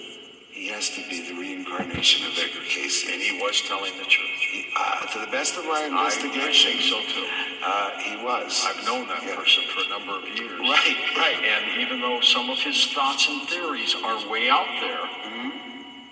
he 0.52 0.68
has 0.68 0.90
to 0.90 1.02
be 1.10 1.22
the 1.28 1.34
reincarnation 1.38 2.26
of 2.26 2.38
Edgar 2.38 2.64
Cayce. 2.68 3.04
And 3.10 3.20
he 3.20 3.40
was 3.42 3.60
telling 3.62 3.92
the 3.98 4.04
truth. 4.06 4.38
He, 4.50 4.66
uh, 4.76 5.06
to 5.06 5.18
the 5.20 5.30
best 5.30 5.56
of 5.56 5.64
my 5.64 5.82
I, 5.82 5.82
I 5.82 5.86
investigation, 5.86 6.72
think 6.78 6.82
so 6.82 6.98
too. 7.02 7.26
uh, 7.64 7.90
he 7.98 8.16
was. 8.24 8.64
I've 8.66 8.84
known 8.86 9.06
that 9.08 9.22
Yeah. 9.22 9.36
person 9.36 9.64
for 9.74 9.82
a 9.86 9.88
number 9.88 10.14
of 10.18 10.24
years. 10.38 10.58
Right, 10.60 10.98
right. 11.16 11.38
And 11.42 11.80
even 11.80 12.00
though 12.00 12.20
some 12.22 12.50
of 12.50 12.58
his 12.58 12.86
thoughts 12.86 13.28
and 13.28 13.46
theories 13.48 13.94
are 14.02 14.18
way 14.30 14.48
out 14.48 14.66
there, 14.80 15.02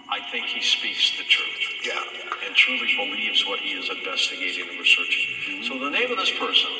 I 0.09 0.20
think 0.30 0.46
he 0.46 0.62
speaks 0.62 1.16
the 1.18 1.24
truth. 1.24 1.84
Yeah. 1.84 2.46
and 2.46 2.54
truly 2.54 2.94
believes 2.96 3.44
what 3.46 3.61
he 3.61 3.70
is 3.70 3.88
investigating 3.90 4.68
and 4.70 4.78
researching. 4.78 5.62
So 5.64 5.78
the 5.78 5.90
name 5.90 6.11
of 6.11 6.18
this 6.18 6.30
person, 6.38 6.70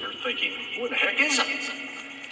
you're 0.00 0.14
thinking, 0.22 0.52
who 0.76 0.88
the 0.88 0.94
heck 0.94 1.20
is 1.20 1.38
it? 1.38 1.70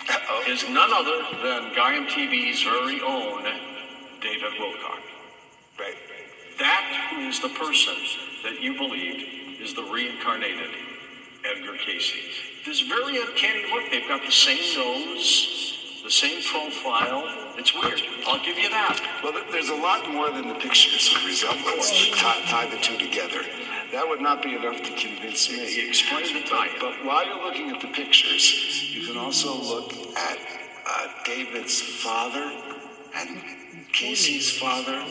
Uh-oh. 0.09 0.45
Is 0.49 0.69
none 0.71 0.91
other 0.93 1.19
than 1.43 1.73
Gaiam 1.75 2.09
TV's 2.09 2.63
very 2.63 3.01
own 3.03 3.45
David 4.21 4.53
Wilcock. 4.59 5.03
Right. 5.79 5.97
That 6.59 7.11
who 7.11 7.21
is 7.29 7.41
the 7.41 7.51
person 7.51 7.95
that 8.45 8.61
you 8.63 8.77
believed 8.77 9.61
is 9.61 9.75
the 9.75 9.83
reincarnated 9.83 10.71
Edgar 11.45 11.77
Cayce. 11.79 12.15
This 12.67 12.81
very 12.83 13.21
uncanny 13.21 13.65
look. 13.73 13.91
They've 13.91 14.09
got 14.09 14.25
the 14.25 14.33
same 14.33 14.77
nose, 14.77 15.78
the 16.09 16.13
same 16.13 16.43
profile. 16.43 17.23
It's 17.59 17.75
weird. 17.75 18.01
I'll 18.27 18.43
give 18.43 18.57
you 18.57 18.71
that. 18.71 18.99
Well, 19.23 19.35
there's 19.53 19.69
a 19.69 19.75
lot 19.75 20.11
more 20.11 20.31
than 20.31 20.49
the 20.49 20.55
pictures 20.55 21.13
of 21.15 21.23
resemblance 21.27 21.91
that 21.91 22.17
tie, 22.17 22.41
tie 22.49 22.71
the 22.71 22.79
two 22.79 22.97
together. 22.97 23.43
That 23.93 24.09
would 24.09 24.23
not 24.23 24.43
be 24.43 24.55
enough 24.55 24.81
to 24.81 24.91
convince 24.97 25.51
me. 25.51 25.67
He 25.67 25.87
explained 25.87 26.35
the 26.35 26.49
tie. 26.49 26.71
But 26.81 27.05
while 27.05 27.27
you're 27.27 27.45
looking 27.45 27.71
at 27.73 27.83
the 27.83 27.89
pictures, 27.89 28.91
you 28.91 29.07
can 29.07 29.19
also 29.19 29.53
look 29.55 29.93
at 30.17 30.39
uh, 30.87 31.09
David's 31.27 31.79
father 31.79 32.57
and 33.15 33.43
Cayce's 33.93 34.51
father, 34.51 35.05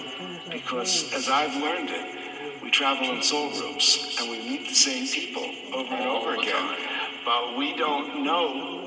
because 0.49 1.13
as 1.13 1.29
I've 1.29 1.55
learned 1.61 1.91
it, 1.91 2.63
we 2.63 2.71
travel 2.71 3.11
in 3.11 3.21
soul 3.21 3.51
groups 3.51 4.17
and 4.19 4.31
we 4.31 4.39
meet 4.39 4.67
the 4.67 4.75
same 4.75 5.05
people 5.05 5.45
over 5.75 5.93
and 5.93 6.07
over 6.07 6.33
again. 6.33 6.75
but 7.23 7.55
we 7.55 7.75
don't 7.75 8.23
know 8.23 8.77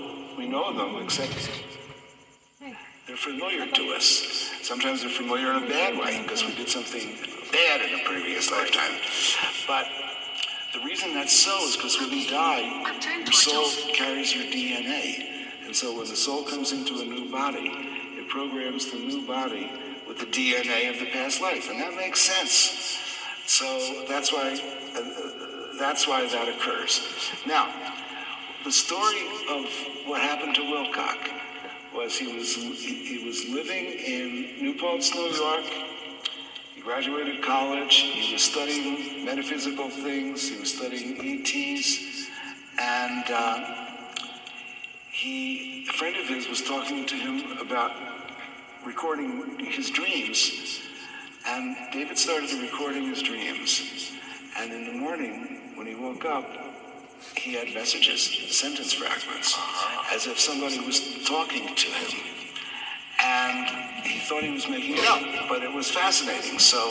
we 0.40 0.46
know 0.46 0.72
them 0.72 1.02
except 1.02 1.70
they're 3.11 3.16
familiar 3.16 3.66
to 3.66 3.90
us. 3.90 4.52
Sometimes 4.62 5.00
they're 5.00 5.11
familiar 5.11 5.50
in 5.50 5.64
a 5.64 5.66
bad 5.66 5.98
way 5.98 6.22
because 6.22 6.44
we 6.44 6.54
did 6.54 6.68
something 6.68 7.18
bad 7.50 7.80
in 7.80 7.98
a 7.98 8.04
previous 8.04 8.52
lifetime. 8.52 8.92
But 9.66 9.88
the 10.72 10.78
reason 10.86 11.12
that's 11.12 11.36
so 11.36 11.58
is 11.66 11.74
because 11.74 11.98
when 11.98 12.12
you 12.12 12.30
die, 12.30 12.61
your 13.18 13.32
soul 13.32 13.68
carries 13.92 14.32
your 14.32 14.44
DNA. 14.44 15.24
And 15.66 15.74
so 15.74 15.98
when 15.98 16.06
the 16.06 16.14
soul 16.14 16.44
comes 16.44 16.70
into 16.70 17.00
a 17.00 17.04
new 17.04 17.28
body, 17.28 17.72
it 18.16 18.28
programs 18.28 18.92
the 18.92 18.98
new 18.98 19.26
body 19.26 19.68
with 20.06 20.20
the 20.20 20.26
DNA 20.26 20.88
of 20.90 21.00
the 21.00 21.06
past 21.06 21.40
life. 21.40 21.68
And 21.68 21.80
that 21.80 21.96
makes 21.96 22.20
sense. 22.20 22.96
So 23.44 24.04
that's 24.08 24.32
why 24.32 24.52
uh, 24.94 25.76
that's 25.80 26.06
why 26.06 26.28
that 26.28 26.48
occurs. 26.48 27.32
Now, 27.44 27.74
the 28.62 28.70
story 28.70 29.26
of 29.50 29.64
what 30.06 30.20
happened 30.20 30.54
to 30.54 30.61
Wilcock 30.61 31.49
was 32.01 32.16
he 32.16 32.26
was 32.34 32.55
he, 32.55 33.26
was 33.26 33.46
living 33.51 33.84
in 33.84 34.62
New 34.62 34.74
Paltz, 34.74 35.14
New 35.14 35.28
York. 35.28 35.64
He 36.74 36.80
graduated 36.80 37.42
college. 37.42 37.94
He 37.94 38.32
was 38.32 38.42
studying 38.42 39.26
metaphysical 39.26 39.90
things. 39.90 40.48
He 40.48 40.59
was 40.59 40.72
studying 40.72 41.18
ETs, 41.20 42.26
and 42.78 43.24
uh, 43.28 43.86
he 45.11 45.86
a 45.90 45.92
friend 45.92 46.16
of 46.16 46.26
his 46.26 46.48
was 46.48 46.62
talking 46.62 47.05
to 47.05 47.16
him 47.16 47.59
about 47.59 47.92
recording 48.86 49.59
his 49.66 49.90
dreams. 49.90 50.80
And 51.46 51.76
David 51.92 52.16
started 52.16 52.51
recording 52.62 53.11
his 53.11 53.20
dreams. 53.20 54.12
And 54.59 54.72
in 54.72 54.86
the 54.86 54.92
morning, 54.92 55.72
when 55.74 55.86
he 55.86 55.94
woke 55.94 56.24
up, 56.24 56.70
he 57.37 57.55
had 57.55 57.73
messages, 57.75 58.23
sentence 58.55 58.93
fragments, 58.93 59.55
uh-huh. 59.57 60.14
as 60.14 60.27
if 60.27 60.39
somebody 60.39 60.79
was 60.81 61.01
talking 61.27 61.75
to 61.75 61.89
him. 61.89 62.21
And 63.23 64.07
he 64.07 64.18
thought 64.21 64.43
he 64.43 64.51
was 64.51 64.68
making 64.68 64.97
it 64.97 65.07
up, 65.07 65.49
but 65.49 65.62
it 65.62 65.73
was 65.73 65.91
fascinating. 65.91 66.59
So 66.59 66.91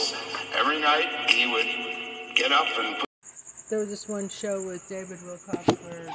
every 0.56 0.80
night 0.80 1.30
he 1.30 1.52
would 1.52 2.36
get 2.36 2.52
up 2.52 2.68
and 2.78 2.98
put 2.98 3.10
There 3.70 3.80
was 3.80 3.90
this 3.90 4.08
one 4.08 4.30
show 4.30 4.66
with 4.66 4.88
David 4.90 5.18
Wilcock 5.26 5.68
where 5.84 6.08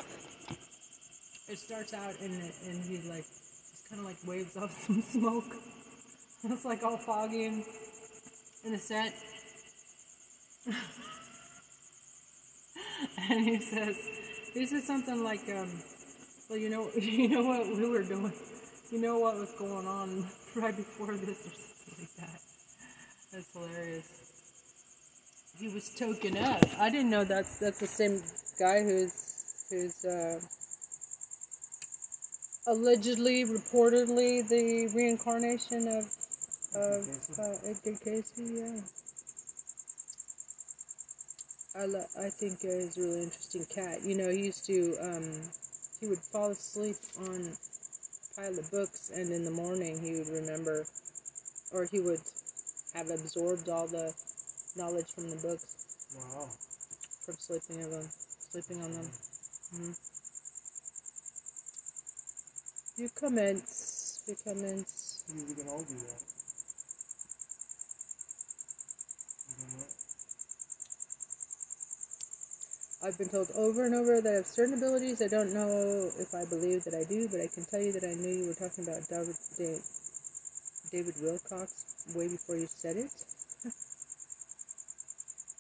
it 1.49 1.59
starts 1.59 1.93
out 1.93 2.15
and 2.21 2.33
and 2.67 2.85
he 2.85 2.97
like 3.09 3.25
just 3.25 3.91
kind 3.91 4.01
of 4.01 4.07
like 4.07 4.17
waves 4.27 4.57
off 4.57 4.71
some 4.87 5.03
smoke. 5.03 5.57
And 6.43 6.53
It's 6.53 6.65
like 6.65 6.83
all 6.83 6.97
foggy 6.97 7.47
and 7.47 7.65
in 8.65 8.75
a 8.75 8.79
set. 8.79 9.13
and 13.31 13.45
he 13.45 13.61
says, 13.61 13.97
he 14.53 14.67
said 14.67 14.83
something 14.83 15.23
like, 15.23 15.49
um, 15.51 15.69
well, 16.49 16.59
you 16.59 16.69
know, 16.69 16.89
you 16.97 17.29
know 17.29 17.43
what 17.43 17.67
we 17.67 17.89
were 17.89 18.03
doing, 18.03 18.33
you 18.91 19.01
know 19.01 19.19
what 19.19 19.37
was 19.37 19.53
going 19.59 19.87
on 19.87 20.27
right 20.57 20.77
before 20.77 21.15
this 21.15 21.47
or 21.47 21.51
something 21.51 21.95
like 22.01 22.17
that. 22.17 22.41
That's 23.33 23.53
hilarious. 23.53 24.21
He 25.59 25.69
was 25.69 25.95
token 25.95 26.37
up. 26.39 26.65
I 26.79 26.91
didn't 26.91 27.11
know 27.11 27.25
that's 27.25 27.59
that's 27.59 27.79
the 27.81 27.87
same 27.87 28.21
guy 28.59 28.83
who's 28.83 29.67
who's 29.71 30.05
uh, 30.05 30.41
allegedly, 32.67 33.45
reportedly, 33.45 34.47
the 34.49 34.89
reincarnation 34.95 35.89
of 35.89 36.05
of 36.75 37.09
uh, 37.39 37.69
Edgar 37.71 37.97
Cayce. 38.05 38.33
Yeah. 38.37 39.04
I, 41.77 41.87
lo- 41.87 42.07
I 42.19 42.31
think 42.31 42.61
he's 42.61 42.97
a 42.97 43.01
really 43.01 43.23
interesting 43.25 43.67
cat. 43.67 44.03
You 44.05 44.17
know, 44.17 44.31
he 44.31 44.47
used 44.47 44.65
to, 44.67 44.97
um, 45.01 45.25
he 46.01 46.07
would 46.07 46.19
fall 46.21 46.51
asleep 46.51 46.97
on 47.19 47.51
a 47.51 48.41
pile 48.41 48.59
of 48.59 48.71
books, 48.71 49.11
and 49.15 49.31
in 49.33 49.45
the 49.45 49.51
morning 49.51 49.99
he 50.01 50.13
would 50.17 50.29
remember, 50.29 50.85
or 51.73 51.85
he 51.85 52.01
would 52.01 52.21
have 52.95 53.11
absorbed 53.11 53.69
all 53.69 53.89
the 53.89 54.15
knowledge 54.77 55.11
from 55.13 55.31
the 55.31 55.37
books. 55.37 55.77
Wow. 56.15 56.49
From 57.27 57.35
sleeping 57.35 57.83
of 57.85 57.91
them, 57.91 58.09
sleeping 58.51 58.83
on 58.83 58.93
them. 58.93 59.11
hmm 59.75 59.93
You 62.97 63.09
commence, 63.17 64.23
you 64.29 64.37
commence. 64.45 65.25
We 65.29 65.55
can 65.55 65.69
all 65.69 65.83
do 65.83 65.95
that. 65.95 66.23
You 69.49 69.55
don't 69.67 69.79
know? 69.79 69.87
I've 73.05 73.19
been 73.19 73.29
told 73.29 73.51
over 73.55 73.85
and 73.85 73.95
over 73.95 74.23
that 74.23 74.33
I 74.33 74.37
have 74.37 74.47
certain 74.47 74.81
abilities. 74.81 75.21
I 75.21 75.29
don't 75.29 75.53
know 75.53 76.09
if 76.19 76.33
I 76.33 76.49
believe 76.49 76.85
that 76.85 76.95
I 76.97 77.05
do, 77.05 77.29
but 77.29 77.39
I 77.39 77.49
can 77.53 77.67
tell 77.69 77.83
you 77.83 77.93
that 77.93 78.03
I 78.03 78.15
knew 78.17 78.33
you 78.33 78.49
were 78.49 78.57
talking 78.57 78.89
about 78.89 79.05
David, 79.13 79.37
David 80.89 81.15
Wilcock 81.21 81.69
way 82.17 82.29
before 82.29 82.57
you 82.57 82.65
said 82.65 82.97
it. 82.97 83.13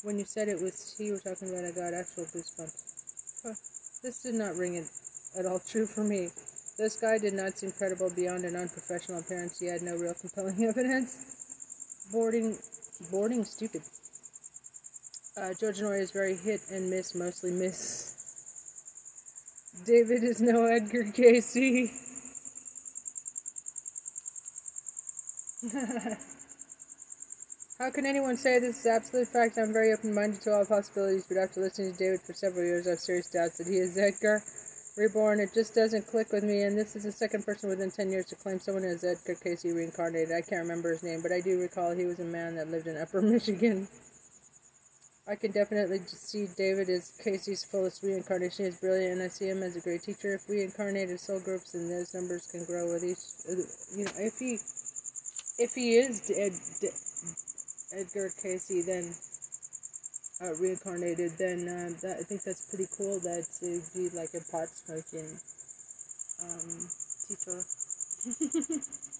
when 0.04 0.18
you 0.18 0.24
said 0.24 0.48
it 0.48 0.56
was 0.56 0.94
he 0.96 1.12
you 1.12 1.12
were 1.12 1.18
talking 1.20 1.50
about, 1.52 1.68
I 1.68 1.72
got 1.72 1.92
actual 1.92 2.24
goosebumps. 2.24 3.44
Huh. 3.44 3.52
This 4.00 4.22
did 4.22 4.36
not 4.36 4.56
ring 4.56 4.76
it 4.76 4.88
at 5.38 5.44
all 5.44 5.60
true 5.60 5.84
for 5.84 6.02
me. 6.02 6.32
This 6.78 6.96
guy 6.96 7.18
did 7.18 7.34
not 7.34 7.58
seem 7.58 7.72
credible 7.72 8.08
beyond 8.08 8.44
an 8.44 8.56
unprofessional 8.56 9.20
appearance. 9.20 9.60
He 9.60 9.66
had 9.66 9.82
no 9.82 9.96
real 9.96 10.14
compelling 10.14 10.64
evidence. 10.68 12.08
Boarding, 12.10 12.56
boarding, 13.10 13.44
stupid. 13.44 13.82
Uh, 15.36 15.52
George 15.58 15.80
Noory 15.80 16.00
is 16.00 16.12
very 16.12 16.36
hit 16.36 16.60
and 16.70 16.88
miss, 16.88 17.12
mostly 17.12 17.50
miss. 17.50 18.14
David 19.84 20.22
is 20.22 20.40
no 20.40 20.64
Edgar 20.66 21.10
Cayce. 21.10 21.90
How 27.80 27.90
can 27.90 28.06
anyone 28.06 28.36
say 28.36 28.60
this 28.60 28.78
is 28.78 28.86
absolute 28.86 29.26
fact? 29.26 29.58
I'm 29.58 29.72
very 29.72 29.92
open 29.92 30.14
minded 30.14 30.40
to 30.42 30.52
all 30.52 30.64
possibilities, 30.64 31.26
but 31.28 31.38
after 31.38 31.62
listening 31.62 31.90
to 31.92 31.98
David 31.98 32.20
for 32.20 32.32
several 32.32 32.64
years, 32.64 32.86
I 32.86 32.90
have 32.90 33.00
serious 33.00 33.28
doubts 33.28 33.58
that 33.58 33.66
he 33.66 33.78
is 33.78 33.98
Edgar. 33.98 34.40
Reborn, 34.96 35.40
it 35.40 35.52
just 35.52 35.74
doesn't 35.74 36.06
click 36.06 36.30
with 36.30 36.44
me, 36.44 36.62
and 36.62 36.78
this 36.78 36.94
is 36.94 37.02
the 37.02 37.10
second 37.10 37.44
person 37.44 37.68
within 37.68 37.90
10 37.90 38.10
years 38.10 38.26
to 38.26 38.36
claim 38.36 38.60
someone 38.60 38.84
as 38.84 39.02
Edgar 39.02 39.34
Cayce 39.34 39.64
reincarnated. 39.64 40.30
I 40.30 40.42
can't 40.42 40.62
remember 40.62 40.90
his 40.90 41.02
name, 41.02 41.22
but 41.22 41.32
I 41.32 41.40
do 41.40 41.58
recall 41.58 41.92
he 41.92 42.04
was 42.04 42.20
a 42.20 42.24
man 42.24 42.54
that 42.54 42.70
lived 42.70 42.86
in 42.86 42.96
Upper 42.96 43.20
Michigan. 43.22 43.88
I 45.26 45.36
can 45.36 45.52
definitely 45.52 46.00
see 46.06 46.46
David 46.54 46.90
as 46.90 47.12
Cayce's 47.24 47.64
fullest 47.64 48.02
reincarnation. 48.02 48.66
He's 48.66 48.78
brilliant, 48.78 49.14
and 49.14 49.22
I 49.22 49.28
see 49.28 49.48
him 49.48 49.62
as 49.62 49.74
a 49.74 49.80
great 49.80 50.02
teacher. 50.02 50.34
If 50.34 50.48
we 50.50 50.62
incarnated 50.62 51.18
soul 51.18 51.40
groups, 51.40 51.72
and 51.72 51.90
those 51.90 52.12
numbers 52.12 52.46
can 52.46 52.64
grow 52.66 52.92
with 52.92 53.04
each, 53.04 53.24
uh, 53.48 53.56
you 53.96 54.04
know, 54.04 54.12
if 54.20 54.38
he, 54.38 54.60
if 55.56 55.72
he 55.74 55.96
is 55.96 56.28
Ed, 56.28 56.52
Edgar 57.98 58.28
Cayce, 58.42 58.84
then 58.84 59.14
uh, 60.44 60.54
reincarnated, 60.60 61.32
then 61.38 61.68
uh, 61.68 61.88
that, 62.02 62.18
I 62.20 62.22
think 62.22 62.42
that's 62.42 62.68
pretty 62.68 62.90
cool. 62.94 63.18
That 63.20 63.46
to 63.60 63.80
be 63.96 64.10
like 64.10 64.34
a 64.34 64.44
pot 64.52 64.68
smoking 64.68 65.40
um, 66.44 66.88
teacher. 67.32 67.64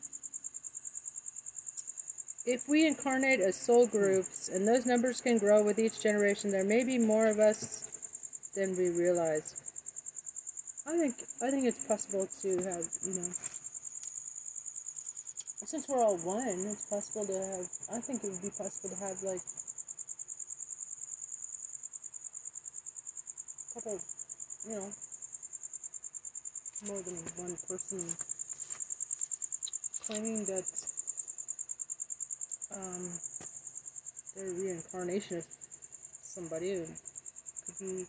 If 2.47 2.68
we 2.68 2.86
incarnate 2.86 3.40
as 3.40 3.57
soul 3.57 3.86
groups, 3.86 4.49
and 4.49 4.68
those 4.68 4.84
numbers 4.84 5.22
can 5.22 5.38
grow 5.38 5.64
with 5.64 5.78
each 5.78 6.01
generation, 6.01 6.51
there 6.51 6.64
may 6.64 6.84
be 6.84 6.99
more 6.99 7.26
of 7.26 7.38
us 7.38 8.53
than 8.55 8.76
we 8.76 8.90
realize. 8.90 9.64
I 10.86 10.99
think 10.99 11.14
I 11.40 11.51
think 11.51 11.64
it's 11.64 11.86
possible 11.86 12.28
to 12.42 12.49
have, 12.68 12.84
you 13.09 13.14
know, 13.16 13.32
since 15.64 15.88
we're 15.88 16.05
all 16.05 16.18
one, 16.18 16.45
it's 16.68 16.84
possible 16.84 17.24
to 17.24 17.32
have. 17.32 17.66
I 17.90 18.01
think 18.01 18.22
it 18.22 18.30
would 18.30 18.42
be 18.42 18.51
possible 18.51 18.90
to 18.90 19.01
have 19.03 19.22
like 19.22 19.40
a 23.70 23.74
couple, 23.74 23.99
you 24.68 24.76
know, 24.76 24.92
more 26.92 27.01
than 27.01 27.16
one 27.40 27.57
person 27.64 28.05
claiming 30.05 30.45
that 30.45 30.68
um, 32.76 33.10
their 34.34 34.52
reincarnation 34.52 35.38
of 35.38 35.46
somebody 35.46 36.74
could 37.66 37.78
be. 37.78 38.04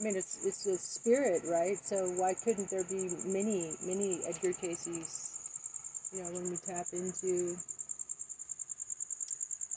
I 0.00 0.02
mean, 0.02 0.16
it's 0.16 0.44
it's 0.44 0.66
a 0.66 0.76
spirit, 0.76 1.42
right? 1.48 1.78
So 1.78 1.96
why 2.18 2.34
couldn't 2.34 2.70
there 2.70 2.84
be 2.84 3.08
many 3.26 3.72
many 3.86 4.20
Edgar 4.26 4.52
Cayce's? 4.52 6.10
You 6.12 6.22
know, 6.22 6.30
when 6.30 6.50
we 6.50 6.56
tap 6.56 6.86
into 6.92 7.56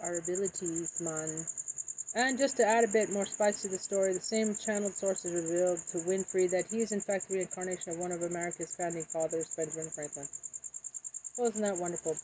our 0.03 0.19
abilities, 0.19 1.01
man. 1.01 1.45
And 2.15 2.37
just 2.37 2.57
to 2.57 2.65
add 2.65 2.83
a 2.83 2.87
bit 2.87 3.11
more 3.11 3.25
spice 3.25 3.61
to 3.61 3.67
the 3.67 3.77
story, 3.77 4.13
the 4.13 4.19
same 4.19 4.55
channeled 4.55 4.93
sources 4.93 5.33
revealed 5.33 5.79
to 5.91 6.07
Wynn 6.07 6.23
Free 6.23 6.47
that 6.47 6.65
he 6.71 6.79
is 6.79 6.91
in 6.91 7.01
fact 7.01 7.27
the 7.27 7.35
reincarnation 7.35 7.93
of 7.93 7.99
one 7.99 8.11
of 8.11 8.21
America's 8.21 8.75
founding 8.75 9.03
fathers, 9.03 9.53
Benjamin 9.55 9.89
Franklin. 9.89 10.27
Wasn't 11.37 11.63
that 11.63 11.77
wonderful? 11.77 12.15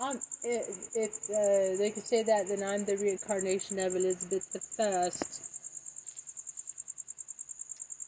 Um, 0.00 0.20
if, 0.44 0.94
if 0.94 1.28
uh, 1.28 1.76
they 1.76 1.90
could 1.90 2.04
say 2.04 2.22
that, 2.22 2.46
then 2.46 2.62
I'm 2.62 2.84
the 2.84 2.96
reincarnation 2.96 3.80
of 3.80 3.96
Elizabeth 3.96 4.52
the 4.52 4.60
First. 4.60 5.42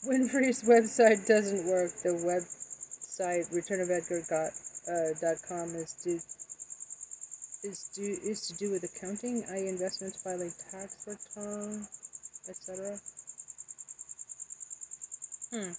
Wynn 0.07 0.29
Free's 0.29 0.63
website 0.63 1.27
doesn't 1.27 1.67
work. 1.67 1.91
The 2.03 2.11
website 2.23 3.51
returnofedgar.com 3.53 5.71
uh, 5.71 5.79
is 5.79 5.95
due 6.05 6.21
is 7.63 7.91
do 7.95 8.03
is 8.03 8.49
to 8.49 8.57
do 8.57 8.71
with 8.71 8.83
accounting, 8.85 9.45
i.e., 9.51 9.69
investments, 9.69 10.23
filing 10.23 10.51
tax 10.71 11.07
return, 11.07 11.87
etc. 12.49 12.99
Hmm. 15.53 15.73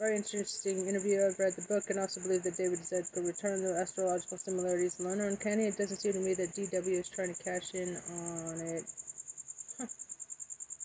Very 0.00 0.16
interesting 0.16 0.88
interview. 0.88 1.20
I've 1.20 1.38
read 1.38 1.52
the 1.60 1.66
book 1.68 1.84
and 1.90 2.00
also 2.00 2.22
believe 2.22 2.42
that 2.44 2.56
David 2.56 2.80
Z. 2.80 3.12
could 3.12 3.28
return 3.28 3.60
the 3.60 3.76
astrological 3.76 4.38
similarities 4.38 4.98
alone 4.98 5.20
are 5.20 5.28
uncanny. 5.28 5.68
It 5.68 5.76
doesn't 5.76 6.00
seem 6.00 6.16
to 6.16 6.24
me 6.24 6.32
that 6.40 6.56
DW 6.56 7.04
is 7.04 7.10
trying 7.12 7.34
to 7.34 7.44
cash 7.44 7.76
in 7.76 8.00
on 8.08 8.64
it. 8.64 8.88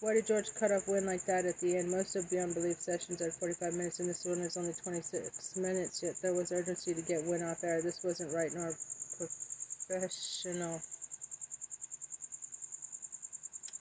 Why 0.04 0.20
did 0.20 0.28
George 0.28 0.52
cut 0.60 0.76
off 0.76 0.92
Wynn 0.92 1.06
like 1.08 1.24
that 1.32 1.48
at 1.48 1.56
the 1.64 1.80
end? 1.80 1.96
Most 1.96 2.20
of 2.20 2.30
Beyond 2.30 2.60
Belief 2.60 2.76
sessions 2.76 3.22
are 3.22 3.32
45 3.32 3.80
minutes, 3.80 4.04
and 4.04 4.10
this 4.10 4.28
one 4.28 4.44
is 4.44 4.58
only 4.58 4.76
26 4.76 5.56
minutes, 5.56 6.04
yet 6.04 6.20
there 6.22 6.36
was 6.36 6.52
urgency 6.52 6.94
to 6.94 7.02
get 7.02 7.24
Wynn 7.24 7.48
off 7.48 7.64
air. 7.64 7.80
This 7.82 8.04
wasn't 8.04 8.36
right 8.36 8.52
nor 8.52 8.76
professional. 9.16 10.84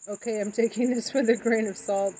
Okay, 0.07 0.39
I'm 0.39 0.53
taking 0.53 0.95
this 0.95 1.13
with 1.13 1.29
a 1.29 1.35
grain 1.35 1.67
of 1.67 1.77
salt. 1.77 2.15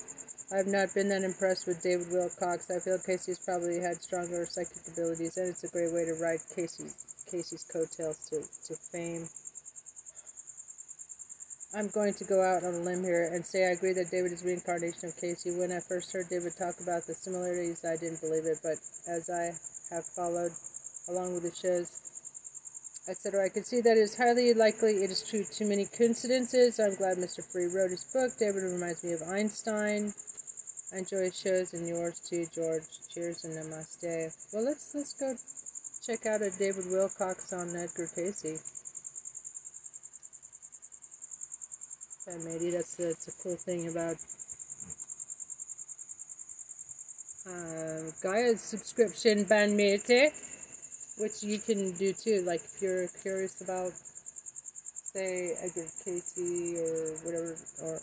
I've 0.53 0.67
not 0.67 0.93
been 0.93 1.09
that 1.09 1.23
impressed 1.23 1.65
with 1.65 1.81
David 1.81 2.05
Wilcock. 2.13 2.69
I 2.69 2.77
feel 2.77 2.99
Cayce's 3.01 3.39
probably 3.39 3.81
had 3.81 3.97
stronger 3.97 4.45
psychic 4.45 4.77
abilities, 4.85 5.37
and 5.37 5.49
it's 5.49 5.63
a 5.63 5.73
great 5.73 5.91
way 5.91 6.05
to 6.05 6.13
ride 6.21 6.37
Cayce's 6.53 6.93
Cayce's 7.25 7.65
coattails 7.65 8.29
to, 8.29 8.45
to 8.69 8.77
fame. 8.93 9.25
I'm 11.73 11.89
going 11.89 12.13
to 12.13 12.23
go 12.23 12.45
out 12.45 12.63
on 12.63 12.75
a 12.75 12.83
limb 12.85 13.03
here 13.03 13.33
and 13.33 13.43
say 13.43 13.65
I 13.65 13.71
agree 13.73 13.93
that 13.93 14.11
David 14.11 14.33
is 14.33 14.45
reincarnation 14.45 15.09
of 15.09 15.17
Cayce. 15.17 15.49
When 15.57 15.71
I 15.71 15.79
first 15.81 16.13
heard 16.13 16.29
David 16.29 16.53
talk 16.53 16.77
about 16.79 17.09
the 17.09 17.15
similarities, 17.15 17.83
I 17.83 17.97
didn't 17.97 18.21
believe 18.21 18.45
it, 18.45 18.61
but 18.61 18.77
as 19.09 19.25
I 19.33 19.49
have 19.89 20.05
followed 20.05 20.53
along 21.09 21.33
with 21.33 21.49
the 21.49 21.57
shows, 21.57 21.89
etc., 23.09 23.45
I 23.45 23.49
can 23.49 23.65
see 23.65 23.81
that 23.81 23.97
it 23.97 24.05
is 24.05 24.15
highly 24.15 24.53
likely 24.53 25.01
it 25.01 25.09
is 25.09 25.25
true. 25.27 25.43
Too 25.43 25.65
many 25.65 25.85
coincidences. 25.89 26.79
I'm 26.79 26.93
glad 26.93 27.17
Mr. 27.17 27.41
Free 27.41 27.65
wrote 27.65 27.89
his 27.89 28.05
book. 28.13 28.37
David 28.37 28.61
reminds 28.61 29.03
me 29.03 29.13
of 29.13 29.23
Einstein. 29.23 30.13
I 30.93 30.99
enjoy 30.99 31.31
shows 31.31 31.73
and 31.73 31.87
yours 31.87 32.19
too, 32.19 32.45
George. 32.53 32.83
Cheers 33.13 33.43
and 33.43 33.55
namaste. 33.55 34.53
Well, 34.53 34.63
let's 34.63 34.93
let's 34.93 35.13
go 35.13 35.33
check 36.05 36.25
out 36.27 36.41
a 36.41 36.51
David 36.51 36.85
Wilcock 36.85 37.41
on 37.53 37.75
Edgar 37.75 38.07
Cayce. 38.13 38.61
Yeah, 42.27 42.37
maybe 42.43 42.71
that's 42.71 42.95
that's 42.95 43.27
a 43.27 43.43
cool 43.43 43.55
thing 43.55 43.87
about 43.89 44.17
uh, 47.49 48.11
Gaia's 48.21 48.61
subscription 48.61 49.45
bandmate, 49.45 50.31
which 51.17 51.41
you 51.41 51.57
can 51.57 51.93
do 51.93 52.13
too. 52.13 52.43
Like 52.45 52.61
if 52.61 52.81
you're 52.81 53.07
curious 53.23 53.61
about, 53.61 53.91
say 53.91 55.55
Edgar 55.61 55.87
Cayce 56.03 56.37
or 56.77 57.25
whatever, 57.25 57.55
or 57.81 57.99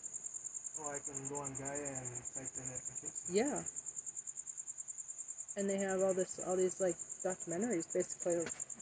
Oh, 0.81 0.91
I 0.91 0.99
can 1.05 1.29
go 1.29 1.37
on 1.41 1.53
Gaia 1.59 1.89
and 2.01 2.09
type 2.35 2.49
in 2.57 2.65
application. 2.65 3.35
yeah. 3.35 3.63
And 5.57 5.69
they 5.69 5.77
have 5.79 6.01
all 6.01 6.15
this, 6.15 6.41
all 6.47 6.57
these 6.57 6.81
like 6.81 6.97
documentaries, 7.23 7.93
basically, 7.93 8.41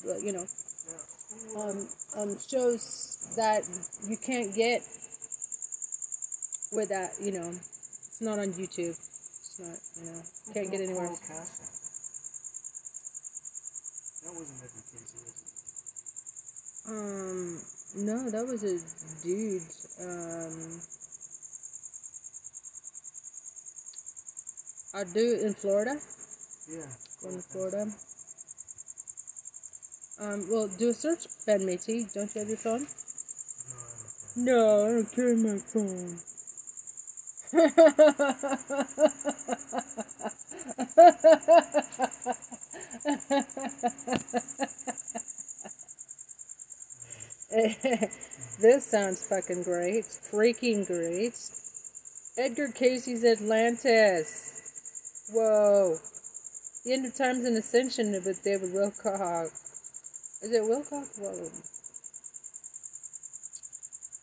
uh, 0.08 0.18
you 0.18 0.32
know, 0.32 0.46
Yeah. 0.46 1.62
um, 1.62 1.88
um, 2.16 2.38
shows 2.38 3.18
that 3.36 3.64
you 4.08 4.16
can't 4.16 4.54
get 4.54 4.82
with 6.72 6.88
that, 6.90 7.14
you 7.20 7.32
know, 7.32 7.48
it's 7.48 8.20
not 8.20 8.38
on 8.38 8.52
YouTube. 8.52 8.94
It's 8.94 9.58
not, 9.58 9.78
you 9.98 10.10
know, 10.12 10.22
can't 10.54 10.70
get 10.70 10.80
anywhere. 10.80 11.08
That 14.22 14.34
wasn't 14.34 14.62
was 14.62 14.74
it? 14.76 15.40
Um, 16.88 17.60
no, 17.96 18.30
that 18.30 18.46
was 18.46 18.62
a 18.62 18.78
dude. 19.26 19.62
Um, 20.00 20.80
I 24.92 25.04
do 25.04 25.38
in 25.42 25.54
Florida. 25.54 25.96
Yeah. 26.68 26.86
Going 27.22 27.36
to 27.36 27.42
Florida. 27.42 27.86
Um, 30.20 30.50
well, 30.50 30.66
do 30.68 30.90
a 30.90 30.94
search, 30.94 31.26
Ben 31.46 31.64
Matey. 31.64 32.06
Don't 32.12 32.34
you 32.34 32.40
have 32.40 32.48
your 32.48 32.58
phone? 32.58 32.86
No, 34.36 34.84
I 34.84 34.88
don't 34.88 35.12
carry 35.12 35.36
my 35.36 35.58
phone. 35.58 36.18
this 48.60 48.86
sounds 48.86 49.26
fucking 49.26 49.62
great. 49.62 50.04
Freaking 50.04 50.86
great. 50.86 51.34
Edgar 52.38 52.68
Cayce's 52.68 53.24
Atlantis. 53.24 54.49
Whoa. 55.32 55.96
The 56.84 56.92
End 56.92 57.06
of 57.06 57.14
Times 57.14 57.44
and 57.44 57.56
Ascension 57.56 58.12
with 58.12 58.42
David 58.42 58.70
Wilcock. 58.70 59.52
Is 60.42 60.50
it 60.50 60.62
Wilcock? 60.62 61.06
Whoa. 61.18 61.50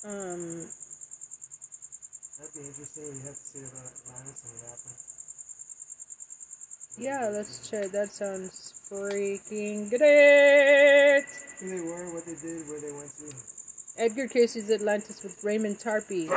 Um, 0.10 0.68
That'd 2.38 2.54
be 2.54 2.60
interesting 2.68 3.04
what 3.04 3.14
you 3.14 3.24
have 3.26 3.36
to 3.36 3.46
say 3.46 3.60
about 3.66 3.88
Atlantis 3.88 4.44
and 4.44 4.54
what 4.54 4.70
happened. 4.70 5.00
yeah, 6.98 7.30
let's 7.32 7.70
check. 7.70 7.92
That 7.92 8.10
sounds 8.12 8.74
freaking 8.90 9.90
great. 9.90 11.26
Who 11.60 11.70
they 11.70 11.82
were, 11.82 12.14
what 12.14 12.26
they 12.26 12.36
did, 12.36 12.68
where 12.68 12.82
they 12.82 12.92
went 12.92 13.12
to. 13.18 13.34
Edgar 13.98 14.28
Cayce's 14.28 14.70
Atlantis 14.70 15.24
with 15.24 15.44
Raymond 15.44 15.78
Tarpey. 15.80 16.28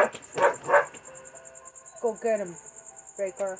Go 2.02 2.16
get 2.22 2.40
him, 2.40 2.54
Baker. 3.18 3.58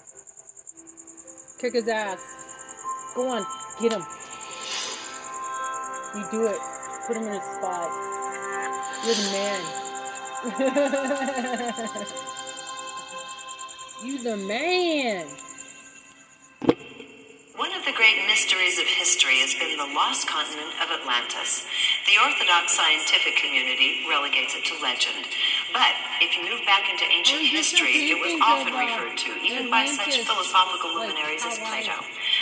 Kick 1.61 1.75
his 1.75 1.89
ass. 1.89 3.13
Go 3.15 3.29
on, 3.29 3.45
get 3.79 3.93
him. 3.93 4.03
You 6.17 6.25
do 6.31 6.47
it. 6.47 6.57
Put 7.07 7.19
him 7.19 7.25
in 7.25 7.33
his 7.33 7.43
spot. 7.43 7.91
You're 9.05 9.15
the 9.15 9.31
man. 9.31 9.61
you 14.03 14.23
the 14.23 14.37
man. 14.49 15.27
One 17.57 17.73
of 17.77 17.85
the 17.85 17.93
great 17.93 18.17
mysteries 18.27 18.79
of 18.79 18.87
history 18.87 19.41
has 19.45 19.53
been 19.53 19.77
the 19.77 19.85
lost 19.93 20.27
continent 20.27 20.73
of 20.81 20.89
Atlantis. 20.89 21.67
The 22.07 22.17
Orthodox 22.25 22.73
scientific 22.73 23.37
community 23.37 24.07
relegates 24.09 24.57
it 24.57 24.65
to 24.65 24.81
legend. 24.81 25.29
But 25.73 25.95
if 26.19 26.35
you 26.35 26.43
move 26.43 26.67
back 26.67 26.91
into 26.91 27.07
ancient 27.07 27.47
history, 27.47 28.11
it 28.11 28.19
was 28.19 28.35
often 28.43 28.75
referred 28.75 29.15
to, 29.23 29.31
even 29.39 29.71
by 29.71 29.87
such 29.87 30.19
philosophical 30.27 30.99
luminaries 30.99 31.47
as 31.47 31.63
Plato. 31.63 31.95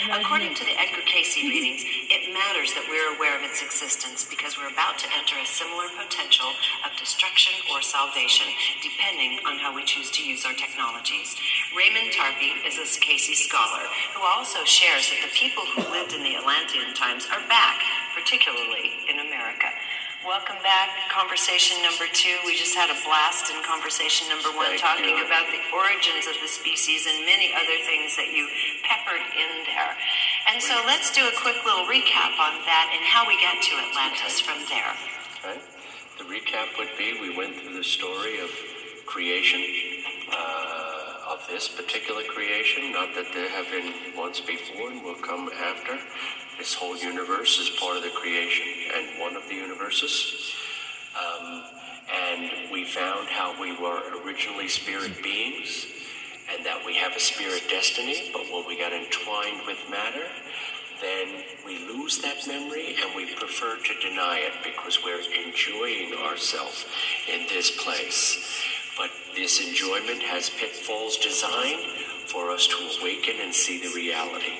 According 0.09 0.57
to 0.57 0.65
the 0.65 0.73
Edgar 0.73 1.05
Cayce 1.05 1.37
readings, 1.45 1.85
it 2.09 2.33
matters 2.33 2.73
that 2.73 2.89
we're 2.89 3.13
aware 3.13 3.37
of 3.37 3.45
its 3.45 3.61
existence 3.61 4.25
because 4.25 4.57
we're 4.57 4.73
about 4.73 4.97
to 5.05 5.07
enter 5.13 5.37
a 5.37 5.45
similar 5.45 5.85
potential 5.93 6.49
of 6.81 6.91
destruction 6.97 7.53
or 7.69 7.85
salvation, 7.85 8.49
depending 8.81 9.45
on 9.45 9.61
how 9.61 9.75
we 9.75 9.85
choose 9.85 10.09
to 10.17 10.25
use 10.25 10.43
our 10.49 10.57
technologies. 10.57 11.37
Raymond 11.77 12.09
Tarpey 12.09 12.65
is 12.65 12.81
a 12.81 12.87
Cayce 12.97 13.29
scholar 13.45 13.85
who 14.17 14.25
also 14.25 14.65
shares 14.65 15.05
that 15.13 15.21
the 15.21 15.33
people 15.37 15.63
who 15.77 15.85
lived 15.93 16.17
in 16.17 16.25
the 16.25 16.33
Atlantean 16.33 16.97
times 16.97 17.29
are 17.29 17.45
back, 17.45 17.77
particularly 18.17 18.97
in. 19.05 19.18
Welcome 20.27 20.59
back. 20.67 20.91
Conversation 21.07 21.79
number 21.81 22.03
two. 22.11 22.35
We 22.43 22.51
just 22.59 22.75
had 22.75 22.91
a 22.91 22.97
blast 23.07 23.47
in 23.47 23.55
conversation 23.63 24.27
number 24.27 24.51
one, 24.51 24.75
Thank 24.75 24.83
talking 24.83 25.15
you. 25.15 25.23
about 25.23 25.47
the 25.47 25.63
origins 25.71 26.27
of 26.27 26.35
the 26.43 26.51
species 26.51 27.07
and 27.07 27.23
many 27.23 27.55
other 27.55 27.79
things 27.87 28.19
that 28.19 28.27
you 28.27 28.43
peppered 28.83 29.23
in 29.23 29.63
there. 29.63 29.95
And 30.51 30.59
so 30.59 30.75
let's 30.83 31.07
do 31.15 31.23
a 31.23 31.31
quick 31.39 31.63
little 31.63 31.87
recap 31.87 32.35
on 32.35 32.59
that 32.67 32.91
and 32.91 32.99
how 33.07 33.23
we 33.31 33.39
got 33.39 33.63
to 33.63 33.71
Atlantis 33.79 34.43
from 34.43 34.59
there. 34.67 34.91
Okay. 35.39 35.55
The 36.19 36.27
recap 36.27 36.75
would 36.75 36.91
be 36.99 37.15
we 37.23 37.31
went 37.31 37.55
through 37.55 37.79
the 37.79 37.87
story 37.87 38.43
of 38.43 38.51
creation, 39.07 39.63
uh, 40.35 40.68
this 41.47 41.69
particular 41.69 42.23
creation, 42.23 42.91
not 42.91 43.13
that 43.15 43.25
there 43.33 43.49
have 43.49 43.69
been 43.71 43.93
once 44.17 44.41
before 44.41 44.91
and 44.91 45.03
will 45.03 45.15
come 45.15 45.49
after. 45.63 45.97
This 46.57 46.73
whole 46.73 46.97
universe 46.97 47.57
is 47.59 47.69
part 47.79 47.97
of 47.97 48.03
the 48.03 48.09
creation 48.09 48.67
and 48.95 49.19
one 49.19 49.35
of 49.35 49.47
the 49.47 49.55
universes. 49.55 50.53
Um, 51.15 51.63
and 52.13 52.71
we 52.71 52.85
found 52.85 53.27
how 53.27 53.59
we 53.61 53.77
were 53.77 54.01
originally 54.25 54.67
spirit 54.67 55.21
beings 55.23 55.87
and 56.53 56.65
that 56.65 56.83
we 56.85 56.95
have 56.95 57.15
a 57.15 57.19
spirit 57.19 57.63
destiny, 57.69 58.31
but 58.33 58.41
when 58.51 58.67
we 58.67 58.77
got 58.77 58.91
entwined 58.91 59.61
with 59.67 59.77
matter, 59.89 60.25
then 61.01 61.43
we 61.65 61.87
lose 61.87 62.17
that 62.19 62.45
memory 62.47 62.95
and 63.01 63.15
we 63.15 63.33
prefer 63.35 63.77
to 63.77 63.93
deny 64.01 64.39
it 64.39 64.53
because 64.63 64.99
we're 65.03 65.21
enjoying 65.45 66.13
ourselves 66.15 66.85
in 67.31 67.45
this 67.47 67.71
place. 67.83 68.63
But 68.99 69.11
This 69.35 69.65
enjoyment 69.65 70.21
has 70.23 70.49
pitfalls 70.49 71.17
designed 71.17 71.79
for 72.27 72.51
us 72.51 72.67
to 72.67 72.75
awaken 72.99 73.35
and 73.41 73.55
see 73.55 73.79
the 73.81 73.93
reality. 73.95 74.59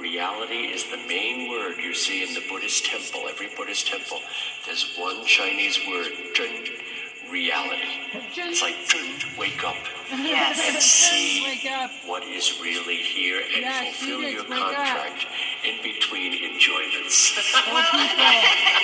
Reality 0.00 0.72
is 0.72 0.84
the 0.90 0.96
main 1.06 1.50
word 1.50 1.76
you 1.78 1.92
see 1.94 2.22
in 2.26 2.32
the 2.34 2.42
Buddhist 2.48 2.86
temple, 2.86 3.28
every 3.28 3.48
Buddhist 3.56 3.86
temple. 3.86 4.18
There's 4.66 4.96
one 4.98 5.24
Chinese 5.26 5.78
word, 5.88 6.08
Zhen, 6.34 6.66
reality. 7.30 8.00
It's 8.36 8.62
like 8.62 8.74
Zhen, 8.88 9.38
wake 9.38 9.62
up 9.62 9.76
Yes. 10.10 10.58
and 10.72 10.82
see 10.82 11.44
Wake 11.46 11.70
up. 11.70 11.90
what 12.06 12.24
is 12.24 12.58
really 12.62 12.96
here 12.96 13.40
and 13.54 13.62
Yes, 13.62 13.96
fulfill 13.98 14.22
your 14.22 14.44
contract. 14.44 15.26
up. 15.26 15.30
Contract 15.64 15.84
in 15.84 15.92
between 15.92 16.32
enjoyments. 16.44 17.32
Well, 17.74 17.82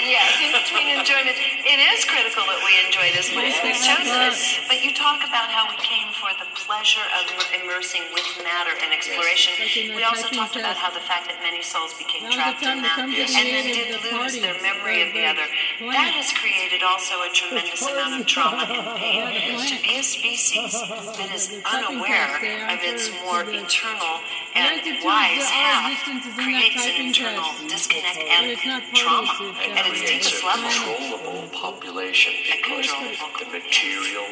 yes, 0.02 0.34
in 0.40 0.50
between 0.56 0.88
enjoyment, 0.98 1.36
it 1.36 1.78
is 1.94 2.02
critical 2.04 2.42
that 2.48 2.60
we 2.64 2.72
enjoy 2.86 3.12
this 3.14 3.28
place. 3.30 3.54
We've 3.62 3.76
chosen 3.76 4.18
it. 4.18 4.34
But 4.66 4.82
you 4.82 4.90
talk 4.96 5.20
about 5.22 5.52
how 5.52 5.68
we 5.68 5.76
came 5.78 6.10
for 6.16 6.32
the 6.40 6.48
pleasure 6.56 7.04
of 7.20 7.28
immersing 7.54 8.02
with 8.14 8.24
matter 8.42 8.72
and 8.82 8.90
exploration. 8.90 9.52
Like 9.60 9.94
We 9.94 10.02
also 10.02 10.26
typing 10.26 10.38
talked 10.38 10.56
about 10.56 10.76
how 10.80 10.90
the 10.90 11.02
fact 11.04 11.28
that 11.30 11.38
many 11.44 11.62
souls 11.62 11.94
became 11.94 12.30
trapped 12.32 12.62
in 12.64 12.82
that 12.82 13.04
Yes. 13.10 13.30
the 13.36 13.38
and 13.38 13.46
then 13.52 13.66
did 13.68 13.88
the 13.94 14.02
lose 14.16 14.34
their 14.40 14.56
memory 14.64 15.02
of 15.06 15.12
the 15.14 15.24
other. 15.28 15.44
right. 15.84 15.92
That 15.94 16.10
has 16.18 16.32
created 16.34 16.82
also 16.82 17.20
a 17.22 17.30
tremendous 17.30 17.84
amount 17.86 18.20
of 18.20 18.26
trauma 18.26 18.64
and 18.64 18.96
pain. 18.98 19.22
Yeah, 19.28 19.70
To 19.70 19.76
be 19.82 19.98
a 20.00 20.04
species 20.04 20.72
that 20.74 21.30
is 21.30 21.52
unaware 21.68 22.34
of 22.72 22.78
its 22.82 23.10
more 23.22 23.44
internal 23.46 24.18
and 24.54 25.04
wise 25.04 25.38
the 25.38 25.54
half 25.54 25.84
R 25.84 25.90
distance 25.90 26.26
is 26.26 26.32
in 26.32 26.36
that 26.36 26.44
creates 26.44 26.86
an 26.86 27.06
internal 27.06 27.50
disconnect 27.68 28.18
and 28.18 28.94
trauma 28.94 29.54
at 29.76 29.86
its 29.86 30.00
deepest 30.02 30.42
a 30.42 30.46
level. 30.46 30.70
controllable 30.70 31.48
population 31.50 32.32
because 32.46 32.90
the 33.38 33.46
material 33.52 34.26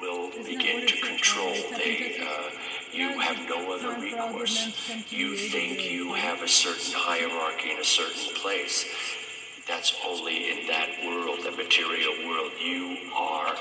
will 0.00 0.30
begin 0.44 0.86
to 0.86 0.96
control. 1.00 1.52
They, 1.76 2.18
uh, 2.22 2.50
you 2.92 3.18
have 3.20 3.38
no 3.48 3.74
other 3.74 3.94
time 3.94 4.10
for 4.10 4.20
all 4.20 4.32
the 4.32 4.38
recourse. 4.38 4.66
men 4.66 4.72
to 4.72 4.92
come 4.92 5.02
to 5.04 5.16
You 5.16 5.26
you 5.30 5.36
think 5.36 5.90
you 5.90 6.14
have 6.14 6.42
a 6.42 6.48
certain 6.48 6.94
hierarchy 6.94 7.72
in 7.72 7.80
a 7.80 7.84
certain 7.84 8.34
place. 8.34 8.86
That's 9.66 9.94
only 10.06 10.50
in 10.50 10.66
that 10.68 10.88
world, 11.04 11.40
the 11.44 11.50
material 11.52 12.14
world. 12.26 12.52
You 12.62 12.96
are 13.14 13.54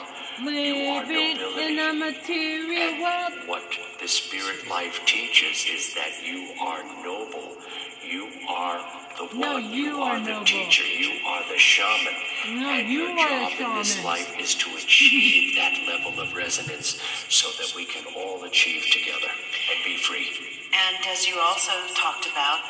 Living 0.43 0.85
nobility. 0.85 1.73
in 1.73 1.79
a 1.79 1.93
material 1.93 3.01
world. 3.01 3.33
And 3.33 3.47
what 3.49 3.63
the 3.99 4.07
spirit 4.07 4.67
life 4.69 4.99
teaches 5.05 5.65
is 5.69 5.93
that 5.95 6.11
you 6.23 6.53
are 6.61 6.83
noble. 7.03 7.57
You 8.05 8.29
are 8.47 8.79
the 9.17 9.35
No, 9.35 9.53
one. 9.53 9.71
you 9.73 10.01
are 10.01 10.19
the 10.19 10.29
noble. 10.31 10.45
teacher. 10.45 10.85
You 10.85 11.19
are 11.25 11.43
the 11.49 11.57
shaman. 11.57 12.13
No, 12.61 12.69
and 12.69 12.87
you 12.87 12.99
your 13.09 13.19
are 13.19 13.47
a 13.47 13.49
job 13.57 13.71
in 13.71 13.75
this 13.77 14.03
life 14.03 14.31
is 14.39 14.53
to 14.55 14.69
achieve 14.77 15.55
that 15.61 15.73
level 15.87 16.21
of 16.21 16.35
resonance 16.35 17.01
so 17.29 17.49
that 17.61 17.73
we 17.75 17.85
can 17.85 18.05
all 18.15 18.43
achieve 18.43 18.85
together 18.91 19.31
and 19.73 19.83
be 19.83 19.97
free. 19.97 20.29
And 20.71 20.97
as 21.07 21.27
you 21.27 21.39
also 21.39 21.73
talked 21.95 22.27
about, 22.27 22.61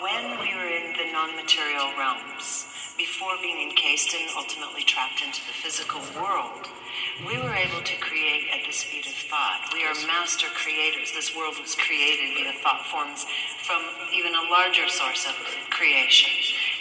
when 0.00 0.38
we 0.40 0.54
were 0.54 0.68
in 0.68 0.92
the 0.92 1.10
non 1.12 1.34
material 1.36 1.88
realms, 1.98 2.66
before 2.98 3.34
being 3.42 3.70
encased 3.70 4.14
and 4.14 4.28
ultimately 4.36 4.82
trapped 4.84 5.22
into 5.24 5.40
the 5.46 5.54
physical 5.64 6.00
world, 6.20 6.68
we 7.22 7.38
were 7.38 7.54
able 7.54 7.78
to 7.82 7.96
create 8.02 8.50
at 8.50 8.66
the 8.66 8.72
speed 8.74 9.06
of 9.06 9.14
thought. 9.30 9.70
We 9.72 9.86
are 9.86 9.94
master 10.10 10.48
creators. 10.58 11.12
This 11.14 11.30
world 11.36 11.54
was 11.62 11.74
created 11.78 12.34
via 12.34 12.52
thought 12.58 12.82
forms 12.90 13.22
from 13.62 13.82
even 14.12 14.34
a 14.34 14.50
larger 14.50 14.88
source 14.90 15.22
of 15.30 15.34
creation. 15.70 16.30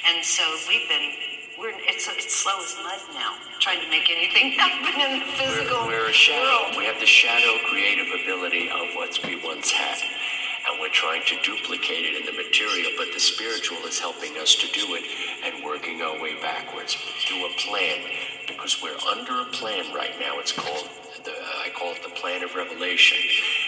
And 0.10 0.26
so 0.26 0.42
we've 0.68 0.90
been, 0.90 1.14
we're, 1.60 1.78
it's, 1.86 2.10
it's 2.10 2.34
slow 2.34 2.58
as 2.66 2.74
mud 2.82 3.02
now, 3.14 3.38
trying 3.62 3.82
to 3.86 3.90
make 3.94 4.10
anything 4.10 4.52
happen 4.58 4.98
in 4.98 5.20
the 5.22 5.26
physical 5.38 5.86
We're, 5.86 6.02
we're 6.02 6.10
a 6.10 6.14
shadow. 6.14 6.42
world. 6.42 6.78
We 6.82 6.86
have 6.90 7.00
the 7.00 7.06
shadow 7.06 7.54
creative 7.70 8.10
ability 8.26 8.70
of 8.74 8.98
what 8.98 9.14
we 9.28 9.38
once 9.46 9.70
had. 9.70 10.02
And 10.66 10.80
we're 10.80 10.96
trying 10.96 11.22
to 11.28 11.36
duplicate 11.44 12.06
it 12.10 12.16
in 12.18 12.26
the 12.26 12.34
material, 12.34 12.90
but 12.98 13.14
the 13.14 13.20
spiritual 13.20 13.78
is 13.86 14.00
helping 14.00 14.38
us 14.40 14.56
to 14.56 14.68
do 14.72 14.96
it 14.96 15.04
and 15.44 15.64
working 15.64 16.02
our 16.02 16.16
way 16.22 16.40
backwards 16.42 16.96
through 16.96 17.46
a 17.46 17.52
plan. 17.68 18.00
Because 18.48 18.82
we're 18.82 18.98
under 19.10 19.42
a 19.42 19.46
plan 19.52 19.94
right 19.94 20.14
now. 20.20 20.40
It's 20.40 20.52
called, 20.52 20.90
the, 21.24 21.32
I 21.32 21.70
call 21.76 21.92
it 21.94 22.04
the 22.04 22.10
plan 22.10 22.44
of 22.44 22.56
revelation. 22.56 23.18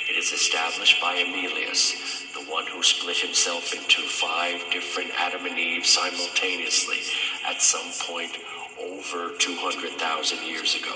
It 0.10 0.18
is 0.18 0.32
established 0.32 1.02
by 1.02 1.16
Amilius, 1.16 2.34
the 2.34 2.52
one 2.52 2.66
who 2.68 2.84
split 2.84 3.18
himself 3.18 3.74
into 3.74 4.02
five 4.02 4.62
different 4.72 5.12
Adam 5.18 5.46
and 5.46 5.58
Eve 5.58 5.86
simultaneously 5.86 7.00
at 7.48 7.62
some 7.62 7.90
point 8.02 8.38
over 8.80 9.32
200,000 9.38 10.44
years 10.46 10.76
ago. 10.76 10.96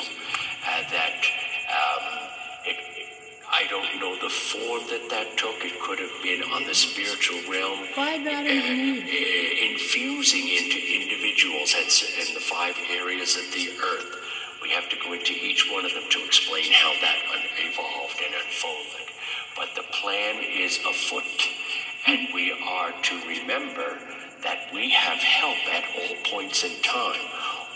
That 0.92 1.24
um, 1.70 2.30
it, 2.66 2.99
I 3.52 3.66
don't 3.70 4.00
know 4.00 4.16
the 4.22 4.30
form 4.30 4.84
that 4.90 5.10
that 5.10 5.38
took. 5.38 5.58
It 5.66 5.80
could 5.82 6.00
have 6.00 6.14
been 6.24 6.44
on 6.54 6.66
the 6.66 6.74
spiritual 6.76 7.42
realm, 7.52 7.82
uh, 7.98 8.02
Adams 8.02 8.66
and 8.66 8.80
Eve. 8.80 9.04
uh, 9.10 9.72
infusing 9.74 10.48
into 10.48 10.78
individuals 10.78 11.74
and 11.74 11.90
in 12.30 12.34
the 12.36 12.42
five 12.46 12.76
areas 12.94 13.38
of 13.38 13.46
the 13.54 13.74
earth. 13.82 14.18
We 14.62 14.70
have 14.72 14.90
to 14.90 14.98
go 15.04 15.14
into 15.14 15.34
each 15.34 15.70
one 15.72 15.86
of 15.86 15.94
them 15.94 16.06
to 16.10 16.26
explain 16.26 16.72
how 16.72 16.94
that 17.02 17.20
un- 17.34 17.50
evolved 17.66 18.22
and 18.22 18.34
unfolded. 18.38 19.08
But 19.58 19.70
the 19.76 19.86
plan 19.98 20.44
is 20.44 20.80
afoot, 20.86 21.26
and 22.08 22.30
we 22.34 22.54
are 22.54 22.92
to 22.92 23.16
remember 23.28 23.98
that 24.44 24.70
we 24.74 24.90
have 24.92 25.20
help 25.20 25.58
at 25.74 25.84
all 25.98 26.16
points 26.32 26.64
in 26.64 26.82
time. 26.82 27.26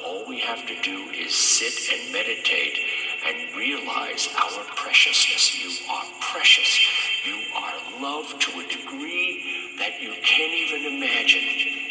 All 0.05 0.25
we 0.27 0.39
have 0.39 0.65
to 0.67 0.81
do 0.81 1.09
is 1.11 1.33
sit 1.33 1.73
and 1.93 2.13
meditate 2.13 2.77
and 3.25 3.55
realize 3.55 4.27
our 4.37 4.63
preciousness. 4.75 5.55
You 5.55 5.71
are 5.91 6.05
precious. 6.19 6.79
You 7.25 7.39
are 7.55 8.01
loved 8.01 8.41
to 8.41 8.59
a 8.59 8.67
degree 8.67 9.75
that 9.77 10.01
you 10.01 10.13
can't 10.23 10.53
even 10.53 10.97
imagine. 10.97 11.41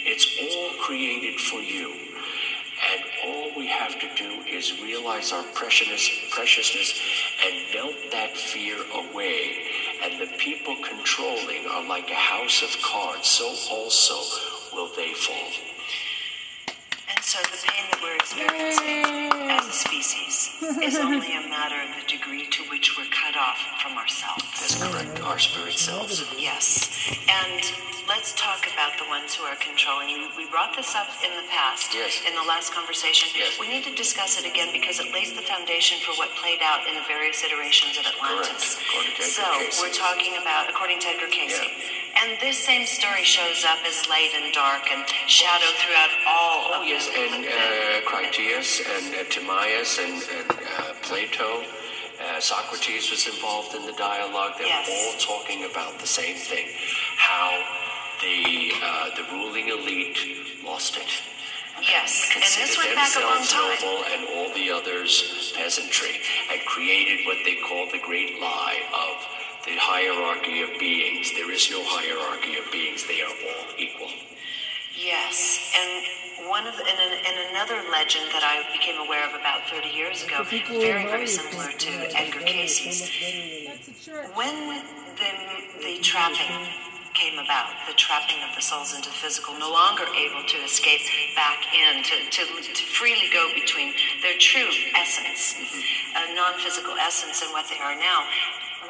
It's 0.04 0.26
all 0.42 0.82
created 0.82 1.40
for 1.40 1.60
you. 1.60 1.92
And 2.90 3.04
all 3.24 3.56
we 3.56 3.68
have 3.68 3.98
to 4.00 4.08
do 4.16 4.42
is 4.48 4.82
realize 4.82 5.32
our 5.32 5.44
preciousness, 5.54 6.10
preciousness 6.30 7.00
and 7.44 7.54
melt 7.74 7.94
that 8.10 8.36
fear 8.36 8.76
away. 8.94 9.56
And 10.02 10.20
the 10.20 10.36
people 10.38 10.76
controlling 10.82 11.66
are 11.70 11.86
like 11.88 12.10
a 12.10 12.14
house 12.14 12.62
of 12.62 12.82
cards, 12.82 13.28
so 13.28 13.46
also 13.70 14.16
will 14.74 14.90
they 14.96 15.12
fall. 15.14 15.71
So 17.32 17.40
the 17.44 17.64
pain 17.64 17.88
that 17.90 18.02
we're 18.02 18.16
experiencing 18.16 19.32
as 19.48 19.66
a 19.66 19.72
species 19.72 20.52
is 20.82 20.98
only 20.98 21.32
a 21.32 21.48
matter 21.48 21.80
of 21.80 21.88
the 21.96 22.04
degree 22.06 22.44
to 22.44 22.62
which 22.64 22.98
we're 22.98 23.08
cut 23.08 23.38
off 23.40 23.56
from 23.80 23.96
ourselves. 23.96 24.44
That's 24.60 24.76
correct. 24.76 25.22
Our 25.22 25.38
spirit 25.38 25.78
selves. 25.78 26.22
Yes. 26.36 26.92
And 27.32 27.64
let's 28.08 28.32
talk 28.34 28.66
about 28.72 28.92
the 28.98 29.06
ones 29.08 29.34
who 29.34 29.44
are 29.44 29.56
controlling. 29.62 30.08
you. 30.10 30.28
we 30.36 30.46
brought 30.50 30.74
this 30.76 30.94
up 30.94 31.08
in 31.24 31.30
the 31.38 31.46
past, 31.50 31.94
Yes. 31.94 32.20
in 32.26 32.34
the 32.34 32.42
last 32.42 32.72
conversation. 32.74 33.30
Yes. 33.36 33.58
We 33.58 33.68
need 33.68 33.84
to 33.84 33.94
discuss 33.94 34.38
it 34.38 34.44
again 34.46 34.68
because 34.72 34.98
it 35.00 35.12
lays 35.12 35.32
the 35.32 35.42
foundation 35.42 35.98
for 36.04 36.12
what 36.18 36.28
played 36.42 36.60
out 36.62 36.86
in 36.86 36.94
the 36.94 37.04
various 37.06 37.42
iterations 37.44 37.98
of 37.98 38.04
Atlantis. 38.06 38.76
Correct. 38.76 38.88
According 38.88 39.14
to 39.14 39.22
Edgar 39.22 39.30
so 39.38 39.46
Cayce. 39.58 39.80
we're 39.80 39.94
talking 39.96 40.32
about, 40.40 40.68
according 40.68 40.98
to 41.00 41.08
Edgar 41.08 41.30
Cayce. 41.30 41.60
And 42.22 42.38
this 42.40 42.58
same 42.58 42.86
story 42.86 43.24
shows 43.24 43.64
up 43.64 43.78
as 43.86 44.06
light 44.08 44.30
and 44.34 44.52
dark 44.52 44.82
and 44.92 45.06
shadow 45.26 45.70
throughout 45.80 46.12
all 46.26 46.74
Oh, 46.74 46.80
of 46.82 46.86
yes, 46.86 47.08
the, 47.08 47.16
and 47.18 47.44
uh, 47.46 48.04
Critias 48.08 48.82
and 48.84 49.14
uh, 49.14 49.24
Timaeus 49.30 49.98
and, 49.98 50.16
and 50.36 50.50
uh, 50.50 50.92
Plato, 51.02 51.64
uh, 52.20 52.38
Socrates 52.40 53.10
was 53.10 53.26
involved 53.26 53.74
in 53.74 53.86
the 53.86 53.94
dialogue. 53.94 54.52
They 54.58 54.66
Yes. 54.66 54.86
were 54.88 54.94
all 55.06 55.18
talking 55.40 55.64
about 55.64 55.98
the 55.98 56.06
same 56.06 56.36
thing: 56.36 56.66
how 57.16 57.50
the 58.22 58.72
uh, 58.82 59.10
the 59.16 59.24
ruling 59.34 59.68
elite 59.68 60.18
lost 60.64 60.96
it. 60.96 61.10
Yes, 61.82 62.30
and 62.34 62.42
this 62.42 62.54
Considered 62.54 62.94
went 62.94 62.96
back 62.96 63.16
a 63.16 63.26
long 63.26 63.42
time. 63.42 63.74
noble 63.74 64.04
and 64.06 64.22
all 64.38 64.54
the 64.54 64.70
others 64.70 65.52
peasantry, 65.56 66.22
had 66.48 66.64
created 66.66 67.26
what 67.26 67.38
they 67.44 67.58
call 67.66 67.90
the 67.90 67.98
great 67.98 68.40
lie 68.40 68.78
of 68.94 69.26
the 69.66 69.74
hierarchy 69.74 70.62
of 70.62 70.70
beings. 70.78 71.32
There 71.34 71.50
is 71.50 71.70
no 71.70 71.82
hierarchy 71.82 72.58
of 72.58 72.70
beings; 72.70 73.06
they 73.06 73.22
are 73.22 73.34
all 73.34 73.66
equal. 73.76 74.10
Yes, 74.94 75.74
and 75.74 76.48
one 76.48 76.66
of 76.66 76.74
and, 76.78 76.98
and 77.26 77.36
another 77.50 77.82
legend 77.90 78.30
that 78.30 78.44
I 78.46 78.62
became 78.70 79.00
aware 79.02 79.26
of 79.26 79.34
about 79.34 79.66
30 79.66 79.88
years 79.88 80.22
ago, 80.22 80.44
very 80.44 81.06
very 81.10 81.26
similar 81.26 81.72
to 81.72 81.90
Edgar 82.14 82.46
Cayce's. 82.46 83.10
That's 83.66 83.88
a 83.88 84.10
church. 84.10 84.30
When 84.36 84.54
the 85.18 85.30
the 85.82 85.98
trapping 86.02 86.91
came 87.22 87.38
about, 87.38 87.70
the 87.86 87.94
trapping 87.94 88.42
of 88.42 88.50
the 88.58 88.60
souls 88.60 88.90
into 88.94 89.06
the 89.06 89.14
physical, 89.14 89.54
no 89.54 89.70
longer 89.70 90.02
able 90.18 90.42
to 90.42 90.58
escape 90.66 91.06
back 91.38 91.62
in, 91.70 92.02
to, 92.02 92.16
to, 92.34 92.42
to 92.66 92.84
freely 92.98 93.30
go 93.30 93.46
between 93.54 93.94
their 94.22 94.34
true 94.42 94.66
essence, 94.98 95.54
a 96.18 96.34
non-physical 96.34 96.98
essence, 96.98 97.40
and 97.42 97.52
what 97.52 97.70
they 97.70 97.78
are 97.78 97.94
now. 97.94 98.26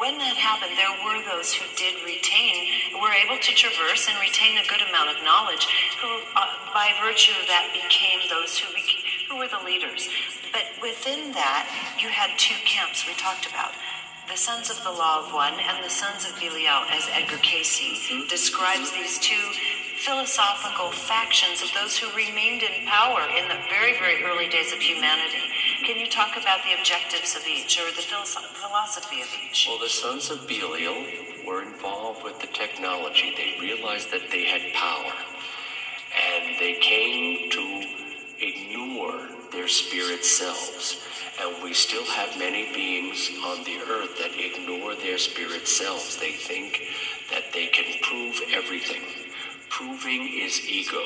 When 0.01 0.17
that 0.17 0.41
happened, 0.41 0.73
there 0.81 0.97
were 1.05 1.21
those 1.29 1.53
who 1.53 1.69
did 1.77 2.01
retain, 2.09 2.97
were 2.97 3.13
able 3.13 3.37
to 3.37 3.53
traverse 3.53 4.09
and 4.09 4.17
retain 4.17 4.57
a 4.57 4.65
good 4.65 4.81
amount 4.89 5.13
of 5.13 5.21
knowledge, 5.21 5.69
who, 6.01 6.25
uh, 6.33 6.73
by 6.73 6.97
virtue 7.05 7.37
of 7.37 7.45
that, 7.53 7.69
became 7.77 8.25
those 8.33 8.57
who, 8.57 8.73
bec- 8.73 9.05
who 9.29 9.37
were 9.37 9.49
the 9.53 9.61
leaders. 9.61 10.09
But 10.57 10.73
within 10.81 11.37
that, 11.37 11.69
you 12.01 12.09
had 12.09 12.33
two 12.41 12.57
camps 12.65 13.05
we 13.05 13.13
talked 13.21 13.45
about. 13.45 13.77
The 14.29 14.37
Sons 14.37 14.71
of 14.71 14.83
the 14.85 14.91
Law 14.91 15.27
of 15.27 15.35
One 15.35 15.55
and 15.59 15.85
the 15.85 15.91
Sons 15.91 16.25
of 16.25 16.39
Belial, 16.39 16.87
as 16.91 17.09
Edgar 17.13 17.39
Cayce 17.43 17.83
describes 18.31 18.93
these 18.93 19.19
two 19.19 19.51
philosophical 19.99 20.91
factions 20.93 21.61
of 21.61 21.69
those 21.75 21.99
who 21.99 22.07
remained 22.17 22.63
in 22.63 22.87
power 22.87 23.21
in 23.37 23.49
the 23.49 23.59
very, 23.69 23.93
very 23.99 24.23
early 24.25 24.49
days 24.49 24.73
of 24.73 24.79
humanity. 24.79 25.43
Can 25.85 25.99
you 25.99 26.09
talk 26.09 26.37
about 26.37 26.63
the 26.63 26.79
objectives 26.79 27.35
of 27.37 27.47
each 27.47 27.79
or 27.81 27.91
the 27.91 28.03
philosophy 28.03 29.21
of 29.23 29.29
each? 29.45 29.67
Well, 29.69 29.81
the 29.81 29.89
sons 29.89 30.31
of 30.31 30.47
Belial 30.47 31.05
were 31.47 31.63
involved 31.63 32.23
with 32.23 32.41
the 32.41 32.47
technology. 32.47 33.35
They 33.37 33.61
realized 33.61 34.13
that 34.13 34.31
they 34.31 34.45
had 34.45 34.73
power. 34.73 35.13
And 36.15 36.61
they 36.61 36.75
came 36.81 37.51
to 37.51 37.87
ignore 38.39 39.29
their 39.51 39.69
spirit 39.69 40.25
selves. 40.25 41.03
And 41.41 41.63
we 41.63 41.73
still 41.73 42.05
have 42.05 42.39
many 42.39 42.73
beings 42.73 43.31
on 43.45 43.65
the 43.65 43.79
earth 43.79 44.19
that 44.19 44.33
ignore 44.37 44.95
their 44.97 45.19
spirit 45.19 45.67
selves. 45.67 46.17
They 46.17 46.33
think 46.33 46.81
that 47.31 47.53
they 47.53 47.67
can 47.69 48.01
prove 48.03 48.41
everything. 48.53 49.03
Proving 49.71 50.29
is 50.41 50.69
ego, 50.69 51.03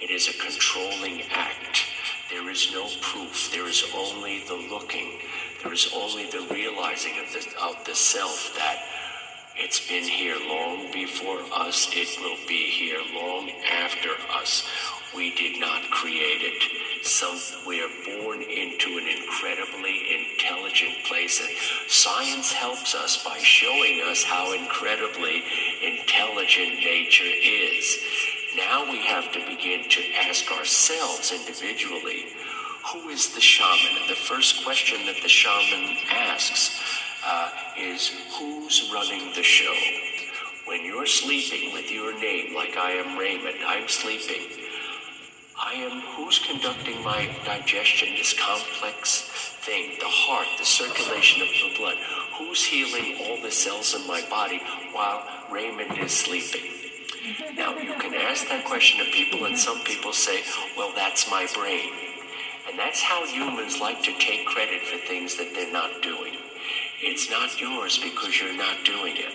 it 0.00 0.10
is 0.10 0.28
a 0.28 0.32
controlling 0.38 1.22
act. 1.30 1.84
There 2.30 2.48
is 2.50 2.72
no 2.72 2.88
proof, 3.00 3.50
there 3.52 3.68
is 3.68 3.84
only 3.94 4.44
the 4.46 4.54
looking, 4.70 5.18
there 5.62 5.72
is 5.72 5.90
only 5.94 6.26
the 6.30 6.46
realizing 6.50 7.14
of 7.18 7.32
the, 7.32 7.44
of 7.60 7.84
the 7.84 7.94
self 7.94 8.52
that 8.56 8.78
it's 9.58 9.88
been 9.88 10.04
here 10.04 10.36
long 10.48 10.92
before 10.92 11.40
us. 11.50 11.88
It 11.92 12.20
will 12.20 12.36
be 12.46 12.70
here 12.70 13.00
long 13.14 13.50
after 13.72 14.10
us. 14.30 14.68
We 15.14 15.34
did 15.34 15.60
not 15.60 15.82
create 15.90 16.42
it. 16.42 17.06
Some 17.06 17.38
we 17.66 17.80
are 17.80 17.90
born 18.04 18.42
into 18.42 18.98
an 18.98 19.06
incredibly 19.06 20.02
intelligent 20.12 21.04
place, 21.04 21.40
and 21.40 21.56
science 21.88 22.52
helps 22.52 22.94
us 22.94 23.22
by 23.24 23.38
showing 23.38 24.02
us 24.10 24.24
how 24.24 24.52
incredibly 24.52 25.42
intelligent 25.82 26.80
nature 26.80 27.24
is. 27.24 27.98
Now 28.56 28.90
we 28.90 28.98
have 29.06 29.30
to 29.32 29.40
begin 29.46 29.88
to 29.88 30.02
ask 30.28 30.50
ourselves 30.50 31.32
individually, 31.32 32.26
who 32.92 33.08
is 33.08 33.34
the 33.34 33.40
shaman? 33.40 34.02
And 34.02 34.10
the 34.10 34.16
first 34.16 34.64
question 34.64 35.06
that 35.06 35.22
the 35.22 35.28
shaman 35.28 35.96
asks 36.10 36.80
uh, 37.24 37.50
is 37.78 38.10
who's 38.38 38.90
running 38.92 39.32
the 39.34 39.42
show? 39.42 39.74
When 40.66 40.84
you're 40.84 41.06
sleeping 41.06 41.72
with 41.72 41.90
your 41.90 42.18
name, 42.18 42.54
like 42.54 42.76
I 42.76 42.92
am 42.92 43.18
Raymond, 43.18 43.58
I'm 43.66 43.88
sleeping. 43.88 44.65
I 45.58 45.72
am 45.72 46.02
who's 46.14 46.38
conducting 46.38 47.02
my 47.02 47.34
digestion, 47.46 48.14
this 48.14 48.34
complex 48.38 49.22
thing, 49.64 49.96
the 49.98 50.06
heart, 50.06 50.46
the 50.58 50.66
circulation 50.66 51.40
of 51.40 51.48
the 51.48 51.78
blood. 51.78 51.96
Who's 52.38 52.62
healing 52.62 53.16
all 53.22 53.40
the 53.40 53.50
cells 53.50 53.94
in 53.94 54.06
my 54.06 54.22
body 54.28 54.60
while 54.92 55.26
Raymond 55.50 55.96
is 55.98 56.12
sleeping? 56.12 56.60
Now, 57.54 57.74
you 57.78 57.94
can 57.94 58.14
ask 58.14 58.46
that 58.48 58.66
question 58.66 59.02
to 59.02 59.10
people, 59.12 59.46
and 59.46 59.58
some 59.58 59.80
people 59.84 60.12
say, 60.12 60.42
well, 60.76 60.92
that's 60.94 61.30
my 61.30 61.46
brain. 61.54 61.90
And 62.68 62.78
that's 62.78 63.00
how 63.00 63.24
humans 63.24 63.80
like 63.80 64.02
to 64.02 64.12
take 64.18 64.44
credit 64.46 64.82
for 64.82 64.98
things 65.06 65.36
that 65.36 65.54
they're 65.54 65.72
not 65.72 66.02
doing. 66.02 66.34
It's 67.00 67.30
not 67.30 67.58
yours 67.58 67.98
because 67.98 68.38
you're 68.38 68.56
not 68.56 68.84
doing 68.84 69.16
it. 69.16 69.32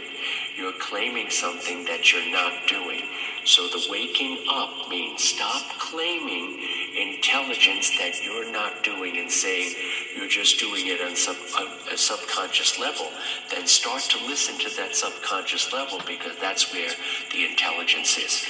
You're 0.56 0.78
claiming 0.80 1.32
something 1.32 1.86
that 1.86 2.14
you're 2.14 2.32
not 2.32 2.68
doing. 2.68 3.02
So 3.44 3.68
the 3.68 3.88
waking 3.90 4.46
up 4.50 4.88
means 4.90 5.24
stop 5.24 5.64
claiming 5.80 6.60
intelligence 6.96 7.90
that 7.98 8.24
you're 8.24 8.52
not 8.52 8.84
doing 8.84 9.18
and 9.18 9.32
saying 9.32 9.74
you're 10.16 10.28
just 10.28 10.60
doing 10.60 10.88
it 10.88 11.02
on 11.02 11.16
some 11.16 11.36
a, 11.58 11.64
uh, 11.64 11.94
a 11.94 11.98
subconscious 11.98 12.80
level. 12.80 13.08
Then 13.50 13.66
start 13.66 14.02
to 14.04 14.18
listen 14.28 14.58
to 14.60 14.76
that 14.78 14.96
subconscious 14.96 15.74
level 15.74 16.00
because 16.06 16.38
that's 16.40 16.72
where 16.72 16.92
the 17.32 17.50
intelligence 17.50 18.18
is. 18.18 18.46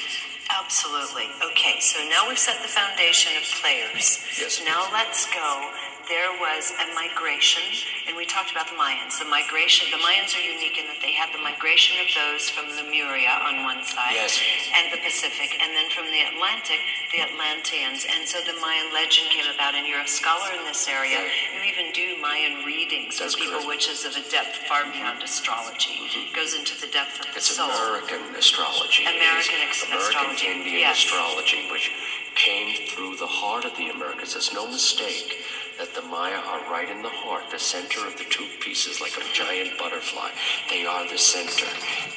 Absolutely. 0.51 1.30
Okay, 1.51 1.80
so 1.80 1.99
now 2.09 2.27
we've 2.27 2.38
set 2.38 2.61
the 2.61 2.68
foundation 2.68 3.31
of 3.38 3.43
players. 3.61 4.19
Yes. 4.38 4.61
Now 4.65 4.89
let's 4.91 5.26
go. 5.34 5.72
There 6.11 6.35
was 6.43 6.75
a 6.75 6.91
migration, 6.91 7.63
and 8.03 8.19
we 8.19 8.27
talked 8.27 8.51
about 8.51 8.67
the 8.67 8.75
Mayans. 8.75 9.15
The 9.15 9.31
migration, 9.31 9.88
the 9.95 10.01
Mayans 10.03 10.35
are 10.35 10.43
unique 10.43 10.75
in 10.75 10.83
that 10.91 10.99
they 10.99 11.15
had 11.15 11.31
the 11.31 11.39
migration 11.39 11.95
of 12.03 12.11
those 12.11 12.51
from 12.51 12.67
Lemuria 12.75 13.31
on 13.47 13.63
one 13.63 13.79
side 13.88 14.19
Yes. 14.19 14.35
and 14.75 14.91
the 14.91 14.99
Pacific, 14.99 15.55
and 15.63 15.71
then 15.71 15.88
from 15.95 16.11
the 16.11 16.19
Atlantic, 16.35 16.83
the 17.15 17.23
Atlanteans. 17.23 18.03
And 18.11 18.27
so 18.27 18.43
the 18.43 18.59
Mayan 18.59 18.91
legend 18.91 19.31
came 19.31 19.47
about, 19.55 19.71
and 19.71 19.88
you're 19.88 20.03
a 20.03 20.07
scholar 20.11 20.51
in 20.51 20.67
this 20.67 20.83
area. 20.91 21.23
You 21.55 21.63
even 21.63 21.95
do 21.95 22.19
Mayan 22.19 22.67
readings 22.67 23.15
That's 23.15 23.39
for 23.39 23.47
people, 23.47 23.63
correct. 23.63 23.71
which 23.71 23.88
is 23.88 24.03
of 24.03 24.11
a 24.19 24.25
depth 24.27 24.67
far 24.67 24.83
beyond 24.91 25.23
astrology. 25.23 26.11
It 26.11 26.35
goes 26.35 26.59
into 26.59 26.75
the 26.75 26.91
depth 26.91 27.23
of 27.23 27.31
the 27.31 27.39
It's 27.39 27.55
soul. 27.55 27.71
American 27.71 28.35
astrology. 28.35 29.07
American 29.07 29.63
ex- 29.63 29.88
American 29.88 30.35
astrology, 30.35 30.47
Indian 30.59 30.91
yes. 30.91 30.99
astrology, 30.99 31.71
which 31.71 31.88
came 32.35 32.75
through 32.91 33.15
the 33.15 33.31
heart 33.31 33.63
of 33.63 33.79
the 33.79 33.88
Americas. 33.95 34.35
There's 34.35 34.51
no 34.51 34.67
mistake 34.67 35.39
that 35.81 35.95
the 35.95 36.07
Maya 36.09 36.37
are 36.37 36.61
right 36.69 36.87
in 36.93 37.01
the 37.01 37.09
heart, 37.09 37.41
the 37.49 37.57
center 37.57 38.05
of 38.05 38.13
the 38.13 38.23
two 38.29 38.45
pieces, 38.61 39.01
like 39.01 39.17
a 39.17 39.25
giant 39.33 39.73
butterfly. 39.79 40.29
They 40.69 40.85
are 40.85 41.09
the 41.09 41.17
center. 41.17 41.65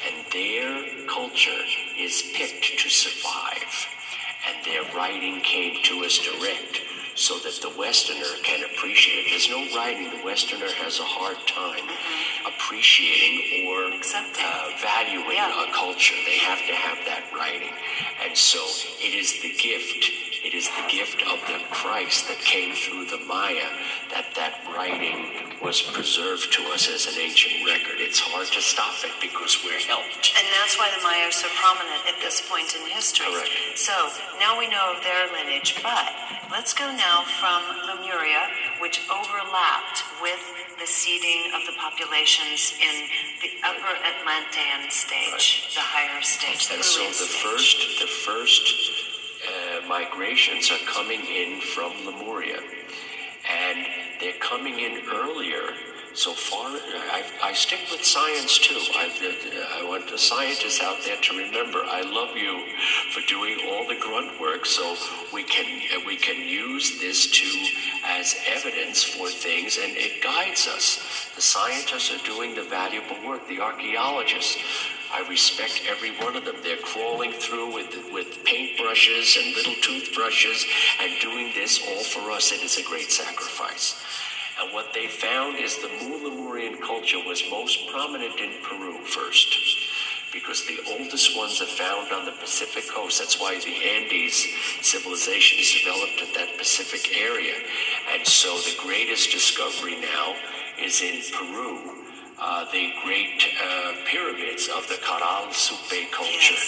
And 0.05 0.21
their 0.29 0.69
culture 1.09 1.65
is 1.97 2.29
picked 2.37 2.77
to 2.77 2.89
survive. 2.93 3.73
And 4.45 4.61
their 4.61 4.85
writing 4.93 5.41
came 5.41 5.81
to 5.81 6.05
us 6.05 6.21
direct 6.21 6.77
so 7.15 7.41
that 7.41 7.57
the 7.65 7.73
Westerner 7.73 8.37
can 8.43 8.61
appreciate 8.69 9.25
it. 9.25 9.33
There's 9.33 9.49
no 9.49 9.65
writing. 9.73 10.13
The 10.13 10.21
Westerner 10.21 10.69
has 10.85 10.99
a 10.99 11.07
hard 11.09 11.41
time 11.49 11.89
appreciating 12.45 13.65
or 13.65 13.89
uh, 13.89 14.69
valuing 14.77 15.41
a 15.41 15.73
culture. 15.73 16.13
They 16.21 16.37
have 16.37 16.61
to 16.69 16.75
have 16.77 17.01
that 17.09 17.33
writing. 17.33 17.73
And 18.21 18.37
so 18.37 18.61
it 19.01 19.17
is 19.17 19.33
the 19.41 19.57
gift. 19.57 20.24
It 20.45 20.53
is 20.53 20.69
the 20.69 20.85
gift 20.85 21.25
of 21.25 21.41
the 21.49 21.57
Christ 21.73 22.29
that 22.29 22.37
came 22.37 22.77
through 22.77 23.09
the 23.09 23.17
Maya 23.25 23.65
that 24.13 24.29
that 24.37 24.61
writing 24.69 25.57
was 25.57 25.81
preserved 25.81 26.53
to 26.53 26.61
us 26.69 26.85
as 26.85 27.09
an 27.09 27.17
ancient 27.17 27.65
record. 27.65 27.97
It's 27.97 28.21
hard 28.21 28.45
to 28.53 28.61
stop 28.61 28.93
it 29.01 29.17
because 29.17 29.65
we're 29.65 29.81
helped. 29.89 30.37
And 30.37 30.45
that's 30.53 30.77
why 30.77 30.93
the 30.93 31.01
Maya 31.01 31.25
are 31.25 31.33
so 31.33 31.49
prominent 31.57 32.05
at 32.05 32.21
this 32.21 32.45
point 32.45 32.77
in 32.77 32.85
history. 32.93 33.25
So 33.73 34.13
now 34.37 34.53
we 34.53 34.69
know 34.69 34.93
of 34.93 35.01
their 35.01 35.25
lineage, 35.33 35.81
but 35.81 36.13
let's 36.53 36.77
go 36.77 36.93
now 36.93 37.25
from 37.41 37.65
Lemuria, 37.89 38.45
which 38.85 39.01
overlapped 39.09 40.05
with 40.21 40.45
the 40.77 40.85
seeding 40.85 41.57
of 41.57 41.65
the 41.65 41.73
populations 41.81 42.77
in 42.77 43.09
the 43.41 43.49
upper 43.65 43.97
Atlantean 43.97 44.93
stage, 44.93 45.73
the 45.73 45.81
higher 45.81 46.21
stage, 46.21 46.69
the 46.69 46.77
And 46.77 46.85
so 46.85 47.01
the 47.01 47.33
stage. 47.33 47.41
first, 47.41 47.77
the 47.97 48.11
first 48.13 48.65
migrations 49.87 50.71
are 50.71 50.85
coming 50.85 51.21
in 51.21 51.61
from 51.61 51.91
Lemuria, 52.05 52.59
and 53.49 53.85
they're 54.19 54.39
coming 54.39 54.79
in 54.79 55.01
earlier. 55.11 55.61
So 56.13 56.31
far, 56.31 56.67
I, 56.67 57.25
I 57.43 57.51
stick 57.51 57.81
with 57.91 58.05
science 58.05 58.57
too. 58.57 58.79
I, 58.95 59.81
I 59.81 59.83
want 59.83 60.09
the 60.09 60.17
scientists 60.17 60.81
out 60.81 60.97
there 61.03 61.17
to 61.19 61.37
remember. 61.37 61.79
I 61.83 62.03
love 62.03 62.37
you 62.37 62.63
for 63.11 63.19
doing 63.27 63.59
all 63.67 63.85
the 63.85 63.99
grunt 63.99 64.39
work, 64.39 64.65
so 64.65 64.95
we 65.33 65.43
can 65.43 65.65
we 66.05 66.15
can 66.15 66.37
use 66.47 67.01
this 67.01 67.27
to 67.27 67.47
as 68.05 68.33
evidence 68.47 69.03
for 69.03 69.27
things, 69.27 69.77
and 69.77 69.91
it 69.97 70.23
guides 70.23 70.67
us. 70.69 71.29
The 71.35 71.41
scientists 71.41 72.13
are 72.13 72.25
doing 72.25 72.55
the 72.55 72.63
valuable 72.63 73.17
work. 73.27 73.45
The 73.49 73.59
archaeologists. 73.59 74.57
I 75.15 75.25
respect 75.29 75.83
every 75.87 76.11
one 76.17 76.35
of 76.35 76.43
them. 76.43 76.57
They're 76.61 76.75
crawling 76.75 77.31
through 77.31 77.73
with 77.73 77.87
with 78.11 78.43
paintbrushes 78.43 79.37
and 79.39 79.55
little 79.55 79.75
toothbrushes 79.81 80.65
and 80.99 81.21
doing 81.21 81.53
this 81.55 81.79
all 81.87 82.03
for 82.03 82.31
us. 82.31 82.51
It 82.51 82.61
is 82.61 82.77
a 82.77 82.83
great 82.83 83.09
sacrifice. 83.09 84.03
And 84.59 84.73
what 84.73 84.93
they 84.93 85.07
found 85.07 85.55
is 85.57 85.77
the 85.77 85.87
Mu 86.03 86.27
Lemurian 86.27 86.81
culture 86.81 87.19
was 87.25 87.41
most 87.49 87.87
prominent 87.87 88.37
in 88.41 88.61
Peru 88.61 89.05
first, 89.05 89.55
because 90.33 90.65
the 90.65 90.79
oldest 90.91 91.37
ones 91.37 91.61
are 91.61 91.65
found 91.65 92.11
on 92.11 92.25
the 92.25 92.33
Pacific 92.33 92.83
coast. 92.93 93.19
That's 93.19 93.39
why 93.39 93.57
the 93.59 93.71
Andes 93.71 94.45
civilization 94.81 95.59
is 95.59 95.71
developed 95.79 96.21
in 96.27 96.33
that 96.33 96.57
Pacific 96.57 97.15
area. 97.17 97.55
And 98.11 98.27
so 98.27 98.57
the 98.57 98.75
greatest 98.83 99.31
discovery 99.31 99.95
now 100.01 100.35
is 100.77 101.01
in 101.01 101.21
Peru 101.31 102.04
uh, 102.39 102.65
the 102.71 102.91
great 103.03 103.45
uh, 103.63 103.93
pyramids 104.05 104.69
of 104.75 104.87
the 104.87 104.95
Caral 104.95 105.53
Supe 105.53 106.11
culture, 106.11 106.61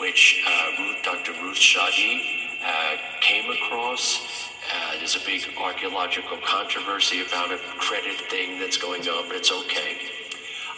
which 0.00 0.42
uh, 0.46 0.70
Ruth, 0.78 1.02
Dr. 1.02 1.32
Ruth 1.42 1.56
Shady 1.56 2.22
uh, 2.64 2.96
came 3.20 3.50
across. 3.50 4.50
Uh, 4.72 4.96
there's 4.98 5.16
a 5.16 5.24
big 5.26 5.42
archaeological 5.60 6.38
controversy 6.44 7.22
about 7.26 7.52
a 7.52 7.58
credit 7.78 8.18
thing 8.30 8.58
that's 8.58 8.78
going 8.78 9.02
on, 9.08 9.28
but 9.28 9.36
it's 9.36 9.52
okay. 9.52 9.98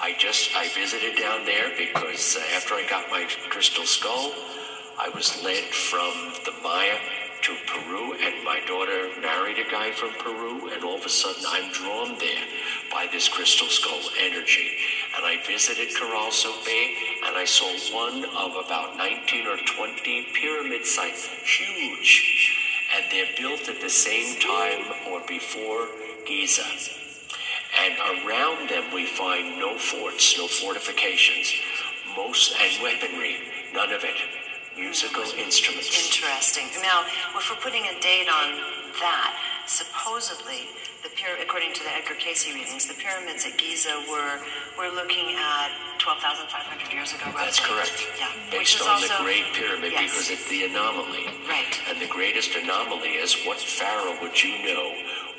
I 0.01 0.15
just 0.19 0.55
I 0.57 0.69
visited 0.69 1.17
down 1.17 1.45
there 1.45 1.71
because 1.77 2.37
uh, 2.37 2.57
after 2.57 2.75
I 2.75 2.87
got 2.89 3.11
my 3.11 3.27
crystal 3.49 3.85
skull, 3.85 4.33
I 4.99 5.09
was 5.11 5.43
led 5.45 5.65
from 5.65 6.33
the 6.45 6.53
Maya 6.63 6.99
to 7.47 7.55
Peru, 7.65 8.13
and 8.13 8.45
my 8.45 8.59
daughter 8.67 9.07
married 9.23 9.57
a 9.57 9.71
guy 9.71 9.93
from 9.93 10.11
Peru, 10.19 10.69
and 10.75 10.83
all 10.83 10.99
of 10.99 11.07
a 11.07 11.09
sudden 11.09 11.45
I'm 11.47 11.71
drawn 11.71 12.19
there 12.19 12.43
by 12.91 13.07
this 13.13 13.29
crystal 13.29 13.69
skull 13.69 14.03
energy. 14.19 14.73
And 15.17 15.25
I 15.25 15.39
visited 15.47 15.95
Caral 15.95 16.33
Supe, 16.33 17.23
and 17.25 17.37
I 17.37 17.45
saw 17.45 17.71
one 17.95 18.25
of 18.25 18.67
about 18.67 18.97
19 18.97 19.47
or 19.47 19.59
20 19.59 20.27
pyramid 20.35 20.85
sites, 20.85 21.29
huge. 21.45 22.59
And 22.97 23.05
they're 23.13 23.33
built 23.39 23.69
at 23.69 23.81
the 23.81 23.91
same 23.91 24.41
time 24.41 25.13
or 25.13 25.21
before 25.29 25.87
Giza. 26.27 26.67
And 27.79 28.27
around 28.27 28.71
them 28.71 28.93
we 28.93 29.07
find 29.07 29.61
no 29.61 29.79
forts, 29.79 30.37
no 30.37 30.49
fortifications, 30.49 31.53
most 32.17 32.57
and 32.61 32.83
weaponry, 32.83 33.39
none 33.73 33.93
of 33.93 34.03
it. 34.03 34.46
Musical 34.77 35.23
instruments. 35.41 35.89
Interesting. 35.89 36.69
Now, 36.83 37.03
if 37.37 37.49
we're 37.51 37.57
putting 37.57 37.85
a 37.87 37.99
date 38.01 38.29
on 38.29 38.61
that, 39.01 39.33
supposedly, 39.67 40.69
the 41.03 41.09
pyra- 41.17 41.41
according 41.43 41.73
to 41.75 41.83
the 41.83 41.91
Edgar 41.97 42.15
Cayce 42.15 42.47
readings, 42.53 42.87
the 42.87 42.95
pyramids 42.95 43.47
at 43.47 43.57
Giza 43.57 44.05
were 44.11 44.39
we're 44.77 44.93
looking 44.95 45.33
at 45.33 45.71
12,500 45.99 46.93
years 46.93 47.13
ago. 47.15 47.25
Roughly. 47.27 47.41
That's 47.41 47.61
correct. 47.61 48.05
Yeah. 48.21 48.29
Which 48.53 48.77
Based 48.77 48.81
is 48.81 48.83
on 48.83 49.01
also 49.01 49.09
the 49.17 49.25
Great 49.25 49.49
Pyramid, 49.55 49.93
yes. 49.93 50.13
because 50.13 50.31
it's 50.31 50.49
the 50.51 50.65
anomaly. 50.69 51.25
Right. 51.49 51.73
And 51.89 52.01
the 52.01 52.07
greatest 52.13 52.55
anomaly 52.55 53.17
is 53.17 53.35
what 53.49 53.59
pharaoh 53.59 54.17
would 54.21 54.37
you 54.43 54.61
know 54.63 54.93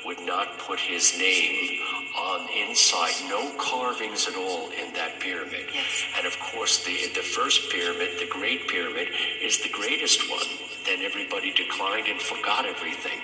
would 0.08 0.20
not 0.24 0.56
put 0.56 0.80
his 0.80 1.18
name 1.18 1.78
on 2.16 2.48
inside, 2.66 3.12
no 3.28 3.52
carvings 3.58 4.26
at 4.26 4.34
all 4.36 4.70
in 4.70 4.90
that 4.94 5.20
pyramid. 5.20 5.66
Yes. 5.72 6.02
And 6.16 6.26
of 6.26 6.34
course, 6.40 6.82
the 6.82 6.96
the 7.14 7.26
first 7.36 7.70
pyramid, 7.70 8.18
the 8.18 8.26
Great 8.26 8.66
Pyramid, 8.68 9.08
is 9.42 9.58
the 9.58 9.68
greatest 9.68 10.30
one. 10.30 10.48
Then 10.86 11.02
everybody 11.02 11.52
declined 11.52 12.06
and 12.08 12.18
forgot 12.18 12.64
everything. 12.64 13.20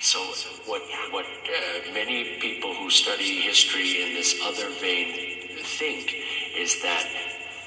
So 0.00 0.18
what 0.64 0.82
what 1.10 1.26
uh, 1.26 1.92
many 1.92 2.38
people 2.40 2.72
who 2.72 2.88
study 2.88 3.42
history 3.42 4.02
in 4.02 4.14
this 4.14 4.40
other 4.42 4.70
vein 4.80 5.08
think 5.78 6.14
is 6.56 6.80
that 6.80 7.04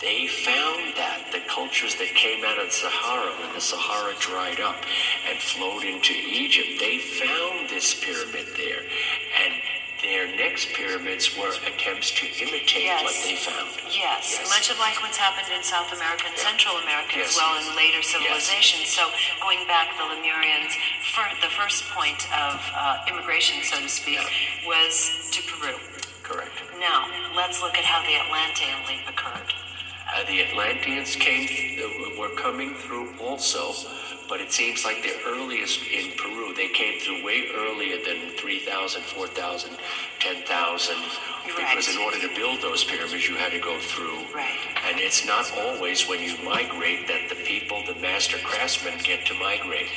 they 0.02 0.28
found 0.28 0.94
that 0.96 1.30
the 1.32 1.42
cultures 1.50 1.96
that 1.96 2.14
came 2.14 2.46
out 2.46 2.58
of 2.60 2.68
the 2.70 2.72
Sahara 2.74 3.32
when 3.42 3.54
the 3.54 3.62
Sahara 3.62 4.14
dried 4.20 4.60
up 4.60 4.78
and 5.30 5.40
flowed 5.40 5.84
into 5.84 6.14
Egypt, 6.14 6.78
they 6.80 7.00
found 7.00 7.70
this 7.70 7.98
pyramid 7.98 8.46
there, 8.56 8.86
and 9.44 9.54
their 10.06 10.30
next 10.38 10.70
pyramids 10.78 11.34
were 11.34 11.50
attempts 11.66 12.12
to 12.14 12.30
imitate 12.46 12.86
Yes. 12.86 13.02
what 13.02 13.18
they 13.26 13.36
found. 13.36 13.70
Yes, 13.90 14.38
yes. 14.38 14.46
much 14.54 14.70
of 14.70 14.78
like 14.78 15.02
what's 15.02 15.18
happened 15.18 15.50
in 15.50 15.64
South 15.66 15.90
America 15.92 16.30
and 16.30 16.38
Central 16.38 16.78
America 16.78 17.18
as 17.18 17.34
well 17.36 17.58
in 17.58 17.66
later 17.76 18.04
civilizations. 18.06 18.94
So 18.94 19.10
going 19.42 19.66
back, 19.66 19.98
the 19.98 20.06
Lemurians, 20.06 20.70
fir- 21.18 21.34
the 21.42 21.50
first 21.50 21.90
point 21.98 22.22
of 22.30 22.62
uh, 22.78 23.10
immigration, 23.10 23.64
so 23.66 23.82
to 23.82 23.90
speak, 23.90 24.22
was 24.70 25.10
to 25.34 25.42
Peru. 25.50 25.74
Correct. 26.22 26.54
Now, 26.80 27.10
let's 27.36 27.62
look 27.66 27.74
at 27.74 27.84
how 27.84 28.06
the 28.06 28.14
Atlantean 28.22 28.78
leap 28.86 29.02
occurred. 29.10 29.50
Uh, 30.16 30.24
the 30.26 30.42
Atlanteans 30.42 31.16
came, 31.18 31.80
uh, 31.80 32.20
were 32.20 32.34
coming 32.36 32.74
through 32.76 33.14
also, 33.20 33.74
but 34.30 34.40
it 34.40 34.52
seems 34.52 34.86
like 34.86 35.04
the 35.04 35.14
earliest 35.28 35.82
in 35.88 36.12
Peru, 36.18 36.54
they 36.56 36.70
came 36.70 37.00
through 37.00 37.24
way 37.26 37.50
earlier 37.56 37.98
than 38.04 38.32
3,000, 38.38 39.02
4,000, 39.04 39.78
10,000. 40.20 40.96
Because 41.46 41.88
in 41.90 41.98
order 42.00 42.20
to 42.20 42.34
build 42.36 42.62
those 42.62 42.84
pyramids, 42.84 43.28
you 43.28 43.36
had 43.36 43.52
to 43.52 43.60
go 43.60 43.80
through. 43.80 44.20
Right. 44.34 44.58
And 44.86 45.00
it's 45.00 45.26
not 45.26 45.52
always 45.58 46.08
when 46.08 46.22
you 46.22 46.38
migrate 46.44 47.08
that 47.08 47.30
the 47.30 47.36
people, 47.44 47.84
the 47.86 47.96
master 48.00 48.38
craftsmen, 48.44 49.00
get 49.04 49.26
to 49.28 49.34
migrate. 49.36 49.88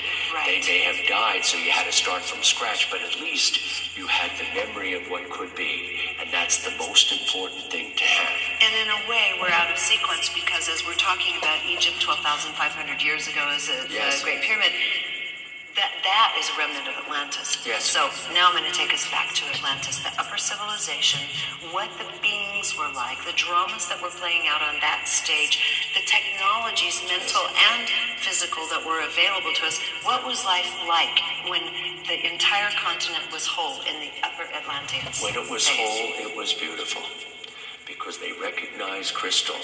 They 0.46 0.60
may 0.60 0.80
have 0.80 1.08
died, 1.08 1.44
so 1.44 1.56
you 1.56 1.70
had 1.70 1.86
to 1.86 1.92
start 1.92 2.22
from 2.22 2.42
scratch, 2.42 2.90
but 2.90 3.00
at 3.00 3.20
least 3.20 3.58
you 4.00 4.06
had 4.06 4.32
the 4.40 4.48
memory 4.56 4.94
of 4.94 5.02
what 5.12 5.28
could 5.28 5.54
be. 5.54 6.16
And 6.18 6.32
that's 6.32 6.64
the 6.64 6.72
most 6.78 7.12
important 7.12 7.60
thing 7.68 7.92
to 7.94 8.04
have. 8.04 8.32
And 8.64 8.72
in 8.80 8.88
a 8.88 9.00
way, 9.10 9.36
we're 9.36 9.52
out 9.52 9.70
of 9.70 9.76
sequence 9.76 10.32
because 10.32 10.70
as 10.72 10.80
we're 10.86 10.96
talking 10.96 11.36
about 11.36 11.60
Egypt 11.68 12.00
12,500 12.00 13.04
years 13.04 13.28
ago 13.28 13.44
as 13.52 13.68
a, 13.68 13.84
Yes. 13.92 14.22
a 14.22 14.24
Great 14.24 14.40
Pyramid, 14.40 14.72
that, 15.76 15.92
that 16.02 16.34
is 16.38 16.50
a 16.50 16.54
remnant 16.58 16.88
of 16.88 16.96
Atlantis. 17.04 17.58
Yes. 17.64 17.84
So 17.84 18.10
now 18.34 18.50
I'm 18.50 18.56
going 18.56 18.66
to 18.66 18.76
take 18.76 18.92
us 18.92 19.08
back 19.10 19.34
to 19.38 19.44
Atlantis, 19.54 20.00
the 20.00 20.10
upper 20.18 20.36
civilization, 20.36 21.20
what 21.70 21.88
the 21.98 22.06
beings 22.22 22.74
were 22.76 22.90
like, 22.94 23.22
the 23.24 23.36
dramas 23.36 23.88
that 23.88 24.02
were 24.02 24.10
playing 24.10 24.50
out 24.50 24.62
on 24.62 24.80
that 24.82 25.06
stage, 25.06 25.90
the 25.94 26.02
technologies, 26.06 26.98
mental 27.06 27.46
and 27.70 27.86
physical, 28.18 28.66
that 28.74 28.82
were 28.82 29.00
available 29.06 29.54
to 29.54 29.66
us. 29.66 29.78
What 30.02 30.26
was 30.26 30.44
life 30.44 30.70
like 30.88 31.14
when 31.46 31.62
the 32.08 32.18
entire 32.26 32.70
continent 32.74 33.30
was 33.32 33.46
whole 33.46 33.80
in 33.86 34.00
the 34.02 34.10
upper 34.26 34.50
Atlanteans? 34.50 35.22
When 35.22 35.34
it 35.38 35.46
was 35.50 35.66
days? 35.66 35.78
whole, 35.78 36.30
it 36.30 36.36
was 36.36 36.52
beautiful 36.54 37.02
because 37.86 38.18
they 38.18 38.32
recognized 38.42 39.14
crystal 39.14 39.56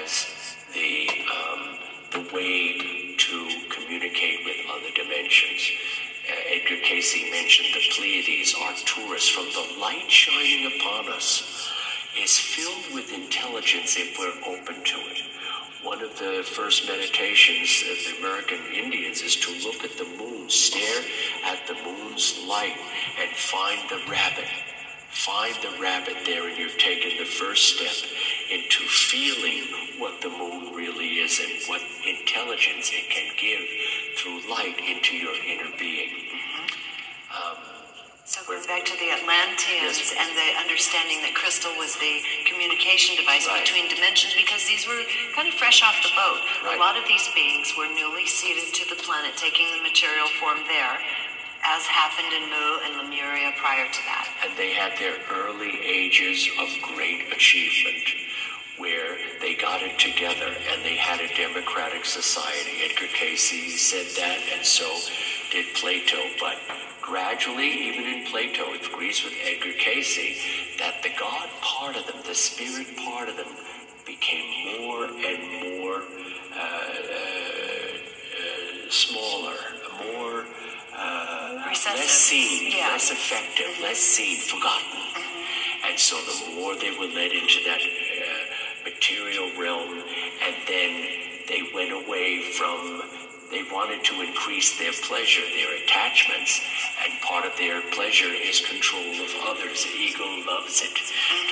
as 0.00 0.26
the 0.74 1.08
um, 1.32 1.78
the 2.12 2.34
way 2.34 3.07
to 3.18 3.48
communicate 3.68 4.44
with 4.44 4.56
other 4.70 4.90
dimensions. 4.94 5.70
Uh, 6.30 6.54
Edgar 6.54 6.80
Cayce 6.82 7.30
mentioned 7.30 7.68
the 7.74 7.82
Pleiades, 7.90 8.54
Arcturus, 8.60 9.28
from 9.28 9.46
the 9.46 9.80
light 9.80 10.10
shining 10.10 10.72
upon 10.76 11.12
us, 11.12 11.70
is 12.16 12.38
filled 12.38 12.94
with 12.94 13.12
intelligence 13.12 13.96
if 13.96 14.18
we're 14.18 14.54
open 14.54 14.82
to 14.84 14.96
it. 14.96 15.22
One 15.82 16.02
of 16.02 16.18
the 16.18 16.42
first 16.44 16.86
meditations 16.88 17.84
of 17.90 17.96
the 18.04 18.18
American 18.18 18.58
Indians 18.72 19.22
is 19.22 19.36
to 19.36 19.50
look 19.66 19.84
at 19.84 19.96
the 19.96 20.04
moon, 20.18 20.48
stare 20.50 21.02
at 21.44 21.66
the 21.66 21.74
moon's 21.74 22.38
light, 22.46 22.76
and 23.20 23.30
find 23.36 23.80
the 23.88 24.00
rabbit. 24.10 24.48
Find 25.10 25.54
the 25.62 25.80
rabbit 25.80 26.16
there, 26.26 26.48
and 26.48 26.58
you've 26.58 26.78
taken 26.78 27.16
the 27.18 27.24
first 27.24 27.76
step 27.76 28.10
into 28.50 28.84
feeling 28.86 29.87
what 29.98 30.20
the 30.22 30.30
moon 30.30 30.74
really 30.74 31.18
is 31.22 31.38
and 31.40 31.52
what 31.68 31.80
intelligence 32.06 32.90
it 32.94 33.10
can 33.10 33.28
give 33.38 33.62
through 34.18 34.40
light 34.50 34.78
into 34.78 35.16
your 35.16 35.34
inner 35.46 35.70
being. 35.78 36.10
Um, 37.34 37.56
so 38.24 38.40
going 38.44 38.64
back 38.68 38.84
to 38.84 38.96
the 39.00 39.08
Atlanteans 39.10 40.12
and 40.16 40.28
the 40.36 40.48
understanding 40.60 41.20
that 41.24 41.32
crystal 41.34 41.72
was 41.80 41.96
the 41.96 42.20
communication 42.44 43.16
device 43.16 43.48
Right. 43.48 43.64
between 43.64 43.88
dimensions 43.88 44.34
because 44.36 44.64
these 44.68 44.84
were 44.86 45.00
kind 45.34 45.48
of 45.48 45.54
fresh 45.56 45.80
off 45.82 45.96
the 46.04 46.12
boat. 46.12 46.40
Right. 46.64 46.76
A 46.76 46.80
lot 46.80 46.96
of 47.00 47.08
these 47.08 47.24
beings 47.34 47.72
were 47.76 47.88
newly 47.88 48.26
seeded 48.28 48.74
to 48.74 48.84
the 48.92 49.00
planet, 49.00 49.32
taking 49.36 49.66
the 49.72 49.82
material 49.82 50.28
form 50.40 50.60
there, 50.68 51.00
as 51.64 51.82
happened 51.88 52.32
in 52.36 52.44
Mu 52.52 52.68
and 52.84 52.92
Lemuria 53.00 53.52
prior 53.56 53.88
to 53.88 54.00
that. 54.06 54.28
and 54.44 54.52
they 54.56 54.72
had 54.76 54.92
their 55.00 55.16
early 55.32 55.80
ages 55.82 56.48
of 56.60 56.68
great 56.94 57.32
achievement 57.32 58.04
where 58.78 59.16
they 59.40 59.54
got 59.54 59.82
it 59.82 59.98
together 59.98 60.54
and 60.70 60.84
they 60.84 60.96
had 60.96 61.20
a 61.20 61.28
democratic 61.36 62.04
society. 62.04 62.82
Edgar 62.84 63.08
Cayce 63.14 63.80
said 63.80 64.06
that, 64.16 64.40
and 64.54 64.64
so 64.64 64.98
did 65.52 65.66
Plato. 65.74 66.18
But 66.40 66.56
gradually, 67.02 67.68
even 67.88 68.04
in 68.06 68.26
Plato, 68.26 68.72
it 68.74 68.86
agrees 68.86 69.24
with 69.24 69.34
Edgar 69.44 69.72
Cayce 69.78 70.78
that 70.78 71.02
the 71.02 71.10
God 71.18 71.48
part 71.62 71.96
of 71.96 72.06
them, 72.06 72.16
the 72.26 72.34
spirit 72.34 72.86
part 73.04 73.28
of 73.28 73.36
them, 73.36 73.48
became 74.06 74.80
more 74.80 75.04
and 75.06 75.80
more 75.80 76.02
uh, 76.54 76.58
uh, 76.58 77.98
uh, 78.38 78.90
smaller, 78.90 79.56
more 80.12 80.44
uh, 80.96 81.64
Recessive. 81.68 81.98
less 82.00 82.10
seen, 82.10 82.72
Yeah. 82.72 82.88
less 82.88 83.10
effective, 83.10 83.66
less 83.82 83.98
seen, 83.98 84.38
forgotten. 84.40 84.98
And 85.86 85.98
so 85.98 86.16
the 86.16 86.52
more 86.56 86.74
they 86.76 86.90
were 86.98 87.06
led 87.06 87.32
into 87.32 87.62
that 87.66 87.80
material 88.88 89.50
realm, 89.60 90.02
and 90.44 90.56
then 90.66 90.92
they 91.48 91.62
went 91.74 91.92
away 91.92 92.52
from, 92.56 93.02
they 93.50 93.62
wanted 93.70 94.02
to 94.04 94.22
increase 94.22 94.78
their 94.78 94.92
pleasure, 94.92 95.42
their 95.54 95.76
attachments, 95.84 96.60
and 97.04 97.20
part 97.20 97.44
of 97.44 97.56
their 97.58 97.82
pleasure 97.92 98.32
is 98.32 98.60
control 98.60 99.12
of 99.20 99.30
others. 99.44 99.84
Ego 99.86 100.24
loves 100.46 100.80
it. 100.80 100.96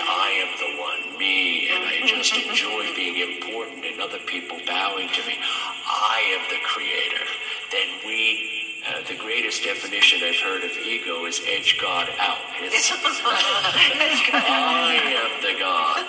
I 0.00 0.28
am 0.40 0.50
the 0.56 0.80
one, 0.80 1.18
me, 1.18 1.68
and 1.68 1.84
I 1.84 2.06
just 2.06 2.34
enjoy 2.48 2.94
being 2.94 3.36
important 3.36 3.84
and 3.84 4.00
other 4.00 4.20
people 4.26 4.58
bowing 4.66 5.08
to 5.08 5.26
me. 5.26 5.36
I 5.38 6.20
am 6.36 6.42
the 6.48 6.60
creator. 6.64 7.24
Then 7.70 7.88
we 8.06 8.55
uh, 8.88 9.02
the 9.08 9.16
greatest 9.16 9.62
definition 9.64 10.20
I've 10.22 10.36
heard 10.36 10.62
of 10.64 10.70
ego 10.78 11.24
is 11.26 11.40
edge 11.46 11.78
God 11.80 12.08
out. 12.18 12.38
It's, 12.60 12.92
I 14.32 15.00
am 15.10 15.42
the 15.42 15.58
God. 15.58 16.06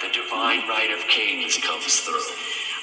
The 0.00 0.08
divine 0.12 0.66
right 0.68 0.90
of 0.90 1.06
kings 1.08 1.58
comes 1.58 2.00
through. 2.00 2.22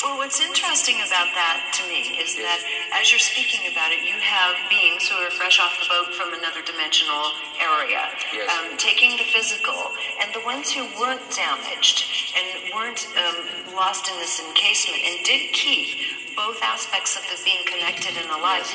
Well, 0.04 0.18
what's 0.22 0.38
interesting 0.44 1.02
about 1.02 1.34
that 1.34 1.74
to 1.82 1.88
me 1.90 2.20
is 2.22 2.36
that 2.38 2.60
as 2.94 3.10
you're 3.10 3.18
speaking 3.24 3.66
about 3.72 3.90
it, 3.90 4.06
you 4.06 4.14
have 4.22 4.54
beings 4.70 5.08
who 5.10 5.16
are 5.18 5.32
fresh 5.34 5.58
off 5.58 5.74
the 5.82 5.88
boat 5.90 6.14
from 6.14 6.30
another 6.36 6.62
dimensional 6.62 7.34
area, 7.58 8.06
Yes. 8.30 8.46
um, 8.54 8.78
taking 8.78 9.18
the 9.18 9.26
physical, 9.34 9.74
and 10.22 10.30
the 10.36 10.44
ones 10.46 10.70
who 10.70 10.86
weren't 11.02 11.24
damaged 11.34 12.06
and 12.38 12.70
weren't 12.76 13.08
um, 13.18 13.74
lost 13.74 14.06
in 14.12 14.14
this 14.22 14.38
encasement 14.38 15.02
and 15.02 15.26
did 15.26 15.50
keep 15.56 15.98
both 16.36 16.62
aspects 16.62 17.16
of 17.18 17.24
the 17.32 17.40
being 17.42 17.66
connected 17.66 18.14
and 18.20 18.30
alive. 18.30 18.68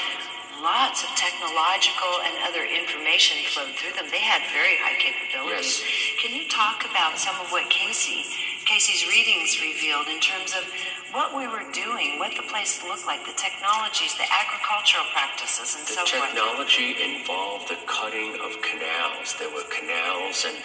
Lots 0.61 1.03
of 1.03 1.09
technological 1.17 2.21
and 2.21 2.37
other 2.45 2.69
information 2.69 3.41
flowed 3.49 3.73
through 3.81 3.97
them. 3.97 4.13
They 4.13 4.21
had 4.21 4.45
very 4.53 4.77
high 4.77 4.93
capabilities. 5.01 5.81
Can 6.21 6.37
you 6.37 6.45
talk 6.53 6.85
about 6.85 7.17
some 7.17 7.33
of 7.41 7.49
what 7.49 7.65
Cayce, 7.73 8.29
Cayce's 8.69 9.09
readings 9.09 9.57
revealed 9.57 10.13
in 10.13 10.21
terms 10.21 10.53
of 10.53 10.69
what 11.17 11.33
we 11.33 11.49
were 11.49 11.65
doing, 11.73 12.21
what 12.21 12.37
the 12.37 12.45
place 12.53 12.85
looked 12.85 13.09
like, 13.09 13.25
the 13.25 13.33
technologies, 13.41 14.13
the 14.21 14.29
agricultural 14.29 15.09
practices, 15.17 15.81
and 15.81 15.89
The 15.89 15.97
so 15.97 16.05
forth? 16.05 16.29
The 16.29 16.37
technology 16.37 16.93
involved 17.09 17.73
the 17.73 17.81
cutting 17.89 18.37
of 18.45 18.53
canals. 18.61 19.41
There 19.41 19.49
were 19.49 19.65
canals 19.73 20.45
and 20.45 20.61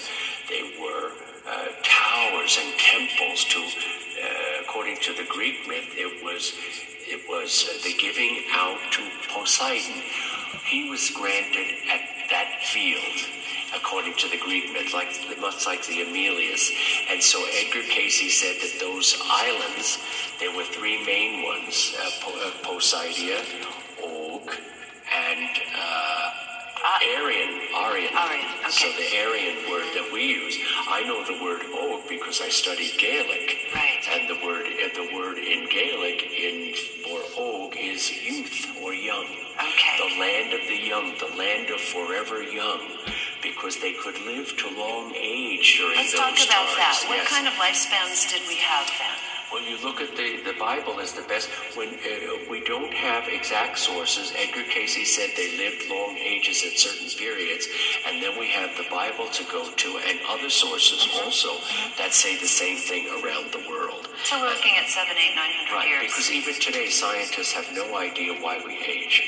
they 0.52 0.76
were 0.76 1.16
uh, 1.48 1.72
towers 1.88 2.60
and 2.60 2.76
temples 2.76 3.48
to, 3.48 3.64
uh, 3.64 4.68
according 4.68 5.00
to 5.08 5.16
the 5.16 5.24
Greek 5.32 5.64
myth, 5.72 5.88
it 5.96 6.20
was 6.20 6.52
it 7.08 7.28
was 7.28 7.70
uh, 7.70 7.84
the 7.84 7.94
giving 7.94 8.44
out 8.52 8.80
to 8.92 9.02
Poseidon. 9.30 10.02
He 10.66 10.90
was 10.90 11.10
granted 11.12 11.68
at 11.92 12.02
that 12.30 12.64
field, 12.64 13.16
according 13.76 14.16
to 14.16 14.30
the 14.30 14.38
Greek 14.38 14.72
myth, 14.74 14.94
like 14.94 15.10
much 15.40 15.66
like 15.66 15.86
the 15.86 16.02
Amilius. 16.02 16.72
And 17.10 17.22
so 17.22 17.46
Edgar 17.54 17.84
Cayce 17.84 18.34
said 18.34 18.58
that 18.62 18.80
those 18.80 19.16
islands, 19.26 20.00
there 20.40 20.56
were 20.56 20.64
three 20.64 21.04
main 21.06 21.44
ones: 21.44 21.96
uh, 22.00 22.10
po- 22.22 22.40
uh, 22.40 22.52
Poseidia, 22.64 23.44
and 25.14 25.50
uh, 25.78 26.55
Ah, 26.88 27.00
Aryan. 27.18 27.50
Aryan. 27.74 28.14
Aryan, 28.14 28.46
So 28.70 28.86
the 28.94 29.10
Aryan 29.18 29.58
word 29.74 29.90
that 29.98 30.08
we 30.14 30.22
use, 30.22 30.60
I 30.88 31.02
know 31.02 31.26
the 31.26 31.42
word 31.44 31.66
Og 31.74 32.08
because 32.08 32.42
I 32.46 32.50
studied 32.50 32.94
Gaelic. 33.02 33.58
Right. 33.74 34.06
And 34.14 34.30
the 34.30 34.38
word 34.46 34.70
the 34.94 35.10
word 35.18 35.40
in 35.40 35.66
Gaelic 35.66 36.22
in 36.30 36.76
for 37.02 37.20
Og 37.42 37.74
is 37.76 38.14
youth 38.22 38.70
or 38.84 38.94
young. 38.94 39.26
Okay. 39.58 39.98
The 39.98 40.20
land 40.22 40.54
of 40.54 40.62
the 40.70 40.78
young, 40.78 41.18
the 41.18 41.34
land 41.36 41.72
of 41.74 41.82
forever 41.82 42.44
young, 42.44 42.86
because 43.42 43.82
they 43.82 43.94
could 43.94 44.22
live 44.22 44.56
to 44.56 44.70
long 44.78 45.10
age 45.18 45.78
during 45.82 45.98
Let's 45.98 46.12
those 46.14 46.22
talk 46.22 46.38
about 46.38 46.70
that. 46.78 47.02
times. 47.02 47.10
What 47.10 47.26
kind 47.26 47.48
of 47.50 47.54
lifespans 47.58 48.30
did 48.30 48.46
we 48.48 48.58
have 48.62 48.86
then? 49.02 49.35
When 49.52 49.64
you 49.64 49.78
look 49.84 50.02
at 50.02 50.16
the, 50.18 50.42
the 50.44 50.58
Bible 50.60 51.00
as 51.00 51.14
the 51.14 51.22
best, 51.24 51.50
when 51.78 51.90
uh, 51.90 52.50
we 52.50 52.62
don't 52.66 52.92
have 52.94 53.28
exact 53.28 53.78
sources, 53.78 54.34
Edgar 54.36 54.64
Cayce 54.64 55.16
said 55.16 55.30
they 55.38 55.58
lived 55.58 55.86
long 55.90 56.18
ages 56.18 56.64
at 56.66 56.78
certain 56.78 57.08
periods, 57.18 57.68
and 58.08 58.22
then 58.22 58.38
we 58.40 58.50
have 58.50 58.76
the 58.76 58.86
Bible 58.90 59.28
to 59.32 59.44
go 59.52 59.70
to 59.72 59.90
and 60.10 60.20
other 60.30 60.50
sources 60.50 61.06
mm-hmm. 61.06 61.26
also 61.26 61.50
mm-hmm. 61.50 61.98
that 61.98 62.14
say 62.14 62.38
the 62.40 62.48
same 62.48 62.78
thing 62.78 63.08
around 63.24 63.54
the 63.54 63.64
world. 63.70 64.10
So 64.26 64.42
we're 64.42 64.50
looking 64.50 64.76
at 64.82 64.90
seven, 64.90 65.14
eight, 65.14 65.36
nine 65.36 65.52
hundred 65.62 65.78
Right, 65.78 65.90
years. 65.90 66.12
because 66.12 66.32
even 66.32 66.54
today 66.60 66.90
scientists 66.90 67.54
have 67.54 67.70
no 67.74 67.96
idea 67.98 68.34
why 68.42 68.60
we 68.66 68.76
age. 68.82 69.22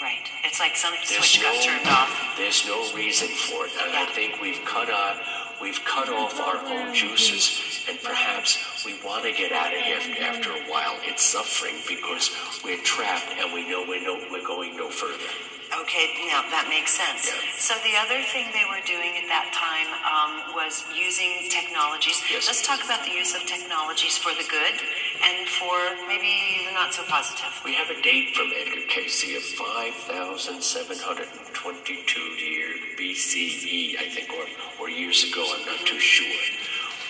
Right. 0.00 0.24
It's 0.44 0.60
like 0.60 0.76
some 0.76 0.94
There's 1.08 1.26
switch 1.26 1.42
got 1.42 1.60
turned 1.62 1.86
off. 1.88 2.10
there's 2.38 2.64
no 2.66 2.78
reason 2.94 3.28
for 3.28 3.66
it, 3.66 3.72
and 3.82 3.92
I 3.94 4.06
think 4.06 4.40
we've 4.40 4.64
cut 4.64 4.88
our, 4.90 5.14
we've 5.60 5.84
cut 5.84 6.06
mm-hmm. 6.06 6.24
off 6.24 6.40
our 6.40 6.56
own 6.66 6.94
juices, 6.94 7.84
and 7.88 8.00
perhaps 8.02 8.56
we 8.84 9.00
want 9.04 9.24
to 9.24 9.32
get 9.32 9.52
out 9.52 9.72
of 9.74 9.80
here 9.80 9.98
after 10.22 10.50
a 10.50 10.62
while. 10.70 10.98
It's 11.02 11.22
suffering 11.22 11.74
because 11.88 12.30
we're 12.64 12.82
trapped, 12.82 13.34
and 13.38 13.52
we 13.52 13.68
know 13.68 13.84
we're 13.88 14.02
no, 14.02 14.20
we're 14.30 14.46
going 14.46 14.76
no 14.76 14.88
further. 14.90 15.30
Okay, 15.68 16.08
now 16.32 16.40
that 16.48 16.64
makes 16.72 16.96
sense. 16.96 17.28
So 17.60 17.76
the 17.84 17.92
other 18.00 18.24
thing 18.32 18.48
they 18.56 18.64
were 18.72 18.80
doing 18.88 19.20
at 19.20 19.28
that 19.28 19.52
time 19.52 19.92
um, 20.00 20.56
was 20.56 20.88
using 20.96 21.44
technologies. 21.52 22.16
Yes. 22.30 22.48
Let's 22.48 22.64
talk 22.64 22.80
about 22.80 23.04
the 23.04 23.12
use 23.12 23.36
of 23.36 23.44
technologies 23.44 24.16
for 24.16 24.32
the 24.32 24.48
good 24.48 24.80
and 25.20 25.44
for 25.60 25.76
maybe 26.08 26.64
the 26.64 26.72
not 26.72 26.96
so 26.96 27.04
positive. 27.04 27.52
We 27.68 27.76
have 27.76 27.92
a 27.92 28.00
date 28.00 28.32
from 28.32 28.48
Edgar 28.56 28.88
Cayce 28.88 29.28
of 29.36 29.44
5,722 29.60 31.20
year 32.40 32.72
BCE, 32.96 34.00
I 34.00 34.08
think, 34.08 34.32
or, 34.32 34.48
or 34.80 34.88
years 34.88 35.24
ago, 35.28 35.44
I'm 35.52 35.66
not 35.66 35.84
too 35.84 36.00
sure, 36.00 36.32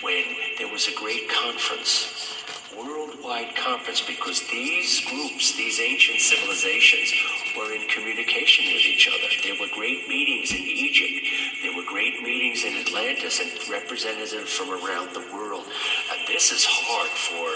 when 0.01 0.23
there 0.57 0.71
was 0.71 0.87
a 0.87 0.95
great 0.95 1.29
conference, 1.29 2.35
worldwide 2.77 3.55
conference, 3.55 4.01
because 4.01 4.39
these 4.47 5.03
groups, 5.05 5.55
these 5.57 5.79
ancient 5.79 6.21
civilizations, 6.21 7.11
were 7.57 7.73
in 7.73 7.87
communication 7.89 8.65
with 8.71 8.85
each 8.85 9.09
other. 9.09 9.27
There 9.43 9.59
were 9.59 9.71
great 9.75 10.07
meetings 10.07 10.51
in 10.51 10.63
Egypt. 10.63 11.27
There 11.63 11.75
were 11.75 11.83
great 11.87 12.21
meetings 12.23 12.63
in 12.63 12.77
Atlantis 12.77 13.39
and 13.41 13.51
representatives 13.69 14.53
from 14.53 14.69
around 14.69 15.13
the 15.13 15.25
world. 15.33 15.65
And 15.67 16.27
this 16.27 16.51
is 16.51 16.63
hard 16.65 17.11
for 17.11 17.47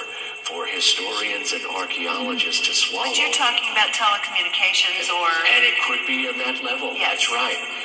for 0.44 0.68
historians 0.68 1.53
and 1.56 1.64
archaeologists 1.72 2.68
to 2.68 2.76
swallow. 2.76 3.07
But 3.07 3.18
you're 3.18 3.32
talking 3.32 3.72
about 3.72 3.95
telecommunications 3.95 5.07
or 5.07 5.32
And 5.32 5.64
it 5.64 5.76
could 5.88 6.03
be 6.06 6.28
on 6.28 6.38
that 6.44 6.60
level. 6.60 6.91
Yes. 6.91 7.24
That's 7.24 7.32
right. 7.32 7.82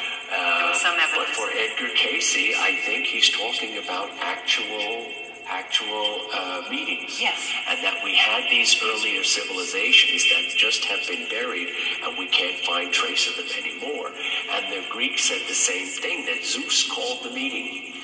Some 0.78 0.94
but 0.94 1.26
for 1.34 1.50
Edgar 1.50 1.92
Cayce, 1.96 2.54
I 2.56 2.78
think 2.86 3.06
he's 3.06 3.30
talking 3.30 3.82
about 3.82 4.10
actual 4.20 5.10
actual 5.48 6.28
uh, 6.32 6.62
meetings. 6.70 7.20
Yes. 7.20 7.50
And 7.68 7.82
that 7.82 7.98
we 8.04 8.14
had 8.14 8.44
these 8.50 8.80
earlier 8.84 9.24
civilizations 9.24 10.22
that 10.30 10.54
just 10.56 10.84
have 10.84 11.00
been 11.08 11.28
buried 11.30 11.68
and 12.04 12.16
we 12.16 12.28
can't 12.28 12.64
find 12.64 12.92
trace 12.92 13.28
of 13.28 13.34
them 13.36 13.48
anymore. 13.58 14.12
And 14.52 14.72
the 14.72 14.86
Greeks 14.90 15.24
said 15.24 15.40
the 15.48 15.54
same 15.54 15.88
thing 15.88 16.26
that 16.26 16.44
Zeus 16.44 16.88
called 16.88 17.24
the 17.24 17.30
meeting. 17.30 17.94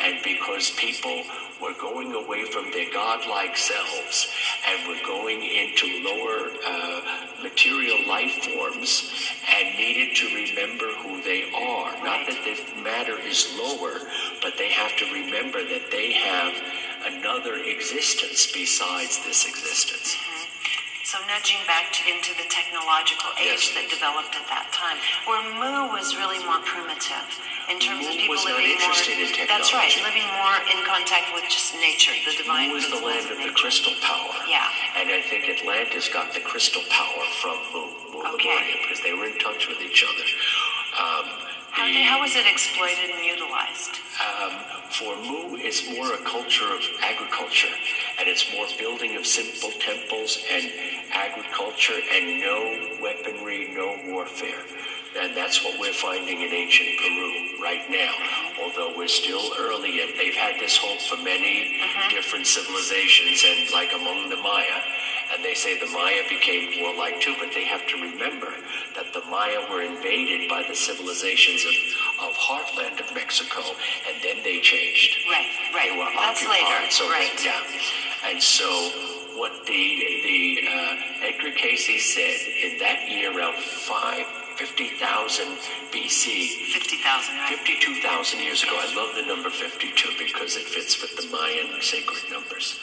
And 0.00 0.22
because 0.24 0.70
people 0.78 1.22
were 1.60 1.74
going 1.80 2.14
away 2.14 2.44
from 2.46 2.70
their 2.72 2.90
godlike 2.92 3.56
selves 3.56 4.32
and 4.68 4.88
were 4.88 5.04
going 5.06 5.42
into 5.42 5.86
lower 6.02 6.50
uh, 6.64 7.00
material 7.42 8.06
life 8.08 8.44
forms 8.44 9.10
and 9.50 9.76
needed 9.76 10.16
to 10.16 10.26
remember 10.34 10.86
who 11.02 11.22
they 11.22 11.50
are. 11.52 11.92
Not 12.04 12.26
that 12.28 12.38
the 12.44 12.82
matter 12.82 13.18
is 13.18 13.52
lower, 13.58 13.98
but 14.40 14.54
they 14.58 14.70
have 14.70 14.96
to 14.98 15.04
remember 15.12 15.62
that 15.64 15.90
they 15.90 16.12
have 16.12 16.54
another 17.06 17.56
existence 17.56 18.50
besides 18.52 19.24
this 19.24 19.46
existence. 19.46 20.16
So 21.12 21.20
nudging 21.28 21.60
back 21.68 21.92
to, 21.92 22.08
into 22.08 22.32
the 22.40 22.48
technological 22.48 23.36
age 23.36 23.68
Yes. 23.68 23.76
that 23.76 23.84
developed 23.92 24.32
at 24.32 24.48
that 24.48 24.72
time, 24.72 24.96
where 25.28 25.44
Mu 25.44 25.92
was 25.92 26.16
really 26.16 26.40
more 26.48 26.56
primitive 26.64 27.28
in 27.68 27.76
terms 27.76 28.08
of 28.08 28.16
people 28.16 28.32
was 28.32 28.48
living 28.48 28.72
more. 28.80 28.80
interested 28.80 29.20
in 29.20 29.28
That's 29.44 29.76
right, 29.76 29.92
living 30.00 30.24
more 30.40 30.56
in 30.72 30.80
contact 30.88 31.28
with 31.36 31.44
just 31.52 31.76
nature, 31.76 32.16
the 32.24 32.32
divine 32.40 32.72
Mu 32.72 32.80
is 32.80 32.88
the 32.88 32.96
land 32.96 33.28
of 33.28 33.36
the 33.44 33.52
crystal 33.52 33.92
power. 34.00 34.40
Yeah. 34.48 34.64
And 34.96 35.12
I 35.12 35.20
think 35.20 35.52
Atlantis 35.52 36.08
got 36.08 36.32
the 36.32 36.40
crystal 36.40 36.80
power 36.88 37.24
from 37.44 37.60
Mu, 37.76 37.92
Mu 38.16 38.24
Okay. 38.32 38.48
Lemurian, 38.48 38.80
because 38.80 39.04
they 39.04 39.12
were 39.12 39.28
in 39.28 39.36
touch 39.36 39.68
with 39.68 39.84
each 39.84 40.00
other. 40.08 40.24
Um, 40.96 41.28
How, 41.72 41.88
how 42.04 42.20
was 42.20 42.36
it 42.36 42.46
exploited 42.46 43.10
and 43.10 43.24
utilized? 43.24 43.98
um, 44.20 44.52
for 44.90 45.16
Mu, 45.16 45.56
it's 45.56 45.88
more 45.90 46.12
a 46.12 46.18
culture 46.18 46.68
of 46.74 46.80
agriculture, 47.00 47.72
and 48.18 48.28
it's 48.28 48.52
more 48.52 48.66
building 48.78 49.16
of 49.16 49.26
simple 49.26 49.70
temples 49.80 50.44
and 50.50 50.70
agriculture, 51.12 51.98
and 52.12 52.40
no 52.40 52.98
weaponry, 53.00 53.72
no 53.74 53.96
warfare. 54.06 54.62
And 55.12 55.36
that's 55.36 55.62
what 55.62 55.78
we're 55.78 55.92
finding 55.92 56.40
in 56.40 56.48
ancient 56.52 56.88
Peru 56.98 57.62
right 57.62 57.84
now. 57.90 58.12
Although 58.64 58.96
we're 58.96 59.08
still 59.12 59.52
early, 59.60 60.00
and 60.00 60.12
they've 60.18 60.34
had 60.34 60.56
this 60.58 60.76
hope 60.76 61.00
for 61.00 61.22
many 61.22 61.80
different 62.08 62.46
civilizations, 62.46 63.44
and 63.44 63.70
like 63.72 63.92
among 63.92 64.30
the 64.30 64.36
Maya. 64.36 64.80
And 65.34 65.44
they 65.44 65.54
say 65.54 65.78
the 65.78 65.90
Maya 65.92 66.22
became 66.28 66.82
warlike 66.82 67.20
too, 67.20 67.34
but 67.38 67.50
they 67.54 67.64
have 67.64 67.86
to 67.88 67.96
remember 67.96 68.52
that 68.96 69.12
the 69.12 69.22
Maya 69.30 69.64
were 69.70 69.82
invaded 69.82 70.48
by 70.48 70.64
the 70.68 70.74
civilizations 70.74 71.64
of, 71.64 72.28
of 72.28 72.34
heartland 72.36 73.00
of 73.00 73.14
Mexico, 73.14 73.60
and 74.08 74.16
then 74.22 74.42
they 74.44 74.60
changed. 74.60 75.16
Right, 75.28 75.48
right. 75.74 75.90
They 75.92 75.98
were 75.98 76.08
That's 76.16 76.42
occupied, 76.44 76.84
later, 76.84 76.90
so 76.90 77.08
right. 77.08 77.44
yeah. 77.44 78.30
And 78.30 78.42
so 78.42 78.68
what 79.36 79.52
the 79.66 79.84
the 80.24 80.68
uh, 80.68 81.26
Edgar 81.28 81.52
Cayce 81.56 82.14
said 82.14 82.36
in 82.64 82.78
that 82.78 83.08
year 83.08 83.36
around 83.36 83.56
five 83.56 84.26
fifty 84.62 84.90
thousand 84.98 85.58
BC, 85.90 86.70
50,000, 86.72 87.34
right? 87.36 87.58
52,000 87.66 88.40
years 88.40 88.62
ago. 88.62 88.78
I 88.78 88.94
love 88.94 89.16
the 89.16 89.26
number 89.26 89.50
52 89.50 89.90
because 90.18 90.56
it 90.56 90.62
fits 90.70 91.02
with 91.02 91.16
the 91.16 91.26
Mayan 91.34 91.82
sacred 91.82 92.30
numbers. 92.30 92.78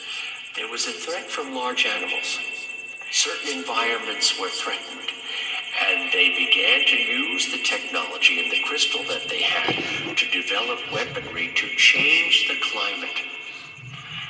There 0.56 0.68
was 0.68 0.86
a 0.88 0.92
threat 0.92 1.24
from 1.30 1.54
large 1.54 1.86
animals. 1.86 2.38
Certain 3.10 3.58
environments 3.58 4.38
were 4.38 4.50
threatened, 4.50 5.08
and 5.88 6.12
they 6.12 6.28
began 6.36 6.84
to 6.86 6.96
use 6.96 7.50
the 7.50 7.62
technology 7.64 8.42
and 8.44 8.52
the 8.52 8.62
crystal 8.68 9.02
that 9.08 9.24
they 9.30 9.40
had 9.42 10.16
to 10.16 10.26
develop 10.30 10.80
weaponry 10.92 11.48
to 11.56 11.66
change 11.76 12.46
the 12.48 12.60
climate. 12.60 13.16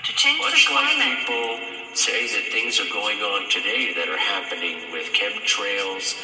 To 0.05 0.12
change 0.14 0.40
Much 0.40 0.68
the 0.68 0.74
like 0.74 0.94
climate. 0.97 1.18
people 1.27 1.80
say 1.94 2.26
that 2.26 2.52
things 2.52 2.78
are 2.78 2.88
going 2.92 3.18
on 3.18 3.50
today 3.50 3.92
that 3.94 4.08
are 4.08 4.18
happening 4.18 4.92
with 4.92 5.06
chemtrails 5.12 6.14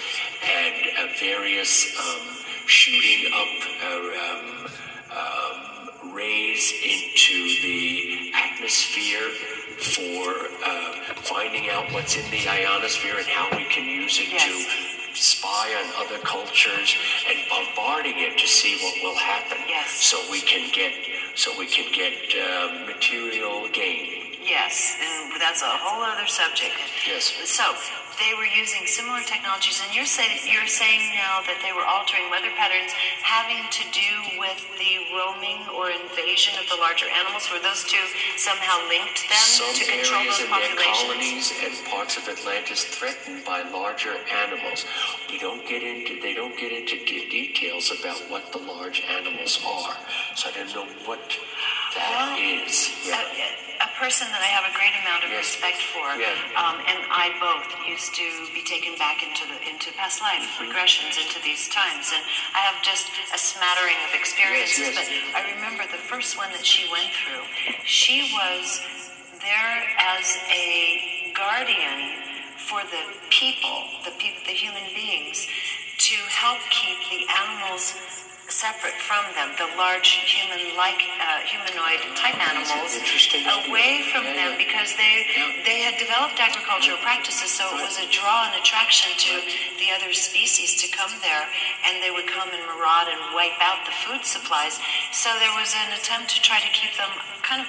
and 0.46 0.74
uh, 0.98 1.12
various 1.18 1.92
um, 1.98 2.22
shooting 2.66 3.32
up 3.34 3.52
uh, 3.82 3.96
um, 4.24 4.66
um, 5.10 6.14
rays 6.14 6.72
into 6.84 7.38
the 7.62 8.32
atmosphere 8.34 9.28
for 9.76 10.48
uh, 10.64 10.92
finding 11.22 11.68
out 11.70 11.92
what's 11.92 12.16
in 12.16 12.30
the 12.30 12.48
ionosphere 12.48 13.18
and 13.18 13.26
how 13.26 13.48
we 13.56 13.64
can 13.64 13.84
use 13.84 14.18
it 14.20 14.30
to 14.38 15.16
spy 15.16 15.74
on 15.82 16.06
other 16.06 16.22
cultures 16.24 16.94
and 17.28 17.38
bombarding 17.48 18.14
it 18.16 18.38
to 18.38 18.46
see 18.46 18.78
what 18.82 18.94
will 19.02 19.18
happen. 19.18 19.58
Yes. 19.66 19.90
So 19.90 20.18
we 20.30 20.40
can 20.42 20.70
get 20.72 20.92
so 21.34 21.50
we 21.58 21.66
can 21.66 21.90
get 21.92 22.12
uh, 22.36 22.86
material 22.86 23.68
gain. 23.72 24.25
Yes, 24.46 24.94
and 25.02 25.34
that's 25.42 25.62
a 25.62 25.68
whole 25.82 26.02
other 26.06 26.26
subject. 26.30 26.74
Yes. 27.06 27.34
So 27.50 27.66
they 28.22 28.32
were 28.38 28.46
using 28.46 28.86
similar 28.86 29.20
technologies, 29.26 29.82
and 29.84 29.90
you're 29.90 30.06
saying 30.08 30.38
you're 30.46 30.70
saying 30.70 31.02
now 31.18 31.42
that 31.50 31.58
they 31.66 31.74
were 31.74 31.84
altering 31.84 32.30
weather 32.30 32.48
patterns 32.54 32.94
having 33.26 33.66
to 33.74 33.82
do 33.90 34.10
with 34.38 34.56
the 34.78 35.02
roaming 35.18 35.66
or 35.74 35.90
invasion 35.90 36.54
of 36.62 36.64
the 36.70 36.78
larger 36.78 37.10
animals. 37.10 37.50
Were 37.50 37.58
those 37.58 37.82
two 37.84 38.00
somehow 38.38 38.78
linked 38.86 39.26
then 39.28 39.42
Some 39.50 39.74
to 39.74 39.84
control 39.84 40.22
areas 40.22 40.38
those 40.38 40.46
in 40.46 40.50
their 40.54 40.78
populations? 40.78 41.10
colonies 41.10 41.46
and 41.66 41.74
parts 41.90 42.14
of 42.16 42.24
Atlantis 42.30 42.86
threatened 42.86 43.42
by 43.44 43.66
larger 43.68 44.14
animals. 44.30 44.86
We 45.28 45.42
don't 45.42 45.66
get 45.66 45.82
into 45.82 46.22
they 46.22 46.32
don't 46.38 46.54
get 46.56 46.70
into 46.70 47.02
de- 47.02 47.28
details 47.28 47.90
about 47.90 48.22
what 48.30 48.54
the 48.54 48.62
large 48.62 49.02
animals 49.10 49.58
are. 49.66 49.98
So 50.38 50.48
I 50.48 50.52
don't 50.54 50.70
know 50.70 50.86
what 51.04 51.20
that 51.96 52.36
is. 52.38 52.92
A, 53.10 53.86
a 53.86 53.90
person 54.00 54.28
that 54.32 54.40
I 54.40 54.48
have 54.56 54.64
a 54.68 54.72
great 54.76 54.92
amount 55.04 55.24
of 55.24 55.30
respect 55.36 55.80
for, 55.92 56.04
Yeah. 56.16 56.32
um, 56.56 56.80
and 56.88 57.00
I 57.12 57.32
both 57.40 57.64
used 57.84 58.12
to 58.16 58.24
be 58.56 58.64
taken 58.64 58.96
back 58.96 59.20
into 59.24 59.44
the 59.48 59.58
into 59.68 59.92
past 59.96 60.20
life 60.24 60.40
Mm-hmm. 60.46 60.68
regressions 60.72 61.16
into 61.20 61.40
these 61.44 61.68
times, 61.68 62.12
and 62.14 62.22
I 62.56 62.60
have 62.68 62.80
just 62.84 63.08
a 63.34 63.38
smattering 63.38 63.96
of 64.08 64.12
experiences. 64.16 64.92
Yes, 64.96 65.08
yes. 65.08 65.32
But 65.32 65.40
I 65.40 65.42
remember 65.56 65.84
the 65.92 66.00
first 66.00 66.36
one 66.40 66.48
that 66.56 66.64
she 66.64 66.88
went 66.92 67.12
through. 67.12 67.44
She 67.84 68.32
was 68.32 68.80
there 69.44 69.76
as 70.00 70.36
a 70.48 71.32
guardian 71.36 72.24
for 72.68 72.80
the 72.88 73.04
people, 73.30 73.76
the 74.04 74.12
people, 74.18 74.40
the 74.48 74.56
human 74.56 74.82
beings, 74.96 75.46
to 75.98 76.16
help 76.32 76.58
keep 76.72 76.98
the 77.12 77.22
animals 77.44 77.94
separate 78.56 78.96
from 79.04 79.20
them, 79.36 79.52
the 79.60 79.68
large 79.76 80.16
human-like, 80.24 81.02
uh, 81.20 81.44
humanoid 81.44 82.00
type 82.16 82.40
animals, 82.40 82.96
away 83.68 84.00
from 84.08 84.24
them 84.24 84.56
because 84.56 84.96
they 84.96 85.28
they 85.68 85.84
had 85.84 86.00
developed 86.00 86.40
agricultural 86.40 86.96
practices, 87.04 87.52
so 87.52 87.68
it 87.76 87.84
was 87.84 88.00
a 88.00 88.08
draw 88.08 88.48
and 88.48 88.56
attraction 88.56 89.12
to 89.20 89.32
the 89.76 89.92
other 89.92 90.08
species 90.16 90.72
to 90.80 90.88
come 90.88 91.12
there, 91.20 91.44
and 91.84 92.00
they 92.00 92.08
would 92.08 92.24
come 92.26 92.48
and 92.48 92.64
maraud 92.64 93.12
and 93.12 93.20
wipe 93.36 93.60
out 93.60 93.84
the 93.84 93.92
food 93.92 94.24
supplies. 94.24 94.80
So 95.12 95.28
there 95.36 95.52
was 95.60 95.76
an 95.76 95.92
attempt 95.92 96.32
to 96.32 96.40
try 96.40 96.56
to 96.56 96.70
keep 96.72 96.96
them 96.96 97.12
kind 97.44 97.60
of 97.60 97.68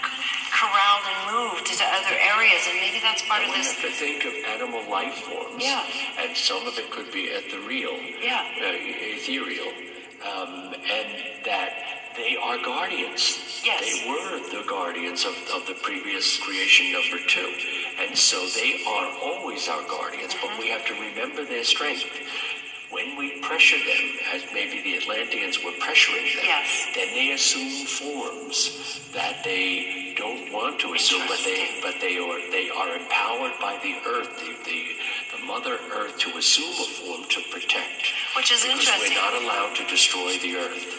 corralled 0.56 1.04
and 1.04 1.20
moved 1.36 1.68
to 1.68 1.76
other 1.84 2.16
areas, 2.16 2.64
and 2.64 2.80
maybe 2.80 3.04
that's 3.04 3.22
part 3.28 3.44
of 3.44 3.52
We 3.52 3.60
this. 3.60 3.76
have 3.76 3.84
to 3.84 3.92
think 3.92 4.24
of 4.24 4.34
animal 4.56 4.88
life 4.90 5.20
forms. 5.28 5.60
Yeah. 5.60 5.84
And 6.18 6.32
some 6.36 6.66
of 6.66 6.80
it 6.80 6.90
could 6.90 7.12
be 7.12 7.28
ethereal. 7.28 8.00
Yeah. 8.24 8.48
Uh, 8.56 8.72
ethereal. 9.20 9.70
Um, 10.26 10.74
and 10.74 11.10
that 11.46 11.70
they 12.18 12.36
are 12.42 12.58
guardians. 12.64 13.62
Yes. 13.64 13.82
They 13.82 14.10
were 14.10 14.40
the 14.62 14.68
guardians 14.68 15.26
of, 15.26 15.36
of 15.54 15.68
the 15.68 15.76
previous 15.84 16.38
creation 16.40 16.92
number 16.92 17.24
two. 17.28 17.54
And 18.00 18.18
so 18.18 18.46
they 18.56 18.84
are 18.88 19.10
always 19.24 19.68
our 19.70 19.84
guardians, 19.88 20.36
but 20.42 20.58
we 20.60 20.70
have 20.70 20.86
to 20.88 20.94
remember 20.94 21.46
their 21.46 21.64
strength. 21.64 22.04
When 22.90 23.18
we 23.18 23.42
pressure 23.42 23.78
them, 23.78 24.06
as 24.34 24.44
maybe 24.54 24.82
the 24.82 24.98
Atlanteans 24.98 25.60
were 25.64 25.72
pressuring 25.84 26.34
them, 26.36 26.46
Yes. 26.46 26.88
then 26.96 27.08
they 27.14 27.32
assume 27.34 27.86
forms 27.86 29.02
that 29.14 29.44
they 29.44 30.16
don't 30.18 30.52
want 30.54 30.80
to 30.80 30.94
assume, 30.94 31.22
but 31.28 31.38
they 31.44 31.80
but 31.84 31.96
they 32.00 32.18
are 32.18 32.40
they 32.50 32.70
are 32.70 32.96
empowered 32.96 33.54
by 33.60 33.78
the 33.84 33.94
earth, 34.08 34.32
the 34.40 34.56
the, 34.66 34.80
the 35.32 35.46
mother 35.46 35.78
earth 35.94 36.18
to 36.20 36.38
assume 36.38 36.72
a 36.72 36.88
form 36.88 37.24
to 37.30 37.42
protect. 37.52 38.14
Which 38.36 38.52
is 38.52 38.64
because 38.64 38.80
interesting. 38.88 39.14
we're 39.14 39.22
not 39.22 39.42
allowed 39.42 39.76
to 39.76 39.86
destroy 39.88 40.38
the 40.40 40.56
earth. 40.58 40.97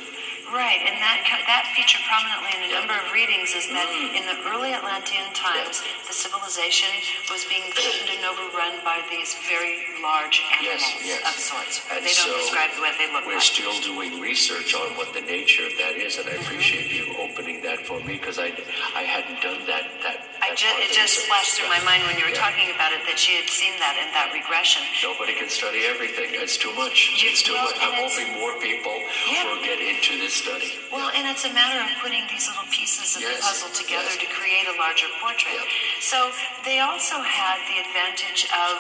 Right, 0.49 0.81
and 0.81 0.97
that 1.05 1.21
that 1.45 1.69
featured 1.77 2.01
prominently 2.09 2.57
in 2.57 2.73
a 2.73 2.73
number 2.73 2.97
of 2.97 3.13
readings 3.13 3.53
is 3.53 3.69
that 3.69 3.85
mm. 3.85 4.17
in 4.17 4.25
the 4.25 4.41
early 4.49 4.73
Atlantean 4.73 5.29
times, 5.37 5.85
the 6.09 6.17
civilization 6.17 6.89
was 7.29 7.45
being 7.53 7.69
threatened 7.77 8.09
and 8.09 8.25
overrun 8.25 8.81
by 8.81 9.05
these 9.13 9.37
very 9.45 9.85
large 10.01 10.41
animals 10.57 10.89
yes. 11.05 11.21
of 11.29 11.37
sorts. 11.37 11.85
And 11.93 12.01
they 12.01 12.17
don't 12.17 12.33
so 12.33 12.41
describe 12.41 12.73
what 12.81 12.97
they 12.97 13.13
look 13.13 13.29
We're 13.29 13.37
like. 13.37 13.45
still 13.45 13.77
doing 13.85 14.25
research 14.25 14.73
on 14.73 14.97
what 14.97 15.13
the 15.13 15.21
nature 15.21 15.69
of 15.69 15.77
that 15.85 16.01
is, 16.01 16.17
and 16.17 16.25
I 16.25 16.41
mm-hmm. 16.41 16.49
appreciate 16.49 16.89
you 16.97 17.13
opening 17.21 17.61
that 17.69 17.85
for 17.85 18.01
me 18.01 18.17
because 18.17 18.41
I 18.41 18.49
I 18.97 19.05
hadn't 19.05 19.45
done 19.45 19.61
that 19.69 19.85
that. 20.01 20.25
I 20.41 20.57
that 20.57 20.57
ju- 20.57 20.81
it 20.81 20.97
just 20.97 21.29
flashed 21.29 21.61
through 21.61 21.69
my 21.69 21.83
mind 21.85 22.09
when 22.09 22.17
you 22.17 22.25
were 22.25 22.33
Yeah. 22.33 22.41
talking 22.41 22.73
about 22.73 22.97
it 22.97 23.05
that 23.05 23.21
she 23.21 23.37
had 23.37 23.53
seen 23.53 23.77
that 23.85 24.01
in 24.01 24.09
that 24.17 24.33
regression. 24.33 24.81
Nobody 25.05 25.37
can 25.37 25.53
study 25.53 25.85
everything. 25.85 26.33
It's 26.33 26.57
too 26.57 26.73
much. 26.73 27.21
You- 27.21 27.29
it's 27.37 27.45
too 27.45 27.53
well, 27.53 27.69
much. 27.69 27.77
I'm 27.85 28.01
hoping 28.01 28.33
more 28.41 28.57
people 28.65 28.97
Yeah. 29.29 29.45
will 29.45 29.61
get 29.61 29.77
into 29.77 30.17
this 30.17 30.38
study. 30.39 30.71
Well, 30.95 31.11
and 31.11 31.27
it's 31.27 31.45
a 31.45 31.53
matter 31.53 31.83
of 31.83 31.91
putting 31.99 32.23
these 32.31 32.47
little 32.47 32.71
pieces 32.71 33.19
of 33.19 33.27
the 33.27 33.35
puzzle 33.43 33.75
together 33.75 34.15
yes. 34.15 34.23
to 34.23 34.27
create 34.31 34.67
a 34.71 34.77
larger 34.79 35.11
portrait. 35.19 35.59
So 35.99 36.31
they 36.63 36.79
also 36.79 37.19
had 37.19 37.59
the 37.67 37.83
advantage 37.83 38.47
of 38.55 38.75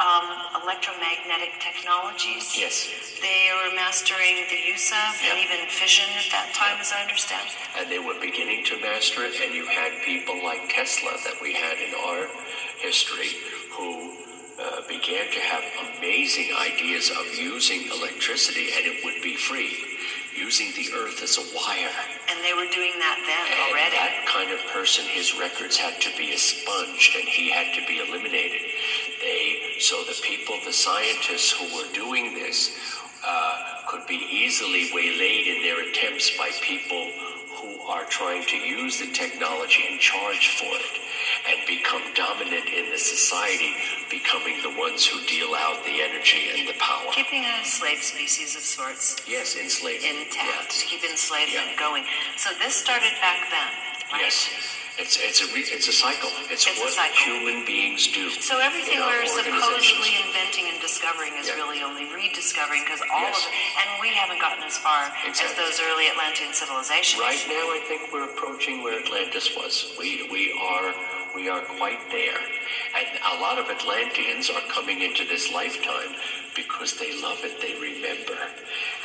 um, 0.00 0.26
electromagnetic 0.64 1.60
technologies. 1.60 2.56
Yes. 2.56 2.88
They 3.20 3.52
were 3.52 3.76
mastering 3.76 4.48
the 4.48 4.60
use 4.64 4.90
of 4.90 5.10
and 5.28 5.38
even 5.38 5.68
fission 5.68 6.08
at 6.16 6.32
that 6.32 6.56
time, 6.56 6.80
as 6.80 6.90
I 6.90 7.04
understand. 7.04 7.44
and 7.78 7.86
they 7.92 8.00
were 8.00 8.16
beginning 8.18 8.64
to 8.72 8.80
master 8.80 9.22
it. 9.28 9.36
And 9.44 9.54
you 9.54 9.66
had 9.68 9.92
people 10.04 10.40
like 10.42 10.72
Tesla 10.72 11.12
that 11.28 11.36
we 11.44 11.52
had 11.52 11.76
in 11.78 11.92
our 12.08 12.26
history 12.80 13.36
who 13.76 14.16
uh, 14.60 14.80
began 14.88 15.30
to 15.30 15.40
have 15.40 15.64
amazing 15.96 16.50
ideas 16.54 17.10
of 17.10 17.24
using 17.34 17.88
electricity, 17.90 18.68
and 18.76 18.86
it 18.86 19.04
would 19.04 19.22
be 19.22 19.36
free, 19.36 19.76
using 20.36 20.72
the 20.74 20.88
earth 20.96 21.22
as 21.22 21.38
a 21.38 21.44
wire. 21.54 21.92
And 22.30 22.40
they 22.44 22.54
were 22.54 22.70
doing 22.72 22.92
that 22.98 23.18
then 23.26 23.44
And 23.52 23.60
already. 23.70 23.96
that 23.96 24.26
kind 24.26 24.50
of 24.50 24.60
person, 24.72 25.04
his 25.06 25.38
records 25.38 25.76
had 25.76 26.00
to 26.00 26.10
be 26.16 26.32
expunged, 26.32 27.16
and 27.16 27.28
he 27.28 27.50
had 27.50 27.74
to 27.74 27.82
be 27.86 28.00
eliminated. 28.00 28.62
They, 29.20 29.78
so 29.78 30.02
the 30.04 30.18
people, 30.22 30.56
the 30.64 30.72
scientists 30.72 31.52
who 31.52 31.66
were 31.76 31.90
doing 31.92 32.34
this, 32.34 32.76
uh, 33.24 33.86
could 33.88 34.06
be 34.06 34.18
easily 34.30 34.90
waylaid 34.94 35.46
in 35.46 35.62
their 35.62 35.88
attempts 35.88 36.36
by 36.36 36.50
people 36.60 37.12
who 37.54 37.80
are 37.86 38.04
trying 38.06 38.44
to 38.46 38.56
use 38.56 38.98
the 38.98 39.06
technology 39.12 39.84
and 39.90 40.00
charge 40.00 40.58
for 40.58 40.66
it, 40.74 40.98
and 41.48 41.58
become 41.66 42.02
dominant 42.14 42.68
in 42.70 42.90
the 42.90 42.98
society, 42.98 43.74
becoming 44.10 44.62
the 44.62 44.70
ones 44.78 45.04
who 45.06 45.18
deal 45.26 45.54
out 45.58 45.82
the 45.84 46.00
energy 46.02 46.50
and 46.54 46.68
the 46.68 46.74
power. 46.78 47.10
Keeping 47.12 47.44
a 47.44 47.64
slave 47.64 48.02
species 48.02 48.54
of 48.56 48.62
sorts 48.62 49.16
Yes, 49.26 49.56
enslavement. 49.56 50.28
intact, 50.28 50.70
to 50.78 50.86
keep 50.86 51.02
enslavement 51.04 51.70
Yeah. 51.72 51.78
going. 51.78 52.04
So 52.36 52.50
this 52.58 52.74
started 52.74 53.12
back 53.20 53.50
then. 53.50 53.70
right? 54.12 54.20
Yes. 54.22 54.48
It's 54.98 55.16
it's 55.16 55.40
a 55.40 55.46
re, 55.54 55.64
it's 55.64 55.88
a 55.88 55.92
cycle. 55.92 56.28
It's, 56.52 56.66
It's 56.68 56.78
a 56.78 56.82
what 56.84 56.92
cycle. 56.92 57.16
human 57.16 57.64
beings 57.64 58.08
do. 58.08 58.28
So 58.44 58.58
everything 58.60 59.00
we're 59.00 59.24
supposedly 59.24 60.12
inventing 60.20 60.68
and 60.68 60.78
discovering 60.82 61.32
is 61.40 61.48
Yeah. 61.48 61.54
really 61.54 61.82
only 61.82 62.04
rediscovering 62.12 62.84
because 62.84 63.00
all 63.10 63.22
Yes. 63.32 63.40
of 63.40 63.48
it, 63.48 63.56
and 63.80 64.00
we 64.02 64.08
haven't 64.12 64.38
gotten 64.38 64.62
as 64.64 64.76
far 64.76 65.10
as 65.24 65.54
those 65.54 65.80
early 65.80 66.08
Atlantean 66.08 66.52
civilizations. 66.52 67.22
Right 67.22 67.40
now, 67.48 67.72
I 67.72 67.80
think 67.88 68.12
we're 68.12 68.24
approaching 68.36 68.82
where 68.82 68.98
Atlantis 69.00 69.56
was. 69.56 69.94
We 69.98 70.28
we 70.30 70.52
are 70.60 70.94
we 71.34 71.48
are 71.48 71.60
quite 71.78 72.00
there, 72.10 72.36
and 72.96 73.08
a 73.36 73.40
lot 73.40 73.58
of 73.58 73.66
Atlanteans 73.68 74.50
are 74.50 74.60
coming 74.68 75.00
into 75.00 75.24
this 75.26 75.52
lifetime 75.52 76.12
because 76.54 76.98
they 76.98 77.10
love 77.22 77.38
it, 77.42 77.60
they 77.60 77.72
remember, 77.80 78.36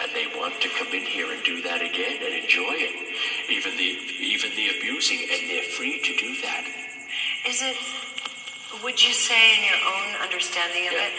and 0.03 0.11
they 0.13 0.27
want 0.37 0.59
to 0.61 0.69
come 0.77 0.87
in 0.93 1.03
here 1.03 1.31
and 1.31 1.43
do 1.43 1.61
that 1.63 1.81
again 1.81 2.19
and 2.19 2.43
enjoy 2.43 2.75
it, 2.75 2.95
even 3.49 3.75
the 3.77 3.91
even 4.19 4.51
the 4.55 4.67
abusing, 4.77 5.19
and 5.31 5.49
they're 5.49 5.71
free 5.77 5.99
to 6.03 6.13
do 6.17 6.41
that. 6.43 6.65
Is 7.47 7.61
it? 7.61 7.77
Would 8.83 8.99
you 9.01 9.13
say, 9.13 9.57
in 9.57 9.63
your 9.63 9.79
own 9.79 10.21
understanding 10.27 10.87
of 10.87 10.93
Yeah. 10.93 11.07
it, 11.07 11.13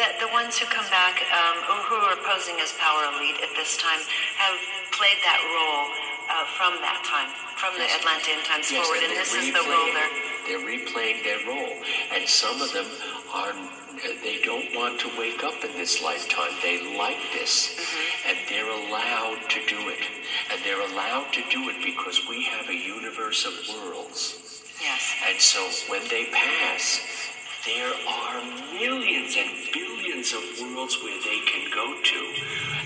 that 0.00 0.18
the 0.18 0.28
ones 0.32 0.56
who 0.58 0.66
come 0.66 0.88
back, 0.90 1.20
um, 1.30 1.56
or 1.70 1.78
who 1.84 1.96
are 1.96 2.16
posing 2.24 2.58
as 2.60 2.72
power 2.80 3.04
elite 3.14 3.38
at 3.44 3.54
this 3.54 3.76
time, 3.76 4.00
have 4.40 4.58
played 4.90 5.20
that 5.22 5.38
role 5.52 6.13
uh, 6.30 6.44
from 6.56 6.74
that 6.80 7.00
time, 7.04 7.28
from 7.56 7.74
the 7.78 7.86
Atlantean 7.88 8.40
times 8.44 8.70
Yes, 8.70 8.80
forward, 8.84 9.02
and 9.02 9.12
and 9.12 9.20
this 9.20 9.34
is 9.34 9.52
the 9.52 9.64
role 9.64 9.88
they're. 9.92 10.14
They're 10.44 10.60
replaying 10.60 11.24
their 11.24 11.40
role, 11.48 11.72
and 12.12 12.28
some 12.28 12.60
of 12.60 12.72
them 12.72 12.86
are. 13.32 13.52
They 14.22 14.42
don't 14.42 14.74
want 14.74 15.00
to 15.00 15.08
wake 15.18 15.44
up 15.44 15.54
in 15.64 15.70
this 15.78 16.02
lifetime. 16.02 16.50
They 16.62 16.98
like 16.98 17.16
this, 17.32 17.78
Mm-hmm. 17.78 18.28
and 18.28 18.36
they're 18.50 18.68
allowed 18.68 19.38
to 19.48 19.60
do 19.66 19.78
it. 19.88 20.02
And 20.52 20.60
they're 20.64 20.80
allowed 20.82 21.32
to 21.32 21.42
do 21.48 21.70
it 21.70 21.78
because 21.84 22.20
we 22.28 22.42
have 22.44 22.68
a 22.68 22.74
universe 22.74 23.46
of 23.46 23.54
worlds. 23.72 24.64
Yes. 24.82 25.14
And 25.28 25.40
so 25.40 25.62
when 25.90 26.02
they 26.10 26.26
pass, 26.32 27.00
there 27.66 27.92
are 28.08 28.42
millions 28.74 29.36
and 29.38 29.50
billions 29.72 30.32
of 30.34 30.42
worlds 30.60 31.02
where 31.02 31.18
they 31.24 31.40
can 31.48 31.70
go 31.72 31.96
to 32.02 32.20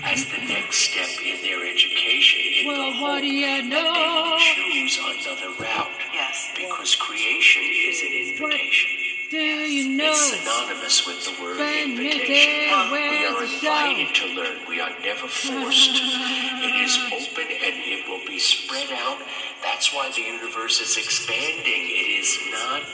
as 0.03 0.23
the 0.25 0.39
next 0.47 0.77
step 0.91 1.09
in 1.25 1.41
their 1.43 1.67
education. 1.67 2.39
In 2.63 2.67
Well, 2.67 2.91
the 2.91 3.01
what 3.01 3.11
hope 3.11 3.21
do 3.21 3.27
you 3.27 3.45
that 3.45 3.87
they 3.91 4.07
will 4.07 4.39
choose 4.39 4.99
another 5.03 5.51
route. 5.59 5.99
Yes. 6.13 6.49
Because 6.55 6.95
creation 6.95 7.63
is 7.63 8.01
an 8.01 8.13
invitation. 8.13 8.89
Do 9.29 9.37
you 9.37 9.89
know 9.97 10.09
it's 10.09 10.31
synonymous 10.41 11.05
with 11.05 11.21
the 11.27 11.43
word 11.43 11.59
invitation. 11.59 12.49
We 12.55 12.71
are 12.71 12.91
where's 12.91 13.39
the 13.39 13.47
show? 13.59 13.67
invited 13.67 14.15
to 14.15 14.25
learn. 14.33 14.57
We 14.67 14.79
are 14.79 14.95
never 15.03 15.27
forced. 15.27 15.91
it 16.01 16.75
is 16.81 16.97
open 17.13 17.45
and 17.51 17.75
it 17.83 18.07
will 18.07 18.25
be 18.25 18.39
spread 18.39 18.89
out. 18.95 19.19
That's 19.61 19.93
why 19.93 20.09
the 20.15 20.21
universe 20.21 20.79
is 20.81 20.97
expanding. 20.97 21.83
It 21.93 22.09
is 22.23 22.39
not 22.49 22.87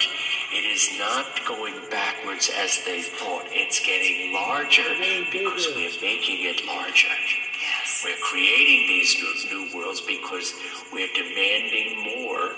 it 0.52 0.66
is 0.66 0.90
not 1.00 1.26
going 1.48 1.76
backwards 1.90 2.52
as 2.58 2.84
they 2.86 3.02
thought. 3.02 3.46
It's 3.52 3.80
getting 3.80 4.34
larger 4.34 4.84
because 5.32 5.68
we're 5.76 5.96
making 6.02 6.46
it 6.46 6.66
larger. 6.66 7.14
Yes. 7.62 8.04
We're 8.06 8.22
creating 8.22 8.88
these 8.88 9.16
new, 9.18 9.66
new 9.66 9.76
worlds 9.78 10.02
because 10.02 10.54
we're 10.94 11.10
demanding 11.14 12.04
more, 12.04 12.52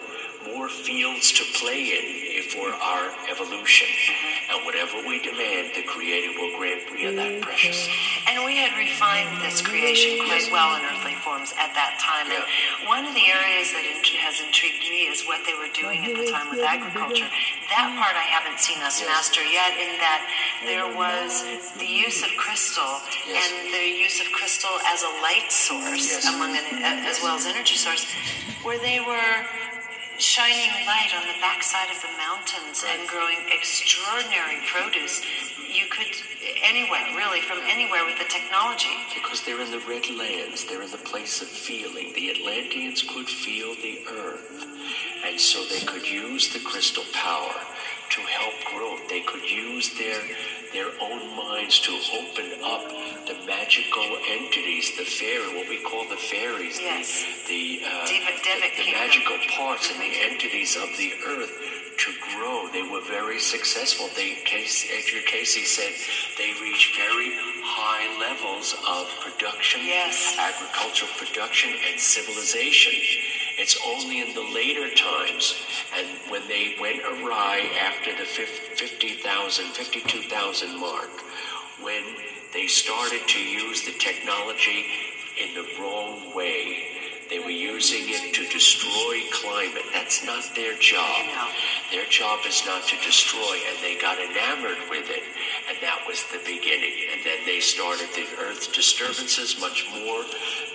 more 0.53 0.69
fields 0.69 1.31
to 1.33 1.43
play 1.59 1.97
in 1.97 2.27
for 2.51 2.69
our 2.69 3.11
evolution. 3.29 3.87
And 4.49 4.63
whatever 4.63 5.03
we 5.07 5.19
demand, 5.19 5.75
the 5.75 5.83
Creator 5.83 6.39
will 6.39 6.57
grant. 6.57 6.87
We 6.91 7.05
are 7.07 7.15
that 7.15 7.41
precious. 7.41 7.87
And 8.29 8.45
we 8.45 8.55
had 8.55 8.77
refined 8.77 9.41
this 9.41 9.61
creation 9.61 10.23
quite 10.25 10.47
well 10.51 10.77
in 10.77 10.85
earthly 10.85 11.15
forms 11.25 11.51
at 11.59 11.73
that 11.75 11.99
time. 11.99 12.31
And 12.31 12.43
one 12.87 13.03
of 13.03 13.13
the 13.13 13.27
areas 13.27 13.73
that 13.75 13.83
has 13.83 14.39
intrigued 14.39 14.85
me 14.87 15.11
is 15.11 15.25
what 15.27 15.43
they 15.43 15.53
were 15.57 15.71
doing 15.75 16.05
at 16.07 16.15
the 16.15 16.31
time 16.31 16.49
with 16.49 16.63
agriculture. 16.63 17.27
That 17.73 17.87
part 17.99 18.15
I 18.15 18.25
haven't 18.25 18.59
seen 18.59 18.79
us 18.79 19.03
master 19.03 19.43
yet, 19.43 19.75
in 19.75 19.99
that 19.99 20.23
there 20.63 20.87
was 20.87 21.43
the 21.77 21.89
use 21.89 22.23
of 22.23 22.31
crystal 22.37 23.01
and 23.27 23.51
the 23.73 23.85
use 23.91 24.21
of 24.21 24.27
crystal 24.31 24.71
as 24.87 25.03
a 25.03 25.11
light 25.19 25.51
source, 25.51 26.25
among 26.25 26.55
an, 26.55 26.65
as 27.03 27.19
well 27.21 27.35
as 27.35 27.45
energy 27.45 27.75
source, 27.75 28.07
where 28.63 28.79
they 28.79 28.99
were 28.99 29.45
shining 30.19 30.71
light 30.85 31.13
on 31.15 31.27
the 31.27 31.37
backside 31.41 31.89
of 31.93 32.01
the 32.01 32.09
mountains 32.17 32.83
and 32.87 33.07
growing 33.07 33.37
extraordinary 33.53 34.57
produce. 34.65 35.21
You 35.69 35.85
could 35.89 36.07
anywhere, 36.63 37.05
really, 37.15 37.41
from 37.41 37.59
anywhere 37.69 38.05
with 38.05 38.17
the 38.17 38.25
technology. 38.25 38.95
Because 39.13 39.43
they're 39.43 39.61
in 39.61 39.71
the 39.71 39.83
red 39.87 40.09
lands, 40.09 40.65
they're 40.65 40.81
in 40.81 40.91
the 40.91 40.97
place 40.97 41.41
of 41.41 41.47
feeling. 41.47 42.13
The 42.13 42.31
Atlanteans 42.31 43.03
could 43.03 43.27
feel 43.27 43.75
the 43.75 43.99
earth, 44.09 44.65
and 45.25 45.39
so 45.39 45.63
they 45.65 45.85
could 45.85 46.09
use 46.09 46.51
the 46.53 46.59
crystal 46.59 47.03
power 47.13 47.53
to 48.09 48.21
help 48.21 48.53
growth. 48.73 49.07
They 49.09 49.21
could 49.21 49.43
use 49.49 49.89
their 49.97 50.21
their 50.73 50.91
own 51.01 51.35
minds 51.35 51.79
to 51.79 51.91
open 52.19 52.59
up 52.63 52.83
the 53.25 53.35
magical 53.47 54.03
entities, 54.29 54.91
the 54.97 55.05
fairy, 55.05 55.47
what 55.55 55.67
we 55.69 55.81
call 55.83 56.07
the 56.09 56.17
fairies, 56.17 56.77
Yes. 56.79 57.23
the 57.47 57.79
the, 57.79 57.85
uh, 57.87 58.05
Diva- 58.05 58.37
Devic 58.43 58.75
the, 58.77 58.83
the 58.83 58.91
magical 58.91 59.37
parts 59.57 59.89
and 59.91 59.99
the 60.01 60.13
entities 60.29 60.75
of 60.75 60.89
the 60.97 61.13
earth 61.27 61.51
to 61.97 62.11
grow. 62.35 62.67
They 62.71 62.83
were 62.83 63.01
very 63.01 63.39
successful. 63.39 64.09
They, 64.15 64.37
Edgar 64.45 65.23
Cayce 65.25 65.57
said 65.75 65.93
they 66.37 66.53
reached 66.61 66.95
very 66.95 67.31
high 67.63 68.07
levels 68.19 68.75
of 68.87 69.07
production, 69.21 69.81
Yes. 69.83 70.35
agricultural 70.37 71.11
production, 71.17 71.71
and 71.89 71.99
civilization. 71.99 72.93
It's 73.57 73.77
only 73.87 74.21
in 74.21 74.33
the 74.35 74.43
later 74.53 74.93
times, 74.93 75.55
and 75.95 76.07
when 76.29 76.47
they 76.47 76.75
went 76.79 77.01
awry 77.01 77.69
after 77.79 78.11
the 78.17 78.25
fif- 78.25 78.77
50,000, 78.79 79.65
52,000 79.65 80.79
mark, 80.79 81.09
when 81.81 82.03
they 82.53 82.67
started 82.67 83.21
to 83.27 83.39
use 83.39 83.83
the 83.85 83.93
technology 83.99 84.85
in 85.39 85.53
the 85.53 85.67
wrong 85.79 86.33
way. 86.33 86.97
They 87.29 87.39
were 87.39 87.51
using 87.51 88.07
it 88.07 88.33
to 88.33 88.47
destroy 88.47 89.19
climate. 89.33 89.83
That's 89.93 90.25
not 90.25 90.43
their 90.55 90.77
job. 90.79 91.27
Their 91.91 92.05
job 92.05 92.39
is 92.47 92.63
not 92.65 92.87
to 92.87 92.95
destroy, 93.03 93.59
and 93.67 93.77
they 93.83 93.99
got 93.99 94.17
enamored 94.17 94.89
with 94.89 95.09
it, 95.09 95.23
and 95.67 95.77
that 95.81 95.99
was 96.07 96.23
the 96.31 96.39
beginning. 96.39 96.95
And 97.11 97.21
then 97.25 97.39
they 97.45 97.59
started 97.59 98.07
the 98.15 98.27
Earth 98.39 98.71
disturbances 98.71 99.59
much 99.59 99.85
more 99.91 100.23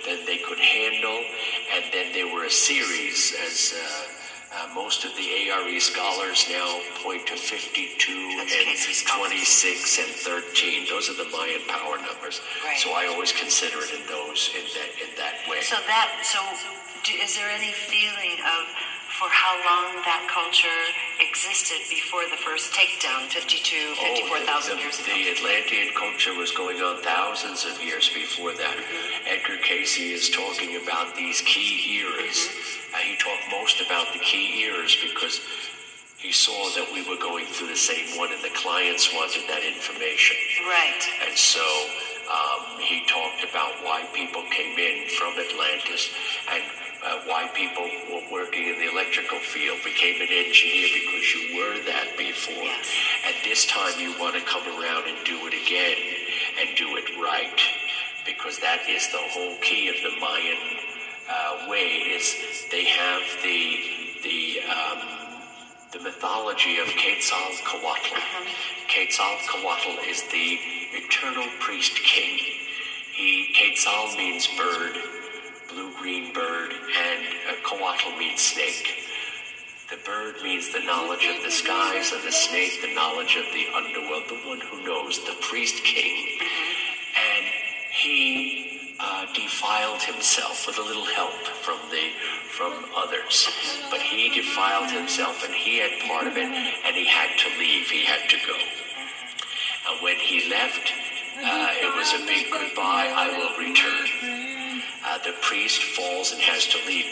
than 0.05 0.25
they 0.25 0.37
could 0.37 0.59
handle, 0.59 1.25
and 1.73 1.85
then 1.91 2.13
there 2.13 2.31
were 2.33 2.45
a 2.45 2.51
series, 2.51 3.33
as 3.43 3.73
uh, 3.73 4.12
uh, 4.53 4.69
most 4.75 5.03
of 5.03 5.15
the 5.15 5.49
ARE 5.49 5.79
scholars 5.79 6.45
now 6.49 6.79
point 7.01 7.25
to 7.27 7.35
52 7.35 8.37
That's 8.37 8.53
and 8.53 9.07
26 9.19 9.99
and 9.99 10.07
13. 10.07 10.87
Those 10.89 11.09
are 11.09 11.17
the 11.17 11.29
Mayan 11.29 11.61
power 11.67 11.97
numbers. 11.97 12.41
Right. 12.63 12.77
So 12.77 12.91
I 12.91 13.07
always 13.07 13.31
consider 13.31 13.77
it 13.81 13.91
in 13.91 14.05
those 14.07 14.53
in 14.53 14.65
that 14.77 14.91
in 15.01 15.09
that 15.17 15.41
way. 15.49 15.61
So 15.61 15.77
that 15.87 16.21
so 16.21 16.39
is 17.11 17.35
there 17.35 17.49
any 17.49 17.71
feeling 17.71 18.37
of 18.45 18.92
for 19.19 19.29
how 19.29 19.53
long 19.61 20.01
that 20.09 20.25
culture 20.25 20.81
existed 21.21 21.77
before 21.89 22.25
the 22.33 22.39
first 22.41 22.73
takedown 22.73 23.29
52 23.29 23.93
54,000 24.01 24.73
the, 24.73 24.81
years 24.81 24.97
ago? 24.97 25.13
The 25.13 25.29
Atlantean 25.37 25.93
culture 25.93 26.33
was 26.33 26.49
going 26.51 26.81
on 26.81 26.97
thousands 27.05 27.65
of 27.65 27.77
years 27.77 28.09
before 28.09 28.53
that. 28.57 28.77
Edgar 29.29 29.61
Cayce 29.61 29.99
is 30.01 30.29
talking 30.33 30.81
about 30.81 31.13
these 31.15 31.41
key 31.45 32.01
eras. 32.01 32.49
Uh, 32.93 33.05
he 33.05 33.13
talked 33.21 33.45
most 33.53 33.85
about 33.85 34.09
the 34.13 34.19
key 34.19 34.65
eras 34.65 34.97
because 34.97 35.41
he 36.17 36.31
saw 36.31 36.71
that 36.73 36.87
we 36.89 37.05
were 37.05 37.19
going 37.21 37.45
through 37.53 37.67
the 37.67 37.77
same 37.77 38.17
one 38.17 38.31
and 38.33 38.41
the 38.41 38.55
clients 38.57 39.13
wanted 39.13 39.45
that 39.45 39.61
information. 39.61 40.37
Right. 40.65 41.03
And 41.27 41.37
so 41.37 41.61
um, 42.31 42.79
he 42.79 43.05
talked 43.05 43.43
about 43.43 43.77
why 43.83 44.07
people 44.15 44.41
came 44.49 44.79
in 44.79 45.05
from 45.19 45.35
Atlantis 45.37 46.09
and 46.49 46.63
uh, 47.05 47.19
why 47.25 47.47
people 47.53 47.83
were 48.11 48.23
working 48.31 48.67
in 48.67 48.79
the 48.79 48.89
electrical 48.91 49.39
field, 49.39 49.77
became 49.83 50.21
an 50.21 50.31
engineer 50.31 50.87
because 50.93 51.25
you 51.35 51.57
were 51.57 51.77
that 51.85 52.15
before. 52.17 52.63
Yes. 52.63 52.87
And 53.27 53.35
this 53.43 53.65
time 53.65 53.99
you 53.99 54.15
want 54.19 54.35
to 54.35 54.41
come 54.41 54.63
around 54.63 55.07
and 55.07 55.17
do 55.25 55.37
it 55.47 55.53
again 55.53 55.97
and 56.59 56.75
do 56.77 56.95
it 56.97 57.07
right 57.21 57.59
because 58.25 58.59
that 58.59 58.87
is 58.87 59.07
the 59.11 59.19
whole 59.19 59.57
key 59.61 59.89
of 59.89 59.95
the 59.99 60.19
Mayan 60.19 60.57
uh, 61.29 61.69
way 61.69 62.15
is 62.15 62.35
they 62.71 62.85
have 62.85 63.21
the 63.43 63.79
the 64.23 64.59
um, 64.63 65.23
the 65.91 65.99
mythology 65.99 66.79
of 66.79 66.87
Quetzalcoatl. 66.87 68.15
Quetzalcoatl 68.87 69.99
is 70.07 70.23
the 70.31 70.57
eternal 70.93 71.47
priest 71.59 71.95
king. 71.95 72.39
He 73.13 73.53
Quetzal 73.55 74.15
means 74.17 74.47
bird, 74.57 74.97
blue-green 75.73 76.33
bird, 76.33 76.71
and 76.71 77.21
a 77.49 77.55
Coatl 77.65 78.17
means 78.19 78.41
snake. 78.41 78.87
The 79.89 79.97
bird 80.05 80.35
means 80.43 80.71
the 80.71 80.85
knowledge 80.85 81.25
of 81.25 81.43
the 81.43 81.51
skies, 81.51 82.11
and 82.13 82.23
the 82.23 82.31
snake 82.31 82.81
the 82.81 82.93
knowledge 82.93 83.35
of 83.35 83.45
the 83.53 83.65
underworld, 83.73 84.23
the 84.29 84.41
one 84.47 84.61
who 84.61 84.85
knows, 84.85 85.23
the 85.25 85.35
priest 85.41 85.83
king. 85.83 86.39
And 87.17 87.45
he 87.91 88.93
uh, 88.99 89.25
defiled 89.33 90.01
himself 90.01 90.67
with 90.67 90.77
a 90.77 90.81
little 90.81 91.05
help 91.05 91.41
from 91.65 91.79
the 91.89 92.09
from 92.49 92.73
others, 92.95 93.49
but 93.89 93.99
he 93.99 94.29
defiled 94.29 94.91
himself, 94.91 95.43
and 95.43 95.53
he 95.53 95.79
had 95.79 95.91
part 96.07 96.27
of 96.27 96.37
it, 96.37 96.45
and 96.45 96.95
he 96.95 97.05
had 97.07 97.33
to 97.39 97.49
leave. 97.57 97.89
He 97.89 98.05
had 98.05 98.29
to 98.29 98.37
go. 98.45 98.57
And 99.89 100.03
when 100.03 100.17
he 100.17 100.49
left, 100.49 100.93
uh, 101.41 101.69
it 101.81 101.95
was 101.97 102.13
a 102.13 102.25
big 102.27 102.51
goodbye. 102.51 103.09
I 103.09 103.35
will 103.37 103.57
return. 103.57 104.52
Uh, 105.05 105.17
the 105.25 105.33
priest 105.41 105.83
falls 105.83 106.31
and 106.31 106.41
has 106.41 106.65
to 106.67 106.77
leave. 106.87 107.05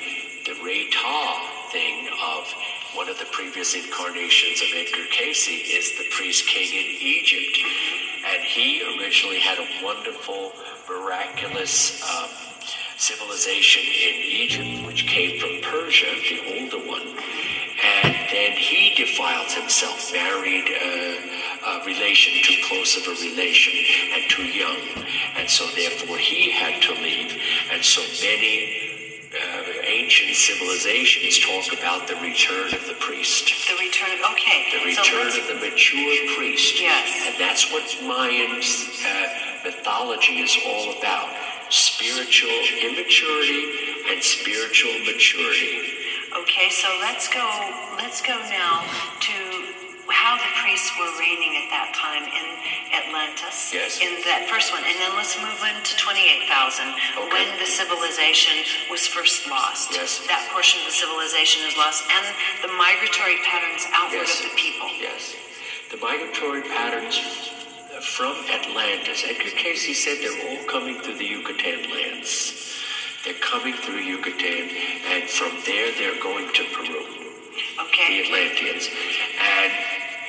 The 0.45 0.53
Reta 0.63 1.71
thing 1.71 2.09
of 2.23 2.47
one 2.95 3.09
of 3.09 3.19
the 3.19 3.25
previous 3.31 3.75
incarnations 3.75 4.61
of 4.61 4.67
Edgar 4.73 5.07
Cayce 5.11 5.47
is 5.47 5.97
the 5.97 6.05
priest 6.11 6.47
king 6.47 6.67
in 6.71 6.87
Egypt. 7.01 7.57
And 8.27 8.41
he 8.43 8.81
originally 8.97 9.39
had 9.39 9.59
a 9.59 9.67
wonderful, 9.83 10.53
miraculous 10.89 12.01
um, 12.09 12.29
civilization 13.01 13.81
in 13.81 14.15
Egypt, 14.45 14.85
which 14.85 15.07
came 15.07 15.39
from 15.41 15.57
Persia, 15.65 16.05
the 16.29 16.39
older 16.53 16.85
one. 16.87 17.01
And 17.83 18.13
then 18.29 18.51
he 18.53 18.93
defiled 18.95 19.49
himself, 19.51 20.13
married 20.13 20.69
a, 20.69 21.17
a 21.65 21.85
relation, 21.85 22.31
too 22.43 22.61
close 22.69 22.95
of 22.97 23.07
a 23.09 23.15
relation, 23.25 23.73
and 24.13 24.29
too 24.29 24.45
young. 24.45 24.77
And 25.35 25.49
so 25.49 25.65
therefore 25.75 26.17
he 26.17 26.51
had 26.51 26.79
to 26.83 26.93
leave. 27.01 27.41
And 27.71 27.83
so 27.83 28.01
many 28.21 28.93
uh, 29.33 29.63
ancient 29.81 30.35
civilizations 30.35 31.39
talk 31.39 31.73
about 31.73 32.07
the 32.07 32.15
return 32.21 32.69
of 32.75 32.85
the 32.85 32.95
priest. 32.99 33.49
The 33.67 33.81
return. 33.81 34.13
Okay. 34.33 34.77
The 34.77 34.85
return 34.85 35.25
let's- 35.25 35.39
of 35.39 35.47
the 35.49 35.55
mature 35.57 36.37
priest. 36.37 36.79
Yes. 36.79 37.25
And 37.25 37.35
that's 37.41 37.71
what 37.73 37.81
Mayan 38.05 38.61
uh, 38.61 39.27
mythology 39.65 40.37
is 40.45 40.53
all 40.67 40.93
about. 40.99 41.29
Spiritual 41.71 42.51
immaturity 42.83 43.63
and 44.11 44.19
spiritual 44.21 44.91
maturity. 45.07 45.79
Okay, 46.35 46.67
so 46.69 46.87
let's 46.99 47.31
go. 47.31 47.47
Let's 47.95 48.19
go 48.21 48.35
now 48.51 48.83
to 49.23 49.35
how 50.11 50.35
the 50.35 50.51
priests 50.59 50.91
were 50.99 51.07
reigning 51.15 51.55
at 51.63 51.71
that 51.71 51.95
time 51.95 52.27
in 52.27 52.47
Atlantis. 52.91 53.71
Yes. 53.71 54.03
In 54.03 54.19
that 54.27 54.51
first 54.51 54.75
one, 54.75 54.83
and 54.83 54.99
then 54.99 55.15
let's 55.15 55.39
move 55.39 55.63
into 55.63 55.95
twenty-eight 55.95 56.43
thousand 56.51 56.91
Okay. 57.15 57.31
when 57.31 57.47
the 57.55 57.65
civilization 57.67 58.67
was 58.91 59.07
first 59.07 59.47
lost. 59.47 59.95
Yes. 59.95 60.19
That 60.27 60.43
portion 60.51 60.83
of 60.83 60.91
the 60.91 60.97
civilization 60.99 61.63
is 61.63 61.79
lost, 61.79 62.03
and 62.11 62.25
the 62.67 62.71
migratory 62.75 63.39
patterns 63.47 63.87
outward 63.95 64.27
Yes. 64.27 64.43
of 64.43 64.51
the 64.51 64.55
people. 64.59 64.91
Yes. 64.99 65.35
the 65.91 65.97
migratory 66.03 66.63
patterns 66.63 67.19
from 68.01 68.35
Atlantis. 68.49 69.23
Edgar 69.25 69.51
Cayce 69.55 70.03
said 70.03 70.17
they're 70.21 70.49
all 70.49 70.65
coming 70.65 70.99
through 71.01 71.17
the 71.17 71.25
Yucatan 71.25 71.89
lands. 71.91 72.81
They're 73.23 73.33
coming 73.35 73.75
through 73.75 73.99
Yucatan, 73.99 74.69
and 75.11 75.29
from 75.29 75.51
there 75.65 75.91
they're 75.97 76.21
going 76.21 76.51
to 76.53 76.63
Peru. 76.73 77.05
Okay. 77.87 78.21
The 78.21 78.25
Atlanteans. 78.25 78.89
And 79.39 79.71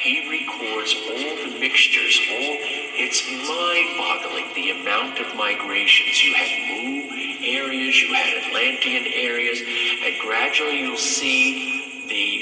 he 0.00 0.28
records 0.28 0.94
all 1.08 1.36
the 1.46 1.58
mixtures, 1.60 2.18
all 2.28 2.56
it's 2.98 3.22
mind-boggling 3.48 4.52
the 4.54 4.70
amount 4.82 5.18
of 5.20 5.34
migrations. 5.36 6.22
You 6.22 6.34
had 6.34 6.50
Mu 6.68 7.08
areas, 7.46 8.02
you 8.02 8.12
had 8.12 8.44
Atlantean 8.44 9.06
areas, 9.14 9.60
and 9.60 10.20
gradually 10.20 10.80
you'll 10.80 10.96
see 10.96 12.04
the 12.08 12.41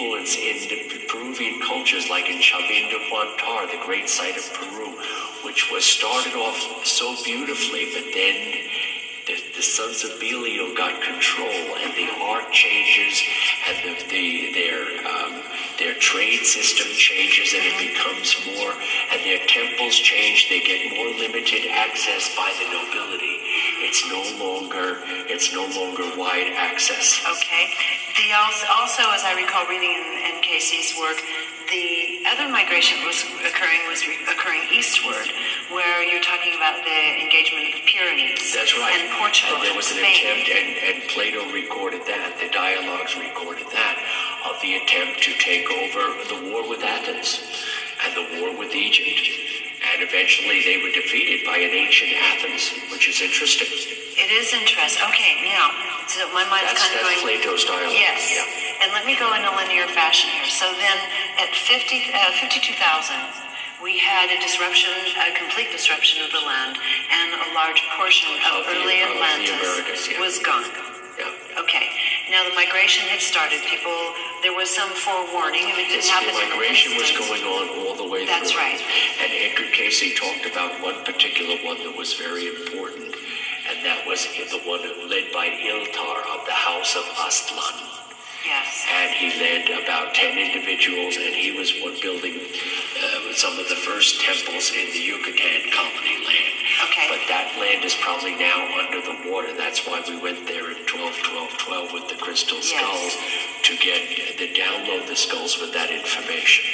influence 0.00 0.36
in 0.36 0.68
the 0.68 1.04
Peruvian 1.08 1.60
cultures, 1.60 2.08
like 2.08 2.28
in 2.30 2.38
Chavin 2.40 2.88
de 2.88 2.98
Huantar, 3.10 3.70
the 3.70 3.76
great 3.84 4.08
site 4.08 4.36
of 4.36 4.52
Peru, 4.54 4.96
which 5.44 5.70
was 5.70 5.84
started 5.84 6.34
off 6.34 6.86
so 6.86 7.14
beautifully, 7.22 7.86
but 7.92 8.04
then 8.14 8.64
the, 9.26 9.42
the 9.54 9.62
sons 9.62 10.02
of 10.02 10.18
Belial 10.18 10.72
got 10.74 11.02
control, 11.02 11.76
and 11.76 11.92
the 11.94 12.08
art 12.24 12.50
changes, 12.50 13.22
and 13.68 13.76
the, 13.84 14.08
the 14.08 14.52
their 14.54 15.06
um, 15.06 15.42
their 15.78 15.94
trade 15.94 16.44
system 16.46 16.88
changes, 16.94 17.52
and 17.52 17.62
it 17.64 17.76
becomes 17.78 18.34
more, 18.46 18.72
and 19.12 19.20
their 19.24 19.38
temples 19.46 19.96
change. 19.96 20.48
They 20.48 20.60
get 20.60 20.80
more 20.96 21.08
limited 21.08 21.66
access 21.68 22.34
by 22.34 22.52
the 22.58 22.64
nobility. 22.72 23.36
It's 23.80 24.04
no 24.12 24.20
longer 24.38 25.00
it's 25.32 25.52
no 25.52 25.64
longer 25.72 26.04
wide 26.20 26.52
access. 26.54 27.18
Okay. 27.24 27.72
The 28.16 28.32
also, 28.36 28.66
also, 28.76 29.02
as 29.16 29.24
I 29.24 29.32
recall 29.34 29.64
reading 29.66 29.88
in, 29.90 30.36
in 30.36 30.42
Cayce's 30.44 30.92
work, 31.00 31.16
the 31.72 32.20
other 32.28 32.50
migration 32.52 33.00
was 33.06 33.22
occurring 33.46 33.80
was 33.88 34.04
re- 34.04 34.20
occurring 34.28 34.66
eastward, 34.74 35.24
where 35.72 36.02
you're 36.04 36.20
talking 36.22 36.52
about 36.58 36.76
the 36.84 37.00
engagement 37.22 37.70
of 37.72 37.80
the 37.80 37.86
Pyrenees. 37.88 38.52
That's 38.52 38.76
right. 38.76 38.92
And 39.00 39.08
Portugal 39.16 39.56
And 39.56 39.64
there 39.64 39.76
was 39.78 39.88
an 39.94 40.02
Spain. 40.02 40.18
attempt, 40.20 40.46
and, 40.52 40.68
and 40.84 40.96
Plato 41.08 41.40
recorded 41.54 42.02
that. 42.10 42.36
The 42.42 42.50
dialogues 42.52 43.16
recorded 43.16 43.66
that 43.72 43.96
of 44.50 44.60
the 44.60 44.76
attempt 44.82 45.22
to 45.24 45.32
take 45.40 45.70
over 45.70 46.02
the 46.28 46.38
war 46.52 46.68
with 46.68 46.82
Athens 46.84 47.40
and 48.04 48.10
the 48.18 48.26
war 48.42 48.52
with 48.58 48.74
Egypt. 48.74 49.59
And 49.90 50.06
eventually 50.06 50.62
they 50.62 50.78
were 50.78 50.94
defeated 50.94 51.42
by 51.46 51.58
an 51.58 51.74
ancient 51.74 52.14
Athens, 52.14 52.70
which 52.94 53.10
is 53.10 53.18
interesting. 53.20 53.66
It 53.66 54.30
is 54.30 54.52
interesting. 54.54 55.02
Okay, 55.10 55.42
now, 55.50 55.72
so 56.06 56.30
my 56.30 56.46
mind's 56.46 56.70
That's, 56.70 56.82
kind 56.82 56.94
of 56.94 57.02
that's 57.02 57.22
going. 57.22 57.40
Plato's 57.42 57.64
dialogue. 57.66 57.90
Yes. 57.90 58.22
Yeah. 58.30 58.86
And 58.86 58.92
let 58.94 59.04
me 59.04 59.18
go 59.18 59.32
in 59.34 59.42
a 59.42 59.52
linear 59.56 59.88
fashion 59.90 60.30
here. 60.30 60.46
So 60.46 60.70
then 60.78 60.98
at 61.42 61.50
50, 61.52 62.14
uh, 62.14 62.38
52,000, 62.38 63.50
we 63.82 63.98
had 63.98 64.28
a 64.30 64.38
disruption, 64.38 64.92
a 65.26 65.32
complete 65.34 65.72
disruption 65.72 66.22
of 66.22 66.30
the 66.30 66.42
land, 66.44 66.76
and 67.10 67.28
a 67.34 67.48
large 67.56 67.80
portion 67.96 68.28
of, 68.46 68.62
Of 68.62 68.72
early 68.76 69.00
of 69.00 69.08
the 69.10 69.16
Atlantis 69.16 69.56
Americas, 69.56 70.02
yeah. 70.06 70.20
was 70.20 70.38
gone. 70.44 70.68
Yeah. 71.18 71.60
Okay. 71.64 71.88
Now 72.30 72.46
the 72.48 72.54
migration 72.54 73.06
had 73.10 73.20
started. 73.20 73.58
People, 73.66 74.14
there 74.42 74.54
was 74.54 74.70
some 74.70 74.88
forewarning. 74.90 75.66
I 75.66 75.74
mean, 75.74 75.90
it 75.90 75.98
didn't 75.98 76.06
happen 76.06 76.30
the 76.30 76.46
migration 76.46 76.94
was 76.94 77.10
going 77.10 77.42
on 77.42 77.66
all 77.82 77.96
the 77.96 78.06
way 78.06 78.24
That's 78.24 78.52
through. 78.52 78.60
right. 78.62 78.80
And 79.18 79.32
Edgar 79.34 79.66
Cayce 79.74 80.14
talked 80.14 80.46
about 80.46 80.80
one 80.80 81.02
particular 81.04 81.56
one 81.66 81.78
that 81.82 81.96
was 81.96 82.14
very 82.14 82.46
important, 82.46 83.16
and 83.68 83.84
that 83.84 84.06
was 84.06 84.24
the 84.30 84.62
one 84.62 84.82
led 85.10 85.32
by 85.32 85.50
Iltar 85.50 86.22
of 86.38 86.46
the 86.46 86.54
House 86.54 86.94
of 86.94 87.02
Astlan. 87.18 87.99
Yes. 88.44 88.86
And 88.88 89.10
he 89.12 89.28
led 89.38 89.84
about 89.84 90.14
10 90.14 90.38
individuals, 90.38 91.16
and 91.16 91.34
he 91.34 91.52
was 91.52 91.72
one 91.82 91.96
building 92.00 92.40
uh, 92.40 93.32
some 93.34 93.58
of 93.58 93.68
the 93.68 93.76
first 93.76 94.20
temples 94.20 94.72
in 94.72 94.86
the 94.92 94.98
Yucatan 95.00 95.70
colony 95.70 96.16
land. 96.24 96.54
Okay. 96.88 97.06
But 97.12 97.20
that 97.28 97.52
land 97.60 97.84
is 97.84 97.94
probably 98.00 98.34
now 98.36 98.64
under 98.80 99.00
the 99.00 99.30
water. 99.30 99.52
That's 99.56 99.86
why 99.86 100.02
we 100.08 100.16
went 100.18 100.46
there 100.46 100.70
in 100.70 100.84
12, 100.86 101.16
12, 101.22 101.58
12 101.58 101.92
with 101.92 102.08
the 102.08 102.16
crystal 102.16 102.58
Yes. 102.58 102.72
skulls 102.72 103.14
to 103.68 103.76
get 103.84 104.08
to 104.38 104.46
download 104.58 105.06
the 105.06 105.16
skulls 105.16 105.60
with 105.60 105.72
that 105.74 105.90
information. 105.90 106.64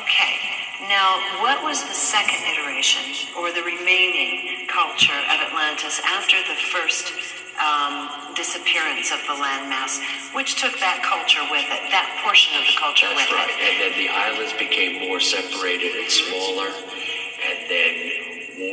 Okay. 0.00 0.63
Now, 0.82 1.22
what 1.40 1.62
was 1.62 1.82
the 1.86 1.94
second 1.94 2.42
iteration, 2.50 3.30
or 3.38 3.52
the 3.52 3.62
remaining 3.62 4.66
culture 4.66 5.14
of 5.14 5.38
Atlantis 5.46 6.00
after 6.04 6.34
the 6.50 6.58
first 6.74 7.14
um, 7.62 8.10
disappearance 8.34 9.14
of 9.14 9.22
the 9.22 9.38
landmass? 9.38 10.02
Which 10.34 10.58
took 10.58 10.74
that 10.82 10.98
culture 11.06 11.46
with 11.46 11.64
it, 11.70 11.82
that 11.94 12.10
portion 12.26 12.58
of 12.58 12.66
the 12.66 12.74
culture 12.74 13.06
That's 13.06 13.30
with 13.30 13.38
right. 13.38 13.54
it? 13.54 13.62
And 13.62 13.74
then 13.86 13.94
the 13.94 14.10
islands 14.10 14.52
became 14.58 15.08
more 15.08 15.20
separated 15.22 15.94
and 15.94 16.10
smaller, 16.10 16.68
and 16.74 17.58
then 17.70 17.94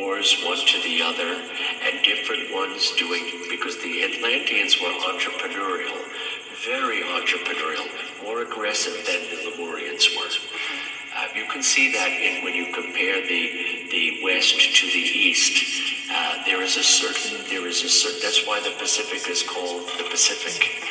wars 0.02 0.42
one 0.42 0.58
to 0.58 0.78
the 0.82 1.02
other, 1.06 1.38
and 1.86 1.94
different 2.02 2.50
ones 2.54 2.92
doing 2.98 3.46
because 3.50 3.78
the 3.78 4.04
Atlanteans 4.10 4.82
were 4.82 4.94
entrepreneurial, 5.06 6.02
very 6.66 7.02
entrepreneurial, 7.14 7.86
more 8.26 8.42
aggressive 8.42 8.94
than 9.06 9.22
the 9.30 9.54
Lemurians 9.54 10.10
were. 10.18 10.34
Uh, 11.22 11.28
you 11.36 11.46
can 11.46 11.62
see 11.62 11.92
that 11.92 12.10
in 12.10 12.44
when 12.44 12.56
you 12.56 12.66
compare 12.74 13.22
the 13.22 13.86
the 13.92 14.24
west 14.24 14.58
to 14.76 14.88
the 14.88 15.06
east. 15.28 15.54
Uh, 16.10 16.44
there 16.46 16.64
is 16.64 16.78
a 16.78 16.84
certain 16.84 17.46
there 17.48 17.68
is 17.68 17.84
a 17.84 17.90
certain 17.90 18.20
that's 18.24 18.48
why 18.48 18.60
the 18.60 18.72
Pacific 18.80 19.30
is 19.30 19.44
called 19.44 19.88
the 20.00 20.04
Pacific. 20.10 20.82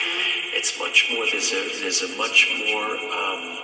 It's 0.55 0.79
much 0.79 1.11
more 1.11 1.27
there's 1.33 1.51
a 1.51 1.81
there's 1.81 2.03
a 2.03 2.17
much 2.17 2.47
more 2.65 2.91
um, 3.11 3.60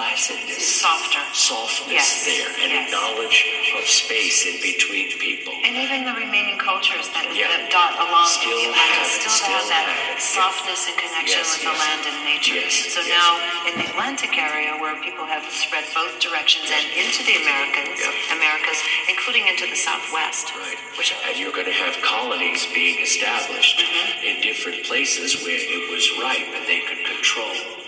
placidness, 0.00 0.64
Softer. 0.80 1.20
softness 1.36 1.92
Yes, 1.92 2.24
there, 2.24 2.48
and 2.64 2.72
yes. 2.72 2.88
a 2.88 2.96
knowledge 2.96 3.44
of 3.76 3.84
space 3.84 4.48
in 4.48 4.56
between 4.64 5.12
people. 5.20 5.52
And 5.60 5.76
even 5.76 6.08
the 6.08 6.16
remaining 6.16 6.56
cultures 6.56 7.12
that, 7.12 7.28
Yeah. 7.36 7.52
that 7.52 7.68
dot 7.68 8.00
along 8.00 8.24
Still 8.32 8.56
the 8.56 8.72
Atlantis 8.72 8.96
have 8.96 9.12
still, 9.12 9.60
still 9.60 9.60
have 9.60 9.68
that 9.68 9.86
have 10.16 10.20
softness 10.24 10.88
and 10.88 10.96
connection 10.96 11.44
Yes, 11.44 11.52
with 11.52 11.68
the 11.68 11.76
land 11.76 12.02
and 12.08 12.18
nature. 12.24 12.64
So 12.70 13.04
now 13.04 13.28
in 13.68 13.76
the 13.76 13.86
Atlantic 13.92 14.32
area 14.40 14.72
where 14.80 14.96
people 15.04 15.26
have 15.28 15.44
spread 15.52 15.84
both 15.92 16.16
directions 16.18 16.72
and 16.72 16.86
into 16.96 17.20
the 17.28 17.36
Americas, 17.44 18.00
Yeah. 18.00 18.36
Americas, 18.40 18.80
including 19.12 19.52
into 19.52 19.68
the 19.68 19.76
Southwest. 19.76 20.48
Right. 20.56 20.80
Which 20.96 21.12
And 21.28 21.36
you're 21.36 21.52
going 21.52 21.68
to 21.68 21.76
have 21.84 22.00
colonies 22.00 22.64
being 22.72 23.04
established 23.04 23.84
mm-hmm. 23.84 24.24
in 24.24 24.40
different 24.40 24.80
places 24.88 25.44
where 25.44 25.60
it 25.60 25.90
was 25.92 26.08
ripe 26.24 26.48
and 26.56 26.64
they 26.64 26.80
could 26.88 27.04
control. 27.04 27.79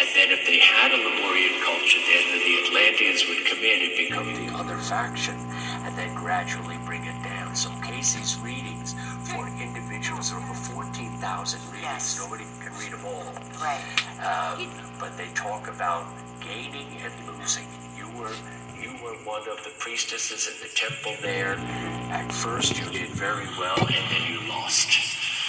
And 0.00 0.08
then 0.14 0.30
if 0.30 0.46
they 0.46 0.58
had 0.58 0.92
a 0.92 0.96
Lemurian 0.96 1.60
culture, 1.60 2.00
then 2.00 2.38
the 2.40 2.56
Atlanteans 2.64 3.28
would 3.28 3.44
come 3.44 3.58
in 3.58 3.82
and 3.84 3.96
become 3.96 4.32
the 4.32 4.56
other 4.56 4.78
faction 4.78 5.36
and 5.84 5.94
then 5.96 6.14
gradually 6.14 6.78
bring 6.86 7.04
it 7.04 7.22
down. 7.22 7.54
So 7.54 7.68
Cayce's 7.82 8.38
readings 8.40 8.94
for 9.28 9.46
individuals 9.60 10.32
are 10.32 10.40
over 10.40 10.54
14,000 10.54 11.60
readings. 11.66 11.82
Yes. 11.82 12.18
Nobody 12.18 12.44
can 12.64 12.72
read 12.80 12.92
them 12.92 13.04
all. 13.04 13.34
Right. 13.60 13.84
Um, 14.24 14.70
but 14.98 15.16
they 15.18 15.28
talk 15.34 15.68
about 15.68 16.06
gaining 16.40 16.88
and 17.04 17.12
losing. 17.28 17.68
You 17.94 18.08
were 18.18 18.32
you 18.80 18.92
were 19.04 19.16
one 19.28 19.42
of 19.50 19.62
the 19.64 19.70
priestesses 19.78 20.48
in 20.48 20.54
the 20.62 20.74
temple 20.74 21.14
there. 21.20 21.56
At 22.10 22.32
first, 22.32 22.78
you 22.78 22.88
did 22.90 23.10
very 23.10 23.46
well, 23.58 23.76
and 23.78 24.04
then 24.10 24.32
you 24.32 24.48
lost. 24.48 24.88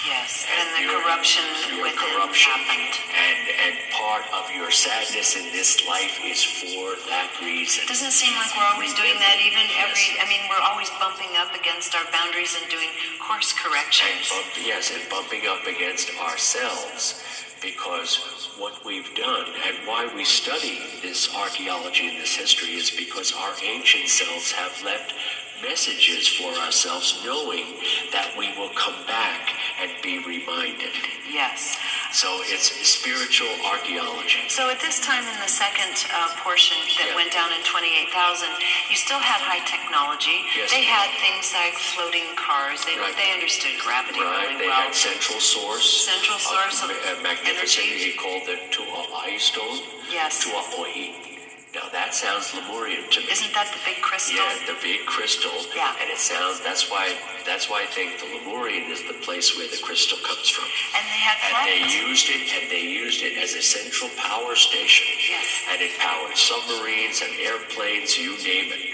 Yes. 0.06 0.46
And 0.50 0.66
the 0.74 0.82
your- 0.82 1.00
corruption 1.02 1.44
your 1.70 1.82
within 1.86 1.98
corruption. 1.98 2.52
happened. 2.52 2.94
And 3.14 3.42
and 3.64 3.74
part 3.94 4.24
of 4.34 4.50
your 4.50 4.70
sadness 4.70 5.36
in 5.36 5.46
this 5.52 5.86
life 5.86 6.18
is 6.24 6.42
for 6.42 6.96
that 7.08 7.30
reason. 7.40 7.86
Doesn't 7.86 8.10
seem 8.10 8.34
like 8.34 8.50
we're 8.56 8.66
always 8.74 8.94
doing 8.94 9.14
that 9.22 9.38
even 9.40 9.62
every 9.78 10.18
I 10.18 10.26
mean 10.28 10.42
we're 10.50 10.64
always 10.64 10.90
bumping 10.98 11.30
up 11.38 11.54
against 11.54 11.94
our 11.94 12.04
boundaries 12.10 12.56
and 12.60 12.68
doing 12.70 12.90
course 13.22 13.52
and 13.52 13.60
corrections. 13.62 14.26
bump, 14.30 14.46
yes, 14.58 14.90
and 14.90 15.02
bumping 15.08 15.46
up 15.46 15.62
against 15.66 16.10
ourselves 16.18 17.22
because 17.62 18.50
what 18.58 18.74
we've 18.84 19.14
done 19.14 19.46
and 19.66 19.86
why 19.86 20.10
we 20.16 20.24
study 20.24 20.82
this 21.00 21.30
archaeology 21.36 22.08
and 22.08 22.18
this 22.20 22.34
history 22.34 22.74
is 22.74 22.90
because 22.90 23.32
our 23.38 23.54
ancient 23.62 24.08
selves 24.08 24.50
have 24.50 24.74
left 24.84 25.14
messages 25.62 26.26
for 26.28 26.50
ourselves 26.60 27.22
knowing 27.24 27.78
that 28.12 28.34
we 28.36 28.50
will 28.58 28.70
come 28.74 28.98
back 29.06 29.54
and 29.80 29.90
be 30.02 30.18
reminded. 30.26 30.92
Yes. 31.30 31.78
So 32.12 32.28
it's 32.50 32.68
spiritual 32.84 33.48
archaeology. 33.64 34.44
So 34.50 34.68
at 34.68 34.80
this 34.82 35.00
time 35.00 35.24
in 35.24 35.38
the 35.40 35.48
second 35.48 35.94
uh, 36.12 36.34
portion 36.44 36.76
that 36.98 37.08
Yeah. 37.08 37.16
went 37.16 37.32
down 37.32 37.54
in 37.54 37.62
28,000, 37.64 38.50
you 38.90 38.96
still 38.98 39.22
had 39.22 39.40
high 39.40 39.64
technology. 39.64 40.44
Yes. 40.58 40.70
They 40.74 40.84
had 40.84 41.08
things 41.22 41.54
like 41.56 41.72
floating 41.94 42.26
cars. 42.36 42.84
They, 42.84 42.98
Right. 42.98 43.16
they 43.16 43.32
understood 43.32 43.78
gravity 43.80 44.20
Right, 44.20 44.42
really 44.52 44.58
they 44.58 44.68
well. 44.68 44.82
had 44.90 44.94
central 44.94 45.40
source. 45.40 45.86
Central 46.04 46.38
source 46.38 46.82
of 46.82 46.90
ma- 46.90 47.16
uh, 47.16 47.22
magnificent. 47.22 47.86
energy. 47.86 48.12
He 48.12 48.12
called 48.18 48.44
it 48.50 48.70
Tuaoi 48.74 49.40
stone. 49.40 49.80
Yes. 50.10 50.44
Tua'i. 50.44 51.31
Now 51.72 51.88
that 51.88 52.12
sounds 52.12 52.52
Lemurian 52.52 53.08
to 53.08 53.20
me. 53.24 53.32
Isn't 53.32 53.48
that 53.56 53.72
the 53.72 53.80
big 53.80 53.96
crystal? 54.04 54.36
Yeah, 54.36 54.52
the 54.68 54.76
big 54.84 55.08
crystal. 55.08 55.56
Yeah. 55.72 55.96
And 56.04 56.12
it 56.12 56.20
sounds 56.20 56.60
that's 56.60 56.92
why 56.92 57.16
that's 57.48 57.72
why 57.72 57.80
I 57.80 57.88
think 57.88 58.20
the 58.20 58.28
Lemurian 58.28 58.92
is 58.92 59.00
the 59.08 59.16
place 59.24 59.56
where 59.56 59.64
the 59.72 59.80
crystal 59.80 60.20
comes 60.20 60.52
from. 60.52 60.68
And 60.92 61.04
they 61.08 61.16
had 61.24 61.40
And 61.40 61.64
they 61.64 61.80
used 61.88 62.28
it 62.28 62.44
and 62.44 62.68
they 62.68 62.84
used 62.84 63.24
it 63.24 63.40
as 63.40 63.56
a 63.56 63.64
central 63.64 64.12
power 64.20 64.52
station. 64.52 65.08
Yes. 65.16 65.48
And 65.72 65.80
it 65.80 65.96
powered 65.96 66.36
submarines 66.36 67.24
and 67.24 67.32
airplanes, 67.40 68.20
you 68.20 68.36
name 68.44 68.68
it. 68.68 68.84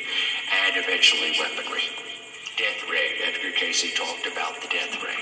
And 0.62 0.78
eventually 0.78 1.34
weaponry. 1.34 1.90
Death 2.54 2.86
ray. 2.86 3.18
Edgar 3.26 3.58
Cayce 3.58 3.90
talked 3.98 4.26
about 4.30 4.54
the 4.62 4.70
death 4.70 4.94
ray. 5.02 5.18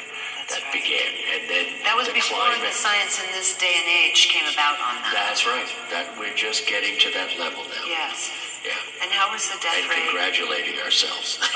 That's 0.47 0.63
that 0.63 0.71
began. 0.71 1.11
And 1.35 1.43
then 1.51 1.67
That 1.83 1.99
was 1.99 2.07
the 2.07 2.15
before 2.15 2.39
climate. 2.39 2.63
the 2.63 2.71
science 2.71 3.19
in 3.19 3.27
this 3.35 3.59
day 3.59 3.75
and 3.83 3.89
age 3.91 4.31
came 4.31 4.47
about 4.47 4.79
on 4.79 4.95
that. 5.03 5.11
That's 5.13 5.43
right. 5.47 5.67
That 5.91 6.07
we're 6.19 6.35
just 6.39 6.67
getting 6.71 6.95
to 7.03 7.11
that 7.19 7.35
level 7.39 7.67
now. 7.67 7.83
Yes. 7.87 8.31
Yeah. 8.63 8.75
And 9.03 9.11
how 9.15 9.31
was 9.35 9.47
the 9.51 9.59
death 9.63 9.75
And 9.79 9.91
ray? 9.91 10.07
congratulating 10.07 10.79
ourselves. 10.83 11.39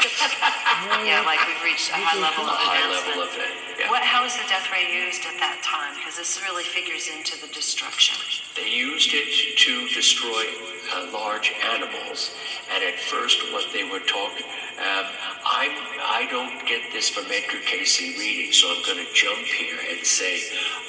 Yeah, 1.05 1.23
like 1.29 1.39
we've 1.47 1.63
reached 1.65 1.91
a 1.91 1.97
high 1.99 2.17
level 2.19 2.45
a 2.45 2.51
of 2.51 2.57
high 2.57 2.81
advancement. 2.83 3.17
level 3.19 3.23
of 3.29 3.33
it. 3.37 3.53
Yeah. 3.79 3.91
What? 3.93 4.03
How 4.03 4.25
was 4.25 4.37
the 4.37 4.45
death 4.49 4.69
ray 4.73 4.89
used 4.91 5.25
at 5.29 5.37
that 5.41 5.61
time? 5.65 5.93
Because 5.97 6.17
this 6.17 6.41
really 6.45 6.65
figures 6.65 7.09
into 7.09 7.37
the 7.41 7.49
destruction. 7.53 8.17
They 8.57 8.69
used 8.69 9.11
it 9.13 9.29
to 9.65 9.73
destroy 9.93 10.45
uh, 10.93 11.11
large 11.13 11.53
animals, 11.75 12.31
and 12.75 12.83
at 12.85 12.99
first, 12.99 13.43
what 13.53 13.67
they 13.73 13.85
were 13.85 14.01
talking, 14.01 14.47
um, 14.79 15.07
I 15.45 15.69
I 16.03 16.27
don't 16.31 16.67
get 16.67 16.83
this 16.93 17.09
from 17.09 17.25
Edgar 17.31 17.61
Cayce 17.67 18.01
reading, 18.01 18.53
so 18.53 18.69
I'm 18.71 18.83
going 18.85 18.99
to 19.05 19.13
jump 19.13 19.39
here 19.47 19.79
and 19.91 20.05
say 20.07 20.41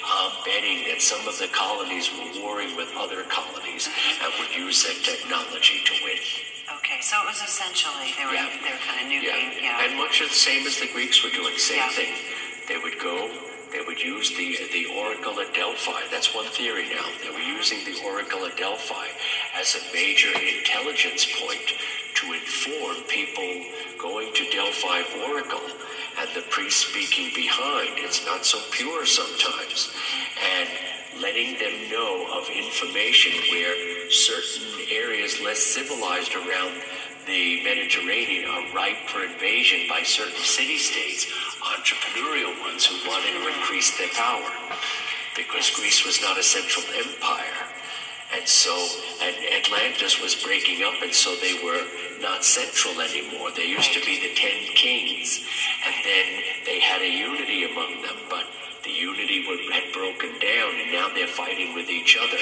I'm 0.06 0.32
betting 0.46 0.86
that 0.90 1.02
some 1.02 1.28
of 1.28 1.38
the 1.40 1.48
colonies 1.50 2.10
were 2.14 2.42
warring 2.42 2.76
with 2.76 2.90
other 2.98 3.24
colonies 3.24 3.90
and 4.22 4.32
would 4.40 4.56
use 4.56 4.84
that 4.84 4.98
technology 5.04 5.82
to 5.86 5.94
win. 6.04 6.18
Okay, 6.80 7.02
so 7.02 7.18
it 7.22 7.28
was 7.28 7.42
essentially 7.42 8.14
they 8.18 8.26
were 8.26 8.34
Yeah. 8.34 8.50
they 8.64 8.72
were 8.72 8.84
kind 8.86 9.06
of 9.06 9.12
Yeah, 9.12 9.32
nuking. 9.36 9.62
Yeah. 9.62 9.84
and 9.86 9.98
much 9.98 10.22
of 10.22 10.30
the 10.30 10.36
same 10.36 10.66
as 10.68 10.78
the 10.80 10.88
Greeks 10.88 11.24
were 11.24 11.30
doing. 11.32 11.58
Same 11.58 11.78
Yeah. 11.78 11.90
thing. 11.90 12.14
They 12.68 12.78
would 12.78 12.98
go. 13.00 13.30
They 13.72 13.82
would 13.82 14.02
use 14.02 14.30
the 14.32 14.58
the 14.72 14.86
Oracle 14.88 15.40
at 15.40 15.54
Delphi. 15.54 16.02
That's 16.12 16.34
one 16.34 16.48
theory 16.48 16.90
now. 16.90 17.08
They 17.24 17.30
were 17.30 17.40
using 17.58 17.84
the 17.86 17.96
Oracle 18.04 18.46
at 18.46 18.58
Delphi 18.58 19.08
as 19.56 19.76
a 19.76 19.94
major 19.94 20.30
intelligence 20.32 21.28
point 21.40 21.74
to 22.16 22.34
inform 22.34 23.04
people 23.08 23.66
going 23.98 24.34
to 24.34 24.50
Delphi 24.50 25.02
Oracle 25.28 25.62
and 26.20 26.30
the 26.36 26.42
priest 26.50 26.88
speaking 26.88 27.32
behind. 27.36 27.98
It's 27.98 28.26
not 28.26 28.46
so 28.46 28.60
pure 28.72 29.06
sometimes, 29.06 29.94
and 30.58 30.70
letting 31.22 31.60
them 31.60 31.90
know 31.90 32.28
of 32.38 32.50
information 32.50 33.32
where 33.52 34.10
certain 34.10 34.88
areas 34.92 35.40
less 35.42 35.60
civilized 35.60 36.36
around 36.36 36.82
the 37.28 37.64
Mediterranean 37.64 38.50
are 38.50 38.74
ripe 38.74 39.08
for 39.08 39.24
invasion 39.24 39.88
by 39.88 40.02
certain 40.04 40.44
city 40.44 40.78
states, 40.78 41.28
entrepreneurial 41.62 42.60
ones 42.62 42.86
who 42.86 42.98
wanted 43.08 43.34
to 43.34 43.48
increase 43.48 43.98
their 43.98 44.10
power. 44.10 44.50
Because 45.36 45.70
Greece 45.72 46.06
was 46.06 46.22
not 46.22 46.40
a 46.40 46.44
central 46.44 46.84
empire. 46.96 47.81
And 48.34 48.48
so 48.48 48.74
and 49.22 49.36
Atlantis 49.60 50.22
was 50.22 50.36
breaking 50.44 50.84
up, 50.84 50.96
and 51.02 51.14
so 51.14 51.36
they 51.36 51.60
were 51.64 51.84
not 52.22 52.46
central 52.46 53.00
anymore. 53.02 53.52
They 53.52 53.68
used 53.68 53.94
to 53.94 54.00
be 54.06 54.20
the 54.22 54.34
ten 54.36 54.74
kings, 54.76 55.44
and 55.86 55.96
then 56.04 56.26
they 56.66 56.80
had 56.80 57.02
a 57.02 57.10
unity 57.10 57.66
among 57.66 58.02
them, 58.02 58.18
but 58.30 58.46
the 58.84 58.92
unity 58.92 59.46
would, 59.48 59.60
had 59.72 59.94
broken 59.94 60.40
down, 60.40 60.72
and 60.80 60.92
now 60.92 61.10
they're 61.14 61.28
fighting 61.28 61.76
with 61.76 61.90
each 61.90 62.18
other. 62.18 62.42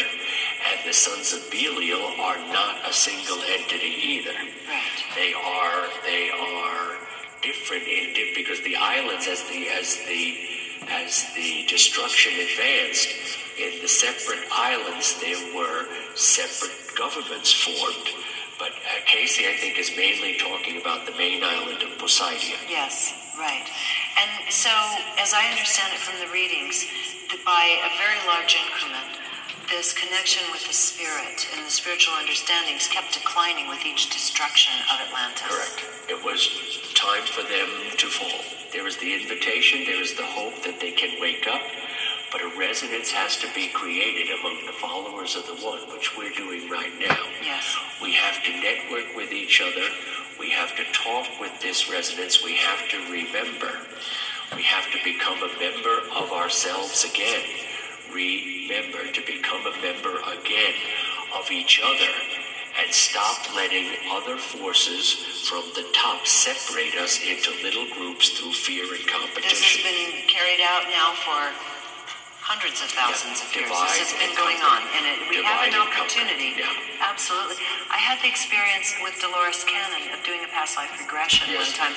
And 0.72 0.80
the 0.88 0.94
sons 0.94 1.34
of 1.34 1.50
Belial 1.52 2.00
are 2.22 2.38
not 2.54 2.88
a 2.88 2.94
single 2.94 3.42
entity 3.44 4.22
either. 4.22 4.38
Right. 4.70 5.00
They 5.16 5.34
are 5.34 5.88
they 6.06 6.30
are 6.30 6.98
different 7.42 7.84
in 7.84 8.14
because 8.36 8.62
the 8.62 8.76
islands, 8.76 9.28
as 9.28 9.44
the 9.50 9.68
as 9.70 9.98
the 10.08 10.38
as 10.90 11.26
the 11.36 11.66
destruction 11.68 12.34
advanced, 12.40 13.10
in 13.60 13.82
the 13.82 13.88
separate 13.88 14.48
islands 14.52 15.20
there 15.20 15.40
were 15.56 15.86
separate 16.16 16.72
governments 16.98 17.52
formed. 17.52 18.08
But 18.58 18.72
uh, 18.72 19.04
Cayce, 19.06 19.40
I 19.40 19.56
think, 19.56 19.80
is 19.80 19.92
mainly 19.96 20.38
talking 20.38 20.82
about 20.82 21.06
the 21.06 21.16
main 21.16 21.44
island 21.44 21.84
of 21.84 21.98
Poseidon. 21.98 22.60
Yes, 22.68 23.16
right. 23.40 23.64
And 24.20 24.52
so, 24.52 24.72
as 25.16 25.32
I 25.34 25.48
understand 25.48 25.94
it 25.94 26.00
from 26.00 26.20
the 26.20 26.28
readings, 26.32 26.84
that 27.32 27.40
by 27.46 27.80
a 27.80 27.92
very 27.96 28.20
large 28.28 28.60
increment, 28.60 29.16
this 29.70 29.94
connection 29.94 30.44
with 30.52 30.66
the 30.68 30.74
spirit 30.74 31.48
and 31.56 31.66
the 31.66 31.72
spiritual 31.72 32.16
understandings 32.16 32.88
kept 32.88 33.14
declining 33.14 33.70
with 33.70 33.86
each 33.86 34.10
destruction 34.10 34.74
of 34.92 35.08
Atlantis. 35.08 35.48
Correct. 35.48 35.86
It 36.10 36.20
was 36.26 36.50
time 36.96 37.24
for 37.24 37.44
them 37.44 37.70
to 37.96 38.08
fall. 38.08 38.44
There 38.74 38.88
is 38.88 38.98
the 38.98 39.14
invitation, 39.14 39.86
there 39.86 40.02
is 40.02 40.16
the 40.16 40.26
hope 40.26 40.64
that 40.64 40.80
they 40.82 40.92
can 40.92 41.22
wake 41.22 41.48
up, 41.48 41.62
but 42.32 42.42
a 42.42 42.52
resonance 42.58 43.12
has 43.12 43.38
to 43.38 43.48
be 43.54 43.70
created 43.74 44.28
among 44.40 44.66
the 44.66 44.74
followers 44.74 45.36
of 45.36 45.46
the 45.48 45.56
One, 45.66 45.82
which 45.92 46.16
we're 46.18 46.32
doing 46.32 46.70
right 46.70 46.94
now. 47.00 47.18
Yes. 47.42 47.76
We 48.02 48.14
have 48.14 48.44
to 48.44 48.52
network 48.62 49.16
with 49.16 49.32
each 49.32 49.62
other. 49.62 49.88
We 50.40 50.52
have 50.52 50.76
to 50.78 50.84
talk 50.94 51.28
with 51.40 51.60
this 51.62 51.90
resonance. 51.90 52.44
We 52.44 52.56
have 52.56 52.88
to 52.90 52.98
remember. 53.12 53.72
We 54.56 54.64
have 54.64 54.86
to 54.92 55.00
become 55.04 55.38
a 55.42 55.52
member 55.60 56.02
of 56.16 56.32
ourselves 56.32 57.04
again. 57.04 57.44
Remember 58.14 59.06
to 59.12 59.22
become 59.26 59.62
a 59.66 59.76
member 59.82 60.18
again 60.30 60.74
of 61.38 61.52
each 61.52 61.82
other 61.84 62.12
and 62.82 62.94
stop 62.94 63.38
letting 63.56 63.86
other 64.12 64.38
forces 64.38 65.14
from 65.50 65.64
the 65.76 65.86
top 65.94 66.26
separate 66.26 66.96
us 66.96 67.20
into 67.22 67.52
little 67.64 67.86
groups 67.94 68.30
through 68.40 68.54
fear 68.54 68.86
and 68.86 69.06
competition. 69.08 69.50
This 69.50 69.76
has 69.76 69.84
been 69.84 70.28
carried 70.30 70.62
out 70.62 70.84
now 70.90 71.12
for 71.14 71.79
hundreds 72.50 72.82
of 72.82 72.90
thousands 72.90 73.46
of 73.46 73.48
years. 73.54 73.70
Divide 73.70 73.94
This 73.94 74.10
has 74.10 74.14
been 74.18 74.34
going 74.34 74.58
on, 74.66 74.82
and 74.98 75.06
it, 75.06 75.22
we 75.30 75.38
have 75.46 75.62
an 75.70 75.78
opportunity. 75.78 76.58
Yeah. 76.58 76.66
Absolutely. 77.06 77.62
I 77.94 78.02
had 78.02 78.18
the 78.26 78.28
experience 78.28 78.98
with 79.06 79.14
Dolores 79.22 79.62
Cannon 79.70 80.10
of 80.10 80.20
doing 80.26 80.42
a 80.42 80.50
past 80.50 80.74
life 80.74 80.90
regression 80.98 81.46
Yes. 81.54 81.70
one 81.70 81.78
time. 81.78 81.96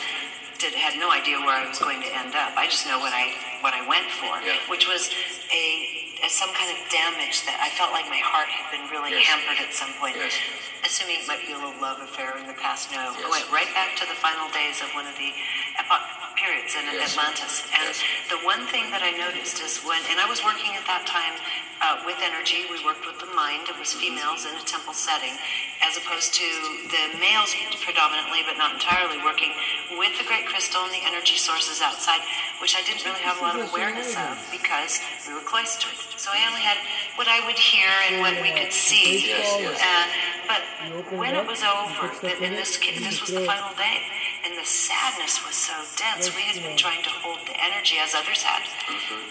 Did 0.60 0.76
had 0.76 0.94
no 1.00 1.10
idea 1.10 1.40
where 1.40 1.56
I 1.56 1.66
was 1.66 1.80
going 1.80 2.04
to 2.04 2.10
end 2.12 2.36
up. 2.36 2.52
I 2.54 2.68
just 2.68 2.86
know 2.86 3.00
what 3.00 3.10
I 3.16 3.32
what 3.64 3.72
I 3.74 3.82
went 3.88 4.06
for, 4.12 4.30
Yeah. 4.44 4.60
which 4.68 4.86
was 4.86 5.08
a, 5.50 6.01
a 6.22 6.28
some 6.30 6.50
kind 6.54 6.70
of 6.70 6.78
damage 6.88 7.42
that 7.50 7.58
I 7.58 7.68
felt 7.74 7.90
like 7.90 8.06
my 8.06 8.22
heart 8.22 8.46
had 8.46 8.70
been 8.70 8.86
really 8.94 9.10
Yes. 9.10 9.26
hampered 9.26 9.58
at 9.58 9.74
some 9.74 9.92
point. 9.98 10.16
Yes. 10.16 10.38
Assuming 10.86 11.18
it 11.22 11.26
might 11.26 11.42
be 11.42 11.52
a 11.52 11.58
little 11.58 11.74
love 11.82 11.98
affair 12.02 12.34
in 12.38 12.46
the 12.46 12.54
past. 12.54 12.90
No, 12.94 13.10
Yes. 13.10 13.26
I 13.26 13.28
went 13.30 13.46
right 13.50 13.70
back 13.74 13.94
to 13.98 14.06
the 14.06 14.14
final 14.18 14.46
days 14.50 14.80
of 14.82 14.90
one 14.94 15.06
of 15.06 15.16
the 15.18 15.30
epoch 15.78 16.02
periods 16.38 16.74
in. 16.74 16.82
Atlantis. 17.02 17.62
And 17.74 17.90
the 18.30 18.38
one 18.46 18.66
thing 18.66 18.90
that 18.90 19.02
I 19.02 19.10
noticed 19.14 19.60
is 19.62 19.78
when, 19.86 20.00
and 20.10 20.18
I 20.18 20.26
was 20.26 20.42
working 20.42 20.74
at 20.74 20.86
that 20.86 21.06
time 21.06 21.34
uh, 21.82 22.02
with 22.06 22.18
energy, 22.22 22.66
we 22.70 22.78
worked 22.86 23.06
with 23.06 23.18
the 23.18 23.30
mind, 23.34 23.66
it 23.68 23.78
was 23.78 23.92
females 23.94 24.46
in 24.46 24.54
a 24.54 24.62
temple 24.62 24.94
setting, 24.94 25.34
as 25.82 25.98
opposed 25.98 26.34
to 26.34 26.46
the 26.90 27.18
males 27.18 27.54
predominantly, 27.82 28.42
but 28.46 28.54
not 28.58 28.74
entirely, 28.74 29.18
working 29.26 29.50
with 29.98 30.14
the 30.18 30.24
great 30.26 30.46
crystal 30.46 30.82
and 30.82 30.94
the 30.94 31.02
energy 31.06 31.34
sources 31.36 31.82
outside, 31.82 32.22
which 32.62 32.74
I 32.78 32.82
didn't 32.86 33.02
really 33.04 33.22
have 33.22 33.38
a 33.38 33.42
lot 33.42 33.58
of 33.58 33.66
awareness 33.70 34.14
of 34.14 34.38
because 34.50 34.98
we 35.26 35.34
were 35.34 35.42
cloistered. 35.46 35.94
So 36.22 36.30
I 36.30 36.46
only 36.46 36.62
had 36.62 36.78
what 37.18 37.26
I 37.26 37.42
would 37.50 37.58
hear 37.58 37.90
and 38.06 38.22
what 38.22 38.38
we 38.38 38.54
could 38.54 38.70
see. 38.70 39.26
Yes, 39.26 39.58
yes. 39.58 39.74
Uh, 39.82 40.06
but 40.46 40.62
when 41.18 41.34
it 41.34 41.42
was 41.42 41.66
over, 41.66 42.14
and 42.22 42.54
this 42.54 42.78
this 42.78 43.18
was 43.18 43.34
the 43.34 43.42
final 43.42 43.74
day, 43.74 44.06
and 44.46 44.54
the 44.54 44.62
sadness 44.62 45.42
was 45.42 45.58
so 45.58 45.74
dense. 45.98 46.30
We 46.38 46.46
had 46.46 46.62
been 46.62 46.78
trying 46.78 47.02
to 47.02 47.10
hold 47.10 47.42
the 47.50 47.58
energy 47.58 47.98
as 47.98 48.14
others 48.14 48.38
had 48.38 48.62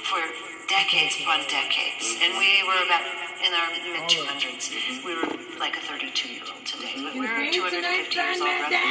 for 0.04 0.20
decades 0.68 1.16
upon 1.24 1.48
decades, 1.48 2.12
and 2.20 2.36
we 2.36 2.60
were 2.68 2.84
about 2.84 3.08
in 3.40 3.56
our 3.56 3.72
mid 3.72 4.12
200s. 4.12 4.76
We 5.08 5.16
were 5.16 5.32
like 5.64 5.80
a 5.80 5.84
32 5.88 6.28
year 6.28 6.44
old 6.44 6.60
today, 6.68 6.92
but 7.00 7.16
we 7.16 7.24
were 7.24 7.40
250 7.40 8.20
years 8.20 8.44
old. 8.44 8.52
Roughly. 8.68 8.84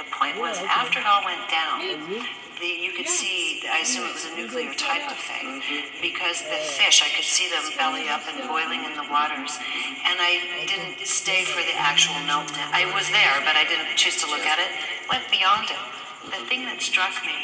The 0.00 0.08
point 0.16 0.40
was, 0.40 0.56
after 0.64 0.96
it 0.96 1.04
all 1.04 1.20
went 1.28 1.44
down, 1.52 2.24
the, 2.60 2.66
you 2.66 2.92
could 2.92 3.08
see. 3.08 3.62
I 3.70 3.80
assume 3.80 4.06
it 4.06 4.14
was 4.14 4.26
a 4.26 4.34
nuclear 4.36 4.72
type 4.74 5.06
of 5.10 5.18
thing 5.18 5.62
because 6.00 6.42
the 6.46 6.60
fish, 6.78 7.02
I 7.02 7.10
could 7.14 7.26
see 7.26 7.50
them 7.50 7.64
belly 7.76 8.08
up 8.08 8.22
and 8.28 8.46
boiling 8.48 8.84
in 8.84 8.94
the 8.94 9.06
waters, 9.10 9.58
and 10.06 10.16
I 10.20 10.66
didn't 10.66 11.02
stay 11.06 11.44
for 11.44 11.62
the 11.62 11.76
actual 11.76 12.16
meltdown. 12.28 12.70
I 12.70 12.86
was 12.94 13.10
there, 13.10 13.36
but 13.42 13.56
I 13.56 13.64
didn't 13.64 13.96
choose 13.96 14.20
to 14.22 14.30
look 14.30 14.46
at 14.46 14.58
it. 14.58 14.70
Went 15.10 15.26
beyond 15.30 15.70
it. 15.70 15.82
The 16.30 16.40
thing 16.48 16.64
that 16.66 16.80
struck 16.80 17.12
me, 17.26 17.36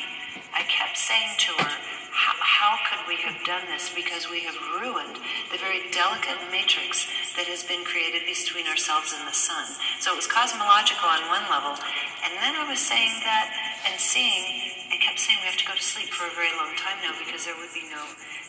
I 0.54 0.62
kept 0.64 0.96
saying 0.96 1.36
to 1.48 1.52
her, 1.62 1.70
how, 2.10 2.34
how 2.42 2.74
could 2.84 3.06
we 3.06 3.16
have 3.22 3.38
done 3.46 3.62
this? 3.70 3.88
Because 3.88 4.28
we 4.28 4.42
have 4.44 4.56
ruined 4.76 5.16
the 5.52 5.58
very 5.62 5.88
delicate 5.94 6.36
matrix 6.50 7.06
that 7.38 7.46
has 7.46 7.62
been 7.62 7.86
created 7.86 8.26
between 8.26 8.66
ourselves 8.66 9.14
and 9.16 9.24
the 9.26 9.32
sun. 9.32 9.64
So 10.02 10.12
it 10.12 10.18
was 10.18 10.26
cosmological 10.26 11.06
on 11.06 11.22
one 11.30 11.46
level. 11.48 11.78
And 12.26 12.34
then 12.42 12.58
I 12.58 12.66
was 12.68 12.82
saying 12.82 13.14
that 13.24 13.48
and 13.88 13.96
seeing, 13.96 14.89
kept 15.00 15.18
saying 15.18 15.38
we 15.40 15.48
have 15.48 15.56
to 15.56 15.66
go 15.66 15.74
to 15.74 15.82
sleep 15.82 16.12
for 16.12 16.28
a 16.28 16.34
very 16.36 16.52
long 16.60 16.72
time 16.76 17.00
now 17.02 17.16
because 17.18 17.44
there 17.48 17.56
would 17.56 17.72
be 17.72 17.84
no, 17.88 18.02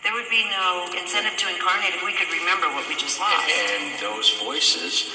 there 0.03 0.14
would 0.14 0.30
be 0.30 0.44
no 0.52 0.86
incentive 0.94 1.36
to 1.40 1.48
incarnate 1.49 1.95
if 1.95 2.03
we 2.03 2.14
could 2.14 2.30
remember 2.30 2.68
what 2.76 2.84
we 2.91 2.95
just 2.99 3.19
lost. 3.19 3.48
And 3.48 3.95
those 4.03 4.30
voices 4.44 5.07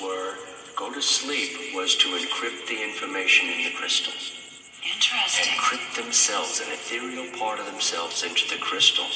were 0.00 0.36
go 0.76 0.92
to 0.92 1.02
sleep 1.02 1.74
was 1.74 1.96
to 1.96 2.08
encrypt 2.16 2.68
the 2.68 2.78
information 2.82 3.48
in 3.48 3.64
the 3.64 3.72
crystal. 3.76 4.12
Interesting. 4.82 5.46
Encrypt 5.54 5.94
themselves, 5.94 6.58
an 6.58 6.66
ethereal 6.74 7.30
part 7.38 7.60
of 7.62 7.66
themselves, 7.70 8.26
into 8.26 8.50
the 8.50 8.58
crystal, 8.58 9.06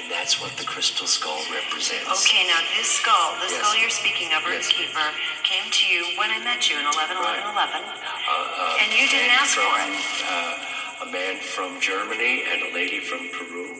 and 0.00 0.08
that's 0.08 0.40
what 0.40 0.48
the 0.56 0.64
crystal 0.64 1.04
skull 1.06 1.36
represents. 1.52 2.08
Okay, 2.24 2.48
now 2.48 2.56
this 2.72 2.88
skull, 2.88 3.36
the 3.36 3.52
Yes. 3.52 3.60
skull 3.60 3.76
you're 3.76 3.92
speaking 3.92 4.32
of, 4.32 4.40
Yes. 4.48 4.64
Earthkeeper, 4.72 5.08
came 5.44 5.68
to 5.70 5.84
you 5.92 6.16
when 6.16 6.30
I 6.32 6.40
met 6.40 6.70
you 6.72 6.80
in 6.80 6.86
11 6.88 7.18
11 7.20 7.44
11. 7.52 7.84
Uh, 7.84 8.32
uh, 8.32 8.80
And 8.80 8.96
you 8.96 9.04
didn't 9.12 9.28
ask 9.36 9.60
from, 9.60 9.68
for 9.68 9.76
it. 9.84 10.24
Uh, 10.24 10.56
a 11.02 11.06
man 11.10 11.40
from 11.40 11.80
Germany 11.80 12.44
and 12.52 12.62
a 12.70 12.74
lady 12.74 13.00
from 13.00 13.28
Peru 13.32 13.74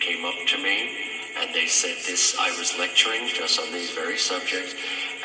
came 0.00 0.24
up 0.24 0.34
to 0.46 0.58
me, 0.62 0.96
and 1.38 1.54
they 1.54 1.66
said 1.66 1.96
this. 2.06 2.36
I 2.38 2.56
was 2.58 2.78
lecturing 2.78 3.28
just 3.28 3.60
on 3.60 3.72
these 3.72 3.90
very 3.90 4.16
subjects, 4.16 4.74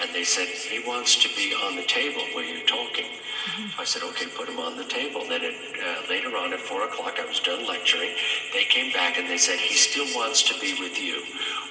and 0.02 0.14
they 0.14 0.24
said 0.24 0.48
he 0.48 0.80
wants 0.88 1.22
to 1.22 1.30
be 1.36 1.54
on 1.54 1.76
the 1.76 1.84
table 1.84 2.22
where 2.34 2.46
you're 2.46 2.66
talking. 2.66 3.06
Mm-hmm. 3.06 3.80
I 3.82 3.84
said, 3.84 4.02
okay, 4.04 4.26
put 4.36 4.50
him 4.50 4.60
on 4.60 4.76
the 4.76 4.86
table. 4.86 5.22
Then 5.30 5.44
at, 5.44 5.54
uh, 5.54 6.10
later 6.10 6.36
on 6.36 6.52
at 6.54 6.60
four 6.60 6.84
o'clock, 6.84 7.20
I 7.20 7.26
was 7.26 7.40
done 7.40 7.68
lecturing. 7.68 8.10
They 8.54 8.64
came 8.66 8.92
back 8.92 9.18
and 9.18 9.30
they 9.30 9.38
said 9.38 9.60
he 9.60 9.76
still 9.76 10.08
wants 10.16 10.42
to 10.50 10.60
be 10.60 10.74
with 10.80 11.00
you. 11.00 11.22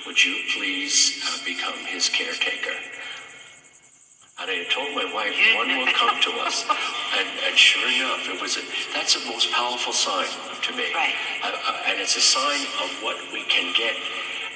Would 0.07 0.25
you 0.25 0.37
please 0.55 1.21
uh, 1.27 1.45
become 1.45 1.75
his 1.85 2.09
caretaker? 2.09 2.79
And 4.41 4.51
I 4.51 4.65
told 4.69 4.91
my 4.97 5.07
wife, 5.15 5.33
one 5.57 5.69
will 5.79 5.93
come 5.95 6.21
to 6.23 6.31
us. 6.43 6.65
And, 7.17 7.29
and 7.47 7.57
sure 7.57 7.87
enough, 7.87 8.27
it 8.29 8.43
was 8.43 8.57
a, 8.57 8.63
that's 8.93 9.15
the 9.15 9.31
most 9.31 9.53
powerful 9.53 9.93
sign 9.93 10.27
to 10.63 10.73
me. 10.77 10.93
Right. 10.93 11.15
Uh, 11.43 11.53
uh, 11.55 11.83
and 11.87 12.01
it's 12.01 12.17
a 12.17 12.21
sign 12.21 12.61
of 12.83 12.91
what 13.03 13.17
we 13.33 13.45
can 13.45 13.73
get 13.79 13.95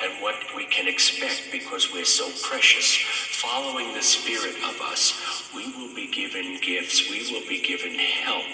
and 0.02 0.20
what 0.22 0.34
we 0.56 0.64
can 0.66 0.88
expect 0.88 1.48
because 1.52 1.92
we're 1.92 2.05
so 2.05 2.28
precious. 2.42 2.96
Following 3.38 3.94
the 3.94 4.02
spirit 4.02 4.56
of 4.66 4.80
us, 4.80 5.48
we 5.55 5.66
will 5.76 5.94
be 5.94 6.10
given 6.10 6.59
gifts, 6.60 7.09
we 7.09 7.32
will 7.32 7.46
be 7.48 7.60
given 7.62 7.94
help, 7.94 8.46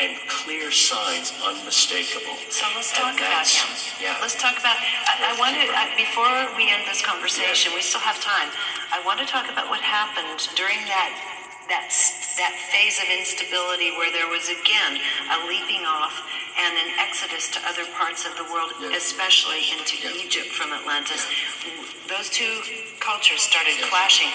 and 0.00 0.18
clear 0.28 0.70
signs 0.70 1.32
unmistakable. 1.44 2.34
So 2.50 2.66
let's 2.74 2.92
talk 2.92 3.14
about 3.14 3.46
him. 3.46 3.68
Yeah. 4.02 4.18
Let's 4.20 4.34
talk 4.34 4.58
about. 4.58 4.76
I, 4.76 5.30
I 5.30 5.38
want 5.38 5.54
to 5.54 5.66
I, 5.70 5.94
before 5.96 6.30
we 6.56 6.70
end 6.70 6.82
this 6.86 7.02
conversation. 7.04 7.72
We 7.74 7.82
still 7.82 8.02
have 8.02 8.20
time. 8.20 8.50
I 8.92 9.02
want 9.06 9.20
to 9.20 9.26
talk 9.26 9.50
about 9.50 9.70
what 9.70 9.80
happened 9.80 10.42
during 10.56 10.78
that 10.90 11.12
that 11.68 11.88
that 12.36 12.54
phase 12.68 13.00
of 13.00 13.08
instability 13.08 13.94
where 13.96 14.10
there 14.12 14.28
was 14.28 14.50
again 14.50 15.00
a 15.32 15.46
leaping 15.48 15.86
off 15.86 16.12
and 16.58 16.74
an 16.76 16.90
exodus 16.98 17.50
to 17.50 17.58
other 17.66 17.86
parts 17.96 18.26
of 18.26 18.36
the 18.36 18.44
world, 18.52 18.70
especially 18.94 19.70
into 19.72 19.96
Egypt 20.18 20.50
from 20.52 20.72
Atlantis. 20.72 21.26
Those 22.08 22.28
two 22.28 22.60
cultures 23.00 23.42
started 23.42 23.74
clashing. 23.88 24.30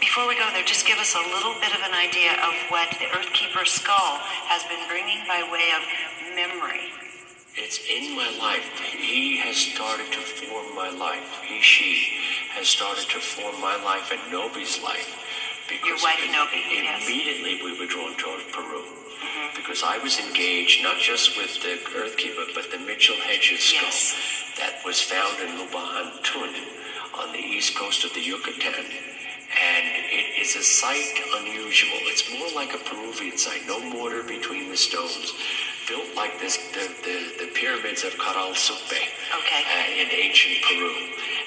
Before 0.00 0.26
we 0.26 0.34
go 0.34 0.48
there, 0.52 0.64
just 0.64 0.86
give 0.86 0.98
us 0.98 1.14
a 1.14 1.22
little 1.36 1.54
bit 1.60 1.70
of 1.76 1.82
an 1.84 1.92
idea 1.94 2.32
of 2.42 2.54
what 2.72 2.88
the 2.98 3.06
Earthkeeper 3.12 3.66
skull 3.66 4.16
has 4.48 4.64
been 4.64 4.80
bringing 4.88 5.20
by 5.28 5.44
way 5.52 5.70
of 5.76 5.82
memory. 6.34 6.88
It's 7.54 7.78
in 7.84 8.16
my 8.16 8.30
life. 8.40 8.64
He 8.80 9.36
has 9.38 9.56
started 9.56 10.10
to 10.12 10.20
form 10.20 10.74
my 10.74 10.88
life. 10.90 11.42
He, 11.44 11.60
she 11.60 12.16
has 12.56 12.66
started 12.66 13.08
to 13.10 13.20
form 13.20 13.60
my 13.60 13.76
life 13.84 14.10
and 14.10 14.20
Nobi's 14.32 14.82
life. 14.82 15.04
Because 15.68 15.86
Your 15.86 16.00
wife, 16.02 16.22
im- 16.24 16.32
Nobi, 16.32 16.58
yes. 16.58 17.02
Mm-hmm. 17.02 17.04
Immediately 17.06 17.54
we 17.62 17.78
were 17.78 17.86
drawn 17.86 18.16
toward 18.16 18.40
Peru. 18.52 18.82
Because 19.54 19.82
I 19.84 19.98
was 19.98 20.18
engaged 20.18 20.82
not 20.82 20.98
just 20.98 21.36
with 21.36 21.60
the 21.62 21.76
Earthkeeper, 21.92 22.54
but 22.54 22.70
the 22.72 22.78
Mitchell 22.78 23.16
Hedges 23.20 23.60
skull 23.60 24.16
that 24.56 24.80
was 24.84 25.00
found 25.00 25.38
in 25.44 25.60
Lubaantun 25.60 26.54
on 27.20 27.32
the 27.32 27.38
east 27.38 27.76
coast 27.76 28.04
of 28.04 28.14
the 28.14 28.20
Yucatan. 28.20 28.86
And 29.50 29.86
it 30.10 30.40
is 30.40 30.56
a 30.56 30.62
site 30.62 31.18
unusual. 31.36 31.98
It's 32.02 32.30
more 32.38 32.48
like 32.54 32.74
a 32.74 32.78
Peruvian 32.78 33.36
site, 33.36 33.66
no 33.66 33.80
mortar 33.80 34.22
between 34.22 34.70
the 34.70 34.76
stones. 34.76 35.34
Built 35.90 36.14
like 36.14 36.38
this, 36.38 36.54
the, 36.70 36.86
the, 37.02 37.18
the 37.46 37.48
pyramids 37.50 38.04
of 38.06 38.14
Caral 38.14 38.54
Supe 38.54 38.78
Okay. 38.94 39.62
uh, 39.66 40.00
in 40.00 40.06
ancient 40.06 40.62
Peru. 40.62 40.94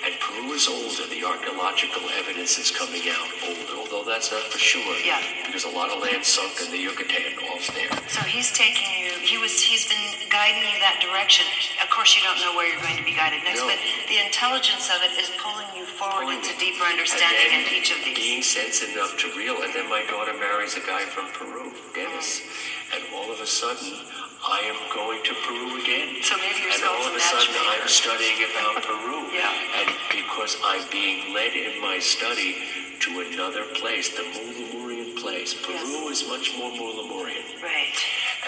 And 0.04 0.12
Peru 0.20 0.52
is 0.52 0.68
older. 0.68 1.08
The 1.08 1.24
archaeological 1.24 2.04
evidence 2.20 2.60
is 2.60 2.68
coming 2.68 3.08
out 3.08 3.24
older, 3.48 3.80
although 3.80 4.04
that's 4.04 4.36
not 4.36 4.44
for 4.52 4.60
sure. 4.60 4.84
Yeah. 5.00 5.24
Because 5.48 5.64
a 5.64 5.72
lot 5.72 5.88
of 5.96 6.04
land 6.04 6.28
sunk 6.28 6.60
in 6.60 6.76
the 6.76 6.78
Yucatan 6.78 7.40
off 7.56 7.72
there. 7.72 7.88
So 8.12 8.20
he's 8.28 8.52
taking 8.52 8.92
you. 9.00 9.16
He 9.24 9.40
was. 9.40 9.56
He's 9.64 9.88
been 9.88 10.28
guiding 10.28 10.68
you 10.68 10.76
that 10.84 11.00
direction. 11.00 11.48
Of 11.80 11.88
course, 11.88 12.12
you 12.20 12.24
don't 12.28 12.36
know 12.44 12.52
where 12.60 12.68
you're 12.68 12.84
going 12.84 13.00
to 13.00 13.08
be 13.08 13.16
guided 13.16 13.48
next, 13.48 13.64
No. 13.64 13.72
but 13.72 13.80
the 14.12 14.20
intelligence 14.20 14.92
of 14.92 15.00
it 15.08 15.16
is 15.16 15.32
pulling 15.40 15.72
you 15.72 15.88
forward 15.88 16.28
Pulling 16.28 16.44
into 16.44 16.52
me. 16.60 16.68
deeper 16.76 16.84
And 16.84 17.00
understanding 17.00 17.64
in 17.64 17.64
each 17.72 17.96
of 17.96 18.04
these. 18.04 18.20
Being 18.20 18.44
sense 18.44 18.84
enough 18.84 19.16
to 19.24 19.32
real, 19.40 19.56
and 19.64 19.72
then 19.72 19.88
my 19.88 20.04
daughter 20.12 20.36
marries 20.36 20.76
a 20.76 20.84
guy 20.84 21.08
from 21.08 21.32
Peru, 21.32 21.72
Dennis, 21.96 22.44
and 22.92 23.08
all 23.16 23.32
of 23.32 23.40
a 23.40 23.48
sudden 23.48 24.04
I 24.46 24.60
am 24.68 24.76
going 24.94 25.24
to 25.24 25.34
Peru 25.48 25.80
again. 25.80 26.22
So 26.22 26.36
maybe 26.36 26.68
your 26.68 26.76
and 26.76 26.84
all 26.84 27.08
of 27.08 27.16
a 27.16 27.20
sudden. 27.20 27.56
I'm 27.56 27.88
studying 27.88 28.44
about 28.52 28.84
Peru. 28.84 29.24
Yeah. 29.34 29.50
And 29.82 29.90
because 30.12 30.58
I'm 30.64 30.88
being 30.92 31.34
led 31.34 31.54
in 31.54 31.82
my 31.82 31.98
study 31.98 32.56
to 33.00 33.22
another 33.22 33.64
place, 33.74 34.10
the 34.10 34.22
Mulamurian 34.22 35.18
place. 35.20 35.56
Peru 35.56 36.08
is 36.10 36.28
much 36.28 36.56
more 36.56 36.70
Mulamurian. 36.70 37.42
Right. 37.64 37.98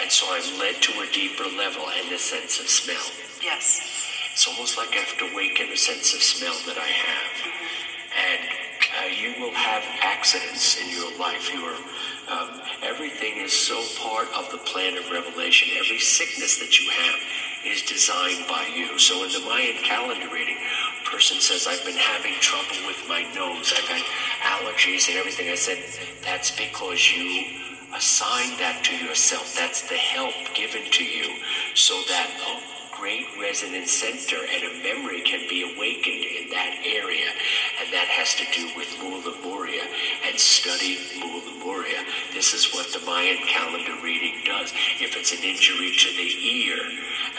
And 0.00 0.12
so 0.12 0.26
I'm 0.30 0.60
led 0.60 0.80
to 0.82 0.92
a 1.00 1.06
deeper 1.12 1.44
level 1.58 1.82
and 1.90 2.12
the 2.12 2.18
sense 2.18 2.60
of 2.60 2.68
smell. 2.68 3.02
Yes. 3.42 3.80
It's 4.32 4.46
almost 4.46 4.78
like 4.78 4.90
I 4.92 5.00
have 5.00 5.18
to 5.18 5.32
awaken 5.32 5.72
a 5.72 5.76
sense 5.76 6.14
of 6.14 6.22
smell 6.22 6.54
that 6.66 6.78
I 6.78 6.86
have. 6.86 7.52
And 8.14 8.65
uh, 8.98 9.06
you 9.06 9.34
will 9.40 9.54
have 9.54 9.82
accidents 10.02 10.80
in 10.80 10.88
your 10.90 11.18
life. 11.18 11.52
Um, 12.28 12.60
everything 12.82 13.38
is 13.38 13.52
so 13.52 13.80
part 14.00 14.28
of 14.34 14.50
the 14.50 14.58
plan 14.58 14.96
of 14.96 15.10
revelation. 15.10 15.68
Every 15.78 15.98
sickness 15.98 16.58
that 16.58 16.80
you 16.80 16.90
have 16.90 17.20
is 17.66 17.82
designed 17.82 18.46
by 18.48 18.66
you. 18.74 18.98
So 18.98 19.24
in 19.24 19.30
the 19.32 19.40
Mayan 19.40 19.76
calendar 19.84 20.28
reading, 20.32 20.56
a 20.56 21.10
person 21.10 21.40
says, 21.40 21.66
I've 21.66 21.84
been 21.84 21.96
having 21.96 22.34
trouble 22.40 22.86
with 22.86 23.02
my 23.08 23.22
nose. 23.34 23.72
I've 23.76 23.88
had 23.88 24.02
allergies 24.42 25.08
and 25.08 25.18
everything. 25.18 25.50
I 25.50 25.54
said, 25.54 25.78
that's 26.22 26.50
because 26.50 27.12
you 27.12 27.60
assign 27.94 28.58
that 28.58 28.82
to 28.84 28.96
yourself. 28.96 29.54
That's 29.56 29.88
the 29.88 29.96
help 29.96 30.34
given 30.54 30.90
to 30.90 31.04
you 31.04 31.30
so 31.74 31.94
that 32.08 32.30
a 32.48 32.75
great 32.98 33.26
resonance 33.40 33.92
center 33.92 34.36
and 34.36 34.64
a 34.64 34.82
memory 34.82 35.20
can 35.22 35.48
be 35.48 35.62
awakened 35.74 36.24
in 36.24 36.50
that 36.50 36.80
area. 36.84 37.28
And 37.80 37.92
that 37.92 38.08
has 38.08 38.34
to 38.36 38.44
do 38.52 38.70
with 38.76 38.88
Mula 39.00 39.32
and 40.26 40.40
study 40.40 40.98
Mula. 41.18 41.42
This 42.32 42.54
is 42.54 42.72
what 42.72 42.92
the 42.92 43.04
Mayan 43.06 43.38
calendar 43.46 43.96
reading 44.02 44.34
does. 44.44 44.72
If 45.00 45.16
it's 45.16 45.32
an 45.32 45.42
injury 45.42 45.92
to 45.96 46.08
the 46.16 46.30
ear, 46.46 46.78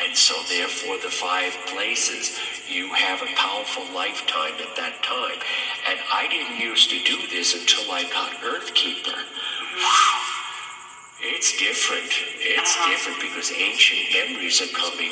and 0.03 0.15
so 0.15 0.35
therefore 0.49 0.97
the 1.01 1.09
five 1.09 1.53
places, 1.67 2.37
you 2.67 2.93
have 2.93 3.21
a 3.21 3.33
powerful 3.35 3.83
lifetime 3.93 4.53
at 4.59 4.75
that 4.75 5.01
time. 5.03 5.39
And 5.89 5.99
I 6.11 6.27
didn't 6.29 6.59
used 6.59 6.89
to 6.89 7.03
do 7.03 7.17
this 7.29 7.53
until 7.53 7.91
I 7.91 8.03
got 8.03 8.33
Earthkeeper. 8.41 10.26
It's 11.17 11.57
different. 11.57 12.13
It's 12.45 12.77
uh-huh. 12.77 12.93
different 12.93 13.17
because 13.17 13.49
ancient 13.49 14.05
memories 14.13 14.61
are 14.61 14.69
coming 14.69 15.09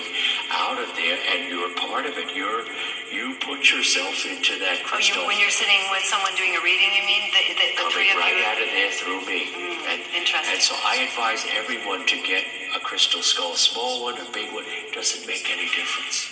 out 0.53 0.77
of 0.77 0.93
there, 0.93 1.17
and 1.17 1.49
you're 1.49 1.73
part 1.81 2.05
of 2.05 2.13
it. 2.13 2.29
You're 2.37 2.61
you 3.09 3.33
put 3.41 3.65
yourself 3.73 4.13
into 4.21 4.53
that 4.61 4.85
Oh, 4.85 5.01
you, 5.01 5.01
crystal. 5.01 5.25
when 5.25 5.41
you're 5.41 5.53
sitting 5.53 5.81
with 5.89 6.05
someone 6.05 6.29
doing 6.37 6.53
a 6.53 6.61
reading, 6.61 6.93
you 6.93 7.01
mean 7.09 7.25
the, 7.33 7.41
the, 7.57 7.67
the 7.73 7.85
three 7.89 8.13
coming 8.13 8.13
of 8.13 8.21
right 8.21 8.37
you? 8.37 8.45
out 8.45 8.59
of 8.61 8.69
there 8.69 8.91
through 8.93 9.21
me. 9.25 9.49
Hmm, 9.49 9.81
and, 9.89 10.01
interesting. 10.13 10.53
And 10.53 10.61
so 10.61 10.77
I 10.85 11.09
advise 11.09 11.41
everyone 11.57 12.05
to 12.05 12.17
get 12.21 12.45
a 12.77 12.81
crystal 12.85 13.25
skull, 13.25 13.53
a 13.53 13.61
small 13.61 14.05
one, 14.05 14.21
a 14.21 14.29
big 14.29 14.53
one. 14.53 14.65
Doesn't 14.93 15.25
make 15.25 15.49
any 15.49 15.65
difference. 15.73 16.29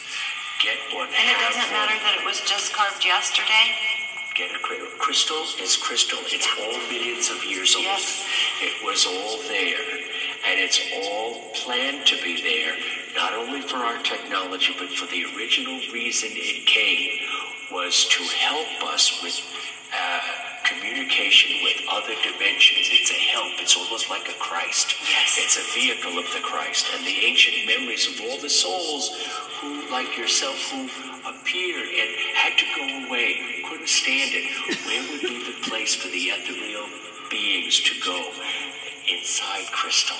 Get 0.61 0.77
one. 0.93 1.09
And 1.17 1.25
it 1.33 1.37
doesn't 1.41 1.65
one. 1.73 1.81
matter 1.81 1.97
that 1.97 2.21
it 2.21 2.25
was 2.29 2.45
just 2.45 2.77
carved 2.77 3.01
yesterday. 3.01 3.73
Get 4.35 4.55
a 4.55 4.59
cri- 4.59 4.79
crystal 4.97 5.43
is 5.61 5.77
crystal. 5.77 6.19
It's 6.25 6.47
all 6.57 6.79
millions 6.89 7.29
of 7.29 7.43
years 7.45 7.75
old. 7.75 7.85
It 8.61 8.83
was 8.83 9.05
all 9.05 9.37
there, 9.47 9.83
and 10.47 10.59
it's 10.59 10.79
all 10.95 11.51
planned 11.53 12.07
to 12.07 12.15
be 12.23 12.41
there, 12.41 12.75
not 13.15 13.33
only 13.33 13.61
for 13.61 13.77
our 13.77 14.01
technology, 14.01 14.73
but 14.79 14.89
for 14.89 15.05
the 15.07 15.25
original 15.35 15.79
reason 15.91 16.31
it 16.33 16.65
came 16.65 17.19
was 17.71 18.05
to 18.05 18.23
help 18.23 18.83
us 18.91 19.21
with 19.21 19.39
uh, 19.93 20.52
communication 20.63 21.63
with 21.63 21.77
other 21.91 22.15
dimensions. 22.23 22.87
It's 22.91 23.11
a 23.11 23.21
help. 23.35 23.53
It's 23.59 23.75
almost 23.77 24.09
like 24.09 24.27
a 24.29 24.37
Christ. 24.39 24.95
Yes. 25.07 25.37
It's 25.39 25.57
a 25.57 25.65
vehicle 25.75 26.17
of 26.17 26.25
the 26.33 26.41
Christ, 26.41 26.87
and 26.95 27.05
the 27.05 27.17
ancient 27.25 27.67
memories 27.67 28.07
of 28.07 28.19
all 28.25 28.39
the 28.39 28.49
souls 28.49 29.11
who, 29.61 29.89
like 29.91 30.17
yourself, 30.17 30.57
who 30.71 30.87
appeared 31.27 31.87
and 31.87 32.09
had 32.35 32.57
to 32.57 32.65
go 32.75 32.83
away, 33.07 33.63
couldn't 33.69 33.89
stand 33.89 34.31
it. 34.33 34.45
Where 34.87 35.03
would 35.11 35.21
be 35.21 35.39
the 35.51 35.57
place 35.69 35.95
for 35.95 36.07
the 36.09 36.31
ethereal 36.35 36.87
beings 37.29 37.79
to 37.81 37.93
go? 38.03 38.17
Inside 39.07 39.67
crystal. 39.71 40.15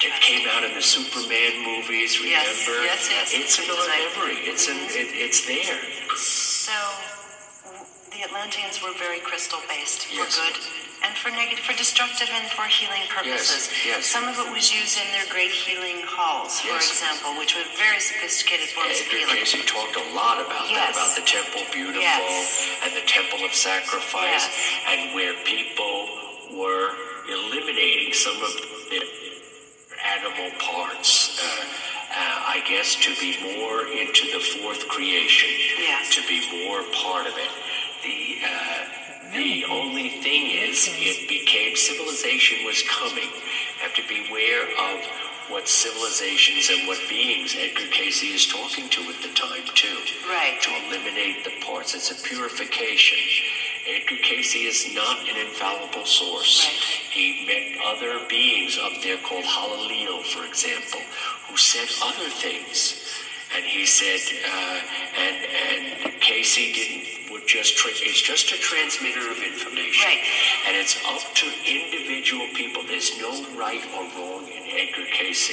It 0.00 0.14
came 0.22 0.46
out 0.48 0.62
in 0.64 0.72
the 0.74 0.80
Superman 0.82 1.52
movies, 1.66 2.16
Yes, 2.22 2.66
remember? 2.66 2.84
yes, 2.86 3.08
yes. 3.10 3.30
It's 3.34 3.58
in 3.58 3.68
our 3.68 3.86
memory. 3.88 4.38
It's 4.48 4.68
in, 4.68 4.76
it, 4.76 5.10
it's 5.12 5.44
there. 5.44 5.76
So 6.16 6.72
the 8.20 8.26
Atlanteans 8.28 8.82
were 8.84 8.92
very 9.00 9.18
crystal 9.20 9.60
based 9.68 10.04
for 10.04 10.14
Yes. 10.28 10.36
good. 10.36 10.56
and 11.02 11.16
for 11.16 11.30
negative, 11.30 11.64
for 11.64 11.72
destructive 11.72 12.28
and 12.28 12.44
for 12.50 12.66
healing 12.68 13.00
purposes. 13.08 13.70
yes. 13.86 14.04
Some 14.04 14.28
of 14.28 14.38
it 14.38 14.52
was 14.52 14.70
used 14.70 14.98
in 15.00 15.10
their 15.12 15.24
great 15.32 15.50
healing 15.50 16.02
halls, 16.04 16.60
for 16.60 16.68
Yes. 16.68 16.90
example, 16.90 17.32
which 17.38 17.54
were 17.54 17.64
very 17.78 17.98
sophisticated 17.98 18.68
forms 18.76 19.00
of 19.00 19.06
healing. 19.06 19.36
Cayce 19.36 19.56
talked 19.64 19.96
a 19.96 20.04
lot 20.12 20.38
about 20.38 20.68
that, 20.68 20.90
about 20.90 21.14
the 21.16 21.22
temple 21.22 21.64
beautiful 21.72 22.02
Yes. 22.02 22.68
and 22.82 22.94
the 22.94 23.00
temple 23.08 23.42
of 23.46 23.54
sacrifice, 23.54 24.44
Yes. 24.44 24.50
and 24.88 25.14
where 25.14 25.32
people 25.44 25.94
were 26.50 26.94
eliminating 27.26 28.12
some 28.12 28.36
of 28.42 28.52
their 28.90 29.08
animal 30.04 30.50
parts. 30.58 31.40
Uh, 31.40 31.64
uh, 32.12 32.42
I 32.56 32.60
guess 32.68 32.96
to 32.96 33.14
be 33.16 33.38
more 33.56 33.86
into 33.86 34.30
the 34.32 34.40
fourth 34.40 34.86
creation, 34.88 35.48
Yes. 35.78 36.14
to 36.16 36.22
be 36.26 36.40
more 36.66 36.82
part 36.92 37.26
of 37.26 37.38
it. 37.38 37.48
The 38.02 38.38
uh, 38.44 38.84
the 39.34 39.64
only 39.70 40.08
thing 40.22 40.50
is, 40.68 40.88
it 40.90 41.28
became 41.28 41.76
civilization 41.76 42.64
was 42.66 42.82
coming. 42.88 43.30
Have 43.78 43.94
to 43.94 44.02
beware 44.08 44.64
of 44.64 45.04
what 45.50 45.68
civilizations 45.68 46.70
and 46.70 46.88
what 46.88 46.98
beings 47.08 47.54
Edgar 47.58 47.90
Cayce 47.92 48.22
is 48.22 48.46
talking 48.46 48.88
to 48.88 49.00
at 49.02 49.20
the 49.22 49.34
time 49.34 49.66
too. 49.74 49.98
Right. 50.28 50.58
To 50.62 50.70
eliminate 50.86 51.44
the 51.44 51.52
parts. 51.64 51.94
It's 51.94 52.10
a 52.10 52.14
purification. 52.22 53.18
Edgar 53.86 54.16
Cayce 54.22 54.54
is 54.54 54.94
not 54.94 55.18
an 55.28 55.36
infallible 55.46 56.06
source. 56.06 56.66
Right. 56.66 57.12
He 57.12 57.46
met 57.46 57.84
other 57.86 58.26
beings 58.28 58.78
up 58.82 58.92
there 59.02 59.18
called 59.18 59.44
Halaliel, 59.44 60.24
for 60.24 60.44
example, 60.46 61.00
who 61.48 61.56
said 61.56 61.88
other 62.02 62.30
things. 62.30 62.99
And 63.54 63.64
he 63.64 63.84
said, 63.86 64.20
uh, 64.46 64.80
and 65.18 65.36
and 66.04 66.20
Cayce 66.20 66.54
didn't 66.56 67.30
would 67.30 67.46
just 67.46 67.76
tra- 67.78 67.90
it's 67.94 68.22
just 68.22 68.50
a 68.50 68.58
transmitter 68.58 69.22
of 69.30 69.38
information, 69.38 70.02
Right. 70.06 70.22
and 70.66 70.74
it's 70.76 70.98
up 71.06 71.22
to 71.42 71.46
individual 71.62 72.46
people. 72.58 72.82
There's 72.82 73.16
no 73.18 73.30
right 73.54 73.82
or 73.94 74.02
wrong 74.18 74.50
in 74.50 74.62
Edgar 74.66 75.06
Cayce. 75.14 75.50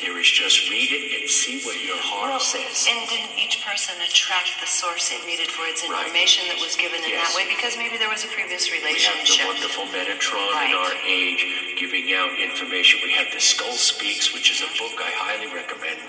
There 0.00 0.16
is 0.20 0.28
just 0.28 0.68
read 0.68 0.92
it 0.92 1.20
and 1.20 1.30
see 1.30 1.60
what 1.64 1.80
your 1.80 1.96
heart 1.96 2.40
says. 2.42 2.86
And 2.88 3.08
didn't 3.08 3.32
each 3.40 3.64
person 3.64 3.96
attract 4.04 4.60
the 4.60 4.66
source 4.68 5.12
it 5.12 5.24
needed 5.26 5.48
for 5.50 5.64
its 5.66 5.80
Right. 5.88 6.04
information 6.04 6.48
that 6.48 6.60
was 6.60 6.76
given 6.76 7.02
in 7.04 7.08
Yes. 7.10 7.28
that 7.32 7.36
way? 7.36 7.48
Because 7.48 7.76
maybe 7.76 7.96
there 7.96 8.10
was 8.10 8.24
a 8.24 8.28
previous 8.28 8.70
relationship. 8.70 9.28
We 9.28 9.36
have 9.36 9.60
the 9.60 9.68
wonderful 9.68 9.86
Metatron 9.96 10.52
Right. 10.52 10.70
in 10.70 10.76
our 10.76 10.92
age 11.06 11.40
giving 11.76 12.12
out 12.12 12.38
information. 12.38 13.00
We 13.02 13.12
have 13.12 13.32
The 13.32 13.40
Skull 13.40 13.72
Speaks, 13.76 14.32
which 14.32 14.50
is 14.50 14.60
a 14.60 14.68
book 14.76 15.00
I 15.00 15.10
highly 15.12 15.46
recommend 15.48 16.00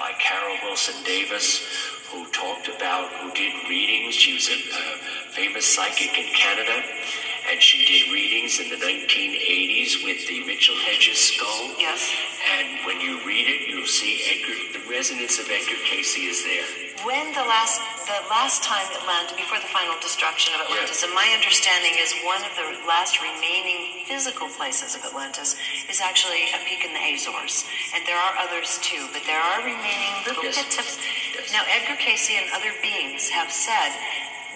by 0.00 0.12
Carol 0.18 0.56
Wilson 0.64 0.94
Davis, 1.04 1.60
who 2.08 2.24
talked 2.32 2.68
about, 2.68 3.12
who 3.20 3.30
did 3.34 3.52
readings. 3.68 4.14
She 4.14 4.32
was 4.32 4.48
a 4.48 4.56
uh, 4.56 4.96
famous 5.28 5.66
psychic 5.66 6.16
in 6.16 6.32
Canada, 6.32 6.82
and 7.50 7.60
she 7.60 7.82
did 7.84 8.12
readings 8.14 8.60
in 8.60 8.70
the 8.70 8.78
1980s 8.78 10.04
with 10.06 10.22
the 10.28 10.38
Mitchell 10.46 10.76
Hedges 10.86 11.18
skull. 11.18 11.74
Yes. 11.78 12.06
And 12.46 12.86
when 12.86 13.00
you 13.00 13.18
read 13.26 13.46
it, 13.50 13.66
you'll 13.68 13.90
see 13.90 14.22
Edgar, 14.30 14.78
the 14.78 14.84
resonance 14.90 15.38
of 15.38 15.50
Edgar 15.50 15.78
Cayce 15.84 16.14
is 16.16 16.44
there. 16.46 16.66
When 17.02 17.32
the 17.32 17.42
last 17.42 17.80
the 18.06 18.20
last 18.28 18.62
time 18.62 18.84
Atlantis, 18.92 19.38
before 19.38 19.58
the 19.62 19.70
final 19.70 19.94
destruction 20.02 20.52
of 20.58 20.66
Atlantis, 20.66 21.02
and 21.02 21.14
my 21.14 21.26
understanding 21.32 21.94
is 21.98 22.12
one 22.26 22.42
of 22.42 22.52
the 22.58 22.66
last 22.86 23.22
remaining 23.22 24.04
physical 24.04 24.48
places 24.50 24.94
of 24.98 25.04
Atlantis 25.06 25.56
is 25.88 26.00
actually 26.02 26.50
a 26.52 26.58
peak 26.66 26.84
in 26.84 26.92
the 26.92 27.02
Azores, 27.14 27.64
and 27.94 28.02
there 28.06 28.18
are 28.18 28.34
others 28.42 28.78
too, 28.82 29.06
but 29.14 29.22
there 29.26 29.40
are 29.40 29.62
remaining 29.62 30.12
little 30.26 30.42
Yes. 30.44 30.58
bits 30.60 30.76
of. 30.78 30.86
Yes. 31.38 31.52
Now, 31.54 31.62
Edgar 31.70 31.96
Cayce 31.96 32.30
and 32.30 32.50
other 32.52 32.74
beings 32.82 33.30
have 33.30 33.50
said 33.52 33.94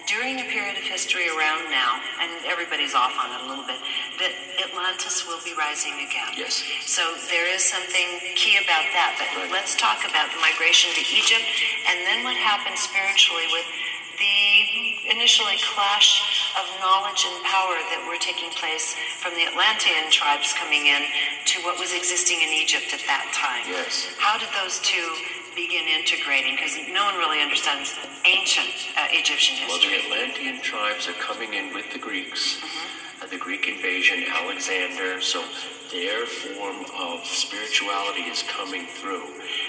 during 0.06 0.40
a 0.40 0.47
period 0.52 0.76
of 0.76 0.85
history 0.85 1.28
around 1.28 1.70
now, 1.70 2.01
and 2.20 2.31
everybody's 2.44 2.94
off 2.94 3.14
on 3.16 3.32
it 3.32 3.40
a 3.44 3.48
little 3.48 3.64
bit, 3.64 3.81
that 4.20 4.32
Atlantis 4.60 5.26
will 5.26 5.40
be 5.44 5.55
rising 5.56 5.94
again. 6.05 6.32
Yes. 6.36 6.62
So 6.86 7.16
there 7.32 7.48
is 7.48 7.64
something 7.64 8.20
key 8.36 8.56
about 8.60 8.85
that. 8.93 9.16
But 9.18 9.28
Right. 9.36 9.51
let's 9.51 9.74
talk 9.74 10.05
about 10.05 10.31
the 10.32 10.40
migration 10.40 10.93
to 10.94 11.02
Egypt 11.09 11.44
and 11.89 12.05
then 12.06 12.24
what 12.24 12.36
happened 12.36 12.78
spiritually 12.78 13.48
with 13.52 13.66
the 14.18 15.10
initially 15.10 15.59
clash 15.74 16.22
of 16.55 16.64
knowledge 16.78 17.26
and 17.26 17.44
power 17.44 17.74
that 17.90 17.98
were 18.06 18.18
taking 18.22 18.48
place 18.55 18.94
from 19.18 19.35
the 19.35 19.43
Atlantean 19.43 20.06
tribes 20.10 20.55
coming 20.55 20.86
in 20.86 21.02
to 21.47 21.59
what 21.66 21.78
was 21.81 21.93
existing 21.93 22.39
in 22.40 22.51
Egypt 22.55 22.94
at 22.94 23.02
that 23.10 23.26
time. 23.35 23.66
Yes. 23.66 24.06
How 24.18 24.39
did 24.39 24.48
those 24.55 24.78
two 24.86 25.02
begin 25.55 25.86
integrating? 25.89 26.56
Because 26.56 26.76
no 26.93 27.05
one 27.05 27.16
really 27.16 27.40
understands 27.40 27.94
ancient 28.24 28.68
uh, 28.97 29.06
Egyptian 29.10 29.56
history. 29.56 29.98
Well, 30.10 30.10
the. 30.10 30.24
Atlantean 30.26 30.60
tribes 30.62 31.09
are 31.09 31.18
coming 31.18 31.55
in 31.55 31.74
with 31.74 31.93
the 31.93 31.98
Greeks, 31.98 32.59
uh, 33.22 33.26
the 33.26 33.39
Greek 33.39 33.68
invasion, 33.68 34.24
Alexander, 34.28 35.20
so 35.20 35.43
their 35.90 36.26
form 36.26 36.85
of 36.98 37.24
spirituality 37.24 38.22
is 38.22 38.43
coming 38.48 38.86
through. 38.86 39.26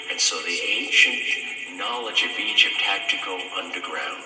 And 0.09 0.19
so 0.19 0.35
the 0.41 0.59
ancient 0.77 1.77
knowledge 1.77 2.23
of 2.23 2.31
Egypt 2.39 2.81
had 2.81 3.07
to 3.09 3.17
go 3.25 3.39
underground. 3.57 4.23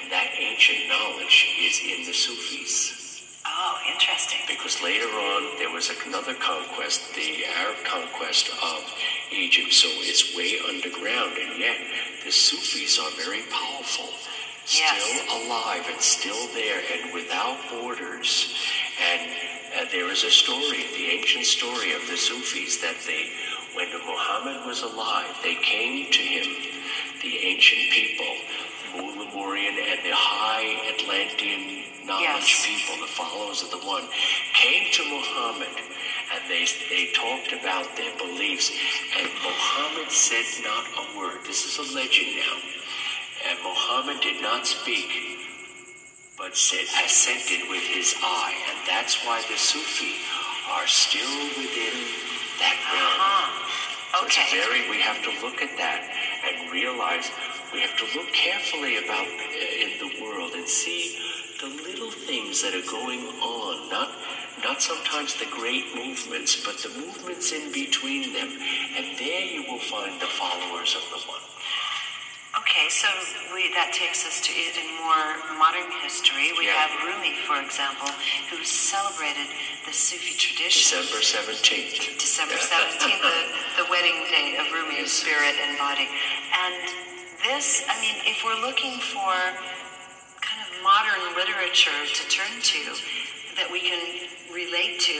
And 0.00 0.10
that 0.10 0.30
ancient 0.38 0.88
knowledge 0.88 1.46
is 1.60 1.80
in 1.84 2.06
the 2.06 2.12
Sufis. 2.14 3.01
Oh, 3.64 3.78
interesting. 3.94 4.40
Because 4.48 4.82
later 4.82 5.06
on 5.06 5.56
there 5.58 5.70
was 5.70 5.88
another 6.04 6.34
conquest, 6.34 7.14
the 7.14 7.46
Arab 7.46 7.76
conquest 7.84 8.50
of 8.60 8.82
Egypt, 9.30 9.72
so 9.72 9.86
it's 10.02 10.34
way 10.36 10.58
underground, 10.68 11.38
and 11.38 11.56
yet 11.60 11.76
the 12.24 12.32
Sufis 12.32 12.98
are 12.98 13.10
very 13.22 13.42
powerful, 13.54 14.10
still 14.64 14.82
Yes. 14.82 15.46
alive 15.46 15.86
and 15.88 16.00
still 16.00 16.48
there, 16.54 16.82
and 16.92 17.14
without 17.14 17.56
borders. 17.70 18.52
And 18.98 19.30
uh, 19.78 19.84
there 19.92 20.10
is 20.10 20.24
a 20.24 20.30
story, 20.30 20.82
the 20.98 21.06
ancient 21.14 21.46
story 21.46 21.92
of 21.92 22.02
the 22.10 22.16
Sufis, 22.16 22.78
that 22.78 22.96
they, 23.06 23.30
when 23.74 23.86
Muhammad 23.92 24.66
was 24.66 24.82
alive, 24.82 25.38
they 25.44 25.54
came 25.62 26.10
to 26.10 26.18
him, 26.18 26.48
the 27.22 27.36
ancient 27.46 27.92
people, 27.94 28.34
the 28.96 29.02
Lemurian 29.22 29.76
and 29.78 30.00
the 30.04 30.10
high 30.14 30.82
Atlantean 30.98 31.81
knowledge 32.06 32.50
Yes. 32.50 32.66
people, 32.66 33.00
the 33.02 33.12
followers 33.12 33.62
of 33.62 33.70
the 33.70 33.78
one, 33.86 34.04
came 34.54 34.90
to 34.92 35.02
Muhammad 35.04 35.74
and 36.34 36.42
they, 36.48 36.66
they 36.90 37.12
talked 37.12 37.52
about 37.52 37.96
their 37.96 38.14
beliefs. 38.18 38.70
And 39.18 39.28
Muhammad 39.42 40.10
said 40.10 40.44
not 40.64 40.84
a 40.98 41.18
word. 41.18 41.40
This 41.46 41.66
is 41.66 41.78
a 41.78 41.94
legend 41.94 42.36
now. 42.36 42.56
And 43.50 43.58
Muhammad 43.62 44.22
did 44.22 44.42
not 44.42 44.66
speak, 44.66 45.08
but 46.38 46.56
said 46.56 46.86
assented 47.04 47.68
with 47.70 47.82
his 47.84 48.14
eye. 48.22 48.54
And 48.70 48.78
that's 48.88 49.24
why 49.26 49.42
the 49.50 49.58
Sufi 49.58 50.14
are 50.70 50.86
still 50.86 51.38
within 51.58 51.96
that 52.60 52.78
realm. 52.92 53.18
Uh-huh. 53.20 53.70
So 54.20 54.26
it's 54.26 54.52
very, 54.52 54.90
we 54.90 55.00
have 55.00 55.22
to 55.24 55.32
look 55.44 55.62
at 55.62 55.76
that 55.78 56.02
and 56.46 56.72
realize 56.72 57.30
we 57.72 57.80
have 57.80 57.96
to 57.98 58.06
look 58.18 58.28
carefully 58.32 58.98
about 58.98 59.26
uh, 59.26 59.84
in 59.84 59.90
the 59.98 60.22
world 60.22 60.52
and 60.54 60.68
see 60.68 61.18
the 61.62 61.70
little 61.86 62.10
things 62.10 62.60
that 62.62 62.74
are 62.74 62.90
going 62.90 63.22
on, 63.38 63.88
not 63.88 64.10
not 64.66 64.82
sometimes 64.82 65.38
the 65.38 65.46
great 65.54 65.86
movements, 65.94 66.58
but 66.66 66.76
the 66.82 66.90
movements 66.98 67.52
in 67.54 67.70
between 67.72 68.34
them. 68.34 68.50
And 68.98 69.14
there 69.18 69.46
you 69.46 69.62
will 69.70 69.78
find 69.86 70.20
the 70.20 70.26
followers 70.26 70.94
of 70.98 71.06
the 71.14 71.22
one. 71.30 71.42
Okay, 72.58 72.90
so 72.90 73.08
we, 73.54 73.70
that 73.78 73.94
takes 73.94 74.26
us 74.26 74.42
to 74.42 74.52
in 74.52 74.88
more 75.06 75.56
modern 75.58 75.86
history. 76.02 76.50
We 76.58 76.66
Yeah. 76.66 76.82
have 76.82 76.92
Rumi, 77.06 77.34
for 77.46 77.62
example, 77.62 78.10
who 78.50 78.62
celebrated 78.66 79.46
the 79.86 79.92
Sufi 79.94 80.34
tradition. 80.34 80.98
December 81.00 81.22
17th. 81.22 82.18
December 82.18 82.58
17th, 82.58 83.22
the, 83.22 83.84
the 83.84 83.86
wedding 83.90 84.18
day 84.34 84.58
of 84.60 84.66
Rumi's 84.74 85.12
spirit 85.14 85.56
and 85.62 85.78
body. 85.78 86.10
And 86.10 86.74
this, 87.46 87.82
I 87.88 87.96
mean, 88.02 88.16
if 88.26 88.44
we're 88.44 88.60
looking 88.60 88.98
for 89.00 89.32
modern 90.82 91.22
literature 91.38 91.94
to 92.06 92.22
turn 92.28 92.52
to 92.60 92.80
that 93.56 93.70
we 93.70 93.80
can 93.80 94.28
relate 94.52 94.98
to, 95.00 95.14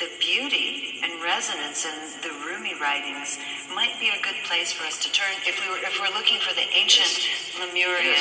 the 0.00 0.08
beauty 0.18 1.00
and 1.04 1.22
resonance 1.22 1.84
in 1.86 1.94
the 2.24 2.32
Rumi 2.44 2.74
writings 2.80 3.38
might 3.74 3.94
be 4.00 4.08
a 4.10 4.20
good 4.24 4.36
place 4.44 4.72
for 4.72 4.84
us 4.84 4.98
to 5.04 5.12
turn 5.12 5.32
if 5.46 5.56
we 5.60 5.68
were 5.70 5.78
if 5.86 5.94
we're 6.00 6.12
looking 6.16 6.40
for 6.40 6.52
the 6.54 6.66
ancient 6.74 7.12
Lemurian 7.60 8.18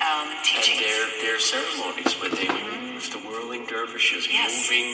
um, 0.00 0.28
And 0.30 0.44
teachings. 0.44 0.80
their, 0.80 1.04
their 1.20 1.40
ceremonies 1.40 2.12
where 2.20 2.30
they 2.30 2.48
move 2.48 3.04
the 3.10 3.18
whirling 3.26 3.66
dervishes, 3.66 4.28
Yes. 4.30 4.52
moving 4.68 4.88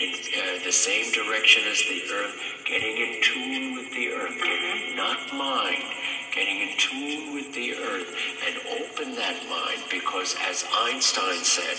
in 0.00 0.10
uh, 0.34 0.64
the 0.64 0.72
same 0.72 1.12
direction 1.12 1.62
as 1.70 1.78
the 1.88 2.00
earth, 2.12 2.36
getting 2.64 2.96
in 2.96 3.22
tune 3.22 3.76
with 3.76 3.90
the 3.92 4.08
earth, 4.12 4.36
getting, 4.42 4.96
not 4.96 5.18
mind, 5.36 5.84
getting 6.32 6.60
in 6.60 6.76
tune 6.78 7.34
with 7.34 7.52
the 7.54 7.74
earth, 7.74 8.08
and 8.46 8.56
open 8.82 9.14
that 9.16 9.36
mind 9.48 9.82
because, 9.90 10.34
as 10.48 10.64
Einstein 10.72 11.44
said, 11.44 11.76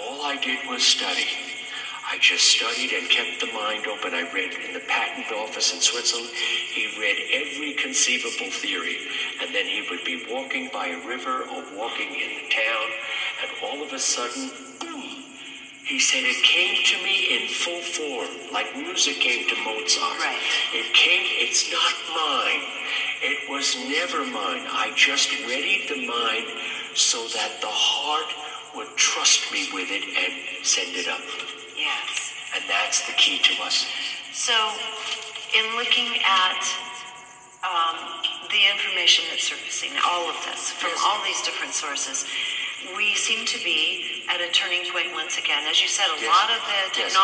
all 0.00 0.22
I 0.22 0.36
did 0.36 0.60
was 0.70 0.82
study. 0.82 1.26
I 2.10 2.16
just 2.18 2.44
studied 2.44 2.92
and 2.92 3.10
kept 3.10 3.40
the 3.40 3.52
mind 3.52 3.86
open. 3.86 4.14
I 4.14 4.30
read 4.32 4.54
in 4.54 4.72
the 4.72 4.80
patent 4.88 5.30
office 5.32 5.74
in 5.74 5.80
Switzerland. 5.80 6.30
He 6.30 6.88
read 6.98 7.18
every 7.34 7.74
conceivable 7.74 8.50
theory. 8.50 8.96
And 9.42 9.54
then 9.54 9.66
he 9.66 9.86
would 9.90 10.04
be 10.04 10.24
walking 10.30 10.70
by 10.72 10.88
a 10.88 11.06
river 11.06 11.42
or 11.42 11.64
walking 11.76 12.08
in 12.08 12.30
the 12.40 12.48
town. 12.50 12.88
And 13.42 13.50
all 13.62 13.84
of 13.84 13.92
a 13.92 13.98
sudden, 13.98 14.50
boom, 14.80 15.24
He 15.84 16.00
said 16.00 16.24
it 16.24 16.42
came 16.44 16.76
to 16.84 16.96
me 17.04 17.16
in 17.36 17.48
full 17.48 17.82
form, 17.82 18.52
like 18.52 18.76
music 18.76 19.16
came 19.20 19.48
to 19.48 19.56
Mozart. 19.64 20.18
Right. 20.20 20.40
It 20.74 20.94
came, 20.94 21.24
it's 21.44 21.70
not 21.72 21.94
mine. 22.16 22.62
It 23.20 23.50
was 23.50 23.74
never 23.88 24.22
mine. 24.24 24.66
I 24.70 24.92
just 24.94 25.30
readied 25.46 25.88
the 25.90 26.06
mind 26.06 26.46
so 26.94 27.26
that 27.34 27.58
the 27.60 27.70
heart 27.70 28.30
would 28.76 28.94
trust 28.96 29.50
me 29.52 29.68
with 29.74 29.90
it 29.90 30.04
and 30.06 30.32
send 30.64 30.94
it 30.94 31.08
up. 31.08 31.20
Yes. 31.76 32.32
And 32.54 32.62
that's 32.68 33.06
the 33.06 33.12
key 33.18 33.38
to 33.42 33.62
us. 33.62 33.86
So, 34.32 34.54
in 35.54 35.66
looking 35.76 36.22
at 36.22 36.62
um, 37.66 37.96
the 38.54 38.62
information 38.70 39.24
that's 39.30 39.50
surfacing, 39.50 39.90
all 40.06 40.30
of 40.30 40.36
this, 40.46 40.70
from 40.70 40.90
Yes. 40.94 41.02
all 41.02 41.18
these 41.26 41.42
different 41.42 41.74
sources, 41.74 42.24
we 42.96 43.14
seem 43.18 43.44
to 43.46 43.58
be 43.66 44.22
at 44.30 44.40
a 44.40 44.48
turning 44.54 44.86
point 44.94 45.10
once 45.12 45.38
again. 45.38 45.66
As 45.66 45.82
you 45.82 45.88
said, 45.88 46.06
a 46.06 46.20
Yes. 46.22 46.30
lot 46.30 46.50
of 46.54 46.60
the 46.62 47.02
Yes. 47.02 47.14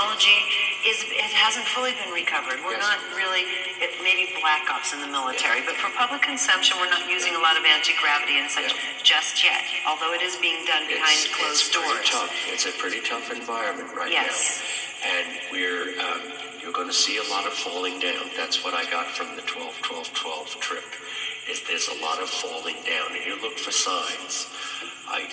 Is 0.87 1.01
it 1.09 1.33
hasn't 1.33 1.67
fully 1.69 1.93
been 1.97 2.13
recovered. 2.13 2.61
We're 2.65 2.77
Yes. 2.77 2.85
not 2.85 3.01
really 3.17 3.43
it 3.81 3.91
maybe 4.03 4.33
black 4.41 4.69
ops 4.71 4.93
in 4.93 5.01
the 5.01 5.07
military, 5.09 5.63
but 5.63 5.77
for 5.77 5.89
public 5.97 6.23
consumption, 6.23 6.79
we're 6.79 6.91
not 6.91 7.09
using 7.09 7.35
a 7.35 7.39
lot 7.41 7.57
of 7.57 7.65
anti 7.65 7.93
gravity 8.01 8.39
and 8.39 8.51
such 8.51 8.73
Yeah. 8.73 9.03
just 9.03 9.43
yet. 9.43 9.63
Although 9.87 10.13
it 10.13 10.23
is 10.23 10.37
being 10.37 10.65
done 10.67 10.87
behind 10.87 11.19
it's, 11.25 11.35
closed 11.35 11.67
it's 11.67 11.71
doors. 11.71 12.09
tough. 12.11 12.31
It's 12.53 12.67
a 12.67 12.73
pretty 12.73 13.01
tough 13.01 13.31
environment 13.33 13.95
right 13.97 14.11
Yes. 14.13 14.61
now. 15.03 15.11
And 15.11 15.27
we're, 15.53 16.01
um, 16.01 16.23
you're 16.61 16.73
going 16.73 16.89
to 16.89 16.95
see 16.95 17.19
a 17.19 17.23
lot 17.25 17.47
of 17.47 17.53
falling 17.53 17.99
down. 18.01 18.31
That's 18.37 18.65
what 18.65 18.73
I 18.75 18.85
got 18.91 19.07
from 19.17 19.37
the 19.37 19.43
12 19.43 19.81
12 19.83 20.13
12 20.15 20.61
trip. 20.61 20.85
Is 21.49 21.61
there's 21.69 21.89
a 21.89 21.95
lot 22.01 22.21
of 22.21 22.31
falling 22.31 22.77
down, 22.85 23.13
and 23.15 23.25
you 23.27 23.37
look 23.43 23.59
for 23.59 23.71
signs. 23.71 24.47
I, 25.09 25.29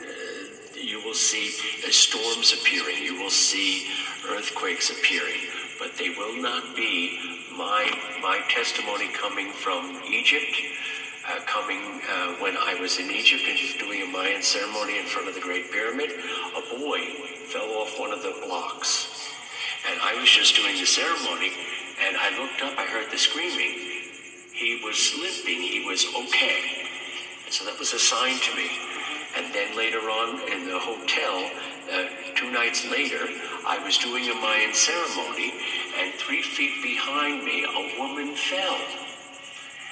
uh, 0.00 0.59
you 0.82 1.02
will 1.04 1.14
see 1.14 1.50
storms 1.90 2.52
appearing. 2.52 3.02
You 3.02 3.20
will 3.20 3.30
see 3.30 3.86
earthquakes 4.28 4.90
appearing, 4.90 5.40
but 5.78 5.96
they 5.96 6.10
will 6.10 6.40
not 6.40 6.74
be 6.74 7.18
my 7.56 7.90
my 8.22 8.40
testimony 8.48 9.08
coming 9.08 9.52
from 9.52 10.00
Egypt 10.08 10.56
uh, 11.28 11.40
coming 11.46 12.00
uh, 12.08 12.34
when 12.40 12.56
I 12.56 12.74
was 12.80 12.98
in 12.98 13.10
Egypt 13.10 13.42
and 13.46 13.78
doing 13.78 14.02
a 14.02 14.06
Mayan 14.06 14.42
ceremony 14.42 14.98
in 14.98 15.06
front 15.06 15.28
of 15.28 15.34
the 15.34 15.40
Great 15.40 15.70
Pyramid, 15.70 16.10
a 16.10 16.78
boy 16.78 17.00
fell 17.52 17.70
off 17.82 17.98
one 18.00 18.12
of 18.12 18.22
the 18.22 18.34
blocks. 18.46 19.28
And 19.90 20.00
I 20.00 20.18
was 20.20 20.28
just 20.28 20.56
doing 20.56 20.76
the 20.76 20.86
ceremony, 20.86 21.52
and 22.06 22.16
I 22.16 22.38
looked 22.40 22.62
up, 22.62 22.78
I 22.78 22.86
heard 22.86 23.10
the 23.10 23.18
screaming. 23.18 24.02
He 24.52 24.80
was 24.84 25.14
limping, 25.18 25.60
he 25.60 25.84
was 25.86 26.06
okay. 26.26 26.88
So 27.50 27.64
that 27.64 27.78
was 27.78 27.92
a 27.92 27.98
sign 27.98 28.38
to 28.38 28.56
me. 28.56 28.89
And 29.36 29.54
then 29.54 29.76
later 29.76 30.00
on 30.10 30.40
in 30.50 30.66
the 30.66 30.78
hotel, 30.78 31.50
uh, 31.92 32.06
two 32.34 32.50
nights 32.50 32.90
later, 32.90 33.28
I 33.66 33.78
was 33.84 33.98
doing 33.98 34.28
a 34.28 34.34
Mayan 34.34 34.74
ceremony, 34.74 35.52
and 35.98 36.14
three 36.14 36.42
feet 36.42 36.82
behind 36.82 37.44
me, 37.44 37.64
a 37.64 37.98
woman 37.98 38.34
fell 38.34 38.78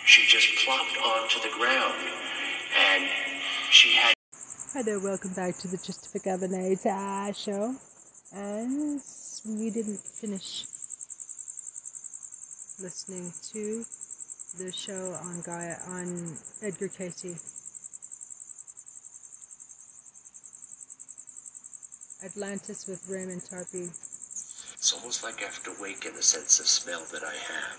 she 0.09 0.27
just 0.27 0.49
plopped 0.65 0.97
onto 1.05 1.39
the 1.41 1.55
ground 1.55 1.95
and 2.81 3.07
she 3.71 3.93
had 3.95 4.15
Hi 4.73 4.83
there, 4.83 4.99
welcome 4.99 5.35
back 5.35 5.59
to 5.59 5.69
the 5.69 5.77
Justificavenator 5.77 7.37
show. 7.37 7.75
And 8.35 9.01
we 9.47 9.69
didn't 9.69 9.99
finish 9.99 10.65
listening 12.81 13.33
to 13.53 13.85
the 14.57 14.73
show 14.73 15.15
on 15.25 15.43
Gaia 15.43 15.77
on 15.89 16.39
Edgar 16.63 16.89
Cayce. 16.89 17.58
Atlantis 22.25 22.87
with 22.89 23.07
Raymond 23.09 23.43
Tarpey. 23.43 23.87
it's 24.75 24.93
almost 24.93 25.23
like 25.23 25.41
I 25.41 25.47
have 25.47 25.63
to 25.65 25.71
awaken 25.79 26.15
the 26.17 26.23
sense 26.23 26.59
of 26.59 26.67
smell 26.67 27.03
that 27.13 27.23
I 27.23 27.31
have. 27.31 27.79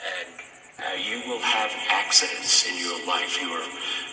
And 0.00 0.32
uh, 0.80 0.96
you 0.96 1.20
will 1.28 1.40
have 1.40 1.70
accidents 1.90 2.66
in 2.66 2.78
your 2.80 3.04
life. 3.06 3.36
Your 3.36 3.60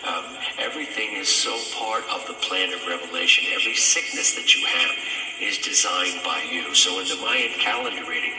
um, 0.04 0.36
everything 0.58 1.16
is 1.16 1.28
so 1.28 1.56
part 1.80 2.04
of 2.12 2.26
the 2.26 2.34
plan 2.44 2.74
of 2.74 2.86
revelation. 2.86 3.46
Every 3.54 3.74
sickness 3.74 4.34
that 4.36 4.54
you 4.54 4.66
have 4.66 4.96
is 5.40 5.56
designed 5.58 6.20
by 6.22 6.44
you. 6.52 6.74
So 6.74 7.00
in 7.00 7.08
the 7.08 7.16
Mayan 7.24 7.52
calendar 7.58 8.04
reading, 8.04 8.34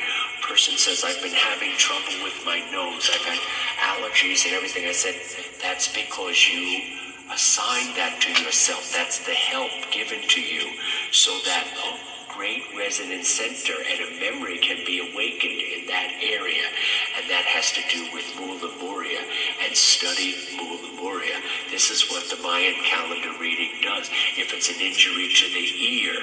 person 0.49 0.77
says, 0.77 1.03
I've 1.03 1.21
been 1.21 1.33
having 1.33 1.73
trouble 1.77 2.23
with 2.23 2.37
my 2.45 2.59
nose. 2.71 3.09
I've 3.13 3.21
had 3.21 3.37
allergies 3.81 4.45
and 4.45 4.53
everything. 4.53 4.85
I 4.85 4.91
said, 4.91 5.15
that's 5.61 5.87
because 5.93 6.49
you 6.49 7.08
assign 7.39 7.95
that 7.95 8.19
to 8.19 8.43
yourself. 8.43 8.91
That's 8.91 9.19
the 9.19 9.31
help 9.31 9.71
given 9.91 10.27
to 10.27 10.41
you 10.41 10.75
so 11.13 11.31
that 11.45 11.71
a 11.71 12.35
great 12.35 12.63
resonance 12.75 13.29
center 13.29 13.79
and 13.79 13.99
a 14.03 14.19
memory 14.19 14.57
can 14.59 14.83
be 14.85 14.99
awakened 14.99 15.63
in 15.63 15.87
that 15.87 16.19
area. 16.19 16.67
And 17.15 17.29
that 17.31 17.47
has 17.47 17.71
to 17.79 17.81
do 17.87 18.11
with 18.11 18.27
Mula 18.35 18.75
Moria 18.83 19.23
and 19.63 19.71
study 19.71 20.35
Mula 20.59 20.99
Moria. 20.99 21.39
This 21.71 21.89
is 21.89 22.11
what 22.11 22.27
the 22.27 22.43
Mayan 22.43 22.75
calendar 22.83 23.31
reading 23.39 23.71
does. 23.83 24.11
If 24.35 24.51
it's 24.51 24.67
an 24.67 24.83
injury 24.83 25.31
to 25.31 25.47
the 25.47 25.67
ear, 26.03 26.19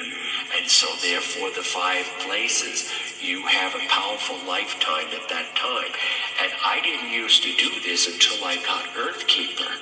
and 0.61 0.69
so 0.69 0.87
therefore 1.01 1.49
the 1.57 1.65
five 1.65 2.05
places, 2.29 2.93
you 3.21 3.41
have 3.47 3.75
a 3.75 3.89
powerful 3.89 4.37
lifetime 4.47 5.09
at 5.17 5.29
that 5.33 5.49
time. 5.57 5.93
And 6.45 6.53
I 6.61 6.81
didn't 6.85 7.09
used 7.09 7.43
to 7.43 7.57
do 7.57 7.73
this 7.89 8.05
until 8.05 8.45
I 8.45 8.57
got 8.57 8.85
Earthkeeper. 9.01 9.73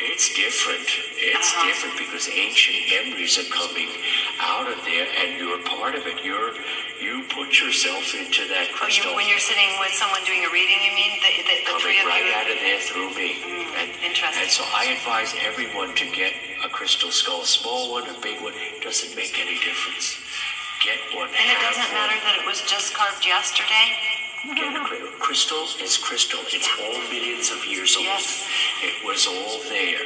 It's 0.00 0.32
different. 0.32 0.88
It's 1.20 1.52
uh-huh. 1.52 1.68
different 1.68 1.96
because 2.00 2.24
ancient 2.32 2.88
memories 2.88 3.36
are 3.36 3.48
coming 3.52 3.92
out 4.40 4.64
of 4.64 4.80
there, 4.88 5.04
and 5.04 5.36
you're 5.36 5.60
part 5.68 5.92
of 5.92 6.08
it. 6.08 6.24
You're 6.24 6.56
you 7.00 7.24
put 7.28 7.60
yourself 7.60 8.16
into 8.16 8.48
that 8.48 8.72
you, 8.72 8.76
crystal, 8.76 9.12
when 9.12 9.28
you're 9.28 9.40
sitting 9.40 9.68
with 9.76 9.92
someone 9.92 10.24
doing 10.24 10.40
a 10.44 10.50
reading, 10.52 10.80
you 10.84 10.92
mean 10.96 11.20
the, 11.20 11.32
the, 11.44 11.52
the 11.52 11.56
coming 11.68 11.84
three 11.84 12.00
of 12.00 12.08
right 12.08 12.24
you? 12.24 12.32
out 12.32 12.48
of 12.48 12.56
there 12.64 12.80
through 12.80 13.12
me. 13.12 13.44
Hmm, 13.44 13.76
and, 13.76 13.88
interesting. 14.00 14.40
and 14.40 14.48
so 14.48 14.64
I 14.72 14.96
advise 14.96 15.36
everyone 15.44 15.92
to 15.96 16.06
get 16.16 16.32
a 16.64 16.68
crystal 16.72 17.12
skull, 17.12 17.44
a 17.44 17.48
small 17.48 17.92
one, 17.92 18.08
a 18.08 18.16
big 18.24 18.40
one. 18.40 18.56
Doesn't 18.80 19.12
make 19.16 19.36
any 19.36 19.60
difference. 19.60 20.16
Get 20.80 20.96
one. 21.12 21.28
And 21.28 21.44
it 21.44 21.60
doesn't 21.60 21.92
one. 21.92 22.08
matter 22.08 22.16
that 22.24 22.40
it 22.40 22.44
was 22.48 22.64
just 22.64 22.96
carved 22.96 23.24
yesterday. 23.28 24.09
Get 24.44 24.74
a 24.74 24.84
cri- 24.84 24.98
crystal 25.18 25.66
is 25.82 25.98
crystal. 25.98 26.40
It's 26.48 26.68
all 26.80 27.00
millions 27.12 27.50
of 27.50 27.64
years 27.66 27.94
old. 27.96 28.06
Yes. 28.06 28.48
It 28.82 29.04
was 29.04 29.26
all 29.26 29.60
there. 29.68 30.00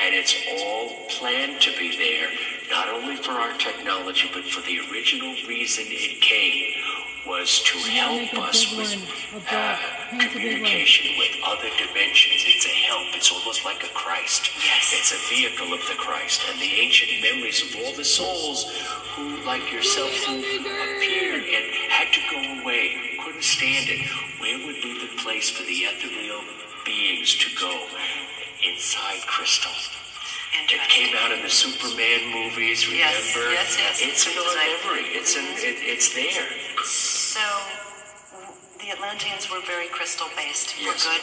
And 0.00 0.14
it's 0.14 0.34
all 0.62 1.06
planned 1.10 1.60
to 1.62 1.70
be 1.76 1.96
there, 1.96 2.28
not 2.70 2.88
only 2.88 3.16
for 3.16 3.32
our 3.32 3.52
technology, 3.58 4.30
but 4.32 4.44
for 4.44 4.60
the 4.62 4.78
original 4.90 5.34
reason 5.48 5.84
it 5.88 6.20
came 6.20 6.70
was 7.26 7.62
to 7.62 7.78
help 7.78 8.34
us 8.46 8.76
with 8.76 8.94
uh, 9.34 9.50
dot. 9.50 9.78
Paint 10.10 10.12
a 10.12 10.18
big 10.18 10.22
one. 10.22 10.30
communication 10.30 11.16
with 11.18 11.32
other 11.46 11.70
dimensions. 11.78 12.44
It's 12.46 12.66
a 12.66 12.76
help. 12.86 13.06
It's 13.16 13.32
almost 13.32 13.64
like 13.64 13.82
a 13.82 13.88
Christ. 13.94 14.50
Yes. 14.64 14.92
It's 14.94 15.12
a 15.12 15.20
vehicle 15.34 15.72
of 15.72 15.80
the 15.88 15.94
Christ. 15.96 16.42
And 16.50 16.60
the 16.60 16.70
ancient 16.78 17.22
memories 17.22 17.62
of 17.64 17.80
all 17.82 17.94
the 17.94 18.04
souls 18.04 18.70
who, 19.16 19.42
like 19.44 19.72
yourself, 19.72 20.10
who 20.26 20.38
appeared 20.38 21.42
and 21.42 21.64
had 21.90 22.12
to 22.12 22.20
go 22.30 22.60
away, 22.62 23.13
couldn't 23.34 23.42
stand 23.42 23.88
it. 23.88 24.06
Where 24.38 24.58
would 24.64 24.80
be 24.80 24.94
the 24.94 25.10
place 25.22 25.50
for 25.50 25.64
the 25.64 25.72
ethereal 25.72 26.40
beings 26.86 27.34
to 27.38 27.50
go? 27.58 27.86
Inside 28.62 29.26
Crystal. 29.26 29.72
It 30.70 30.80
came 30.88 31.16
out 31.18 31.32
in 31.32 31.42
the 31.42 31.50
Superman 31.50 32.30
movies, 32.30 32.86
remember? 32.86 33.50
Yes, 33.50 33.76
yes, 33.76 33.76
yes. 33.76 34.00
It's 34.02 34.26
in 34.26 34.38
our 34.38 34.54
memory. 34.54 35.10
It's 35.18 35.36
in, 35.36 35.44
it, 35.44 35.82
it's 35.82 36.14
there. 36.14 36.46
So 36.84 37.40
the 38.80 38.90
Atlanteans 38.90 39.50
were 39.50 39.60
very 39.66 39.88
crystal 39.88 40.26
based 40.36 40.74
Yes. 40.80 41.04
for 41.04 41.10
good 41.10 41.22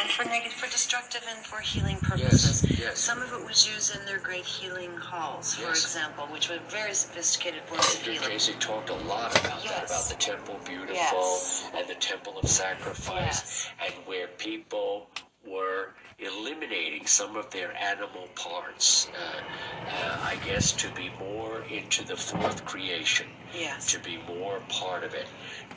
and 0.00 0.10
for 0.10 0.24
negative, 0.24 0.52
for 0.52 0.66
destructive 0.70 1.22
and 1.28 1.44
for 1.44 1.60
healing 1.60 1.98
purposes. 1.98 2.64
yes. 2.78 2.98
Some 3.00 3.20
of 3.22 3.32
it 3.32 3.44
was 3.44 3.66
used 3.68 3.94
in 3.96 4.04
their 4.06 4.18
great 4.18 4.44
healing 4.44 4.96
halls, 4.96 5.54
for 5.54 5.68
Yes. 5.68 5.82
example, 5.84 6.26
which 6.28 6.48
were 6.48 6.58
very 6.68 6.94
sophisticated 6.94 7.62
forms 7.64 7.94
of 7.94 8.02
healing. 8.02 8.28
Cayce 8.30 8.50
talked 8.60 8.90
a 8.90 8.94
lot 8.94 9.36
about 9.40 9.62
that, 9.64 9.84
about 9.86 10.08
the 10.08 10.14
Temple 10.16 10.58
Beautiful 10.64 10.94
Yes. 10.94 11.64
and 11.74 11.88
the 11.88 11.94
Temple 11.96 12.38
of 12.38 12.48
Sacrifice, 12.48 13.66
and 13.84 13.92
where 14.06 14.28
people 14.28 15.10
were 15.44 15.94
eliminating 16.20 17.06
some 17.06 17.36
of 17.36 17.50
their 17.50 17.74
animal 17.76 18.28
parts, 18.34 19.08
uh, 19.14 19.40
uh, 19.88 20.18
I 20.22 20.36
guess, 20.44 20.72
to 20.72 20.88
be 20.94 21.10
more 21.18 21.62
into 21.70 22.04
the 22.06 22.16
fourth 22.16 22.64
creation. 22.64 23.26
Yes. 23.52 23.90
to 23.90 23.98
be 23.98 24.16
more 24.28 24.60
part 24.68 25.02
of 25.02 25.12
it. 25.12 25.26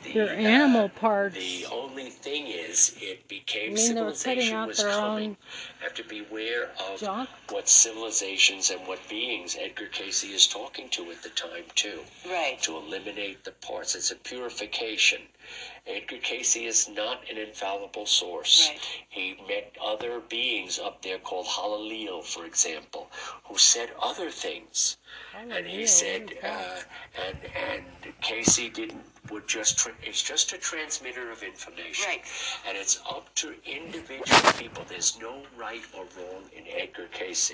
The, 0.04 0.12
Your 0.12 0.28
animal 0.28 0.88
parts. 0.90 1.34
The 1.34 1.66
only 1.72 2.08
thing 2.10 2.46
is, 2.46 2.94
it 3.00 3.26
became 3.26 3.70
You 3.70 3.76
mean 3.76 3.94
they 3.96 4.00
were 4.02 4.12
cutting 4.12 4.14
civilization 4.42 4.66
was 4.66 4.82
coming. 4.84 5.30
own 5.30 5.36
Have 5.80 5.94
to 5.94 6.04
beware 6.04 6.70
of 6.88 7.00
junk? 7.00 7.28
what 7.50 7.68
civilizations 7.68 8.70
and 8.70 8.86
what 8.86 9.00
beings 9.08 9.56
Edgar 9.60 9.86
Cayce 9.86 10.22
is 10.22 10.46
talking 10.46 10.88
to 10.90 11.10
at 11.10 11.22
the 11.22 11.30
time 11.30 11.64
too. 11.74 12.00
Right. 12.28 12.60
To 12.62 12.76
eliminate 12.76 13.42
the 13.44 13.50
parts, 13.52 13.96
it's 13.96 14.12
a 14.12 14.16
purification. 14.16 15.22
Edgar 15.86 16.18
Cayce 16.18 16.56
is 16.56 16.88
not 16.88 17.28
an 17.30 17.38
infallible 17.38 18.06
source. 18.06 18.70
Right. 18.70 18.80
He 19.08 19.36
met 19.46 19.76
other 19.82 20.20
beings 20.20 20.78
up 20.78 21.02
there 21.02 21.18
called 21.18 21.46
Halaliel, 21.46 22.24
for 22.24 22.44
example, 22.46 23.08
who 23.44 23.58
said 23.58 23.90
other 24.00 24.30
things. 24.30 24.96
and 25.38 25.66
he 25.66 25.86
said, 25.86 26.22
what 26.22 26.32
is 26.32 26.40
that? 26.42 26.86
uh, 27.18 27.22
and 27.26 27.38
and 27.54 28.20
Cayce 28.20 28.56
didn't 28.70 29.04
would 29.30 29.46
just 29.48 29.78
tra- 29.78 29.92
it's 30.02 30.22
just 30.22 30.52
a 30.52 30.58
transmitter 30.58 31.30
of 31.30 31.42
information, 31.42 32.06
Right. 32.06 32.24
and 32.66 32.76
it's 32.76 33.00
up 33.08 33.34
to 33.36 33.54
individual 33.64 34.52
people. 34.58 34.84
There's 34.88 35.18
no 35.18 35.42
right 35.56 35.82
or 35.94 36.04
wrong 36.16 36.50
in 36.52 36.66
Edgar 36.68 37.08
Cayce. 37.12 37.52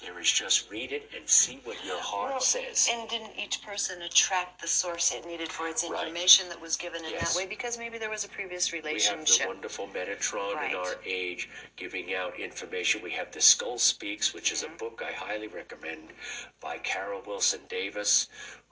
There 0.00 0.18
is 0.20 0.30
just 0.30 0.70
read 0.70 0.92
it 0.92 1.10
and 1.16 1.28
see 1.28 1.60
what 1.64 1.84
your 1.84 2.00
heart 2.00 2.32
Well, 2.32 2.40
says. 2.40 2.88
And 2.90 3.08
didn't 3.08 3.36
each 3.38 3.62
person 3.62 4.02
attract 4.02 4.60
the 4.60 4.68
source 4.68 5.12
it 5.12 5.26
needed 5.26 5.50
for 5.50 5.66
its 5.68 5.82
Right. 5.82 6.06
information 6.06 6.48
that 6.50 6.60
was 6.60 6.76
given 6.76 7.04
in 7.04 7.10
Yes. 7.10 7.34
that 7.34 7.38
way? 7.38 7.46
Because 7.46 7.78
maybe 7.78 7.98
there 7.98 8.10
was 8.10 8.24
a 8.24 8.28
previous 8.28 8.72
relationship. 8.72 9.28
We 9.28 9.38
have 9.38 9.38
the 9.40 9.46
wonderful 9.48 9.88
Metatron 9.88 10.54
Right. 10.54 10.70
in 10.70 10.76
our 10.76 11.00
age 11.04 11.48
giving 11.76 12.14
out 12.14 12.38
information. 12.38 13.02
We 13.02 13.10
have 13.12 13.32
The 13.32 13.40
Skull 13.40 13.78
Speaks, 13.78 14.32
which 14.32 14.52
is 14.52 14.62
a 14.62 14.66
mm-hmm. 14.66 14.76
book 14.76 15.02
I 15.04 15.12
highly 15.12 15.48
recommend 15.48 16.12
by 16.60 16.78
Carol 16.78 17.22
Wilson 17.22 17.60
Davis, 17.68 18.28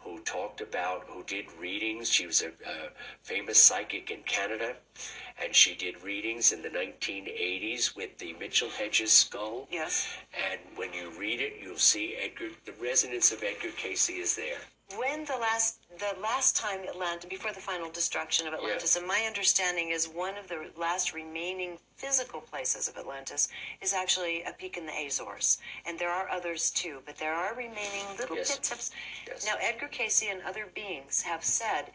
who 0.06 0.20
talked 0.20 0.60
about, 0.60 1.04
who 1.08 1.24
did 1.24 1.46
readings. 1.58 2.08
She 2.08 2.26
was 2.26 2.42
a, 2.42 2.48
a 2.48 2.90
famous 3.22 3.60
psychic 3.60 4.10
in 4.10 4.22
Canada, 4.22 4.76
and 5.42 5.54
she 5.54 5.74
did 5.74 6.02
readings 6.02 6.52
in 6.52 6.62
the 6.62 6.68
1980s 6.68 7.96
with 7.96 8.16
the 8.18 8.34
Mitchell 8.34 8.70
Hedges 8.70 9.12
skull. 9.12 9.66
Yes. 9.70 10.08
And 10.50 10.60
when 10.76 10.92
you 10.92 11.10
read 11.18 11.40
it, 11.40 11.54
you'll 11.60 11.76
see 11.76 12.16
Edgar, 12.22 12.50
the 12.64 12.74
resonance 12.80 13.32
of 13.32 13.42
Edgar 13.42 13.70
Cayce 13.76 14.10
is 14.10 14.36
there. 14.36 14.58
When 14.94 15.24
the 15.24 15.36
last 15.36 15.80
the 15.98 16.14
last 16.20 16.54
time 16.54 16.82
Atlanta 16.84 17.26
before 17.26 17.52
the 17.52 17.60
final 17.60 17.90
destruction 17.90 18.46
of 18.46 18.54
Atlantis, 18.54 18.94
and 18.94 19.06
my 19.06 19.22
understanding 19.26 19.88
is 19.90 20.06
one 20.08 20.36
of 20.36 20.46
the 20.46 20.70
last 20.76 21.12
remaining 21.12 21.78
physical 21.96 22.40
places 22.40 22.86
of 22.86 22.96
Atlantis 22.96 23.48
is 23.80 23.92
actually 23.92 24.44
a 24.44 24.52
peak 24.52 24.76
in 24.76 24.86
the 24.86 24.92
Azores, 24.92 25.58
and 25.84 25.98
there 25.98 26.10
are 26.10 26.28
others 26.28 26.70
too, 26.70 27.02
but 27.04 27.16
there 27.16 27.34
are 27.34 27.54
remaining 27.54 28.06
little 28.16 28.36
Yes. 28.36 28.54
bits 28.54 28.70
of. 28.70 28.90
Yes. 29.26 29.44
Now 29.44 29.56
Edgar 29.60 29.88
Cayce 29.88 30.22
and 30.22 30.40
other 30.42 30.66
beings 30.66 31.22
have 31.22 31.44
said. 31.44 31.90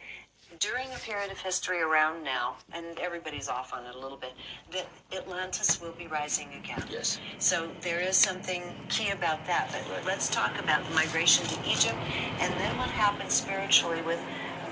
During 0.60 0.88
a 0.94 0.98
period 0.98 1.32
of 1.32 1.40
history 1.40 1.80
around 1.82 2.24
now, 2.24 2.56
and 2.74 3.00
everybody's 3.00 3.48
off 3.48 3.74
on 3.74 3.86
it 3.86 3.96
a 3.96 4.00
little 4.00 4.18
bit, 4.18 4.34
that 4.72 4.86
Atlantis 5.16 5.82
will 5.82 5.94
be 5.94 6.08
rising 6.08 6.50
again. 6.62 6.84
Yes. 6.92 7.20
So 7.40 7.70
there 7.82 8.02
is 8.02 8.18
something 8.18 8.64
key 8.90 9.10
about 9.12 9.46
that. 9.48 9.70
But 9.72 10.06
let's 10.06 10.30
talk 10.30 10.60
about 10.60 10.86
the 10.88 10.94
migration 10.94 11.46
to 11.48 11.70
Egypt 11.70 11.96
and 12.40 12.54
then 12.60 12.78
what 12.78 12.90
happened 12.90 13.32
spiritually 13.32 14.02
with 14.02 14.20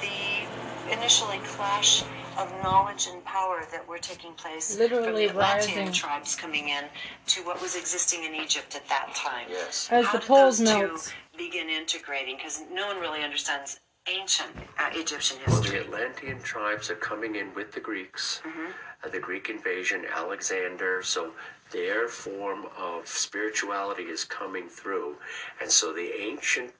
the 0.01 0.93
initially 0.93 1.37
clash 1.45 2.03
of 2.37 2.51
knowledge 2.63 3.07
and 3.11 3.23
power 3.25 3.65
that 3.71 3.87
were 3.87 3.97
taking 3.97 4.33
place 4.33 4.77
Literally 4.77 5.27
from 5.27 5.37
the 5.37 5.41
Atlantean 5.43 5.77
rising. 5.79 5.93
tribes 5.93 6.35
coming 6.35 6.69
in 6.69 6.85
to 7.27 7.41
what 7.43 7.61
was 7.61 7.75
existing 7.75 8.23
in 8.25 8.35
Egypt 8.35 8.75
at 8.75 8.87
that 8.89 9.13
time. 9.15 9.47
Yes. 9.49 9.87
As 9.91 10.05
How 10.05 10.11
the 10.13 10.19
did 10.19 10.27
poles 10.27 10.57
those 10.59 10.69
two 10.69 10.87
melt. 10.87 11.13
begin 11.37 11.69
integrating? 11.69 12.37
Because 12.37 12.63
no 12.71 12.87
one 12.87 12.99
really 12.99 13.23
understands 13.23 13.79
ancient 14.09 14.51
uh, 14.77 14.89
Egyptian 14.93 15.37
Well, 15.47 15.61
the. 15.61 15.79
Atlantean 15.81 16.39
tribes 16.41 16.89
are 16.89 16.95
coming 16.95 17.35
in 17.35 17.53
with 17.53 17.71
the 17.71 17.79
Greeks, 17.79 18.41
Mm-hmm. 18.45 18.71
uh, 19.03 19.09
the 19.09 19.19
Greek 19.19 19.49
invasion, 19.49 20.05
Alexander. 20.13 21.01
So 21.03 21.31
their 21.71 22.07
form 22.07 22.65
of 22.77 23.07
spirituality 23.07 24.03
is 24.03 24.23
coming 24.23 24.67
through. 24.67 25.15
And 25.61 25.69
so 25.71 25.93
the 25.93 26.11
ancient 26.19 26.73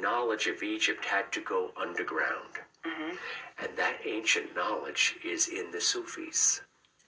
knowledge 0.00 0.46
of 0.46 0.62
Egypt 0.62 1.04
had 1.04 1.30
to 1.32 1.40
go 1.40 1.70
underground. 1.80 2.54
Mm-hmm. 2.84 3.16
And 3.64 3.76
that 3.76 3.98
ancient 4.04 4.54
knowledge 4.56 5.16
is 5.24 5.48
in 5.48 5.70
the 5.70 5.80
Sufis. 5.80 6.62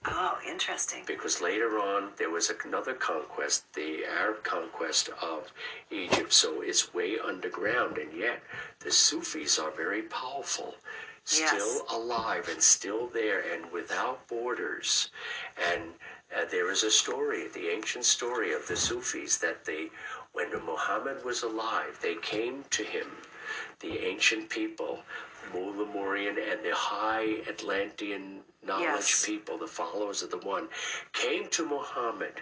Oh, 0.07 0.37
interesting. 0.47 1.03
Because 1.07 1.41
later 1.41 1.79
on 1.79 2.09
there 2.17 2.29
was 2.29 2.51
another 2.63 2.93
conquest, 2.93 3.71
the 3.73 4.05
Arab 4.05 4.43
conquest 4.43 5.09
of 5.21 5.51
Egypt, 5.89 6.31
so 6.31 6.61
it's 6.61 6.93
way 6.93 7.17
underground, 7.19 7.97
and 7.97 8.13
yet 8.13 8.41
the 8.79 8.91
Sufis 8.91 9.57
are 9.57 9.71
very 9.71 10.03
powerful, 10.03 10.75
Yes. 11.31 11.49
still 11.49 11.85
alive 11.89 12.47
and 12.49 12.61
still 12.61 13.07
there 13.07 13.41
and 13.51 13.71
without 13.71 14.27
borders. 14.27 15.09
And 15.71 15.81
uh, 16.35 16.45
there 16.51 16.69
is 16.71 16.83
a 16.83 16.91
story, 16.91 17.47
the 17.47 17.69
ancient 17.69 18.05
story 18.05 18.53
of 18.53 18.67
the 18.67 18.75
Sufis, 18.75 19.37
that 19.39 19.65
they, 19.65 19.89
when 20.33 20.51
Muhammad 20.65 21.25
was 21.25 21.41
alive, 21.41 21.97
they 22.01 22.15
came 22.15 22.63
to 22.69 22.83
him, 22.83 23.07
the 23.79 23.97
ancient 24.05 24.49
people, 24.49 24.99
Mulamurian 25.53 26.37
and 26.51 26.63
the 26.63 26.75
high 26.75 27.41
Atlantean 27.47 28.41
knowledge 28.65 28.85
Yes. 28.85 29.25
people, 29.25 29.57
the 29.57 29.67
followers 29.67 30.23
of 30.23 30.31
the 30.31 30.37
one, 30.39 30.69
came 31.13 31.47
to 31.49 31.65
Muhammad 31.65 32.41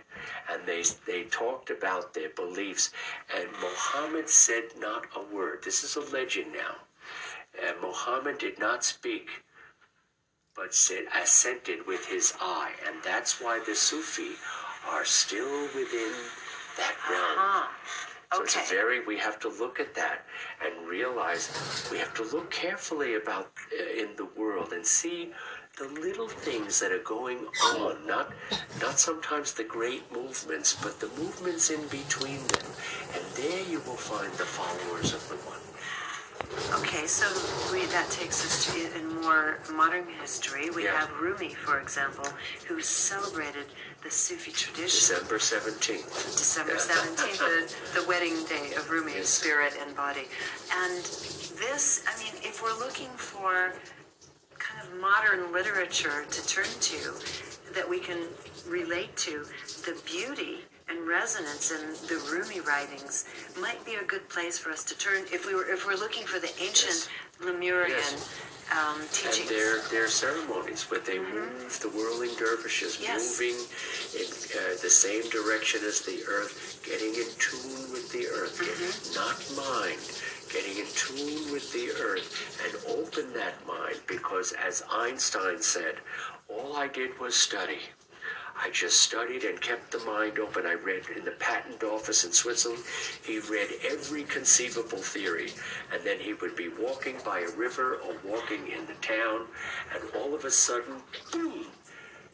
and 0.50 0.66
they 0.66 0.84
they 1.06 1.24
talked 1.26 1.70
about 1.70 2.14
their 2.14 2.30
beliefs. 2.30 2.92
And 3.36 3.48
Muhammad 3.62 4.30
said 4.30 4.66
not 4.78 5.06
a 5.16 5.22
word. 5.36 5.64
This 5.64 5.84
is 5.84 5.96
a 5.96 6.02
legend 6.12 6.54
now. 6.54 6.76
And 7.68 7.80
Muhammad 7.82 8.38
did 8.40 8.60
not 8.60 8.84
speak, 8.84 9.30
but 10.56 10.74
said 10.74 11.06
assented 11.22 11.86
with 11.88 12.06
his 12.08 12.34
eye, 12.42 12.74
and 12.88 12.96
that's 13.04 13.42
why 13.42 13.60
the 13.66 13.76
Sufi 13.76 14.32
are 14.88 15.06
still 15.06 15.64
within 15.76 16.14
that 16.78 16.96
realm. 17.10 17.38
Ah, 17.38 17.72
So 18.34 18.44
it's 18.44 18.58
okay. 18.58 18.66
a 18.66 18.70
very 18.70 19.06
we 19.06 19.18
have 19.20 19.40
to 19.42 19.50
look 19.50 19.80
at 19.80 19.94
that 19.96 20.26
and 20.64 20.88
realize 20.88 21.50
we 21.92 22.00
have 22.00 22.14
to 22.16 22.24
look 22.24 22.50
carefully 22.52 23.16
about 23.16 23.52
uh, 23.80 24.02
in 24.04 24.16
the 24.18 24.28
world 24.38 24.74
and 24.74 24.86
see 24.86 25.32
the 25.78 25.88
little 26.00 26.28
things 26.28 26.80
that 26.80 26.92
are 26.92 27.00
going 27.04 27.40
on 27.78 28.06
not 28.06 28.32
not 28.80 29.00
sometimes 29.00 29.54
the 29.54 29.64
great 29.64 30.04
movements 30.14 30.78
but 30.84 31.00
the 31.00 31.08
movements 31.20 31.70
in 31.72 31.82
between 31.88 32.38
them 32.48 32.68
and 33.16 33.24
there 33.36 33.64
you 33.70 33.80
will 33.80 33.98
find 33.98 34.32
the 34.34 34.46
followers 34.46 35.14
of 35.14 35.28
the 35.30 35.36
one 35.50 35.60
Okay, 36.80 37.08
so 37.08 37.26
we, 37.72 37.86
that 37.88 38.10
takes 38.12 38.46
us 38.46 38.66
to 38.72 39.00
in 39.00 39.22
more 39.22 39.58
modern 39.74 40.06
history. 40.22 40.70
We 40.70 40.84
Yeah. 40.84 41.00
have 41.00 41.10
Rumi, 41.20 41.54
for 41.56 41.80
example, 41.80 42.26
who 42.68 42.80
celebrated 42.82 43.66
the 44.04 44.12
Sufi 44.12 44.52
tradition. 44.52 45.16
December 45.16 45.40
17th 45.40 46.38
December 46.38 46.76
17th, 46.76 47.40
the, 47.94 48.02
the 48.02 48.08
wedding 48.08 48.44
day 48.46 48.74
of 48.76 48.90
Rumi's 48.92 49.16
Yes. 49.16 49.30
spirit 49.30 49.74
and 49.82 49.96
body. 49.96 50.28
And 50.72 51.04
this, 51.58 52.04
I 52.08 52.20
mean, 52.22 52.34
if 52.44 52.62
we're 52.62 52.78
looking 52.78 53.10
for 53.18 53.74
modern 55.00 55.52
literature 55.52 56.26
to 56.30 56.48
turn 56.48 56.66
to 56.82 57.14
that 57.74 57.88
we 57.90 58.00
can 58.00 58.20
relate 58.68 59.16
to, 59.18 59.46
the 59.86 60.00
beauty 60.06 60.60
and 60.90 61.08
resonance 61.08 61.72
in 61.72 61.82
the 62.08 62.22
Rumi 62.32 62.60
writings 62.60 63.26
might 63.60 63.84
be 63.86 63.96
a 63.96 64.04
good 64.04 64.28
place 64.30 64.58
for 64.58 64.70
us 64.70 64.84
to 64.86 64.98
turn 64.98 65.24
if 65.32 65.48
we 65.48 65.56
were 65.56 65.66
if 65.72 65.88
we're 65.88 65.96
looking 65.96 66.26
for 66.26 66.40
the 66.40 66.52
ancient 66.62 67.10
Lemurian 67.44 67.90
Yes. 67.98 68.30
um, 68.72 69.00
and 69.00 69.10
teachings. 69.12 69.50
their 69.50 69.80
their 69.90 70.08
ceremonies 70.08 70.84
where 70.92 71.00
they 71.00 71.20
move 71.20 71.80
the 71.82 71.90
whirling 71.90 72.36
dervishes 72.38 72.96
Mm-hmm. 72.98 73.04
Yes. 73.04 73.40
moving 73.40 73.58
in 74.20 74.28
uh, 74.28 74.76
the 74.84 74.90
same 74.90 75.24
direction 75.32 75.82
as 75.88 76.02
the 76.02 76.20
earth 76.28 76.84
getting 76.86 77.16
in 77.16 77.30
tune 77.40 77.90
with 77.96 78.12
the 78.12 78.28
earth 78.28 78.60
Mm-hmm. 78.60 79.16
not 79.16 79.40
mind 79.56 80.04
getting 80.54 80.78
in 80.78 80.86
tune 80.94 81.52
with 81.52 81.74
the 81.74 81.90
earth 82.00 82.62
and 82.64 83.00
open 83.00 83.34
that 83.34 83.56
mind 83.68 84.00
because 84.08 84.54
as 84.64 84.84
einstein 84.92 85.60
said 85.60 85.96
all 86.48 86.78
i 86.78 86.88
did 86.88 87.20
was 87.20 87.36
study 87.36 87.80
I 88.56 88.70
just 88.70 89.00
studied 89.00 89.44
and 89.44 89.60
kept 89.60 89.92
the 89.92 90.00
mind 90.00 90.38
open. 90.38 90.66
I 90.66 90.74
read 90.74 91.04
in 91.16 91.26
the 91.26 91.32
patent 91.32 91.84
office 91.84 92.24
in 92.24 92.32
Switzerland. 92.32 92.84
He 93.26 93.40
read 93.40 93.70
every 93.84 94.24
conceivable 94.24 95.00
theory. 95.00 95.52
And 95.92 96.04
then 96.04 96.20
he 96.20 96.34
would 96.36 96.56
be 96.56 96.70
walking 96.70 97.18
by 97.26 97.40
a 97.40 97.58
river 97.58 97.96
or 97.96 98.16
walking 98.24 98.68
in 98.68 98.86
the 98.86 98.94
town, 99.02 99.48
and 99.94 100.04
all 100.16 100.36
of 100.36 100.46
a 100.46 100.52
sudden, 100.52 101.02
boom, 101.32 101.66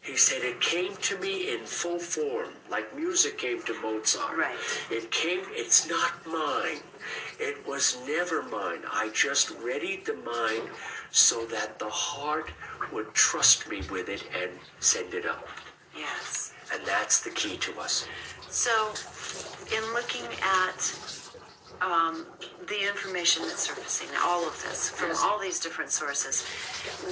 he 0.09 0.17
said 0.17 0.41
it 0.41 0.59
came 0.59 0.95
to 0.95 1.19
me 1.19 1.53
in 1.53 1.59
full 1.59 1.99
form, 1.99 2.49
like 2.71 2.95
music 2.95 3.37
came 3.37 3.61
to 3.63 3.79
Mozart. 3.79 4.37
Right. 4.37 4.57
It 4.89 5.11
came, 5.11 5.41
it's 5.51 5.87
not 5.87 6.25
mine. 6.25 6.79
It 7.39 7.65
was 7.67 7.99
never 8.07 8.41
mine. 8.41 8.79
I 8.91 9.11
just 9.13 9.51
readied 9.61 10.05
the 10.05 10.15
mind 10.15 10.67
so 11.11 11.45
that 11.45 11.77
the 11.77 11.89
heart 11.89 12.51
would 12.91 13.13
trust 13.13 13.69
me 13.69 13.83
with 13.91 14.09
it 14.09 14.23
and 14.41 14.51
send 14.79 15.13
it 15.13 15.27
up. 15.27 15.47
yes. 15.95 16.53
And 16.73 16.83
that's 16.85 17.21
the 17.21 17.29
key 17.31 17.57
to 17.57 17.79
us. 17.79 18.07
So, 18.49 18.93
in 19.75 19.93
looking 19.93 20.25
at 20.41 21.18
um, 21.81 22.25
the 22.67 22.87
information 22.87 23.43
that's 23.43 23.61
surfacing, 23.67 24.09
all 24.23 24.45
of 24.47 24.53
this, 24.63 24.89
from 24.89 25.11
all 25.23 25.39
these 25.39 25.59
different 25.59 25.91
sources, 25.91 26.45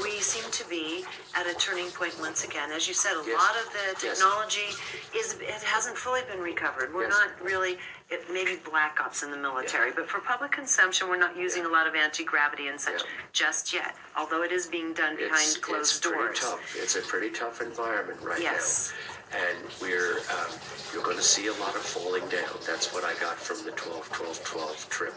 we 0.04 0.20
seem 0.20 0.50
to 0.52 0.68
be 0.70 1.06
at 1.36 1.48
a 1.48 1.54
turning 1.56 1.88
point 1.92 2.16
once 2.20 2.44
again. 2.44 2.72
As 2.72 2.88
you 2.88 2.94
said, 2.94 3.14
a 3.14 3.24
Yes. 3.26 3.40
lot 3.40 3.56
of 3.58 3.72
the 3.74 4.06
Yes. 4.08 4.18
technology 4.20 4.70
is 5.16 5.34
it 5.36 5.64
hasn't 5.64 5.98
fully 5.98 6.22
been 6.24 6.42
recovered. 6.42 6.94
We're 6.94 7.04
Yes. 7.08 7.18
not 7.18 7.42
really 7.42 7.80
it 8.10 8.30
maybe 8.32 8.56
black 8.56 9.02
ops 9.02 9.22
in 9.24 9.32
the 9.32 9.38
military, 9.38 9.92
but 9.92 10.10
for 10.10 10.20
public 10.22 10.52
consumption, 10.52 11.10
we're 11.10 11.18
not 11.18 11.36
using 11.36 11.66
a 11.66 11.70
lot 11.70 11.88
of 11.88 11.94
anti 11.96 12.24
gravity 12.24 12.68
and 12.70 12.80
such 12.80 13.02
Yeah. 13.04 13.10
just 13.34 13.74
yet. 13.74 13.96
Although 14.16 14.44
it 14.44 14.52
is 14.54 14.66
being 14.68 14.94
done 14.94 15.18
behind 15.18 15.42
it's, 15.42 15.58
closed 15.58 15.98
it's 15.98 16.00
pretty 16.08 16.24
doors. 16.24 16.40
tough. 16.40 16.76
It's 16.78 16.96
a 16.96 17.02
pretty 17.02 17.30
tough 17.32 17.60
environment 17.62 18.22
right 18.22 18.40
now. 18.40 18.52
Yes. 18.52 18.94
And 19.34 19.58
we're, 19.82 20.20
um, 20.32 20.52
you're 20.94 21.04
going 21.04 21.18
to 21.18 21.24
see 21.24 21.48
a 21.48 21.54
lot 21.54 21.76
of 21.76 21.82
falling 21.82 22.28
down. 22.30 22.56
That's 22.66 22.94
what 22.94 23.04
I 23.04 23.14
got 23.20 23.36
from 23.36 23.64
the 23.66 23.72
12 23.72 24.10
12 24.10 24.44
12 24.44 24.90
trip, 24.90 25.16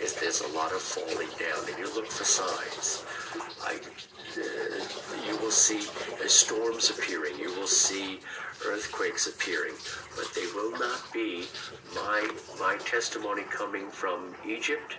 is 0.00 0.14
there's 0.14 0.40
a 0.42 0.48
lot 0.48 0.72
of 0.72 0.80
falling 0.80 1.28
down. 1.38 1.68
And 1.68 1.78
you 1.78 1.92
look 1.94 2.06
for 2.06 2.24
signs. 2.24 3.04
I, 3.66 3.74
uh, 4.38 5.26
you 5.26 5.36
will 5.38 5.50
see 5.50 5.88
uh, 6.22 6.28
storms 6.28 6.90
appearing. 6.90 7.38
You 7.38 7.52
will 7.58 7.66
see 7.66 8.20
earthquakes 8.66 9.26
appearing, 9.26 9.74
but 10.16 10.26
they 10.34 10.46
will 10.54 10.72
not 10.78 11.02
be 11.12 11.46
my 11.94 12.30
my 12.58 12.76
testimony 12.84 13.42
coming 13.50 13.90
from 13.90 14.34
Egypt, 14.46 14.96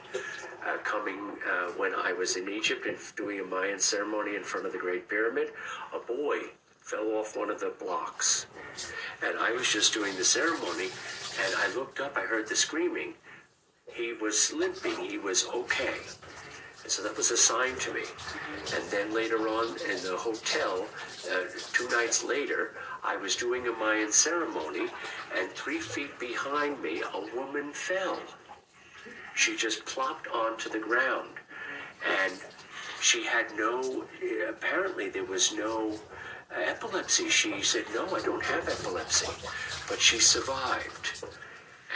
uh, 0.67 0.77
coming 0.83 1.37
uh, 1.49 1.71
when 1.77 1.93
I 1.95 2.13
was 2.13 2.35
in 2.35 2.49
Egypt 2.49 2.85
and 2.85 2.97
doing 3.15 3.39
a 3.39 3.43
Mayan 3.43 3.79
ceremony 3.79 4.35
in 4.35 4.43
front 4.43 4.65
of 4.65 4.71
the 4.71 4.79
Great 4.79 5.07
Pyramid. 5.07 5.51
A 5.93 5.99
boy 5.99 6.39
fell 6.91 7.13
off 7.13 7.37
one 7.37 7.49
of 7.49 7.61
the 7.61 7.71
blocks, 7.79 8.47
and 9.25 9.39
I 9.39 9.53
was 9.53 9.71
just 9.71 9.93
doing 9.93 10.13
the 10.17 10.25
ceremony, 10.25 10.89
and 11.41 11.55
I 11.57 11.73
looked 11.73 12.01
up. 12.01 12.17
I 12.17 12.21
heard 12.21 12.49
the 12.49 12.55
screaming. 12.55 13.13
He 13.93 14.11
was 14.11 14.51
limping. 14.51 14.97
He 14.97 15.17
was 15.17 15.47
okay. 15.55 15.95
And 16.83 16.91
so 16.91 17.01
that 17.03 17.15
was 17.15 17.31
a 17.31 17.37
sign 17.37 17.75
to 17.75 17.93
me. 17.93 18.01
And 18.75 18.83
then 18.89 19.13
later 19.13 19.47
on 19.47 19.67
in 19.89 20.03
the 20.03 20.17
hotel, 20.17 20.85
uh, 21.31 21.43
two 21.71 21.87
nights 21.87 22.25
later, 22.25 22.75
I 23.05 23.15
was 23.15 23.37
doing 23.37 23.67
a 23.67 23.71
Mayan 23.71 24.11
ceremony, 24.11 24.87
and 25.37 25.49
three 25.51 25.79
feet 25.79 26.19
behind 26.19 26.81
me, 26.81 27.03
a 27.13 27.37
woman 27.37 27.71
fell. 27.71 28.19
She 29.33 29.55
just 29.55 29.85
plopped 29.85 30.27
onto 30.27 30.69
the 30.69 30.79
ground. 30.79 31.29
And 32.21 32.33
she 32.99 33.23
had 33.25 33.45
no, 33.55 34.03
apparently, 34.49 35.07
there 35.07 35.23
was 35.23 35.55
no 35.55 35.97
epilepsy. 36.55 37.29
She 37.29 37.61
said, 37.61 37.85
No, 37.93 38.05
I 38.15 38.21
don't 38.21 38.43
have 38.43 38.67
epilepsy. 38.67 39.27
But 39.89 39.99
she 39.99 40.19
survived. 40.19 41.23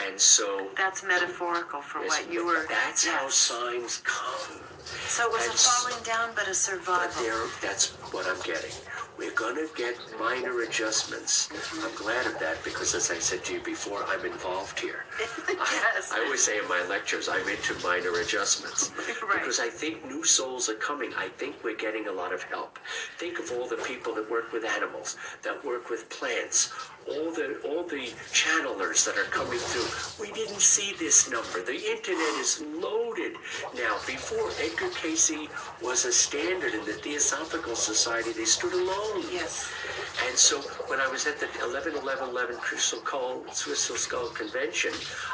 And 0.05 0.19
so 0.19 0.67
That's 0.75 1.03
metaphorical 1.03 1.81
for 1.81 2.01
Yes, 2.01 2.09
what 2.23 2.33
you 2.33 2.45
were. 2.45 2.65
That's 2.69 3.05
how 3.07 3.29
signs 3.29 4.01
come. 4.03 4.59
So 5.07 5.25
it 5.25 5.31
was 5.31 5.45
and 5.45 5.53
a 5.53 5.57
falling 5.57 6.03
down, 6.03 6.29
but 6.35 6.43
a 6.43 6.47
But 6.47 6.55
survival. 6.55 7.23
there, 7.23 7.41
that's 7.61 7.91
what 8.11 8.27
I'm 8.27 8.39
getting. 8.41 8.71
We're 9.17 9.31
gonna 9.31 9.67
get 9.77 9.95
minor 10.19 10.61
adjustments. 10.61 11.49
I'm 11.81 11.95
glad 11.95 12.25
of 12.25 12.37
that 12.39 12.61
because, 12.65 12.93
as 12.93 13.09
I 13.09 13.15
said 13.19 13.45
to 13.45 13.53
you 13.53 13.61
before, 13.61 14.03
I'm 14.09 14.25
involved 14.25 14.77
here. 14.79 15.05
Yes. 15.19 16.11
I, 16.13 16.23
always 16.23 16.43
say 16.43 16.57
in 16.59 16.67
my 16.67 16.83
lectures, 16.89 17.29
I'm 17.29 17.47
into 17.47 17.73
minor 17.83 18.19
adjustments 18.19 18.91
Right. 19.23 19.39
because 19.39 19.59
I 19.59 19.69
think 19.69 20.05
new 20.05 20.23
souls 20.23 20.69
are 20.69 20.75
coming. 20.75 21.11
I 21.17 21.29
think 21.29 21.55
we're 21.63 21.75
getting 21.77 22.07
a 22.07 22.11
lot 22.11 22.33
of 22.33 22.43
help. 22.43 22.79
Think 23.17 23.39
of 23.39 23.51
all 23.51 23.67
the 23.67 23.77
people 23.77 24.13
that 24.15 24.29
work 24.29 24.51
with 24.51 24.65
animals, 24.65 25.17
that 25.43 25.63
work 25.63 25.89
with 25.89 26.09
plants, 26.09 26.73
all 27.07 27.31
the 27.31 27.59
all 27.65 27.83
the 27.83 28.09
channelers 28.33 29.05
that 29.05 29.17
are 29.17 29.29
coming 29.29 29.59
through. 29.59 30.25
We 30.25 30.31
didn't 30.33 30.59
see 30.59 30.93
this 30.97 31.29
number. 31.29 31.61
The 31.61 31.75
internet 31.91 32.35
is 32.39 32.63
loaded 32.81 33.33
now. 33.75 33.97
Before 34.07 34.49
Edgar 34.59 34.89
Cayce 34.89 35.47
was 35.83 36.05
a 36.05 36.11
standard 36.11 36.73
in 36.73 36.83
the 36.85 36.93
Theosophical 36.93 37.75
Society, 37.75 38.31
they 38.31 38.45
stood 38.45 38.73
alone. 38.73 39.23
Yes. 39.31 39.71
And 40.27 40.37
so 40.37 40.61
when 40.87 40.99
I 40.99 41.07
was 41.07 41.27
at 41.27 41.39
the 41.39 41.47
11 41.63 41.95
11 41.95 42.29
11 42.29 42.57
Crystal 42.57 42.99
Skull, 42.99 43.39
Crystal 43.47 43.95
Skull 43.95 44.29
Convention, 44.29 44.91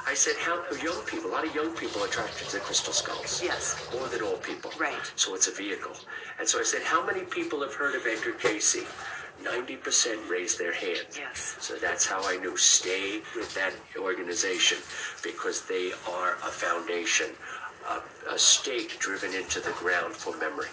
I 0.07 0.13
said, 0.13 0.35
how 0.39 0.63
young 0.83 1.01
people, 1.05 1.29
a 1.29 1.33
lot 1.33 1.45
of 1.45 1.53
young 1.55 1.75
people 1.75 2.01
are 2.03 2.07
attracted 2.07 2.47
to 2.49 2.53
the 2.53 2.59
crystal 2.59 2.93
skulls. 2.93 3.41
Yes. 3.43 3.75
More 3.93 4.07
than 4.09 4.21
old 4.21 4.43
people. 4.43 4.71
Right. 4.79 5.11
So 5.15 5.35
it's 5.35 5.47
a 5.47 5.51
vehicle. 5.51 5.95
And 6.39 6.47
so 6.47 6.59
I 6.59 6.63
said, 6.63 6.81
how 6.83 7.05
many 7.05 7.21
people 7.21 7.61
have 7.61 7.73
heard 7.73 7.95
of 7.95 8.05
Edgar 8.05 8.33
Cayce? 8.33 8.77
90% 9.43 10.29
raised 10.29 10.59
their 10.59 10.73
hands. 10.73 11.17
Yes. 11.17 11.55
So 11.59 11.75
that's 11.75 12.05
how 12.05 12.21
I 12.23 12.37
knew 12.37 12.55
stay 12.57 13.21
with 13.35 13.53
that 13.55 13.73
organization 13.97 14.77
because 15.23 15.65
they 15.65 15.91
are 16.09 16.33
a 16.33 16.51
foundation, 16.51 17.27
a, 17.89 18.33
a 18.33 18.37
stake 18.37 18.99
driven 18.99 19.33
into 19.33 19.59
the 19.59 19.71
ground 19.71 20.15
for 20.15 20.37
memory. 20.37 20.67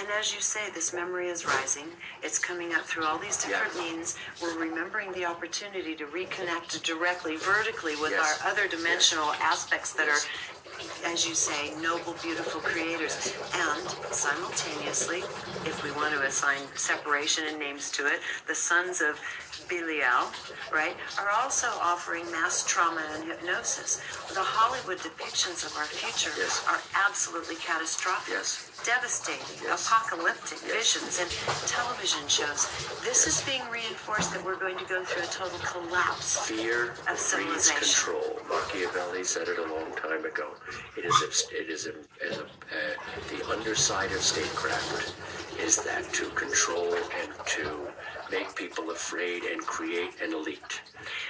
And 0.00 0.08
as 0.18 0.34
you 0.34 0.40
say, 0.40 0.70
this 0.72 0.94
memory 0.94 1.28
is 1.28 1.44
rising. 1.44 1.84
It's 2.22 2.38
coming 2.38 2.72
up 2.72 2.86
through 2.86 3.04
all 3.04 3.18
these 3.18 3.36
different 3.36 3.74
Yeah. 3.74 3.82
means. 3.82 4.16
We're 4.40 4.56
remembering 4.56 5.12
the 5.12 5.26
opportunity 5.26 5.94
to 5.96 6.06
reconnect 6.06 6.82
directly, 6.82 7.36
vertically 7.36 7.96
with 7.96 8.12
Yes. 8.12 8.40
our 8.40 8.48
other 8.50 8.66
dimensional 8.66 9.30
aspects 9.34 9.90
that 9.92 10.08
are, 10.08 10.20
as 11.04 11.26
you 11.26 11.34
say, 11.34 11.74
noble, 11.74 12.14
beautiful 12.14 12.62
creators. 12.62 13.34
And 13.52 13.90
simultaneously, 14.10 15.22
if 15.66 15.82
we 15.82 15.90
want 15.90 16.14
to 16.14 16.22
assign 16.22 16.74
separation 16.78 17.44
and 17.46 17.58
names 17.58 17.90
to 17.90 18.06
it, 18.06 18.22
the 18.46 18.54
sons 18.54 19.02
of 19.02 19.20
Belial, 19.70 20.26
right, 20.72 20.96
are 21.16 21.30
also 21.30 21.68
offering 21.80 22.28
mass 22.32 22.66
trauma 22.66 23.00
and 23.14 23.24
hypnosis. 23.30 24.02
The 24.34 24.42
Hollywood 24.42 24.98
depictions 24.98 25.64
of 25.64 25.70
our 25.78 25.84
future 25.86 26.34
Yes. 26.36 26.66
are 26.66 26.80
absolutely 27.06 27.54
catastrophic 27.56 28.34
Yes. 28.34 28.66
devastating, 28.84 29.46
Yes. 29.62 29.86
apocalyptic 29.86 30.58
Yes. 30.66 30.72
visions 30.74 31.18
and 31.20 31.30
television 31.70 32.26
shows. 32.26 32.66
This 33.02 33.28
is 33.28 33.40
being 33.42 33.62
reinforced 33.70 34.32
that 34.32 34.42
we're 34.42 34.56
going 34.58 34.76
to 34.78 34.84
go 34.86 35.04
through 35.04 35.22
a 35.22 35.26
total 35.26 35.58
collapse. 35.60 36.36
Fear 36.48 36.96
Of 37.08 37.20
civilization. 37.20 37.78
control. 37.78 38.40
Machiavelli 38.48 39.22
said 39.22 39.48
it 39.48 39.58
a 39.58 39.66
long 39.72 39.94
time 39.94 40.24
ago. 40.24 40.50
It 40.96 41.04
is 41.04 41.14
a, 41.22 41.54
it 41.56 41.70
is 41.70 41.86
a, 41.86 41.94
as 42.26 42.38
a, 42.38 42.42
uh, 42.42 42.48
the 43.30 43.48
underside 43.54 44.10
of 44.12 44.22
statecraft 44.22 45.14
is 45.58 45.76
that 45.76 46.12
to 46.14 46.28
control 46.30 46.92
and 46.94 47.30
to 47.46 47.89
make 48.30 48.54
people 48.54 48.90
afraid 48.90 49.44
and 49.44 49.60
create 49.62 50.20
an 50.22 50.32
elite. 50.32 50.80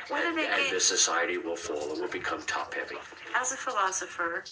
What 0.09 0.25
and, 0.25 0.37
they 0.39 0.47
and 0.47 0.75
the 0.75 0.81
society 0.81 1.39
will 1.39 1.57
fall 1.57 1.93
and 1.93 2.01
will 2.01 2.09
become 2.09 2.43
top 2.43 2.75
heavy. 2.75 2.97
As 3.37 3.53
a 3.53 3.57
philosopher, 3.57 4.45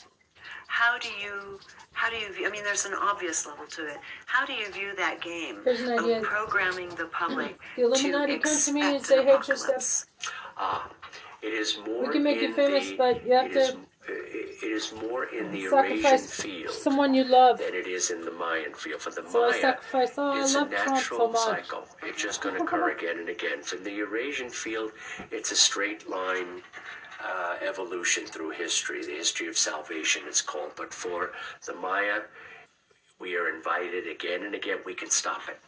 how 0.67 0.99
do 0.99 1.09
you 1.23 1.59
how 1.93 2.11
do 2.11 2.17
you 2.17 2.33
view, 2.33 2.47
I 2.47 2.51
mean 2.51 2.65
there's 2.65 2.85
an 2.87 2.95
obvious 2.95 3.47
level 3.47 3.67
to 3.67 3.87
it. 3.87 3.99
How 4.27 4.47
do 4.47 4.53
you 4.53 4.71
view 4.71 4.95
that 4.97 5.21
game 5.21 5.61
Here's 5.65 5.81
an 5.81 5.99
idea. 5.99 6.19
of 6.19 6.23
programming 6.25 6.89
the 6.91 7.07
public 7.07 7.59
The 7.77 7.83
Illuminati 7.83 8.35
to 8.35 8.39
come 8.41 8.59
to 8.59 8.73
me 8.73 8.81
and 8.83 8.97
expect 8.97 9.07
say, 9.07 9.19
an 9.21 9.27
"Hey, 9.27 9.37
just 9.47 9.65
apocalypse? 9.65 10.07
Ah, 10.57 10.91
it 11.43 11.53
is 11.53 11.79
more. 11.87 12.03
We 12.07 12.13
can 12.13 12.23
make 12.23 12.41
you 12.41 12.53
famous, 12.53 12.89
the- 12.91 12.97
but 12.97 13.25
you 13.27 13.33
have 13.33 13.47
it 13.47 13.57
is- 13.57 13.71
to 13.71 13.79
it 14.13 14.63
is 14.63 14.93
more 14.93 15.25
in 15.25 15.51
the 15.53 15.59
Eurasian 15.61 16.03
sacrifice 16.03 16.41
field 16.43 16.71
someone 16.71 17.15
you 17.15 17.25
love. 17.25 17.59
than 17.59 17.75
it 17.75 17.87
is 17.87 18.11
in 18.11 18.25
the 18.25 18.31
Mayan 18.33 18.73
field. 18.75 19.01
For 19.03 19.11
the 19.11 19.29
So 19.29 19.41
Maya, 19.51 19.61
sacrifice. 19.61 20.13
Oh, 20.19 20.33
I 20.33 20.41
it's 20.43 20.55
a 20.55 20.59
love 20.61 20.71
Trump 20.71 20.87
so 20.87 20.95
natural 20.95 21.29
much. 21.29 21.43
cycle. 21.43 21.85
It's 22.03 22.23
just 22.23 22.41
going 22.41 22.57
to 22.57 22.63
occur 22.63 22.91
again 22.97 23.19
and 23.19 23.29
again. 23.29 23.63
For 23.63 23.77
the 23.77 23.93
Eurasian 23.93 24.51
field, 24.51 24.93
it's 25.31 25.53
a 25.53 25.57
straight 25.57 26.09
line 26.09 26.63
uh, 27.25 27.57
evolution 27.67 28.25
through 28.27 28.51
history. 28.51 29.05
The 29.05 29.13
history 29.13 29.49
of 29.49 29.57
salvation, 29.59 30.23
it's 30.27 30.43
called. 30.43 30.73
But 30.77 30.93
for 30.95 31.33
the 31.67 31.75
Maya, 31.75 32.21
we 33.21 33.37
are 33.37 33.49
invited 33.55 34.07
again 34.09 34.45
and 34.45 34.55
again. 34.55 34.79
We 34.85 34.95
can 34.95 35.11
stop 35.11 35.43
it. 35.49 35.59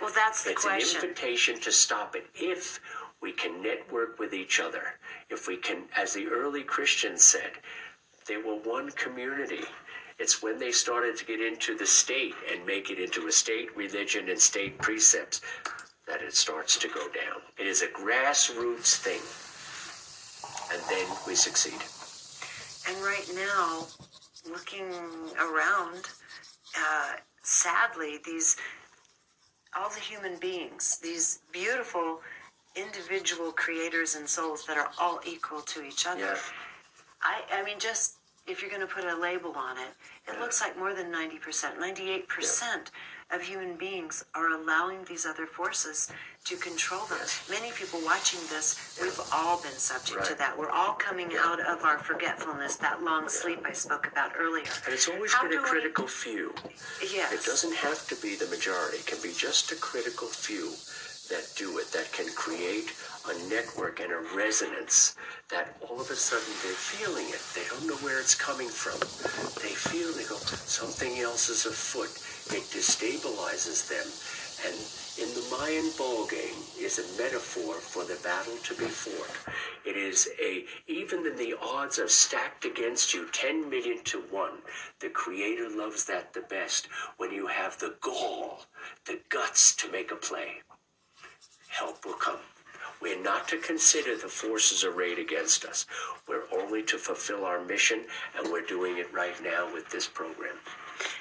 Well 0.00 0.12
that's 0.14 0.44
the 0.44 0.50
It's 0.50 0.64
question. 0.64 1.00
an 1.00 1.08
invitation 1.08 1.58
to 1.60 1.72
stop 1.72 2.14
it 2.14 2.26
if 2.34 2.78
we 3.22 3.32
can 3.32 3.62
network 3.62 4.18
with 4.18 4.34
each 4.34 4.60
other. 4.60 4.82
If 5.30 5.48
we 5.48 5.56
can, 5.56 5.84
as 5.96 6.12
the 6.12 6.26
early 6.26 6.62
Christians 6.62 7.22
said, 7.22 7.52
they 8.26 8.36
were 8.36 8.56
one 8.56 8.90
community. 8.92 9.64
It's 10.18 10.42
when 10.42 10.58
they 10.58 10.70
started 10.70 11.16
to 11.16 11.24
get 11.24 11.40
into 11.40 11.76
the 11.76 11.86
state 11.86 12.34
and 12.50 12.64
make 12.64 12.90
it 12.90 12.98
into 12.98 13.26
a 13.26 13.32
state 13.32 13.76
religion 13.76 14.28
and 14.28 14.38
state 14.38 14.78
precepts 14.78 15.40
that 16.06 16.22
it 16.22 16.34
starts 16.34 16.78
to 16.78 16.88
go 16.88 17.08
down. 17.08 17.40
It 17.58 17.66
is 17.66 17.82
a 17.82 17.88
grassroots 17.88 18.96
thing. 18.96 19.20
And 20.72 20.82
then 20.88 21.16
we 21.26 21.34
succeed. 21.34 21.80
And 22.88 23.04
right 23.04 23.28
now, 23.34 23.86
looking 24.50 24.90
around, 25.40 26.08
uh, 26.78 27.12
sadly, 27.42 28.18
these 28.24 28.56
all 29.74 29.88
the 29.88 30.00
human 30.00 30.36
beings, 30.36 30.98
these 31.02 31.40
beautiful 31.50 32.20
individual 32.76 33.52
creators 33.52 34.14
and 34.14 34.28
souls 34.28 34.66
that 34.66 34.76
are 34.76 34.90
all 35.00 35.20
equal 35.26 35.60
to 35.62 35.82
each 35.82 36.06
other. 36.06 36.20
Yeah. 36.20 36.38
I, 37.22 37.42
I 37.52 37.62
mean, 37.64 37.78
just 37.78 38.16
if 38.46 38.60
you're 38.60 38.70
going 38.70 38.82
to 38.86 38.92
put 38.92 39.04
a 39.04 39.16
label 39.16 39.52
on 39.56 39.76
it, 39.78 39.90
it 40.28 40.40
looks 40.40 40.60
like 40.60 40.76
more 40.76 40.94
than 40.94 41.12
90%, 41.12 41.78
98% 41.78 42.90
of 43.32 43.40
human 43.40 43.76
beings 43.76 44.24
are 44.34 44.48
allowing 44.60 45.04
these 45.08 45.24
other 45.24 45.46
forces 45.46 46.10
to 46.44 46.56
control 46.56 47.06
them. 47.06 47.18
Many 47.48 47.70
people 47.72 48.00
watching 48.04 48.40
this, 48.50 48.98
we've 49.00 49.18
all 49.32 49.62
been 49.62 49.70
subject 49.72 50.26
to 50.26 50.34
that. 50.34 50.58
We're 50.58 50.70
all 50.70 50.94
coming 50.94 51.30
out 51.38 51.60
of 51.60 51.84
our 51.84 51.98
forgetfulness, 51.98 52.76
that 52.76 53.02
long 53.04 53.28
sleep 53.28 53.60
I 53.64 53.72
spoke 53.72 54.08
about 54.10 54.32
earlier. 54.36 54.64
And 54.84 54.92
it's 54.92 55.08
always 55.08 55.32
How 55.32 55.42
been 55.42 55.52
a 55.52 55.54
do 55.58 55.62
we- 55.62 55.68
critical 55.68 56.08
few. 56.08 56.52
Yes. 57.00 57.32
It 57.32 57.44
doesn't 57.48 57.74
have 57.76 58.06
to 58.08 58.16
be 58.16 58.34
the 58.34 58.46
majority. 58.48 58.98
It 58.98 59.06
can 59.06 59.22
be 59.22 59.32
just 59.32 59.70
a 59.70 59.76
critical 59.76 60.26
few 60.26 60.72
that 61.30 61.46
do 61.56 61.78
it, 61.78 61.90
that 61.92 62.12
can 62.12 62.26
create 62.34 62.92
a 63.30 63.48
network 63.48 64.00
and 64.00 64.12
a 64.12 64.36
resonance 64.36 65.14
that 65.50 65.76
all 65.88 66.00
of 66.00 66.10
a 66.10 66.14
sudden 66.14 66.52
they're 66.62 66.72
feeling 66.72 67.26
it. 67.28 67.42
They 67.54 67.66
don't 67.68 67.86
know 67.86 68.00
where 68.06 68.18
it's 68.18 68.34
coming 68.34 68.68
from. 68.68 68.98
They 69.62 69.74
feel, 69.74 70.12
they 70.12 70.24
go, 70.28 70.36
something 70.36 71.18
else 71.20 71.48
is 71.48 71.66
afoot. 71.66 72.10
It 72.56 72.64
destabilizes 72.74 73.88
them. 73.88 74.06
And 74.66 74.76
in 75.18 75.34
the 75.34 75.56
Mayan 75.56 75.90
ball 75.98 76.26
game 76.26 76.56
is 76.80 76.98
a 76.98 77.22
metaphor 77.22 77.74
for 77.74 78.04
the 78.04 78.18
battle 78.22 78.56
to 78.64 78.74
be 78.74 78.86
fought. 78.86 79.54
It 79.84 79.96
is 79.96 80.28
a, 80.40 80.64
even 80.86 81.26
in 81.26 81.36
the 81.36 81.54
odds 81.60 81.98
are 81.98 82.08
stacked 82.08 82.64
against 82.64 83.12
you, 83.12 83.28
10 83.32 83.68
million 83.68 84.02
to 84.04 84.18
1, 84.30 84.50
the 85.00 85.10
Creator 85.10 85.68
loves 85.70 86.04
that 86.06 86.32
the 86.32 86.42
best 86.42 86.88
when 87.18 87.30
you 87.30 87.46
have 87.46 87.78
the 87.78 87.94
gall, 88.00 88.66
the 89.06 89.20
guts 89.28 89.74
to 89.76 89.90
make 89.90 90.10
a 90.10 90.16
play. 90.16 90.62
Help 91.68 92.04
will 92.04 92.14
come. 92.14 92.38
We're 93.02 93.20
not 93.20 93.48
to 93.48 93.58
consider 93.58 94.16
the 94.16 94.28
forces 94.28 94.84
arrayed 94.84 95.18
against 95.18 95.64
us. 95.64 95.86
We're 96.28 96.44
only 96.52 96.84
to 96.84 96.98
fulfill 96.98 97.44
our 97.44 97.62
mission, 97.64 98.04
and 98.38 98.50
we're 98.52 98.64
doing 98.64 98.98
it 98.98 99.12
right 99.12 99.34
now 99.42 99.72
with 99.74 99.90
this 99.90 100.06
program. 100.06 100.54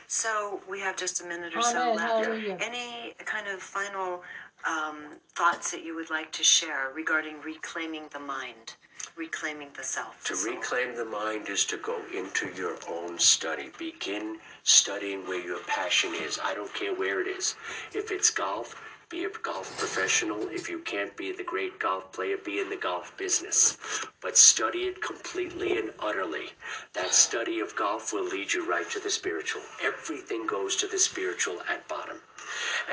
So 0.06 0.62
we 0.70 0.80
have 0.82 0.96
just 0.96 1.22
a 1.22 1.26
minute 1.26 1.56
or 1.56 1.64
so 1.64 1.94
left. 1.94 2.02
Hallelujah. 2.02 2.58
Any 2.62 3.16
kind 3.26 3.48
of 3.48 3.62
final 3.62 4.22
um, 4.68 5.18
thoughts 5.34 5.72
that 5.72 5.84
you 5.84 5.96
would 5.96 6.12
like 6.12 6.32
to 6.34 6.44
share 6.44 6.92
regarding 6.94 7.42
reclaiming 7.42 8.04
the 8.12 8.20
mind, 8.20 8.76
reclaiming 9.16 9.70
the 9.76 9.84
self? 9.84 10.24
To 10.26 10.34
the 10.34 10.38
soul? 10.38 10.54
reclaim 10.54 10.96
the 10.96 11.06
mind 11.06 11.50
is 11.50 11.66
to 11.66 11.78
go 11.78 12.00
into 12.16 12.50
your 12.56 12.78
own 12.90 13.18
study. 13.18 13.72
Begin 13.80 14.38
studying 14.64 15.26
where 15.28 15.44
your 15.44 15.60
passion 15.66 16.14
is. 16.14 16.40
I 16.44 16.54
don't 16.54 16.74
care 16.76 16.94
where 16.94 17.22
it 17.22 17.28
is. 17.28 17.56
If 17.94 18.12
it's 18.12 18.30
golf, 18.30 18.76
be 19.12 19.26
a 19.26 19.30
golf 19.44 19.78
professional. 19.78 20.48
If 20.48 20.70
you 20.70 20.80
can't 20.80 21.16
be 21.18 21.34
the 21.34 21.44
great 21.44 21.78
golf 21.80 22.14
player, 22.14 22.38
be 22.38 22.60
in 22.60 22.70
the 22.70 22.78
golf 22.78 23.16
business. 23.18 23.78
But 24.22 24.38
study 24.38 24.80
it 24.84 25.02
completely 25.02 25.78
and 25.78 25.92
utterly. 26.00 26.52
That 26.94 27.14
study 27.14 27.60
of 27.60 27.76
golf 27.76 28.14
will 28.14 28.24
lead 28.24 28.54
you 28.54 28.68
right 28.70 28.90
to 28.92 29.00
the 29.02 29.10
spiritual. 29.10 29.62
Everything 29.84 30.48
goes 30.48 30.78
to 30.78 30.88
the 30.88 30.98
spiritual 30.98 31.58
at 31.70 31.86
bottom. 31.90 32.18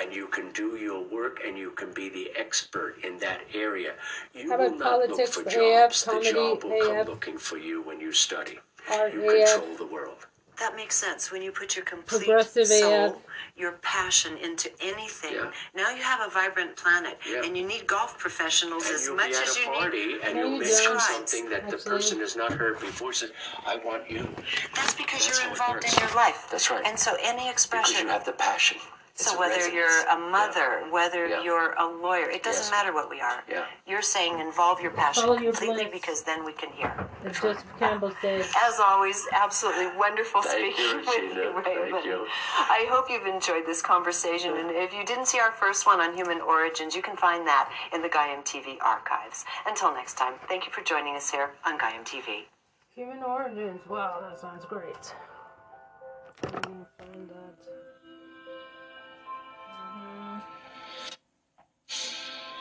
And 0.00 0.12
you 0.12 0.26
can 0.26 0.50
do 0.52 0.76
your 0.76 1.02
work 1.04 1.38
and 1.46 1.56
you 1.56 1.70
can 1.70 1.92
be 1.94 2.08
the 2.08 2.30
expert 2.36 2.96
in 3.04 3.18
that 3.20 3.40
area. 3.54 3.92
You 4.34 4.50
How 4.50 4.58
will 4.58 4.66
about 4.66 4.78
not 4.78 4.98
look 4.98 5.08
politics, 5.10 5.36
for 5.36 5.42
AF, 5.48 5.54
jobs. 5.54 6.04
The 6.04 6.30
job 6.32 6.64
will 6.64 6.86
come 6.86 7.06
looking 7.06 7.38
for 7.38 7.58
you 7.58 7.82
when 7.82 8.00
you 8.00 8.12
study. 8.12 8.58
Art, 8.92 9.14
You 9.14 9.30
AF. 9.30 9.54
control 9.54 9.76
the 9.76 9.86
world. 9.86 10.26
That 10.58 10.74
makes 10.74 10.96
sense. 10.96 11.30
When 11.30 11.42
you 11.42 11.52
put 11.52 11.76
your 11.76 11.84
complete 11.84 12.24
soul, 12.26 13.04
AF. 13.06 13.16
Your 13.58 13.72
passion 13.82 14.36
into 14.38 14.70
anything, 14.80 15.34
Yeah. 15.34 15.50
now 15.74 15.90
you 15.90 16.02
have 16.02 16.20
a 16.20 16.30
vibrant 16.30 16.76
planet, 16.76 17.18
Yeah. 17.26 17.42
and 17.44 17.56
you 17.56 17.64
need 17.66 17.86
golf 17.86 18.16
professionals 18.18 18.86
And 18.86 18.94
as 18.94 19.06
you'll 19.06 19.16
much 19.16 19.30
be 19.30 19.36
at 19.36 19.42
as 19.42 19.56
a 19.56 19.60
you 19.60 19.66
party 19.66 20.06
need. 20.06 20.20
and 20.22 20.38
you'll 20.38 20.52
you 20.52 20.58
mention 20.60 21.00
something 21.00 21.48
that 21.50 21.68
the 21.68 21.78
person 21.78 22.20
has 22.20 22.36
not 22.36 22.52
heard 22.52 22.78
before. 22.80 23.12
Says, 23.12 23.32
"I 23.66 23.76
want 23.76 24.10
you." 24.10 24.28
That's 24.74 24.94
because 24.94 25.26
That's 25.26 25.38
you're 25.42 25.48
how 25.48 25.48
it 25.48 25.52
involved 25.52 25.84
in 25.84 26.06
your 26.06 26.14
life. 26.16 26.46
That's 26.50 26.70
right. 26.70 26.86
And 26.86 26.98
so 26.98 27.16
any 27.20 27.48
expression 27.48 27.68
Because 27.68 27.90
expression. 27.90 28.06
you 28.06 28.12
have 28.12 28.24
the 28.24 28.32
passion. 28.32 28.78
It's 29.18 29.32
so 29.32 29.36
whether 29.36 29.54
resonance. 29.56 29.74
you're 29.74 30.00
a 30.02 30.16
Yeah. 30.16 30.30
mother, 30.30 30.84
whether 30.90 31.26
Yeah. 31.26 31.40
you're 31.40 31.72
a 31.72 31.84
lawyer, 31.84 32.30
it 32.30 32.44
doesn't 32.44 32.62
Yes. 32.62 32.70
matter 32.70 32.92
what 32.92 33.10
we 33.10 33.20
are. 33.20 33.42
Yeah. 33.48 33.64
You're 33.84 34.00
saying 34.00 34.38
involve 34.38 34.80
your 34.80 34.92
passion 34.92 35.24
Follow 35.24 35.36
your 35.38 35.50
completely 35.52 35.86
bliss. 35.86 36.00
because 36.00 36.22
then 36.22 36.44
we 36.44 36.52
can 36.52 36.70
hear. 36.70 36.94
As 37.24 37.40
Joseph 37.40 37.64
Campbell 37.80 38.12
says, 38.22 38.54
As 38.56 38.78
always, 38.78 39.26
absolutely 39.32 39.88
wonderful 39.96 40.40
Thank 40.42 40.78
you, 40.78 41.02
speaking 41.02 41.04
with 41.04 41.06
Regina. 41.08 41.34
you, 41.34 41.50
Raymond. 41.50 41.92
Thank 41.94 42.04
you. 42.04 42.28
I 42.58 42.86
hope 42.88 43.10
you've 43.10 43.26
enjoyed 43.26 43.66
this 43.66 43.82
conversation. 43.82 44.56
And 44.56 44.70
if 44.70 44.94
you 44.94 45.02
didn't 45.04 45.26
see 45.26 45.40
our 45.40 45.50
first 45.50 45.84
one 45.84 46.00
on 46.00 46.14
human 46.14 46.40
origins, 46.40 46.94
you 46.94 47.02
can 47.02 47.16
find 47.16 47.44
that 47.48 47.68
in 47.90 48.02
the 48.02 48.08
Gaiam 48.08 48.44
TV 48.44 48.78
archives. 48.80 49.44
Until 49.66 49.92
next 49.92 50.14
time, 50.14 50.38
thank 50.46 50.64
you 50.64 50.70
for 50.70 50.82
joining 50.82 51.16
us 51.16 51.28
here 51.32 51.50
on 51.64 51.76
Gaiam 51.76 52.04
TV. 52.04 52.46
human 52.94 53.22
origins. 53.24 53.80
Wow, 53.88 54.20
that 54.20 54.38
sounds 54.40 54.64
great. 54.64 55.14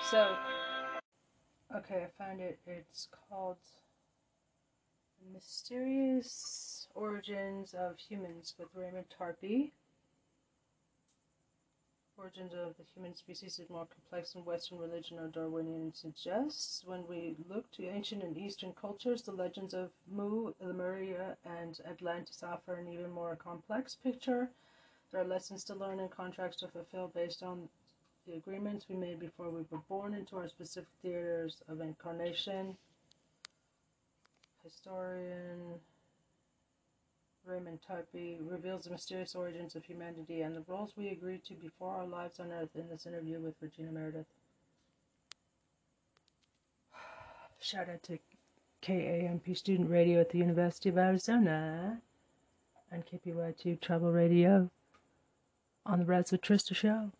So, 0.09 0.37
okay, 1.75 2.05
I 2.05 2.23
found 2.23 2.39
it. 2.39 2.59
It's 2.65 3.09
called 3.29 3.57
Mysterious 5.33 6.87
Origins 6.95 7.73
of 7.73 7.99
Humans 7.99 8.55
with 8.57 8.69
Raymond 8.73 9.07
Tarpey. 9.09 9.73
Origins 12.17 12.53
of 12.53 12.77
the 12.77 12.85
human 12.95 13.15
species 13.15 13.59
is 13.59 13.69
more 13.69 13.85
complex 13.85 14.31
than 14.31 14.45
Western 14.45 14.77
religion 14.77 15.19
or 15.19 15.27
Darwinian 15.27 15.93
suggests. 15.93 16.85
When 16.85 17.05
we 17.05 17.35
look 17.49 17.69
to 17.73 17.89
ancient 17.89 18.23
and 18.23 18.37
Eastern 18.37 18.71
cultures, 18.79 19.23
the 19.23 19.33
legends 19.33 19.73
of 19.73 19.91
Mu, 20.09 20.53
Lemuria, 20.61 21.35
and 21.43 21.77
Atlantis 21.85 22.43
offer 22.43 22.75
an 22.75 22.87
even 22.87 23.11
more 23.11 23.35
complex 23.35 23.95
picture. 23.95 24.51
There 25.11 25.19
are 25.19 25.27
lessons 25.27 25.65
to 25.65 25.75
learn 25.75 25.99
and 25.99 26.09
contracts 26.09 26.55
to 26.59 26.69
fulfill 26.69 27.09
based 27.09 27.43
on 27.43 27.67
the 28.27 28.35
agreements 28.35 28.85
we 28.89 28.95
made 28.95 29.19
before 29.19 29.49
we 29.49 29.61
were 29.69 29.77
born 29.87 30.13
into 30.13 30.35
our 30.35 30.49
specific 30.49 30.89
theaters 31.01 31.61
of 31.69 31.79
incarnation. 31.79 32.75
Historian 34.63 35.79
Raymond 37.45 37.79
Tarpey 37.89 38.37
reveals 38.41 38.83
the 38.83 38.89
mysterious 38.89 39.33
origins 39.33 39.75
of 39.75 39.85
humanity 39.85 40.41
and 40.41 40.53
the 40.53 40.63
roles 40.67 40.93
we 40.97 41.07
agreed 41.09 41.45
to 41.45 41.53
before 41.53 41.95
our 41.95 42.05
lives 42.05 42.41
on 42.41 42.51
Earth 42.51 42.75
in 42.75 42.89
this 42.89 43.05
interview 43.05 43.39
with 43.39 43.55
Regina 43.61 43.91
Meredith. 43.91 44.25
Shout 47.61 47.89
out 47.89 48.03
to 48.03 48.19
KAMP 48.81 49.55
Student 49.55 49.89
Radio 49.89 50.19
at 50.19 50.31
the 50.31 50.37
University 50.37 50.89
of 50.89 50.97
Arizona 50.97 52.01
and 52.91 53.03
KPY2 53.05 53.79
Travel 53.79 54.11
Radio 54.11 54.69
on 55.85 55.99
the 55.99 56.05
Raz 56.05 56.31
with 56.31 56.41
Trista 56.41 56.75
show. 56.75 57.11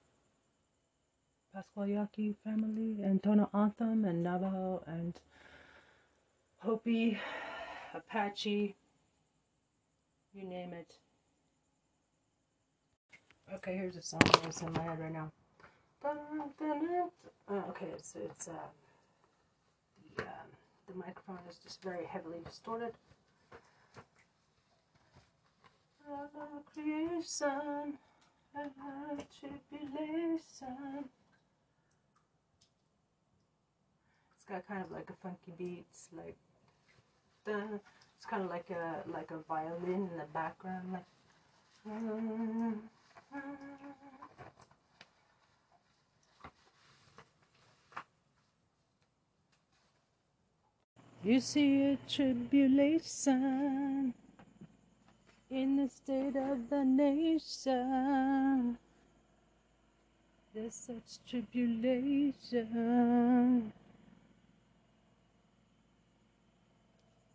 Pascua 1.57 1.87
Yaqui 1.87 2.35
family 2.43 2.97
and 3.01 3.19
Tohono 3.19 3.49
O'odham 3.51 4.05
and 4.05 4.21
Navajo 4.21 4.83
and 4.85 5.19
Hopi, 6.59 7.17
Apache, 7.95 8.75
you 10.35 10.43
name 10.43 10.73
it. 10.73 10.93
Okay, 13.55 13.75
here's 13.75 13.95
a 13.95 14.03
song 14.03 14.21
that's 14.43 14.61
in 14.61 14.71
my 14.71 14.83
head 14.83 14.99
right 14.99 15.11
now. 15.11 15.31
Uh, 16.05 17.63
okay, 17.69 17.87
it's 17.91 18.15
it's 18.15 18.49
uh, 18.49 18.51
the 20.15 20.21
um, 20.25 20.29
the 20.87 20.93
microphone 20.93 21.39
is 21.49 21.57
just 21.57 21.81
very 21.81 22.05
heavily 22.05 22.37
distorted. 22.45 22.93
Creation, 26.71 27.97
tribulation. 29.39 31.09
It's 34.36 34.36
got 34.49 34.67
kind 34.67 34.83
of 34.83 34.91
like 34.91 35.09
a 35.09 35.13
funky 35.21 35.53
beat. 35.57 35.85
It's 35.89 36.09
like 36.15 36.35
the. 37.45 37.79
It's 38.17 38.25
kind 38.25 38.43
of 38.43 38.49
like 38.49 38.69
a 38.71 39.03
like 39.11 39.31
a 39.31 39.37
violin 39.47 40.09
in 40.11 40.17
the 40.17 40.25
background, 40.33 40.93
like. 40.93 41.05
You 51.23 51.39
see 51.39 51.83
a 51.83 51.97
tribulation 52.07 54.13
in 55.49 55.77
the 55.77 55.89
state 55.89 56.35
of 56.35 56.69
the 56.69 56.85
nation. 56.85 58.77
There's 60.53 60.75
such 60.75 61.17
tribulation. 61.29 62.33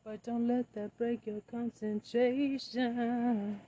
But 0.04 0.22
don't 0.24 0.48
let 0.48 0.72
that 0.74 0.96
break 0.98 1.26
your 1.26 1.40
concentration. 1.50 3.60